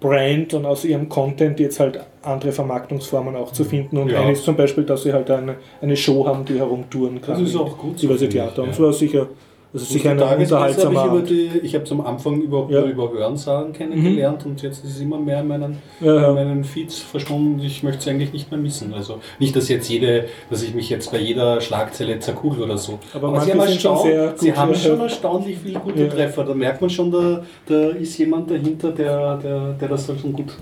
Brand 0.00 0.52
und 0.54 0.66
aus 0.66 0.84
ihrem 0.84 1.08
Content 1.08 1.60
jetzt 1.60 1.78
halt 1.78 2.00
andere 2.22 2.50
Vermarktungsformen 2.50 3.36
auch 3.36 3.52
zu 3.52 3.64
finden. 3.64 3.96
Und 3.96 4.10
Ja. 4.10 4.20
eine 4.22 4.32
ist 4.32 4.42
zum 4.42 4.56
Beispiel, 4.56 4.84
dass 4.84 5.04
sie 5.04 5.12
halt 5.12 5.30
eine, 5.30 5.56
eine 5.80 5.96
Show 5.96 6.26
haben, 6.26 6.44
die 6.44 6.58
herumtouren 6.58 7.20
kann. 7.20 7.40
Das 7.40 7.48
ist 7.48 7.56
auch 7.56 7.78
gut 7.78 7.98
so, 7.98 8.08
Diverse 8.08 8.28
Theater. 8.28 8.62
Und 8.62 8.68
ja. 8.68 8.72
es 8.74 8.80
war 8.80 8.92
sicher, 8.92 9.28
das 9.72 9.82
ist 9.82 9.92
sicher 9.92 10.10
ein 10.10 10.20
habe 10.20 10.42
unterhaltsamer 10.42 11.22
ich, 11.22 11.28
die, 11.28 11.58
ich 11.62 11.74
habe 11.74 11.84
es 11.84 11.92
am 11.92 12.02
Anfang 12.02 12.40
überhaupt 12.42 12.70
Ja. 12.70 12.80
nur 12.80 12.90
über 12.90 13.10
Hörensagen 13.10 13.72
kennengelernt 13.72 14.44
und 14.44 14.60
jetzt 14.60 14.84
ist 14.84 14.90
es 14.96 15.00
immer 15.00 15.18
mehr 15.18 15.40
in 15.40 15.48
meinen, 15.48 15.78
Ja, 16.00 16.28
in 16.28 16.34
meinen 16.34 16.64
Feeds 16.64 16.98
verschwunden. 16.98 17.58
Ich 17.60 17.82
möchte 17.82 18.00
es 18.00 18.08
eigentlich 18.08 18.32
nicht 18.34 18.50
mehr 18.50 18.60
missen. 18.60 18.92
Also 18.92 19.18
nicht, 19.38 19.56
dass 19.56 19.68
jetzt 19.68 19.88
jede, 19.88 20.26
dass 20.50 20.62
ich 20.62 20.74
mich 20.74 20.90
jetzt 20.90 21.10
bei 21.10 21.18
jeder 21.18 21.60
Schlagzeile 21.60 22.18
zerkugel 22.18 22.64
oder 22.64 22.76
so. 22.76 22.98
Aber 23.14 23.40
sie 23.40 23.54
manche 23.54 23.88
haben, 23.88 24.02
sehr 24.02 24.34
sie 24.36 24.54
haben 24.54 24.74
schon 24.74 25.00
erstaunlich 25.00 25.58
viele 25.62 25.80
gute 25.80 26.02
Ja. 26.04 26.08
Treffer. 26.08 26.44
Da 26.44 26.54
merkt 26.54 26.80
man 26.80 26.90
schon, 26.90 27.10
da, 27.10 27.42
da 27.66 27.88
ist 27.90 28.18
jemand 28.18 28.50
dahinter, 28.50 28.92
der, 28.92 29.36
der, 29.38 29.72
der 29.72 29.88
das 29.88 30.06
dann 30.06 30.18
schon 30.18 30.32
gut, 30.34 30.52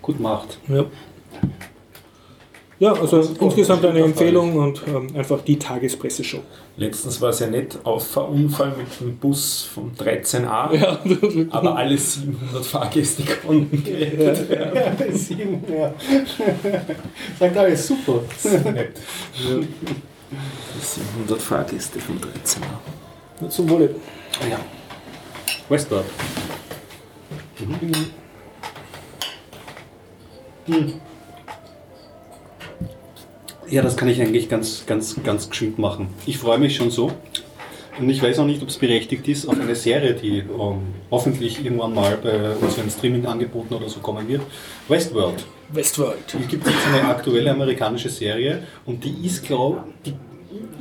gut 0.00 0.20
macht. 0.20 0.58
Ja. 0.68 0.84
Ja, 2.80 2.94
also 2.94 3.18
insgesamt 3.18 3.84
das 3.84 3.90
eine 3.90 4.00
Empfehlung 4.00 4.56
und 4.56 4.82
ähm, 4.88 5.08
einfach 5.14 5.42
die 5.42 5.58
Tagespresse-Show. 5.58 6.40
Letztens 6.78 7.20
war 7.20 7.28
es 7.28 7.40
ja 7.40 7.46
nett 7.46 7.78
Auffahrunfall 7.84 8.72
mit 8.74 8.86
dem 8.98 9.18
Bus 9.18 9.68
vom 9.74 9.92
13a, 9.92 10.74
Ja, 10.74 10.98
aber 11.50 11.76
alle 11.76 11.98
700 11.98 12.64
Fahrgäste 12.64 13.22
konnten 13.46 13.84
gerettet 13.84 14.48
werden. 14.48 15.14
Sieben, 15.14 15.62
ja. 15.70 15.92
Sagt 17.38 17.56
alles 17.58 17.86
super. 17.86 18.22
Nett. 18.72 18.96
700 20.80 21.42
Fahrgäste 21.42 22.00
vom 22.00 22.16
13a. 22.16 23.48
zum 23.50 23.68
Wohle. 23.68 23.94
Ja. 24.48 24.58
Westward. 25.68 26.06
Mhm. 30.66 31.00
Ja, 33.70 33.82
das 33.82 33.96
kann 33.96 34.08
ich 34.08 34.20
eigentlich 34.20 34.48
ganz, 34.48 34.84
ganz, 34.86 35.16
ganz 35.22 35.48
geschwind 35.48 35.78
machen. 35.78 36.08
Ich 36.26 36.38
freue 36.38 36.58
mich 36.58 36.74
schon 36.74 36.90
so. 36.90 37.12
Und 38.00 38.08
ich 38.08 38.22
weiß 38.22 38.38
auch 38.40 38.46
nicht, 38.46 38.62
ob 38.62 38.68
es 38.68 38.78
berechtigt 38.78 39.28
ist, 39.28 39.46
auf 39.46 39.60
eine 39.60 39.74
Serie, 39.74 40.14
die 40.14 40.38
ähm, 40.38 40.78
hoffentlich 41.10 41.64
irgendwann 41.64 41.94
mal 41.94 42.16
bei 42.20 42.56
unseren 42.60 42.90
Streaming-Angeboten 42.90 43.74
oder 43.74 43.88
so 43.88 44.00
kommen 44.00 44.26
wird. 44.26 44.42
Westworld. 44.88 45.44
Westworld. 45.72 46.18
Hier 46.36 46.46
gibt 46.46 46.66
es 46.66 46.72
jetzt 46.72 46.86
eine 46.88 47.08
aktuelle 47.08 47.50
amerikanische 47.50 48.08
Serie 48.08 48.62
und 48.86 49.04
die 49.04 49.14
ist, 49.24 49.44
glaube 49.44 49.84
ich, 50.04 50.14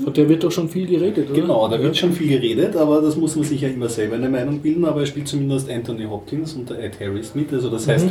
Von 0.04 0.14
der 0.14 0.30
wird 0.30 0.44
doch 0.44 0.52
schon 0.52 0.70
viel 0.70 0.88
geredet, 0.88 1.30
oder? 1.30 1.42
Genau, 1.42 1.68
da 1.68 1.80
wird 1.80 1.96
ja. 1.96 2.02
schon 2.02 2.14
viel 2.14 2.30
geredet, 2.30 2.76
aber 2.76 3.02
das 3.02 3.16
muss 3.18 3.36
man 3.36 3.46
sich 3.46 3.62
ja 3.62 3.68
immer 3.68 3.90
selber 3.90 4.16
eine 4.16 4.30
Meinung 4.30 4.60
bilden, 4.60 4.86
aber 4.86 5.02
er 5.02 5.06
spielt 5.06 5.28
zumindest 5.28 5.70
Anthony 5.70 6.06
Hopkins 6.06 6.54
und 6.54 6.72
Ed 6.72 7.00
Harris 7.00 7.36
mit. 7.36 7.54
Also 7.54 7.70
das 7.70 7.88
heißt, 7.88 8.08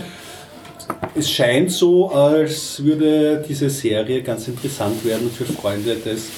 es 1.14 1.30
scheint 1.30 1.70
so, 1.70 2.10
als 2.10 2.82
würde 2.82 3.44
diese 3.46 3.68
Serie 3.68 4.22
ganz 4.22 4.46
interessant 4.48 5.04
werden 5.04 5.30
für 5.30 5.44
Freunde 5.44 5.96
des 5.96 6.30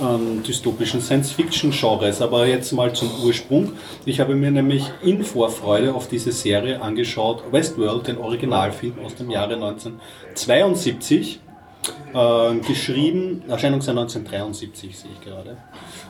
ähm, 0.00 0.42
dystopischen 0.42 1.00
Science-Fiction-Genres. 1.00 2.22
Aber 2.22 2.46
jetzt 2.46 2.72
mal 2.72 2.92
zum 2.92 3.10
Ursprung. 3.24 3.72
Ich 4.06 4.20
habe 4.20 4.34
mir 4.34 4.50
nämlich 4.50 4.84
in 5.02 5.22
Vorfreude 5.22 5.94
auf 5.94 6.08
diese 6.08 6.32
Serie 6.32 6.80
angeschaut, 6.80 7.44
Westworld, 7.52 8.08
den 8.08 8.18
Originalfilm 8.18 8.94
aus 9.04 9.14
dem 9.14 9.30
Jahre 9.30 9.54
1972. 9.54 11.40
Ähm, 12.14 12.60
geschrieben, 12.60 13.42
Erscheinungsjahr 13.48 13.96
1973 13.96 14.96
sehe 14.98 15.10
ich 15.18 15.20
gerade. 15.26 15.56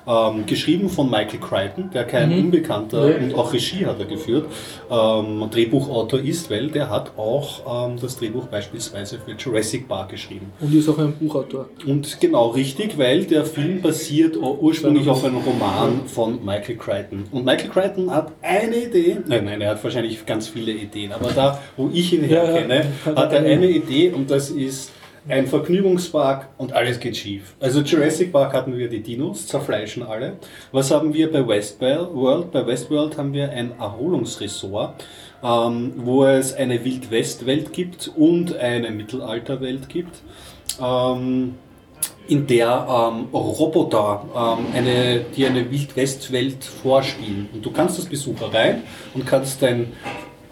Ähm, 0.05 0.45
geschrieben 0.47 0.89
von 0.89 1.09
Michael 1.09 1.39
Crichton, 1.39 1.91
der 1.95 2.05
kein 2.05 2.33
Unbekannter 2.33 3.09
Ja. 3.09 3.17
und 3.19 3.35
auch 3.37 3.53
Regie 3.53 3.87
hat 3.87 4.01
er 4.01 4.07
geführt, 4.07 4.47
ähm, 4.91 5.49
Drehbuchautor 5.51 6.19
ist, 6.19 6.51
weil 6.51 6.69
der 6.69 6.91
hat 6.91 7.17
auch 7.17 7.89
ähm, 7.89 7.97
das 8.01 8.17
Drehbuch 8.19 8.47
beispielsweise 8.47 9.19
für 9.25 9.33
Jurassic 9.39 9.87
Park 9.87 10.09
geschrieben. 10.11 10.51
Und 10.61 10.75
ist 10.75 10.89
auch 10.89 10.99
ein 10.99 11.13
Buchautor. 11.13 11.67
Und 11.87 12.21
genau 12.21 12.49
richtig, 12.49 12.99
weil 12.99 13.25
der 13.25 13.45
Film 13.45 13.81
basiert 13.81 14.37
ursprünglich 14.37 15.09
auf 15.09 15.25
einem 15.25 15.39
Roman 15.39 16.03
von 16.07 16.45
Michael 16.45 16.77
Crichton. 16.79 17.25
Und 17.31 17.45
Michael 17.45 17.71
Crichton 17.71 18.11
hat 18.11 18.33
eine 18.43 18.75
Idee, 18.77 19.19
nein, 19.27 19.45
nein, 19.45 19.61
er 19.61 19.71
hat 19.71 19.85
wahrscheinlich 19.85 20.27
ganz 20.27 20.49
viele 20.49 20.73
Ideen, 20.73 21.13
aber 21.13 21.31
da, 21.31 21.61
wo 21.77 21.89
ich 21.95 22.13
ihn 22.13 22.29
Ja, 22.29 22.43
ja. 22.45 22.51
herkenne, 22.51 22.87
hat 23.15 23.33
er 23.33 23.45
eine 23.45 23.69
Idee 23.69 24.11
und 24.11 24.29
das 24.31 24.51
ist 24.51 24.91
ein 25.29 25.47
Vergnügungspark 25.47 26.49
und 26.59 26.73
alles 26.73 26.99
geht 26.99 27.17
schief. 27.17 27.55
Also 27.61 27.81
Jurassic 27.81 28.33
Park 28.33 28.53
hatten 28.53 28.77
wir 28.77 28.89
die 28.89 29.03
Dinos, 29.03 29.47
zerfleischen 29.47 30.03
alle. 30.03 30.35
Was 30.73 30.91
haben 30.91 31.15
wir 31.15 31.31
bei 31.31 31.47
Westworld? 31.47 32.51
Bei 32.51 32.67
Westworld 32.67 33.17
haben 33.17 33.33
wir 33.33 33.51
ein 33.51 33.73
Erholungsresort, 33.79 35.05
ähm, 35.43 35.93
wo 35.97 36.25
es 36.25 36.55
eine 36.55 36.85
Wild-West-Welt 36.85 37.73
gibt 37.73 38.11
und 38.17 38.57
eine 38.57 38.91
Mittelalterwelt 38.91 39.89
gibt. 39.89 40.23
Ähm, 40.81 41.55
in 42.29 42.47
der 42.47 42.87
ähm, 42.89 43.29
Roboter 43.33 44.25
ähm, 44.35 44.67
eine, 44.75 45.25
die 45.37 45.47
eine 45.47 45.71
Wild-West-Welt 45.71 46.65
vorspielen. 46.65 47.49
Und 47.53 47.65
du 47.65 47.71
kannst 47.71 47.99
als 47.99 48.09
Besucher 48.09 48.53
rein 48.53 48.83
und 49.15 49.27
kannst 49.27 49.63
dein 49.63 49.93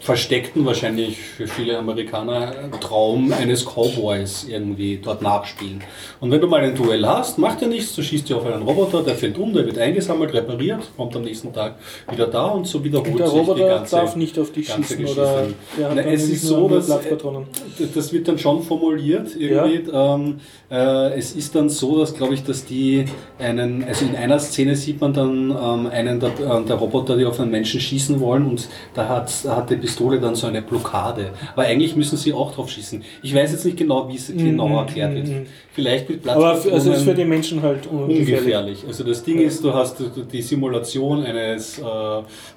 versteckten, 0.01 0.65
wahrscheinlich 0.65 1.17
für 1.17 1.45
viele 1.45 1.77
Amerikaner, 1.77 2.53
Traum 2.79 3.31
eines 3.31 3.65
Cowboys 3.65 4.47
irgendwie 4.49 4.99
dort 5.01 5.21
nachspielen. 5.21 5.81
Und 6.19 6.31
wenn 6.31 6.41
du 6.41 6.47
mal 6.47 6.61
ein 6.61 6.75
Duell 6.75 7.05
hast, 7.05 7.37
macht 7.37 7.61
er 7.61 7.67
nichts, 7.67 7.95
du 7.95 8.01
schießt 8.01 8.27
dir 8.27 8.37
auf 8.37 8.45
einen 8.45 8.63
Roboter, 8.63 9.03
der 9.03 9.13
fällt 9.13 9.37
um, 9.37 9.53
der 9.53 9.63
wird 9.65 9.77
eingesammelt, 9.77 10.33
repariert, 10.33 10.89
kommt 10.97 11.15
am 11.15 11.21
nächsten 11.21 11.53
Tag 11.53 11.75
wieder 12.09 12.25
da 12.25 12.45
und 12.47 12.65
so 12.65 12.83
wiederholt 12.83 13.11
Und 13.11 13.19
der 13.19 13.27
sich 13.27 13.33
die 13.33 13.39
Roboter 13.39 13.67
ganze 13.67 13.95
darf 13.95 14.15
nicht 14.15 14.39
auf 14.39 14.51
dich 14.51 14.71
schießen 14.71 14.97
Geschichte. 14.97 15.21
oder 15.21 15.47
der 15.77 15.91
Na, 15.95 16.01
es 16.01 16.29
ist 16.29 16.43
so, 16.47 16.67
dass 16.67 16.87
Platzpatronen. 16.87 17.45
das 17.93 18.11
wird 18.11 18.27
dann 18.27 18.39
schon 18.39 18.63
formuliert 18.63 19.35
irgendwie. 19.37 19.91
Ähm, 19.93 20.39
äh, 20.71 21.13
es 21.13 21.35
ist 21.35 21.53
dann 21.53 21.69
so, 21.69 21.99
dass 21.99 22.15
glaube 22.15 22.33
ich, 22.33 22.43
dass 22.43 22.65
die 22.65 23.05
einen, 23.37 23.83
also 23.83 24.05
in 24.05 24.15
einer 24.15 24.39
Szene 24.39 24.75
sieht 24.75 24.99
man 24.99 25.13
dann 25.13 25.51
ähm, 25.51 25.87
einen 25.91 26.19
der, 26.19 26.29
äh, 26.29 26.63
der 26.65 26.75
Roboter, 26.77 27.17
die 27.17 27.25
auf 27.25 27.39
einen 27.39 27.51
Menschen 27.51 27.79
schießen 27.79 28.19
wollen 28.19 28.47
und 28.47 28.67
da 28.95 29.07
hat, 29.07 29.31
da 29.43 29.57
hat 29.57 29.69
die 29.69 29.90
Pistole 29.91 30.19
dann 30.19 30.35
so 30.35 30.47
eine 30.47 30.61
Blockade. 30.61 31.31
Aber 31.53 31.63
eigentlich 31.63 31.95
müssen 31.95 32.17
sie 32.17 32.33
auch 32.33 32.53
drauf 32.53 32.69
schießen. 32.69 33.03
Ich 33.23 33.35
weiß 33.35 33.51
jetzt 33.51 33.65
nicht 33.65 33.77
genau, 33.77 34.07
wie 34.09 34.15
es 34.15 34.27
genau 34.27 34.77
erklärt 34.79 35.13
wird. 35.15 35.27
Mhm, 35.27 35.45
Vielleicht 35.73 36.09
mit 36.09 36.27
Aber 36.27 36.55
für, 36.57 36.73
also 36.73 36.91
ist 36.91 37.03
für 37.03 37.13
die 37.13 37.23
Menschen 37.23 37.61
halt 37.61 37.87
ungefährlich. 37.87 38.27
ungefährlich. 38.29 38.83
Also 38.87 39.03
das 39.05 39.23
Ding 39.23 39.39
ist, 39.39 39.63
du 39.63 39.73
hast 39.73 39.95
die 40.31 40.41
Simulation 40.41 41.23
eines 41.23 41.79
äh, 41.79 41.83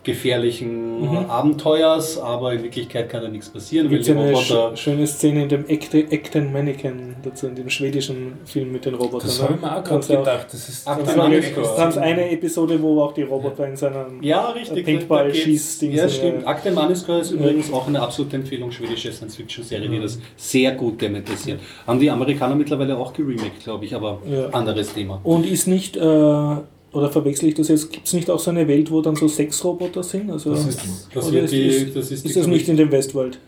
gefährlichen 0.02 1.00
Mhm. 1.02 1.16
äh, 1.16 1.18
Abenteuers, 1.28 2.18
aber 2.18 2.52
in 2.54 2.62
Wirklichkeit 2.62 3.08
kann 3.08 3.22
da 3.22 3.28
nichts 3.28 3.48
passieren, 3.48 3.88
Gibt 3.88 4.02
es 4.02 4.10
eine 4.10 4.36
sch 4.36 4.52
schöne 4.74 5.06
Szene 5.06 5.42
in 5.44 5.48
dem 5.48 5.64
Acton 5.68 6.52
Mannequin, 6.52 7.16
dazu 7.22 7.46
in 7.46 7.54
dem 7.54 7.68
schwedischen 7.70 8.34
Film 8.44 8.72
mit 8.72 8.84
den 8.84 8.94
Robotern. 8.94 9.28
Das 9.28 9.38
ne? 9.38 9.44
habe 9.44 9.54
ich 9.54 9.60
mir 9.60 9.76
auch 9.76 9.84
gerade 9.84 10.06
gedacht. 10.06 10.46
Das 10.52 10.68
ist 10.68 10.86
Ach, 10.88 10.96
Das 10.98 11.06
das 11.06 11.16
war 11.16 11.24
war 11.24 11.32
jetzt- 11.32 11.56
nicht 11.56 11.68
da 11.76 11.78
haben 11.82 11.92
sie 11.92 12.00
eine 12.00 12.30
Episode, 12.30 12.80
wo 12.82 13.00
auch 13.02 13.12
die 13.14 13.22
Roboter 13.22 13.66
in 13.66 13.76
seinem 13.76 14.22
Ja, 14.22 14.48
richtig. 14.50 14.84
Paintball 14.84 15.26
da 15.26 15.30
geht's- 15.32 15.44
schießt 15.44 15.82
Ja, 15.82 16.08
stimmt. 16.08 16.42
ja. 16.42 16.48
Akte 16.48 16.70
Maniska 16.70 17.18
ist 17.26 17.32
übrigens 17.32 17.72
auch 17.72 17.86
eine 17.86 18.00
absolute 18.00 18.36
Empfehlung, 18.36 18.70
schwedische 18.70 19.12
Science-Fiction-Serie, 19.12 19.88
die 19.88 20.00
das 20.00 20.18
sehr 20.36 20.72
gut 20.72 20.98
thematisiert. 20.98 21.60
Haben 21.86 22.00
die 22.00 22.10
Amerikaner 22.10 22.54
mittlerweile 22.54 22.96
auch 22.96 23.12
geremaked, 23.12 23.62
glaube 23.62 23.84
ich, 23.84 23.94
aber 23.94 24.20
Ja. 24.28 24.48
anderes 24.50 24.92
Thema. 24.94 25.20
Und 25.22 25.46
ist 25.46 25.66
nicht, 25.66 25.96
äh, 25.96 26.00
oder 26.00 27.10
verwechsel 27.10 27.48
ich 27.48 27.54
das 27.54 27.68
jetzt, 27.68 27.92
gibt 27.92 28.06
es 28.06 28.12
nicht 28.12 28.30
auch 28.30 28.38
so 28.38 28.50
eine 28.50 28.66
Welt, 28.68 28.90
wo 28.90 29.00
dann 29.00 29.16
so 29.16 29.26
Sexroboter 29.28 30.02
sind? 30.02 30.30
Also, 30.30 30.50
Das 30.50 30.66
ist, 30.66 31.08
das 31.12 31.26
ist, 31.30 31.52
die, 31.52 31.66
ist, 31.66 31.96
das 31.96 32.10
ist, 32.10 32.24
ist 32.24 32.36
das 32.36 32.46
nicht 32.46 32.68
in 32.68 32.76
dem 32.76 32.90
Westworld? 32.92 33.38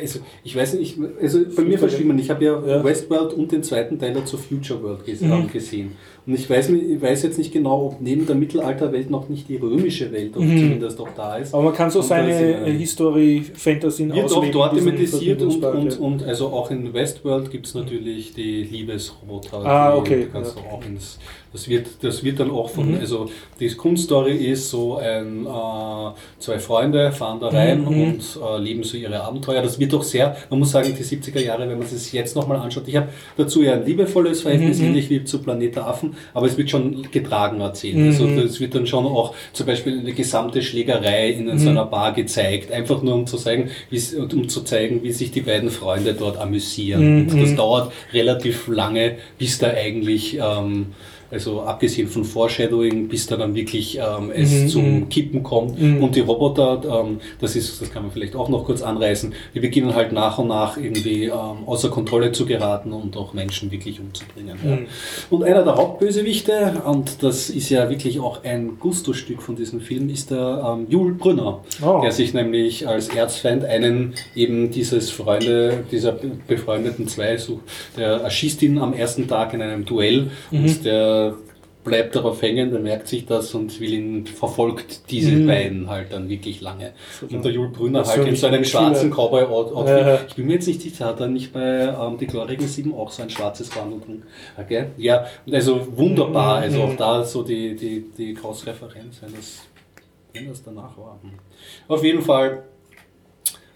Also, 0.00 0.20
ich 0.44 0.54
weiß 0.54 0.74
nicht, 0.74 0.96
ich, 0.96 1.04
also 1.20 1.40
bei 1.56 1.62
mir 1.62 1.76
verschwimmen. 1.76 2.16
Ich 2.20 2.30
habe 2.30 2.44
ja, 2.44 2.64
ja, 2.64 2.84
Westworld 2.84 3.32
und 3.32 3.50
den 3.50 3.64
zweiten 3.64 3.98
Teil 3.98 4.12
dazu 4.14 4.36
Future 4.36 4.80
World 4.80 5.04
gesehen. 5.04 5.86
Mhm. 5.86 5.92
Und 6.26 6.34
ich 6.34 6.48
weiß, 6.48 6.70
ich 6.70 7.02
weiß 7.02 7.22
jetzt 7.22 7.36
nicht 7.36 7.52
genau, 7.52 7.86
ob 7.86 8.00
neben 8.00 8.26
der 8.26 8.34
Mittelalterwelt 8.34 9.10
noch 9.10 9.28
nicht 9.28 9.46
die 9.48 9.56
römische 9.56 10.10
Welt 10.10 10.34
mhm. 10.36 10.58
zumindest 10.58 10.98
auch 10.98 11.10
da 11.14 11.36
ist. 11.36 11.52
Aber 11.52 11.64
man 11.64 11.74
kann 11.74 11.90
so 11.90 11.98
und 11.98 12.06
seine 12.06 12.66
äh, 12.66 12.72
History, 12.72 13.44
Fantasy 13.54 14.08
Wird 14.08 14.32
auch 14.32 14.50
dort 14.50 14.74
thematisiert 14.74 15.42
und, 15.42 15.62
und, 15.62 16.00
und, 16.00 16.22
also 16.22 16.46
auch 16.46 16.70
in 16.70 16.94
Westworld 16.94 17.50
gibt 17.50 17.66
es 17.66 17.74
natürlich 17.74 18.32
die 18.32 18.62
Liebesroboter. 18.62 19.64
Ah, 19.66 19.96
okay. 19.96 20.28
Ja. 20.32 20.40
ins 20.86 21.18
das 21.54 21.68
wird, 21.68 21.86
das 22.02 22.24
wird 22.24 22.40
dann 22.40 22.50
auch 22.50 22.68
von, 22.68 22.90
mhm. 22.90 22.98
also 22.98 23.30
die 23.60 23.68
Kunststory 23.68 24.34
ist 24.34 24.70
so 24.70 24.96
ein, 24.96 25.46
äh, 25.46 26.10
zwei 26.40 26.58
Freunde 26.58 27.12
fahren 27.12 27.38
da 27.38 27.46
rein 27.46 27.82
mhm. 27.82 27.86
und 27.86 28.38
äh, 28.44 28.58
leben 28.58 28.82
so 28.82 28.96
ihre 28.96 29.22
Abenteuer. 29.22 29.62
Das 29.62 29.78
wird 29.78 29.92
doch 29.92 30.02
sehr, 30.02 30.36
man 30.50 30.58
muss 30.58 30.72
sagen, 30.72 30.92
die 30.98 31.04
70er 31.04 31.38
Jahre, 31.38 31.68
wenn 31.68 31.78
man 31.78 31.86
es 31.86 32.10
jetzt 32.10 32.34
nochmal 32.34 32.58
anschaut, 32.58 32.88
ich 32.88 32.96
habe 32.96 33.08
dazu 33.36 33.62
ja 33.62 33.74
ein 33.74 33.86
liebevolles 33.86 34.42
Verhältnis, 34.42 34.80
mhm. 34.80 34.86
ähnlich 34.86 35.08
wie 35.10 35.22
zu 35.22 35.40
Planet 35.40 35.76
der 35.76 35.86
Affen, 35.86 36.13
aber 36.32 36.46
es 36.46 36.56
wird 36.56 36.70
schon 36.70 37.10
getragen 37.10 37.60
erzählt. 37.60 37.96
Mhm. 37.96 38.06
Also 38.06 38.26
es 38.26 38.60
wird 38.60 38.74
dann 38.74 38.86
schon 38.86 39.06
auch 39.06 39.34
zum 39.52 39.66
Beispiel 39.66 39.98
eine 39.98 40.12
gesamte 40.12 40.62
Schlägerei 40.62 41.30
in 41.30 41.46
mhm. 41.46 41.58
so 41.58 41.70
einer 41.70 41.86
Bar 41.86 42.12
gezeigt, 42.12 42.72
einfach 42.72 43.02
nur 43.02 43.14
um 43.14 43.26
zu 43.26 43.36
zeigen, 43.36 43.70
um 44.16 44.48
zu 44.48 44.62
zeigen, 44.62 45.02
wie 45.02 45.12
sich 45.12 45.30
die 45.30 45.42
beiden 45.42 45.70
Freunde 45.70 46.14
dort 46.14 46.38
amüsieren. 46.38 47.30
Und 47.30 47.40
das 47.40 47.54
dauert 47.54 47.92
relativ 48.12 48.68
lange, 48.68 49.16
bis 49.38 49.58
da 49.58 49.68
eigentlich 49.68 50.38
ähm, 50.40 50.86
also 51.30 51.62
abgesehen 51.62 52.08
von 52.08 52.24
Foreshadowing, 52.24 53.08
bis 53.08 53.26
da 53.26 53.36
dann 53.36 53.54
wirklich 53.54 53.98
ähm, 53.98 54.30
es 54.34 54.52
mhm. 54.52 54.68
zum 54.68 54.94
mhm. 54.94 55.08
Kippen 55.08 55.42
kommt. 55.42 55.80
Mhm. 55.80 56.02
Und 56.02 56.16
die 56.16 56.20
Roboter, 56.20 56.82
ähm, 56.84 57.18
das 57.40 57.56
ist, 57.56 57.80
das 57.80 57.90
kann 57.90 58.02
man 58.02 58.12
vielleicht 58.12 58.36
auch 58.36 58.48
noch 58.48 58.64
kurz 58.64 58.82
anreißen, 58.82 59.34
die 59.54 59.60
beginnen 59.60 59.94
halt 59.94 60.12
nach 60.12 60.38
und 60.38 60.48
nach 60.48 60.76
irgendwie 60.76 61.24
ähm, 61.24 61.66
außer 61.66 61.90
Kontrolle 61.90 62.32
zu 62.32 62.46
geraten 62.46 62.92
und 62.92 63.16
auch 63.16 63.32
Menschen 63.32 63.70
wirklich 63.70 64.00
umzubringen. 64.00 64.58
Mhm. 64.62 64.70
Ja. 64.70 64.78
Und 65.30 65.44
einer 65.44 65.62
der 65.62 65.76
Hauptbösewichte, 65.76 66.82
und 66.84 67.22
das 67.22 67.50
ist 67.50 67.70
ja 67.70 67.88
wirklich 67.90 68.20
auch 68.20 68.44
ein 68.44 68.78
Gusto-Stück 68.78 69.42
von 69.42 69.56
diesem 69.56 69.80
Film, 69.80 70.08
ist 70.08 70.30
der 70.30 70.76
ähm, 70.78 70.86
Jul 70.88 71.14
Brünner, 71.14 71.60
oh. 71.82 72.00
der 72.02 72.12
sich 72.12 72.34
nämlich 72.34 72.86
als 72.86 73.08
Erzfeind 73.08 73.64
einen 73.64 74.14
eben 74.34 74.70
dieses 74.70 75.10
Freunde, 75.10 75.84
dieser 75.90 76.16
befreundeten 76.46 77.08
zwei 77.08 77.36
sucht. 77.36 77.62
Der 77.96 78.20
erschießt 78.20 78.62
ihn 78.62 78.78
am 78.78 78.92
ersten 78.92 79.28
Tag 79.28 79.54
in 79.54 79.62
einem 79.62 79.84
Duell 79.84 80.30
und 80.50 80.62
mhm. 80.62 80.84
Der 81.14 81.34
bleibt 81.84 82.16
darauf 82.16 82.40
hängen, 82.40 82.70
der 82.70 82.80
merkt 82.80 83.06
sich 83.06 83.26
das 83.26 83.54
und 83.54 83.78
will 83.78 83.92
ihn, 83.92 84.26
verfolgt 84.26 85.10
diese 85.10 85.32
mhm. 85.32 85.46
beiden 85.46 85.90
halt 85.90 86.12
dann 86.12 86.28
wirklich 86.28 86.62
lange. 86.62 86.92
Und 87.30 87.44
der 87.44 87.52
Jul 87.52 87.68
Brünner 87.68 88.00
das 88.00 88.16
halt 88.16 88.26
in 88.26 88.36
so 88.36 88.46
einem 88.46 88.64
schwarzen 88.64 89.10
Cowboy-Outfit. 89.10 90.06
Ja. 90.06 90.18
Ich 90.26 90.34
bin 90.34 90.46
mir 90.46 90.54
jetzt 90.54 90.66
nicht 90.66 90.80
sicher, 90.80 91.04
hat 91.04 91.20
er 91.20 91.28
nicht 91.28 91.52
bei 91.52 91.60
ähm, 91.60 92.16
Die 92.18 92.26
Glorigen 92.26 92.66
7 92.66 92.94
auch 92.94 93.10
so 93.10 93.22
ein 93.22 93.30
schwarzes 93.30 93.70
Gewand? 93.70 94.02
Okay? 94.56 94.86
Ja, 94.96 95.26
also 95.52 95.86
wunderbar, 95.96 96.56
also 96.56 96.82
auch 96.82 96.96
da 96.96 97.22
so 97.22 97.42
die, 97.42 97.76
die, 97.76 98.06
die 98.16 98.34
Cross-Referenz, 98.34 99.20
wenn 99.20 99.34
das, 99.34 99.60
wenn 100.32 100.48
das 100.48 100.62
danach 100.62 100.96
war. 100.96 101.20
Auf 101.88 102.02
jeden 102.02 102.22
Fall 102.22 102.64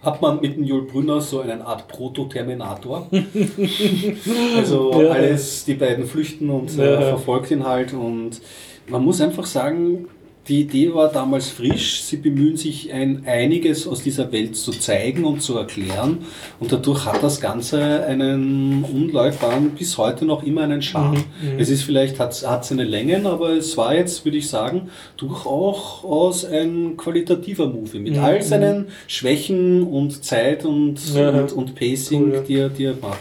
hat 0.03 0.23
man 0.23 0.41
mit 0.41 0.57
dem 0.57 0.65
Jul 0.65 0.83
Brünner 0.83 1.21
so 1.21 1.41
eine 1.41 1.65
Art 1.65 1.89
Proto-Terminator. 1.89 3.09
also 4.57 5.03
ja. 5.03 5.11
alles, 5.11 5.65
die 5.65 5.75
beiden 5.75 6.07
flüchten 6.07 6.51
und 6.51 6.79
äh, 6.79 7.01
verfolgt 7.01 7.51
ihn 7.51 7.65
halt 7.65 7.93
und 7.93 8.41
man 8.87 9.05
muss 9.05 9.21
einfach 9.21 9.47
sagen, 9.47 10.09
die 10.49 10.61
Idee 10.63 10.95
war 10.95 11.13
damals 11.13 11.49
frisch. 11.51 12.03
Sie 12.03 12.17
bemühen 12.17 12.57
sich, 12.57 12.93
ein, 12.93 13.25
einiges 13.27 13.87
aus 13.87 14.03
dieser 14.03 14.33
Welt 14.33 14.57
zu 14.57 14.71
zeigen 14.71 15.25
und 15.25 15.43
zu 15.43 15.57
erklären. 15.59 16.19
Und 16.59 16.73
dadurch 16.73 17.05
hat 17.05 17.23
das 17.23 17.41
Ganze 17.41 18.05
einen 18.05 18.83
unleugbaren, 18.85 19.71
bis 19.71 19.99
heute 19.99 20.25
noch 20.25 20.43
immer 20.43 20.63
einen 20.63 20.81
Charme. 20.81 21.25
Mhm, 21.41 21.55
mhm. 21.55 21.59
es 21.59 21.69
ist 21.69 21.83
vielleicht, 21.83 22.19
hat 22.19 22.33
es 22.33 22.69
seine 22.69 22.85
Längen, 22.85 23.27
aber 23.27 23.51
es 23.51 23.77
war 23.77 23.95
jetzt, 23.95 24.25
würde 24.25 24.39
ich 24.39 24.49
sagen, 24.49 24.89
durchaus 25.19 26.45
ein 26.47 26.97
qualitativer 26.97 27.67
Movie. 27.67 27.99
Mit 27.99 28.15
mhm. 28.15 28.25
all 28.25 28.43
seinen 28.43 28.87
Schwächen 29.07 29.83
und 29.83 30.25
Zeit 30.25 30.65
und, 30.65 31.15
ja, 31.15 31.31
und, 31.31 31.53
und, 31.53 31.75
Pacing, 31.75 32.23
cool, 32.23 32.35
ja. 32.35 32.41
die, 32.41 32.55
er, 32.55 32.69
die 32.71 32.85
er 32.85 32.95
macht. 33.01 33.21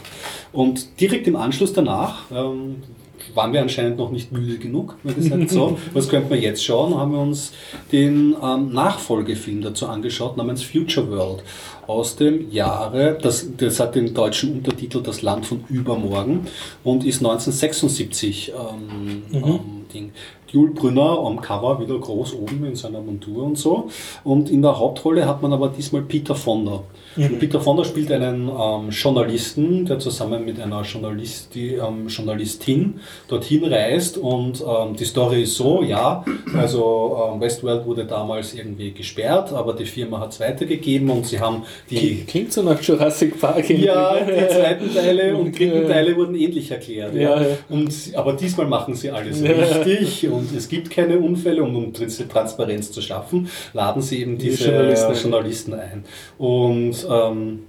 Und 0.54 1.00
direkt 1.02 1.28
im 1.28 1.36
Anschluss 1.36 1.74
danach, 1.74 2.32
ähm, 2.32 2.78
waren 3.38 3.54
wir 3.54 3.62
anscheinend 3.62 3.98
noch 3.98 4.12
nicht 4.12 4.34
müde 4.34 4.58
genug. 4.58 4.96
Gesagt, 5.04 5.50
so, 5.50 5.78
was 5.94 6.10
könnte 6.10 6.30
man 6.30 6.42
jetzt 6.42 6.66
schauen? 6.66 6.96
Haben 6.96 7.14
wir 7.14 7.22
uns 7.22 7.54
den 7.94 8.36
ähm, 8.44 8.74
Nachfolgefilm 8.74 9.62
dazu 9.62 9.88
angeschaut, 9.88 10.36
namens 10.36 10.64
Future 10.64 11.10
World 11.10 11.44
aus 11.88 12.18
dem 12.18 12.52
Jahre, 12.52 13.18
das, 13.22 13.48
das 13.56 13.80
hat 13.80 13.96
den 13.96 14.14
deutschen 14.14 14.58
Untertitel 14.58 15.02
Das 15.02 15.22
Land 15.22 15.46
von 15.46 15.64
Übermorgen 15.70 16.48
und 16.84 17.06
ist 17.06 17.20
1976 17.20 18.52
ähm, 18.52 19.24
mhm. 19.30 19.44
ähm, 19.46 19.60
Ding. 19.94 20.12
Jules 20.50 20.76
Brünner 20.76 21.20
am 21.20 21.42
Cover 21.42 21.80
wieder 21.80 21.98
groß 21.98 22.34
oben 22.34 22.66
in 22.66 22.76
seiner 22.76 23.02
Montur 23.02 23.44
und 23.44 23.58
so. 23.58 23.90
Und 24.24 24.50
in 24.50 24.62
der 24.62 24.78
Hauptrolle 24.78 25.26
hat 25.26 25.42
man 25.42 25.54
aber 25.54 25.70
diesmal 25.70 26.02
Peter 26.02 26.36
Fonda. 26.36 26.84
Mhm. 27.18 27.40
Peter 27.40 27.60
Fonda 27.60 27.84
spielt 27.84 28.12
einen 28.12 28.50
ähm, 28.50 28.90
Journalisten, 28.92 29.86
der 29.86 30.00
zusammen 30.00 30.46
mit 30.46 30.60
einer 30.60 30.82
Journalisti, 30.84 31.76
ähm, 31.76 32.08
Journalistin 32.08 33.00
dorthin 33.28 33.66
reist. 33.66 34.18
Und 34.18 34.62
ähm, 34.62 34.96
die 34.96 35.06
Story 35.06 35.44
ist 35.44 35.56
so, 35.56 35.82
ja, 35.82 36.24
also 36.56 37.34
ähm, 37.34 37.42
Westworld 37.42 37.86
wurde 37.86 38.06
damals 38.06 38.54
irgendwie 38.54 38.92
gesperrt, 38.92 39.52
aber 39.54 39.74
die 39.74 39.86
Firma 39.86 40.20
hat 40.20 40.34
es 40.34 40.40
weitergegeben 40.40 41.10
und 41.10 41.26
sie 41.26 41.40
haben 41.40 41.64
die... 41.90 42.24
Klingt 42.28 42.54
so 42.54 42.62
nach 42.62 42.82
Jurassic 42.82 43.40
Park. 43.40 43.70
Ja, 43.70 44.18
die 44.20 44.54
zweiten 44.54 44.94
Teile 44.94 45.36
und 45.38 45.58
dritten 45.58 45.88
Teile 45.88 46.16
wurden 46.16 46.36
ähnlich 46.36 46.70
erklärt. 46.72 47.16
Ja. 47.16 47.42
ja. 47.42 47.48
Und, 47.70 47.92
aber 48.16 48.34
diesmal 48.34 48.68
machen 48.68 48.96
sie 48.96 49.10
alles 49.12 49.42
richtig 49.42 50.30
und 50.30 50.56
es 50.56 50.70
gibt 50.70 50.90
keine 50.90 51.18
Unfälle 51.18 51.64
und 51.64 51.76
um 51.76 51.94
Transparenz 51.94 52.92
zu 52.92 53.02
schaffen, 53.02 53.50
laden 53.74 54.02
sie 54.02 54.22
eben 54.22 54.38
diese 54.38 54.58
die 54.58 54.64
Journalisten, 54.70 55.14
Journalisten 55.14 55.74
ein. 55.74 56.04
Und 56.38 57.07
ähm, 57.10 57.60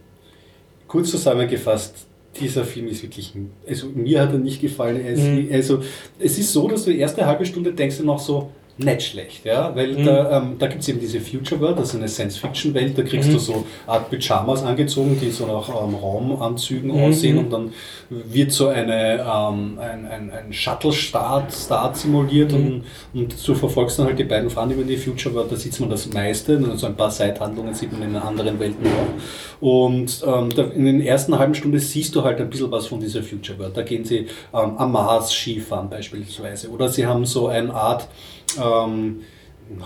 kurz 0.87 1.11
zusammengefasst, 1.11 2.07
dieser 2.39 2.65
Film 2.65 2.89
ist 2.89 3.03
wirklich, 3.03 3.33
also 3.67 3.89
mir 3.89 4.21
hat 4.21 4.33
er 4.33 4.39
nicht 4.39 4.61
gefallen. 4.61 5.05
Es, 5.05 5.21
mhm. 5.21 5.49
Also 5.53 5.83
es 6.19 6.39
ist 6.39 6.53
so, 6.53 6.69
dass 6.69 6.85
du 6.85 6.93
die 6.93 6.99
erste 6.99 7.27
halbe 7.27 7.45
Stunde 7.45 7.73
denkst 7.73 7.99
du 7.99 8.05
noch 8.05 8.19
so, 8.19 8.51
nicht 8.79 9.03
schlecht, 9.03 9.45
ja, 9.45 9.75
weil 9.75 9.95
mhm. 9.95 10.05
da, 10.05 10.39
ähm, 10.39 10.57
da 10.59 10.69
gibt 10.69 10.83
es 10.83 10.89
eben 10.89 11.01
diese 11.01 11.21
Future 11.21 11.61
World, 11.61 11.79
das 11.79 11.89
ist 11.91 11.97
eine 11.97 12.09
Science-Fiction-Welt, 12.09 12.97
da 12.97 13.03
kriegst 13.03 13.29
mhm. 13.29 13.33
du 13.33 13.39
so 13.39 13.65
Art 13.87 14.09
Pyjamas 14.09 14.63
angezogen, 14.63 15.19
die 15.21 15.31
so 15.31 15.47
nach 15.47 15.69
ähm, 15.69 15.95
Raumanzügen 15.95 16.93
mhm. 16.93 17.03
aussehen 17.03 17.39
und 17.39 17.53
dann 17.53 17.73
wird 18.09 18.53
so 18.53 18.69
eine, 18.69 19.19
ähm, 19.21 19.79
ein, 19.81 20.07
ein, 20.07 20.31
ein 20.31 20.53
Shuttle-Start 20.53 21.53
Start 21.53 21.97
simuliert 21.97 22.53
und, 22.53 22.85
mhm. 23.13 23.21
und 23.21 23.49
du 23.49 23.55
verfolgst 23.55 23.99
dann 23.99 24.07
halt 24.07 24.19
die 24.19 24.25
beiden 24.25 24.49
Frauen 24.49 24.71
über 24.71 24.85
die 24.85 24.97
Future 24.97 25.35
World, 25.35 25.51
da 25.51 25.57
sieht 25.57 25.79
man 25.81 25.91
das 25.91 26.13
meiste, 26.13 26.63
also 26.71 26.87
ein 26.87 26.97
paar 26.97 27.11
Seithandlungen 27.11 27.75
sieht 27.75 27.93
man 27.93 28.03
in 28.03 28.17
anderen 28.17 28.61
Welten 28.61 28.87
auch 28.87 29.61
und 29.61 30.23
ähm, 30.25 30.51
da, 30.55 30.63
in 30.63 30.85
den 30.85 31.01
ersten 31.01 31.37
halben 31.37 31.55
Stunde 31.55 31.81
siehst 31.81 32.15
du 32.15 32.23
halt 32.23 32.41
ein 32.41 32.49
bisschen 32.49 32.71
was 32.71 32.87
von 32.87 33.01
dieser 33.01 33.25
Future 33.25 33.59
World, 33.59 33.77
da 33.77 33.83
gehen 33.83 34.05
sie 34.05 34.27
ähm, 34.55 34.77
am 34.77 34.93
Mars 34.93 35.33
Skifahren 35.33 35.91
beispielsweise 35.91 36.69
oder 36.71 36.89
sie 36.89 37.07
haben 37.07 37.27
so 37.27 37.49
eine 37.49 37.75
Art 37.75 38.09
ähm, 38.57 39.25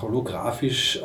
holographisch, 0.00 0.96
äh, 0.96 1.00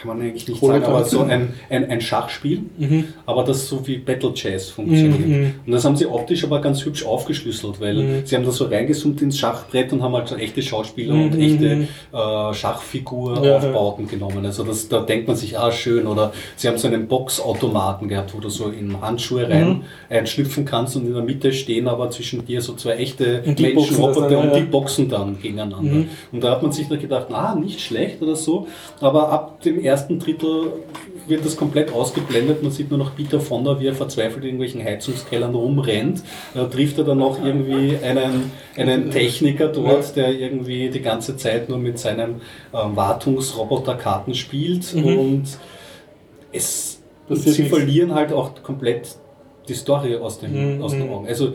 kann 0.00 0.16
man 0.16 0.20
eigentlich 0.20 0.48
nicht 0.48 0.60
sagen, 0.60 0.84
aber 0.84 1.04
so 1.04 1.20
ein, 1.20 1.54
ein, 1.68 1.90
ein 1.90 2.00
Schachspiel, 2.00 2.64
mhm. 2.78 3.04
aber 3.26 3.44
das 3.44 3.68
so 3.68 3.86
wie 3.86 3.98
Battle 3.98 4.32
Chess 4.34 4.70
funktioniert. 4.70 5.26
Mhm. 5.26 5.54
Und 5.66 5.72
das 5.72 5.84
haben 5.84 5.96
sie 5.96 6.06
optisch 6.06 6.44
aber 6.44 6.60
ganz 6.60 6.84
hübsch 6.84 7.04
aufgeschlüsselt, 7.04 7.80
weil 7.80 7.94
mhm. 7.94 8.22
sie 8.24 8.36
haben 8.36 8.44
da 8.44 8.50
so 8.50 8.66
reingezoomt 8.66 9.20
ins 9.22 9.38
Schachbrett 9.38 9.92
und 9.92 10.02
haben 10.02 10.14
halt 10.14 10.28
so 10.28 10.36
echte 10.36 10.62
Schauspieler 10.62 11.14
und 11.14 11.34
mhm. 11.34 11.40
echte 11.40 11.88
äh, 12.12 12.54
Schachfiguraufbauten 12.54 14.04
ja, 14.06 14.10
genommen. 14.10 14.44
Also 14.46 14.64
das, 14.64 14.88
da 14.88 15.00
denkt 15.00 15.28
man 15.28 15.36
sich, 15.36 15.58
ah 15.58 15.72
schön, 15.72 16.06
oder 16.06 16.32
sie 16.56 16.68
haben 16.68 16.78
so 16.78 16.88
einen 16.88 17.08
Boxautomaten 17.08 18.08
gehabt, 18.08 18.34
wo 18.34 18.40
du 18.40 18.48
so 18.48 18.68
in 18.68 19.00
Handschuhe 19.00 19.48
rein 19.48 19.68
mhm. 19.68 19.82
einschlüpfen 20.08 20.64
kannst 20.64 20.96
und 20.96 21.06
in 21.06 21.14
der 21.14 21.22
Mitte 21.22 21.52
stehen 21.52 21.88
aber 21.88 22.10
zwischen 22.10 22.44
dir 22.44 22.60
so 22.60 22.74
zwei 22.74 22.92
echte 22.96 23.42
Menschenroboter 23.46 24.38
und 24.38 24.54
die 24.54 24.62
boxen 24.62 25.08
dann 25.08 25.40
gegeneinander. 25.40 25.82
Mhm. 25.82 26.08
Und 26.30 26.44
da 26.44 26.52
hat 26.52 26.62
man 26.62 26.72
sich 26.72 26.88
dann 26.88 27.00
gedacht, 27.00 27.26
ah, 27.32 27.54
nicht 27.54 27.80
schlecht, 27.80 28.11
schlecht 28.12 28.22
oder 28.22 28.36
so, 28.36 28.66
aber 29.00 29.30
ab 29.30 29.60
dem 29.62 29.82
ersten 29.82 30.18
Drittel 30.18 30.72
wird 31.26 31.44
das 31.44 31.56
komplett 31.56 31.92
ausgeblendet. 31.92 32.62
Man 32.62 32.72
sieht 32.72 32.90
nur 32.90 32.98
noch 32.98 33.14
Peter 33.14 33.40
Fonda, 33.40 33.78
wie 33.80 33.86
er 33.86 33.94
verzweifelt 33.94 34.38
in 34.38 34.50
irgendwelchen 34.50 34.84
Heizungskellern 34.84 35.54
rumrennt. 35.54 36.22
Da 36.54 36.64
trifft 36.64 36.98
er 36.98 37.04
dann 37.04 37.18
noch 37.18 37.42
irgendwie 37.42 37.96
einen, 38.02 38.50
einen 38.76 39.10
Techniker 39.10 39.68
dort, 39.68 40.16
der 40.16 40.32
irgendwie 40.32 40.90
die 40.90 41.00
ganze 41.02 41.36
Zeit 41.36 41.68
nur 41.68 41.78
mit 41.78 41.98
seinem 41.98 42.36
ähm, 42.74 42.96
Wartungsroboter 42.96 43.94
Karten 43.94 44.34
spielt 44.34 44.94
mhm. 44.94 45.18
und 45.18 45.44
es, 46.52 47.00
sie 47.28 47.64
verlieren 47.64 48.14
halt 48.14 48.32
auch 48.32 48.62
komplett 48.62 49.16
die 49.68 49.74
Story 49.74 50.16
aus, 50.16 50.40
dem, 50.40 50.76
mhm. 50.76 50.82
aus 50.82 50.92
den 50.92 51.08
Augen. 51.08 51.28
Also 51.28 51.54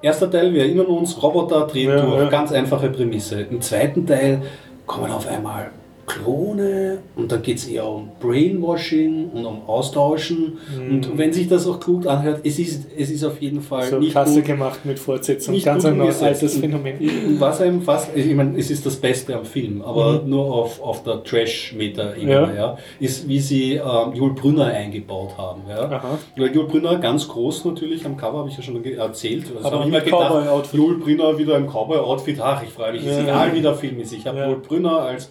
erster 0.00 0.30
Teil, 0.30 0.52
wir 0.52 0.62
erinnern 0.62 0.86
uns, 0.86 1.22
Roboter 1.22 1.66
drehen 1.66 1.90
ja, 1.90 2.00
durch, 2.00 2.22
ja. 2.24 2.28
ganz 2.28 2.52
einfache 2.52 2.88
Prämisse. 2.88 3.42
Im 3.42 3.60
zweiten 3.60 4.06
Teil 4.06 4.42
kommen 4.86 5.10
auf 5.10 5.28
einmal 5.28 5.70
Klone 6.06 6.98
und 7.16 7.30
dann 7.32 7.42
geht 7.42 7.58
es 7.58 7.66
eher 7.66 7.86
um 7.86 8.08
Brainwashing 8.20 9.30
und 9.32 9.44
um 9.44 9.62
Austauschen. 9.66 10.58
Mhm. 10.76 10.94
Und 10.94 11.18
wenn 11.18 11.32
sich 11.32 11.48
das 11.48 11.66
auch 11.66 11.80
gut 11.80 12.06
anhört, 12.06 12.40
es 12.44 12.58
ist, 12.58 12.86
es 12.96 13.10
ist 13.10 13.24
auf 13.24 13.40
jeden 13.40 13.60
Fall 13.60 13.84
So 13.84 13.98
nicht 13.98 14.12
Kasse 14.12 14.36
gut, 14.36 14.44
gemacht 14.46 14.80
mit 14.84 14.98
Fortsetzung. 14.98 15.54
nicht 15.54 15.64
Ganz 15.64 15.84
ein 15.84 15.96
neues 15.96 16.22
altes 16.22 16.58
Phänomen. 16.58 16.94
Was 17.38 17.60
einem 17.60 17.82
fast, 17.82 18.16
ich 18.16 18.34
meine, 18.34 18.58
es 18.58 18.70
ist 18.70 18.84
das 18.86 18.96
Beste 18.96 19.36
am 19.36 19.44
Film, 19.44 19.82
aber 19.82 20.22
Mhm. 20.22 20.30
nur 20.30 20.44
auf, 20.54 20.80
auf 20.82 21.02
der 21.02 21.22
Trash-Meter-Ebene, 21.24 22.30
Ja. 22.32 22.54
ja. 22.54 22.78
ist, 23.00 23.28
wie 23.28 23.38
sie 23.40 23.74
ähm, 23.74 24.12
Joel 24.14 24.32
Brünner 24.34 24.66
eingebaut 24.66 25.36
haben. 25.38 25.62
Ja. 25.68 25.82
Aha. 25.90 26.18
Weil 26.36 26.54
Joel 26.54 26.66
Brünner 26.68 26.96
ganz 26.98 27.28
groß 27.28 27.64
natürlich 27.64 28.04
am 28.04 28.16
Cover, 28.16 28.38
habe 28.38 28.48
ich 28.48 28.56
ja 28.56 28.62
schon 28.62 28.82
erzählt. 28.84 29.44
Also 29.56 29.68
Aber 29.68 29.80
ich 29.86 29.92
mit 29.92 30.04
mir 30.04 30.10
gedacht. 30.10 30.72
Joel 30.72 30.96
Brünner 30.96 31.36
wieder 31.38 31.56
im 31.56 31.66
Cowboy-Outfit, 31.66 32.40
ach, 32.40 32.62
ich 32.62 32.70
freue 32.70 32.92
mich, 32.92 33.04
ist 33.06 33.16
Ja. 33.16 33.22
egal 33.22 33.54
wie 33.54 33.60
der 33.62 33.74
Film 33.74 34.00
ist. 34.00 34.12
Ich 34.12 34.26
habe 34.26 34.38
Ja. 34.38 34.46
Joel 34.46 34.58
Brünner 34.60 34.98
als 35.00 35.28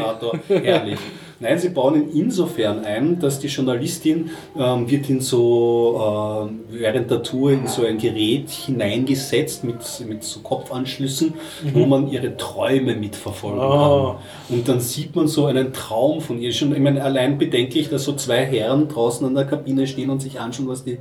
Proto-Terminator, 0.00 0.38
herrlich. 0.48 0.98
Nein, 1.38 1.58
sie 1.58 1.68
bauen 1.68 1.96
ihn 1.96 2.22
insofern 2.22 2.82
ein, 2.86 3.20
dass 3.20 3.38
die 3.38 3.48
Journalistin 3.48 4.30
ähm, 4.58 4.90
wird 4.90 5.10
in 5.10 5.20
so, 5.20 6.46
ähm, 6.48 6.60
während 6.70 7.10
der 7.10 7.22
Tour 7.22 7.50
in 7.50 7.66
so 7.66 7.84
ein 7.84 7.98
Gerät 7.98 8.48
hineingesetzt 8.48 9.62
mit, 9.62 9.76
mit 10.08 10.24
so 10.24 10.40
Kopfanschlüssen, 10.40 11.34
wo 11.74 11.84
man 11.84 12.08
ihre 12.08 12.38
Träume 12.38 12.94
mitverfolgen 12.94 13.58
Mhm. 13.58 13.64
Ah. 13.66 14.16
kann. 14.48 14.56
Und 14.56 14.66
dann 14.66 14.80
sieht 14.80 15.14
man 15.14 15.28
so 15.28 15.44
einen 15.44 15.74
Traum 15.74 16.22
von 16.22 16.38
ihr. 16.40 16.52
Schon, 16.52 16.72
ich 16.74 16.80
meine, 16.80 17.04
allein 17.04 17.36
bedenklich, 17.36 17.90
dass 17.90 18.04
so 18.04 18.14
zwei 18.14 18.46
Herren 18.46 18.88
draußen 18.88 19.26
an 19.26 19.34
der 19.34 19.44
Kabine 19.44 19.86
stehen 19.86 20.08
und 20.08 20.22
sich 20.22 20.40
anschauen, 20.40 20.68
was 20.68 20.84
die 20.84 20.96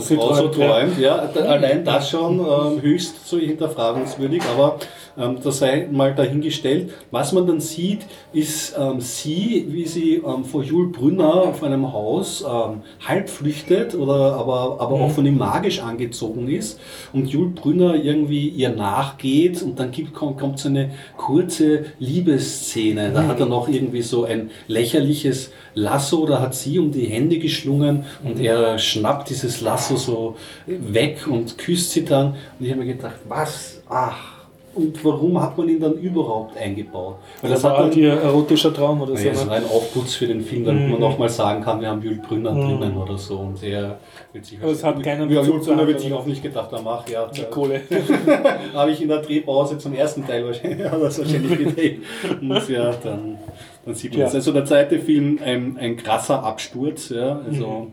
sie 0.00 0.16
Frau 0.16 0.34
so 0.34 0.48
träumt, 0.48 0.98
ja. 0.98 1.30
Ja, 1.32 1.42
allein 1.42 1.84
das 1.84 2.10
schon 2.10 2.40
ähm, 2.40 2.82
höchst 2.82 3.24
so 3.24 3.38
hinterfragungswürdig, 3.38 4.42
aber 4.52 4.78
ähm, 5.20 5.38
das 5.42 5.58
sei 5.58 5.88
mal 5.90 6.14
dahingestellt. 6.14 6.90
Was 7.10 7.32
man 7.32 7.46
dann 7.46 7.60
sieht, 7.60 8.06
ist 8.32 8.74
ähm, 8.78 9.00
sie, 9.00 9.66
wie 9.68 9.86
sie 9.86 10.14
ähm, 10.16 10.44
vor 10.44 10.62
Jules 10.62 10.92
Brünner 10.92 11.34
auf 11.34 11.62
einem 11.62 11.92
Haus 11.92 12.42
ähm, 12.42 12.82
halb 13.06 13.28
flüchtet 13.28 13.94
oder 13.94 14.34
aber, 14.34 14.80
aber 14.80 14.94
auch 15.00 15.10
von 15.10 15.26
ihm 15.26 15.38
magisch 15.38 15.80
angezogen 15.80 16.48
ist 16.48 16.80
und 17.12 17.28
Jules 17.28 17.54
Brünner 17.54 17.94
irgendwie 17.94 18.48
ihr 18.48 18.70
nachgeht 18.70 19.62
und 19.62 19.78
dann 19.78 19.90
gibt, 19.90 20.14
kommt, 20.14 20.38
kommt 20.38 20.58
so 20.58 20.68
eine 20.68 20.90
kurze 21.16 21.84
Liebesszene. 21.98 23.12
Da 23.12 23.26
hat 23.26 23.40
er 23.40 23.46
noch 23.46 23.68
irgendwie 23.68 24.02
so 24.02 24.24
ein 24.24 24.50
lächerliches 24.66 25.50
Lasso, 25.74 26.26
da 26.26 26.40
hat 26.40 26.54
sie 26.54 26.78
um 26.78 26.90
die 26.90 27.06
Hände 27.06 27.38
geschlungen 27.38 28.04
und 28.24 28.40
er 28.40 28.78
schnappt 28.78 29.30
dieses 29.30 29.60
Lasso 29.60 29.96
so 29.96 30.36
weg 30.66 31.26
und 31.28 31.58
küsst 31.58 31.92
sie 31.92 32.04
dann. 32.04 32.34
Und 32.58 32.66
ich 32.66 32.70
habe 32.70 32.80
mir 32.80 32.94
gedacht, 32.94 33.16
was? 33.28 33.82
Ach. 33.88 34.39
Und 34.80 35.04
warum 35.04 35.40
hat 35.40 35.56
man 35.58 35.68
ihn 35.68 35.78
dann 35.80 35.94
überhaupt 35.94 36.56
eingebaut? 36.56 37.16
Weil 37.42 37.50
Das 37.50 37.62
das 37.62 37.70
war 37.70 37.78
halt 37.78 37.96
ihr 37.96 38.12
erotischer 38.14 38.72
Traum 38.72 39.00
oder 39.02 39.16
so. 39.16 39.26
ja, 39.26 39.34
so 39.34 39.44
ne? 39.46 39.52
ein 39.52 39.64
Aufputz 39.64 40.14
für 40.14 40.26
den 40.26 40.40
Film, 40.40 40.64
damit 40.64 40.84
Mhm. 40.84 40.90
man 40.92 41.00
nochmal 41.00 41.28
sagen 41.28 41.62
kann, 41.62 41.80
wir 41.80 41.88
haben 41.88 42.02
Jules 42.02 42.20
Brünner 42.22 42.52
Mhm. 42.52 42.78
drinnen 42.80 42.96
oder 42.96 43.18
so. 43.18 43.38
Und 43.38 43.62
er 43.62 43.98
wird 44.32 44.44
sich 44.44 44.58
es 44.62 44.82
hat 44.84 45.02
keinen 45.02 45.30
ja, 45.30 45.42
zur 45.42 45.60
Brünner 45.60 45.86
wird 45.86 46.00
sich 46.00 46.12
auch 46.12 46.26
nicht 46.26 46.42
gedacht 46.42 46.72
haben, 46.72 46.86
ach 46.88 47.08
ja, 47.08 47.26
Die 47.26 47.42
Kohle. 47.42 47.80
habe 48.74 48.90
ich 48.90 49.02
in 49.02 49.08
der 49.08 49.18
Drehpause 49.18 49.78
zum 49.78 49.94
ersten 49.94 50.26
Teil 50.26 50.44
wahrscheinlich, 50.46 50.78
das 50.90 51.18
wahrscheinlich 51.18 51.58
gedreht. 51.58 51.98
Und 52.40 52.68
ja, 52.68 52.92
dann, 53.02 53.38
dann 53.84 53.94
sieht 53.94 54.12
man 54.12 54.20
Ja. 54.20 54.26
das. 54.26 54.34
Also 54.36 54.52
der 54.52 54.64
zweite 54.64 54.98
Film, 54.98 55.38
ein, 55.44 55.76
ein 55.78 55.96
krasser 55.96 56.42
Absturz. 56.44 57.10
Ja, 57.10 57.40
also, 57.46 57.88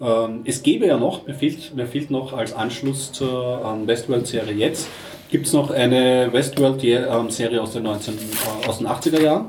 ähm, 0.00 0.40
es 0.44 0.62
gäbe 0.62 0.86
ja 0.86 0.96
noch, 0.98 1.26
mir 1.26 1.34
fehlt, 1.34 1.74
mir 1.76 1.86
fehlt 1.86 2.10
noch 2.10 2.32
als 2.32 2.52
Anschluss 2.52 3.12
zur 3.12 3.62
ähm, 3.64 3.86
Westworld-Serie 3.86 4.54
jetzt, 4.54 4.88
gibt 5.32 5.46
es 5.46 5.52
noch 5.54 5.70
eine 5.70 6.28
Westworld-Serie 6.32 7.60
aus, 7.60 7.72
den 7.72 7.82
19, 7.84 8.14
äh, 8.14 8.68
aus 8.68 8.78
den 8.78 8.86
80er 8.86 9.20
Jahren. 9.20 9.46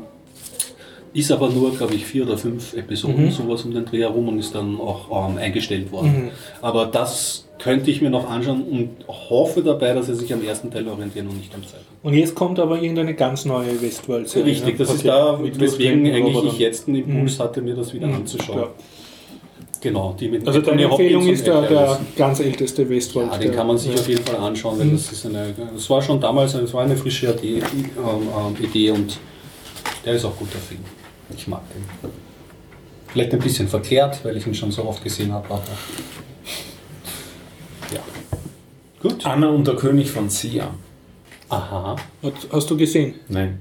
Ist 1.14 1.32
aber 1.32 1.50
nur, 1.50 1.76
glaube 1.76 1.94
ich, 1.94 2.06
vier 2.08 2.24
oder 2.26 2.38
fünf 2.40 2.74
Episoden, 2.74 3.26
Mhm. 3.26 3.32
sowas 3.32 3.62
um 3.64 3.72
den 3.74 3.86
Dreh 3.86 4.00
herum 4.00 4.30
und 4.30 4.40
ist 4.40 4.56
dann 4.56 4.80
auch 4.80 5.30
ähm, 5.30 5.38
eingestellt 5.38 5.92
worden. 5.92 6.08
Mhm. 6.26 6.30
Aber 6.62 6.88
das 6.88 7.46
könnte 7.60 7.92
ich 7.92 8.02
mir 8.02 8.10
noch 8.10 8.28
anschauen 8.28 8.64
und 8.64 8.90
hoffe 9.08 9.62
dabei, 9.62 9.94
dass 9.94 10.08
sie 10.08 10.16
sich 10.16 10.34
am 10.34 10.44
ersten 10.44 10.72
Teil 10.72 10.88
orientieren 10.88 11.28
und 11.28 11.38
nicht 11.38 11.54
am 11.54 11.62
zweiten. 11.62 11.84
Und 12.02 12.14
jetzt 12.16 12.34
kommt 12.34 12.58
aber 12.60 12.82
irgendeine 12.82 13.14
ganz 13.14 13.46
neue 13.46 13.80
Westworld-Serie. 13.80 14.52
Richtig, 14.54 14.78
das 14.80 14.92
ist 14.92 15.06
da, 15.06 15.38
weswegen 15.40 16.08
eigentlich 16.12 16.44
ich 16.46 16.58
jetzt 16.60 16.88
einen 16.88 16.98
Impuls 16.98 17.38
Mhm. 17.38 17.44
hatte, 17.44 17.62
mir 17.62 17.76
das 17.76 17.94
wieder 17.94 18.08
Mhm, 18.08 18.16
anzuschauen. 18.16 18.58
klar. 18.58 18.72
Genau, 19.84 20.16
die 20.18 20.30
mit 20.30 20.48
Also 20.48 20.62
deine 20.62 20.84
Empfehlung 20.84 21.28
ist 21.28 21.46
der, 21.46 21.62
der 21.64 22.00
ganz 22.16 22.40
älteste 22.40 22.90
Westworld. 22.90 23.34
Ja, 23.34 23.38
den 23.38 23.52
kann 23.52 23.68
man 23.68 23.78
sich 23.78 23.94
Ja. 23.94 24.00
auf 24.00 24.08
jeden 24.08 24.24
Fall 24.26 24.38
anschauen, 24.38 24.80
weil 24.80 24.86
Mhm. 24.86 24.92
das 24.94 25.12
ist 25.12 25.26
eine, 25.26 25.54
das 25.76 25.90
war 25.90 26.02
schon 26.02 26.22
damals, 26.22 26.54
es 26.54 26.74
war 26.74 26.84
eine 26.84 26.96
frische 26.96 27.30
Idee, 27.34 27.58
ähm, 27.58 27.64
ähm, 28.58 28.64
Idee 28.64 28.92
und 28.92 29.18
der 30.06 30.14
ist 30.14 30.24
auch 30.24 30.38
guter 30.38 30.58
Film. 30.60 30.80
Ich 31.36 31.48
mag 31.50 31.62
den. 31.74 31.84
Vielleicht 33.08 33.34
ein 33.34 33.40
bisschen 33.40 33.68
verkehrt, 33.68 34.24
weil 34.24 34.38
ich 34.38 34.48
ihn 34.48 34.56
schon 34.56 34.72
so 34.72 34.86
oft 34.86 35.04
gesehen 35.04 35.34
habe, 35.34 35.46
aber 35.54 35.64
ja. 37.94 38.00
Gut. 39.02 39.26
Anna 39.26 39.50
und 39.50 39.68
der 39.68 39.76
König 39.76 40.10
von 40.10 40.30
Sia. 40.30 40.70
Aha. 41.50 41.98
Hast 42.52 42.70
du 42.72 42.78
gesehen? 42.78 43.16
Nein. 43.28 43.60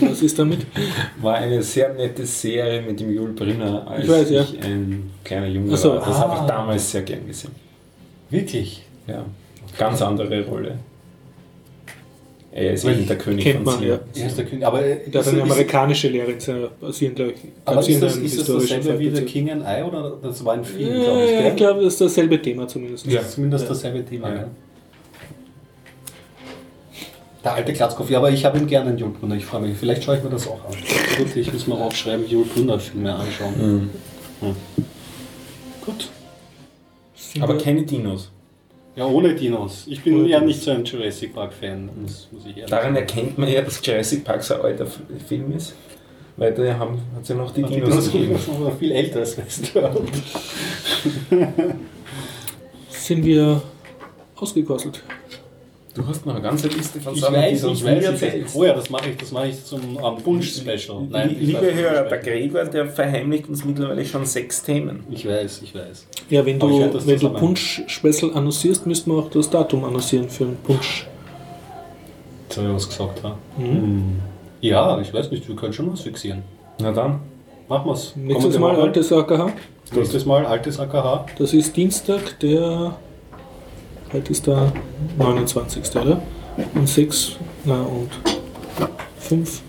Was 0.00 0.22
ist 0.22 0.38
damit? 0.38 0.66
War 1.20 1.36
eine 1.36 1.62
sehr 1.62 1.92
nette 1.94 2.26
Serie 2.26 2.82
mit 2.82 3.00
dem 3.00 3.10
Jul 3.14 3.32
Brinner, 3.32 3.86
als 3.88 4.04
Ich 4.04 4.10
weiß, 4.10 4.30
ja. 4.30 4.46
ein 4.62 5.10
kleiner 5.24 5.46
Junge 5.46 5.76
so, 5.76 5.90
war. 5.90 6.00
Das 6.00 6.08
ah. 6.16 6.20
habe 6.20 6.36
ich 6.42 6.46
damals 6.46 6.90
sehr 6.90 7.02
gern 7.02 7.26
gesehen. 7.26 7.52
Wirklich? 8.28 8.82
Ja. 9.06 9.24
Ganz 9.78 10.02
andere 10.02 10.44
Rolle. 10.46 10.78
Er 12.52 12.72
ist 12.72 12.84
eben 12.86 13.06
der 13.06 13.18
König 13.18 13.44
Kennt 13.44 13.64
von 13.68 13.78
Sia. 13.78 13.94
ja. 13.94 14.00
Er 14.14 14.26
ist 14.28 14.38
der 14.38 14.44
König. 14.46 14.64
Aber, 14.64 14.82
äh, 14.82 14.98
Der 15.10 15.20
hat 15.20 15.26
ist, 15.26 15.32
eine 15.34 15.42
amerikanische 15.42 16.08
Lehrerin, 16.08 16.40
seiner 16.40 16.68
basierend, 16.68 17.16
glaube 17.16 17.32
ich. 17.32 17.38
aber 17.66 17.80
ist 17.86 18.02
das, 18.02 18.16
ist 18.16 18.38
das 18.38 18.46
dasselbe 18.46 18.98
wie 18.98 19.04
The 19.10 19.16
Fakten. 19.16 19.26
King 19.26 19.50
and 19.50 19.62
I 19.62 19.82
oder 19.82 20.16
das 20.22 20.42
war 20.42 20.54
ein 20.54 20.64
Film, 20.64 20.88
glaube 21.02 21.24
ich, 21.24 21.30
Ja, 21.32 21.48
ich 21.48 21.56
glaube, 21.56 21.84
das 21.84 21.92
ist 21.94 22.00
dasselbe 22.00 22.40
Thema 22.40 22.66
zumindest. 22.66 23.06
Das 23.06 23.14
ist 23.14 23.32
zumindest 23.32 23.64
Ja. 23.64 23.68
dasselbe 23.68 24.04
Thema. 24.06 24.34
Ja. 24.34 24.48
Der 27.46 27.54
alte 27.54 27.72
Glatzkopf, 27.72 28.10
ja, 28.10 28.18
aber 28.18 28.28
ich 28.32 28.44
habe 28.44 28.58
ihn 28.58 28.66
gerne, 28.66 28.90
den 28.90 28.98
Jules 28.98 29.20
Brunner. 29.20 29.36
Ich 29.36 29.44
freue 29.46 29.60
mich. 29.60 29.76
Vielleicht 29.78 30.02
schaue 30.02 30.16
ich 30.16 30.24
mir 30.24 30.30
das 30.30 30.48
auch 30.48 30.64
an. 30.64 30.74
Gut, 31.16 31.36
ich 31.36 31.52
muss 31.52 31.68
mal 31.68 31.76
aufschreiben, 31.80 32.28
Jules 32.28 32.48
Brunner 32.48 32.80
Filme 32.80 33.14
anschauen. 33.14 33.54
Mhm. 33.56 33.90
Hm. 34.48 34.56
Gut. 35.84 36.08
Sind 37.14 37.44
Aber 37.44 37.56
keine 37.56 37.84
Dinos. 37.84 38.32
Ja, 38.96 39.06
ohne 39.06 39.32
Dinos. 39.36 39.84
Ich 39.86 40.02
bin 40.02 40.16
Ohne 40.16 40.28
ja 40.28 40.40
Dinos. 40.40 40.56
nicht 40.56 40.64
so 40.64 40.72
ein 40.72 40.84
Jurassic 40.84 41.34
Park 41.34 41.52
Fan, 41.52 41.88
muss, 42.02 42.26
muss 42.32 42.42
ich 42.46 42.56
ehrlich 42.56 42.64
Daran 42.68 42.94
sagen. 42.94 42.96
erkennt 42.96 43.38
man 43.38 43.48
ja, 43.48 43.62
dass 43.62 43.80
Jurassic 43.86 44.24
Park 44.24 44.42
so 44.42 44.54
ein 44.54 44.60
alter 44.62 44.86
Film 45.28 45.52
ist. 45.56 45.74
Weil 46.36 46.52
da 46.52 46.76
hat 46.80 46.88
es 47.22 47.28
ja 47.28 47.36
noch 47.36 47.52
die 47.52 47.62
Die 47.62 47.74
Dinos 47.74 48.10
Dinos 48.10 48.10
gegeben. 48.10 48.64
noch 48.64 48.76
viel 48.76 48.90
älter 48.90 49.20
als 49.20 49.38
Westworld. 49.38 50.02
sind 52.90 53.24
wir 53.24 53.62
ausgekostet. 54.34 55.00
Du 55.96 56.06
hast 56.06 56.26
noch 56.26 56.34
eine 56.34 56.42
ganze 56.42 56.68
Liste 56.68 57.00
von 57.00 57.16
Sachen, 57.16 57.34
weiß, 57.36 57.60
du 57.62 57.68
uns 57.68 57.78
ich 57.78 57.84
nie 57.84 57.90
weiß, 57.90 58.02
ich 58.02 58.10
erzählst. 58.10 58.54
weiß. 58.54 58.56
Oh 58.56 58.64
ja, 58.66 58.72
das 58.74 58.90
mache 58.90 59.10
ich, 59.10 59.16
das 59.16 59.32
mache 59.32 59.46
ich 59.48 59.64
zum 59.64 59.80
ähm, 59.80 60.26
Wunsch-Special. 60.26 61.06
Nein, 61.08 61.30
ich 61.30 61.46
Liebe 61.46 61.62
weiß, 61.62 61.74
Hörer, 61.74 62.02
der 62.02 62.18
Gregor, 62.18 62.64
der 62.64 62.86
verheimlicht 62.86 63.48
uns 63.48 63.64
mittlerweile 63.64 64.04
schon 64.04 64.26
sechs 64.26 64.62
Themen. 64.62 65.04
Ich 65.10 65.26
weiß, 65.26 65.62
ich 65.62 65.74
weiß. 65.74 66.06
Ja, 66.28 66.44
wenn 66.44 66.58
du, 66.58 66.68
wenn 67.06 67.18
du. 67.18 67.30
Punsch-Special 67.30 68.34
annoncierst, 68.34 68.86
müssten 68.86 69.10
wir 69.10 69.18
auch 69.18 69.30
das 69.30 69.48
Datum 69.48 69.84
annoncieren 69.84 70.28
für 70.28 70.44
den 70.44 70.56
Punsch. 70.56 71.06
Jetzt 72.48 72.58
habe 72.58 72.68
ich 72.68 72.74
was 72.74 72.88
gesagt, 72.88 73.22
ha? 73.24 73.38
Mhm. 73.56 74.20
Ja, 74.60 75.00
ich 75.00 75.14
weiß 75.14 75.30
nicht, 75.30 75.48
wir 75.48 75.56
können 75.56 75.72
schon 75.72 75.90
was 75.90 76.02
fixieren. 76.02 76.42
Na 76.78 76.92
dann. 76.92 77.20
Machen 77.68 77.86
wir 77.86 77.94
es. 77.94 78.14
Nächstes 78.14 78.58
Mal 78.58 78.76
altes 78.76 79.12
AKH. 79.12 79.52
Nächstes 79.94 80.26
Mal 80.26 80.44
altes 80.44 80.78
AKH. 80.78 81.26
Das 81.38 81.54
ist 81.54 81.76
Dienstag, 81.76 82.38
der. 82.40 82.96
Heute 84.12 84.32
ist 84.32 84.46
der 84.46 84.72
29. 85.18 85.96
oder? 85.96 86.22
Und 86.74 86.88
6. 86.88 87.36
Na 87.64 87.82
und 87.82 88.08
5. 89.18 89.60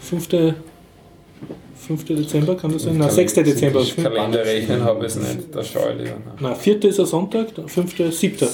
5. 0.00 0.28
5. 1.76 2.04
Dezember 2.04 2.56
kann 2.56 2.72
das 2.72 2.82
sein? 2.82 2.96
Na, 2.98 3.08
6. 3.08 3.34
Dezember. 3.34 3.80
Ich 3.80 3.96
Kalender 3.96 4.44
rechnen 4.44 4.82
habe 4.84 5.06
ich 5.06 5.12
es 5.12 5.16
nicht, 5.16 5.54
da 5.54 5.62
schaue 5.64 5.92
ich 5.92 5.98
lieber 5.98 6.18
nach. 6.26 6.40
Na, 6.40 6.54
4. 6.54 6.84
ist 6.84 7.00
ein 7.00 7.06
Sonntag, 7.06 7.48
5. 7.66 7.96
7. 8.12 8.48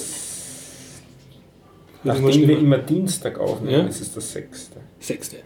Nachdem 2.04 2.48
wir 2.48 2.58
immer 2.58 2.78
Dienstag 2.78 3.38
aufnehmen, 3.40 3.72
Ja. 3.84 3.86
ist 3.88 4.00
es 4.00 4.12
der 4.12 4.22
sechste. 4.22 4.76
6. 5.00 5.32
Ja. 5.32 5.38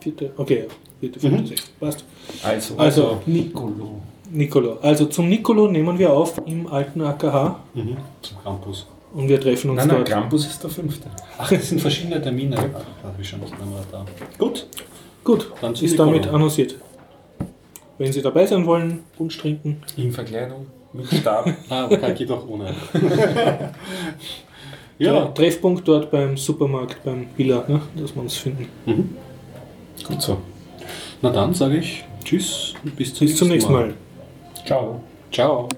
4. 0.00 0.30
Okay, 0.36 0.66
ja. 1.00 1.08
4. 1.08 1.20
5. 1.20 1.24
Mhm. 1.40 1.46
6. 1.46 1.62
Passt. 1.80 2.04
Also, 2.42 2.76
Also, 2.76 3.22
Nicolo. 3.26 4.00
Nicolo. 4.30 4.78
Also 4.82 5.06
zum 5.06 5.28
Nicolo 5.28 5.68
nehmen 5.68 5.98
wir 5.98 6.12
auf 6.12 6.40
im 6.46 6.66
alten 6.66 7.00
AKH 7.02 7.56
Mhm. 7.74 7.96
Zum 8.22 8.36
Campus. 8.44 8.86
und 9.14 9.28
wir 9.28 9.40
treffen 9.40 9.70
uns 9.70 9.78
nein, 9.78 9.88
nein, 9.88 9.96
dort. 9.98 10.08
Krampus 10.08 10.46
ist 10.46 10.62
der 10.62 10.70
fünfte. 10.70 11.08
Ach, 11.38 11.50
das 11.50 11.68
sind 11.68 11.80
verschiedene 11.80 12.20
Termine. 12.22 12.56
Ach, 12.58 12.80
da 13.02 13.08
habe 13.08 13.20
ich 13.20 13.28
schon 13.28 13.40
nicht 13.40 13.52
mehr 13.58 13.66
da. 13.90 14.04
Gut. 14.38 14.66
Gut, 15.24 15.50
Dann 15.60 15.72
ist 15.74 15.82
Nicolo. 15.82 16.10
damit 16.12 16.26
annonciert. 16.28 16.76
Wenn 17.98 18.12
Sie 18.12 18.22
dabei 18.22 18.46
sein 18.46 18.64
wollen, 18.64 19.00
Punsch 19.16 19.36
trinken. 19.36 19.82
In 19.96 20.10
Verkleidung, 20.12 20.66
mit 20.94 21.06
Stab. 21.12 21.46
Ah, 21.68 21.86
kann 21.88 22.14
geht 22.14 22.30
auch 22.30 22.46
ohne. 22.48 22.74
Der 24.98 25.12
ja. 25.14 25.26
Treffpunkt 25.28 25.86
dort 25.88 26.10
beim 26.10 26.36
Supermarkt, 26.36 27.02
beim 27.04 27.26
Villa, 27.36 27.64
ne, 27.68 27.80
dass 27.96 28.14
wir 28.14 28.22
uns 28.22 28.36
finden. 28.36 28.66
Mhm. 28.86 29.16
Gut 30.06 30.20
so. 30.22 30.38
Na 31.22 31.30
dann 31.30 31.54
sage 31.54 31.78
ich 31.78 32.04
Tschüss 32.24 32.74
und 32.84 32.96
bis 32.96 33.14
zum, 33.14 33.26
Bis 33.26 33.36
zum 33.36 33.48
nächsten 33.48 33.72
Mal. 33.72 33.94
Ciao. 34.64 35.00
Ciao. 35.30 35.68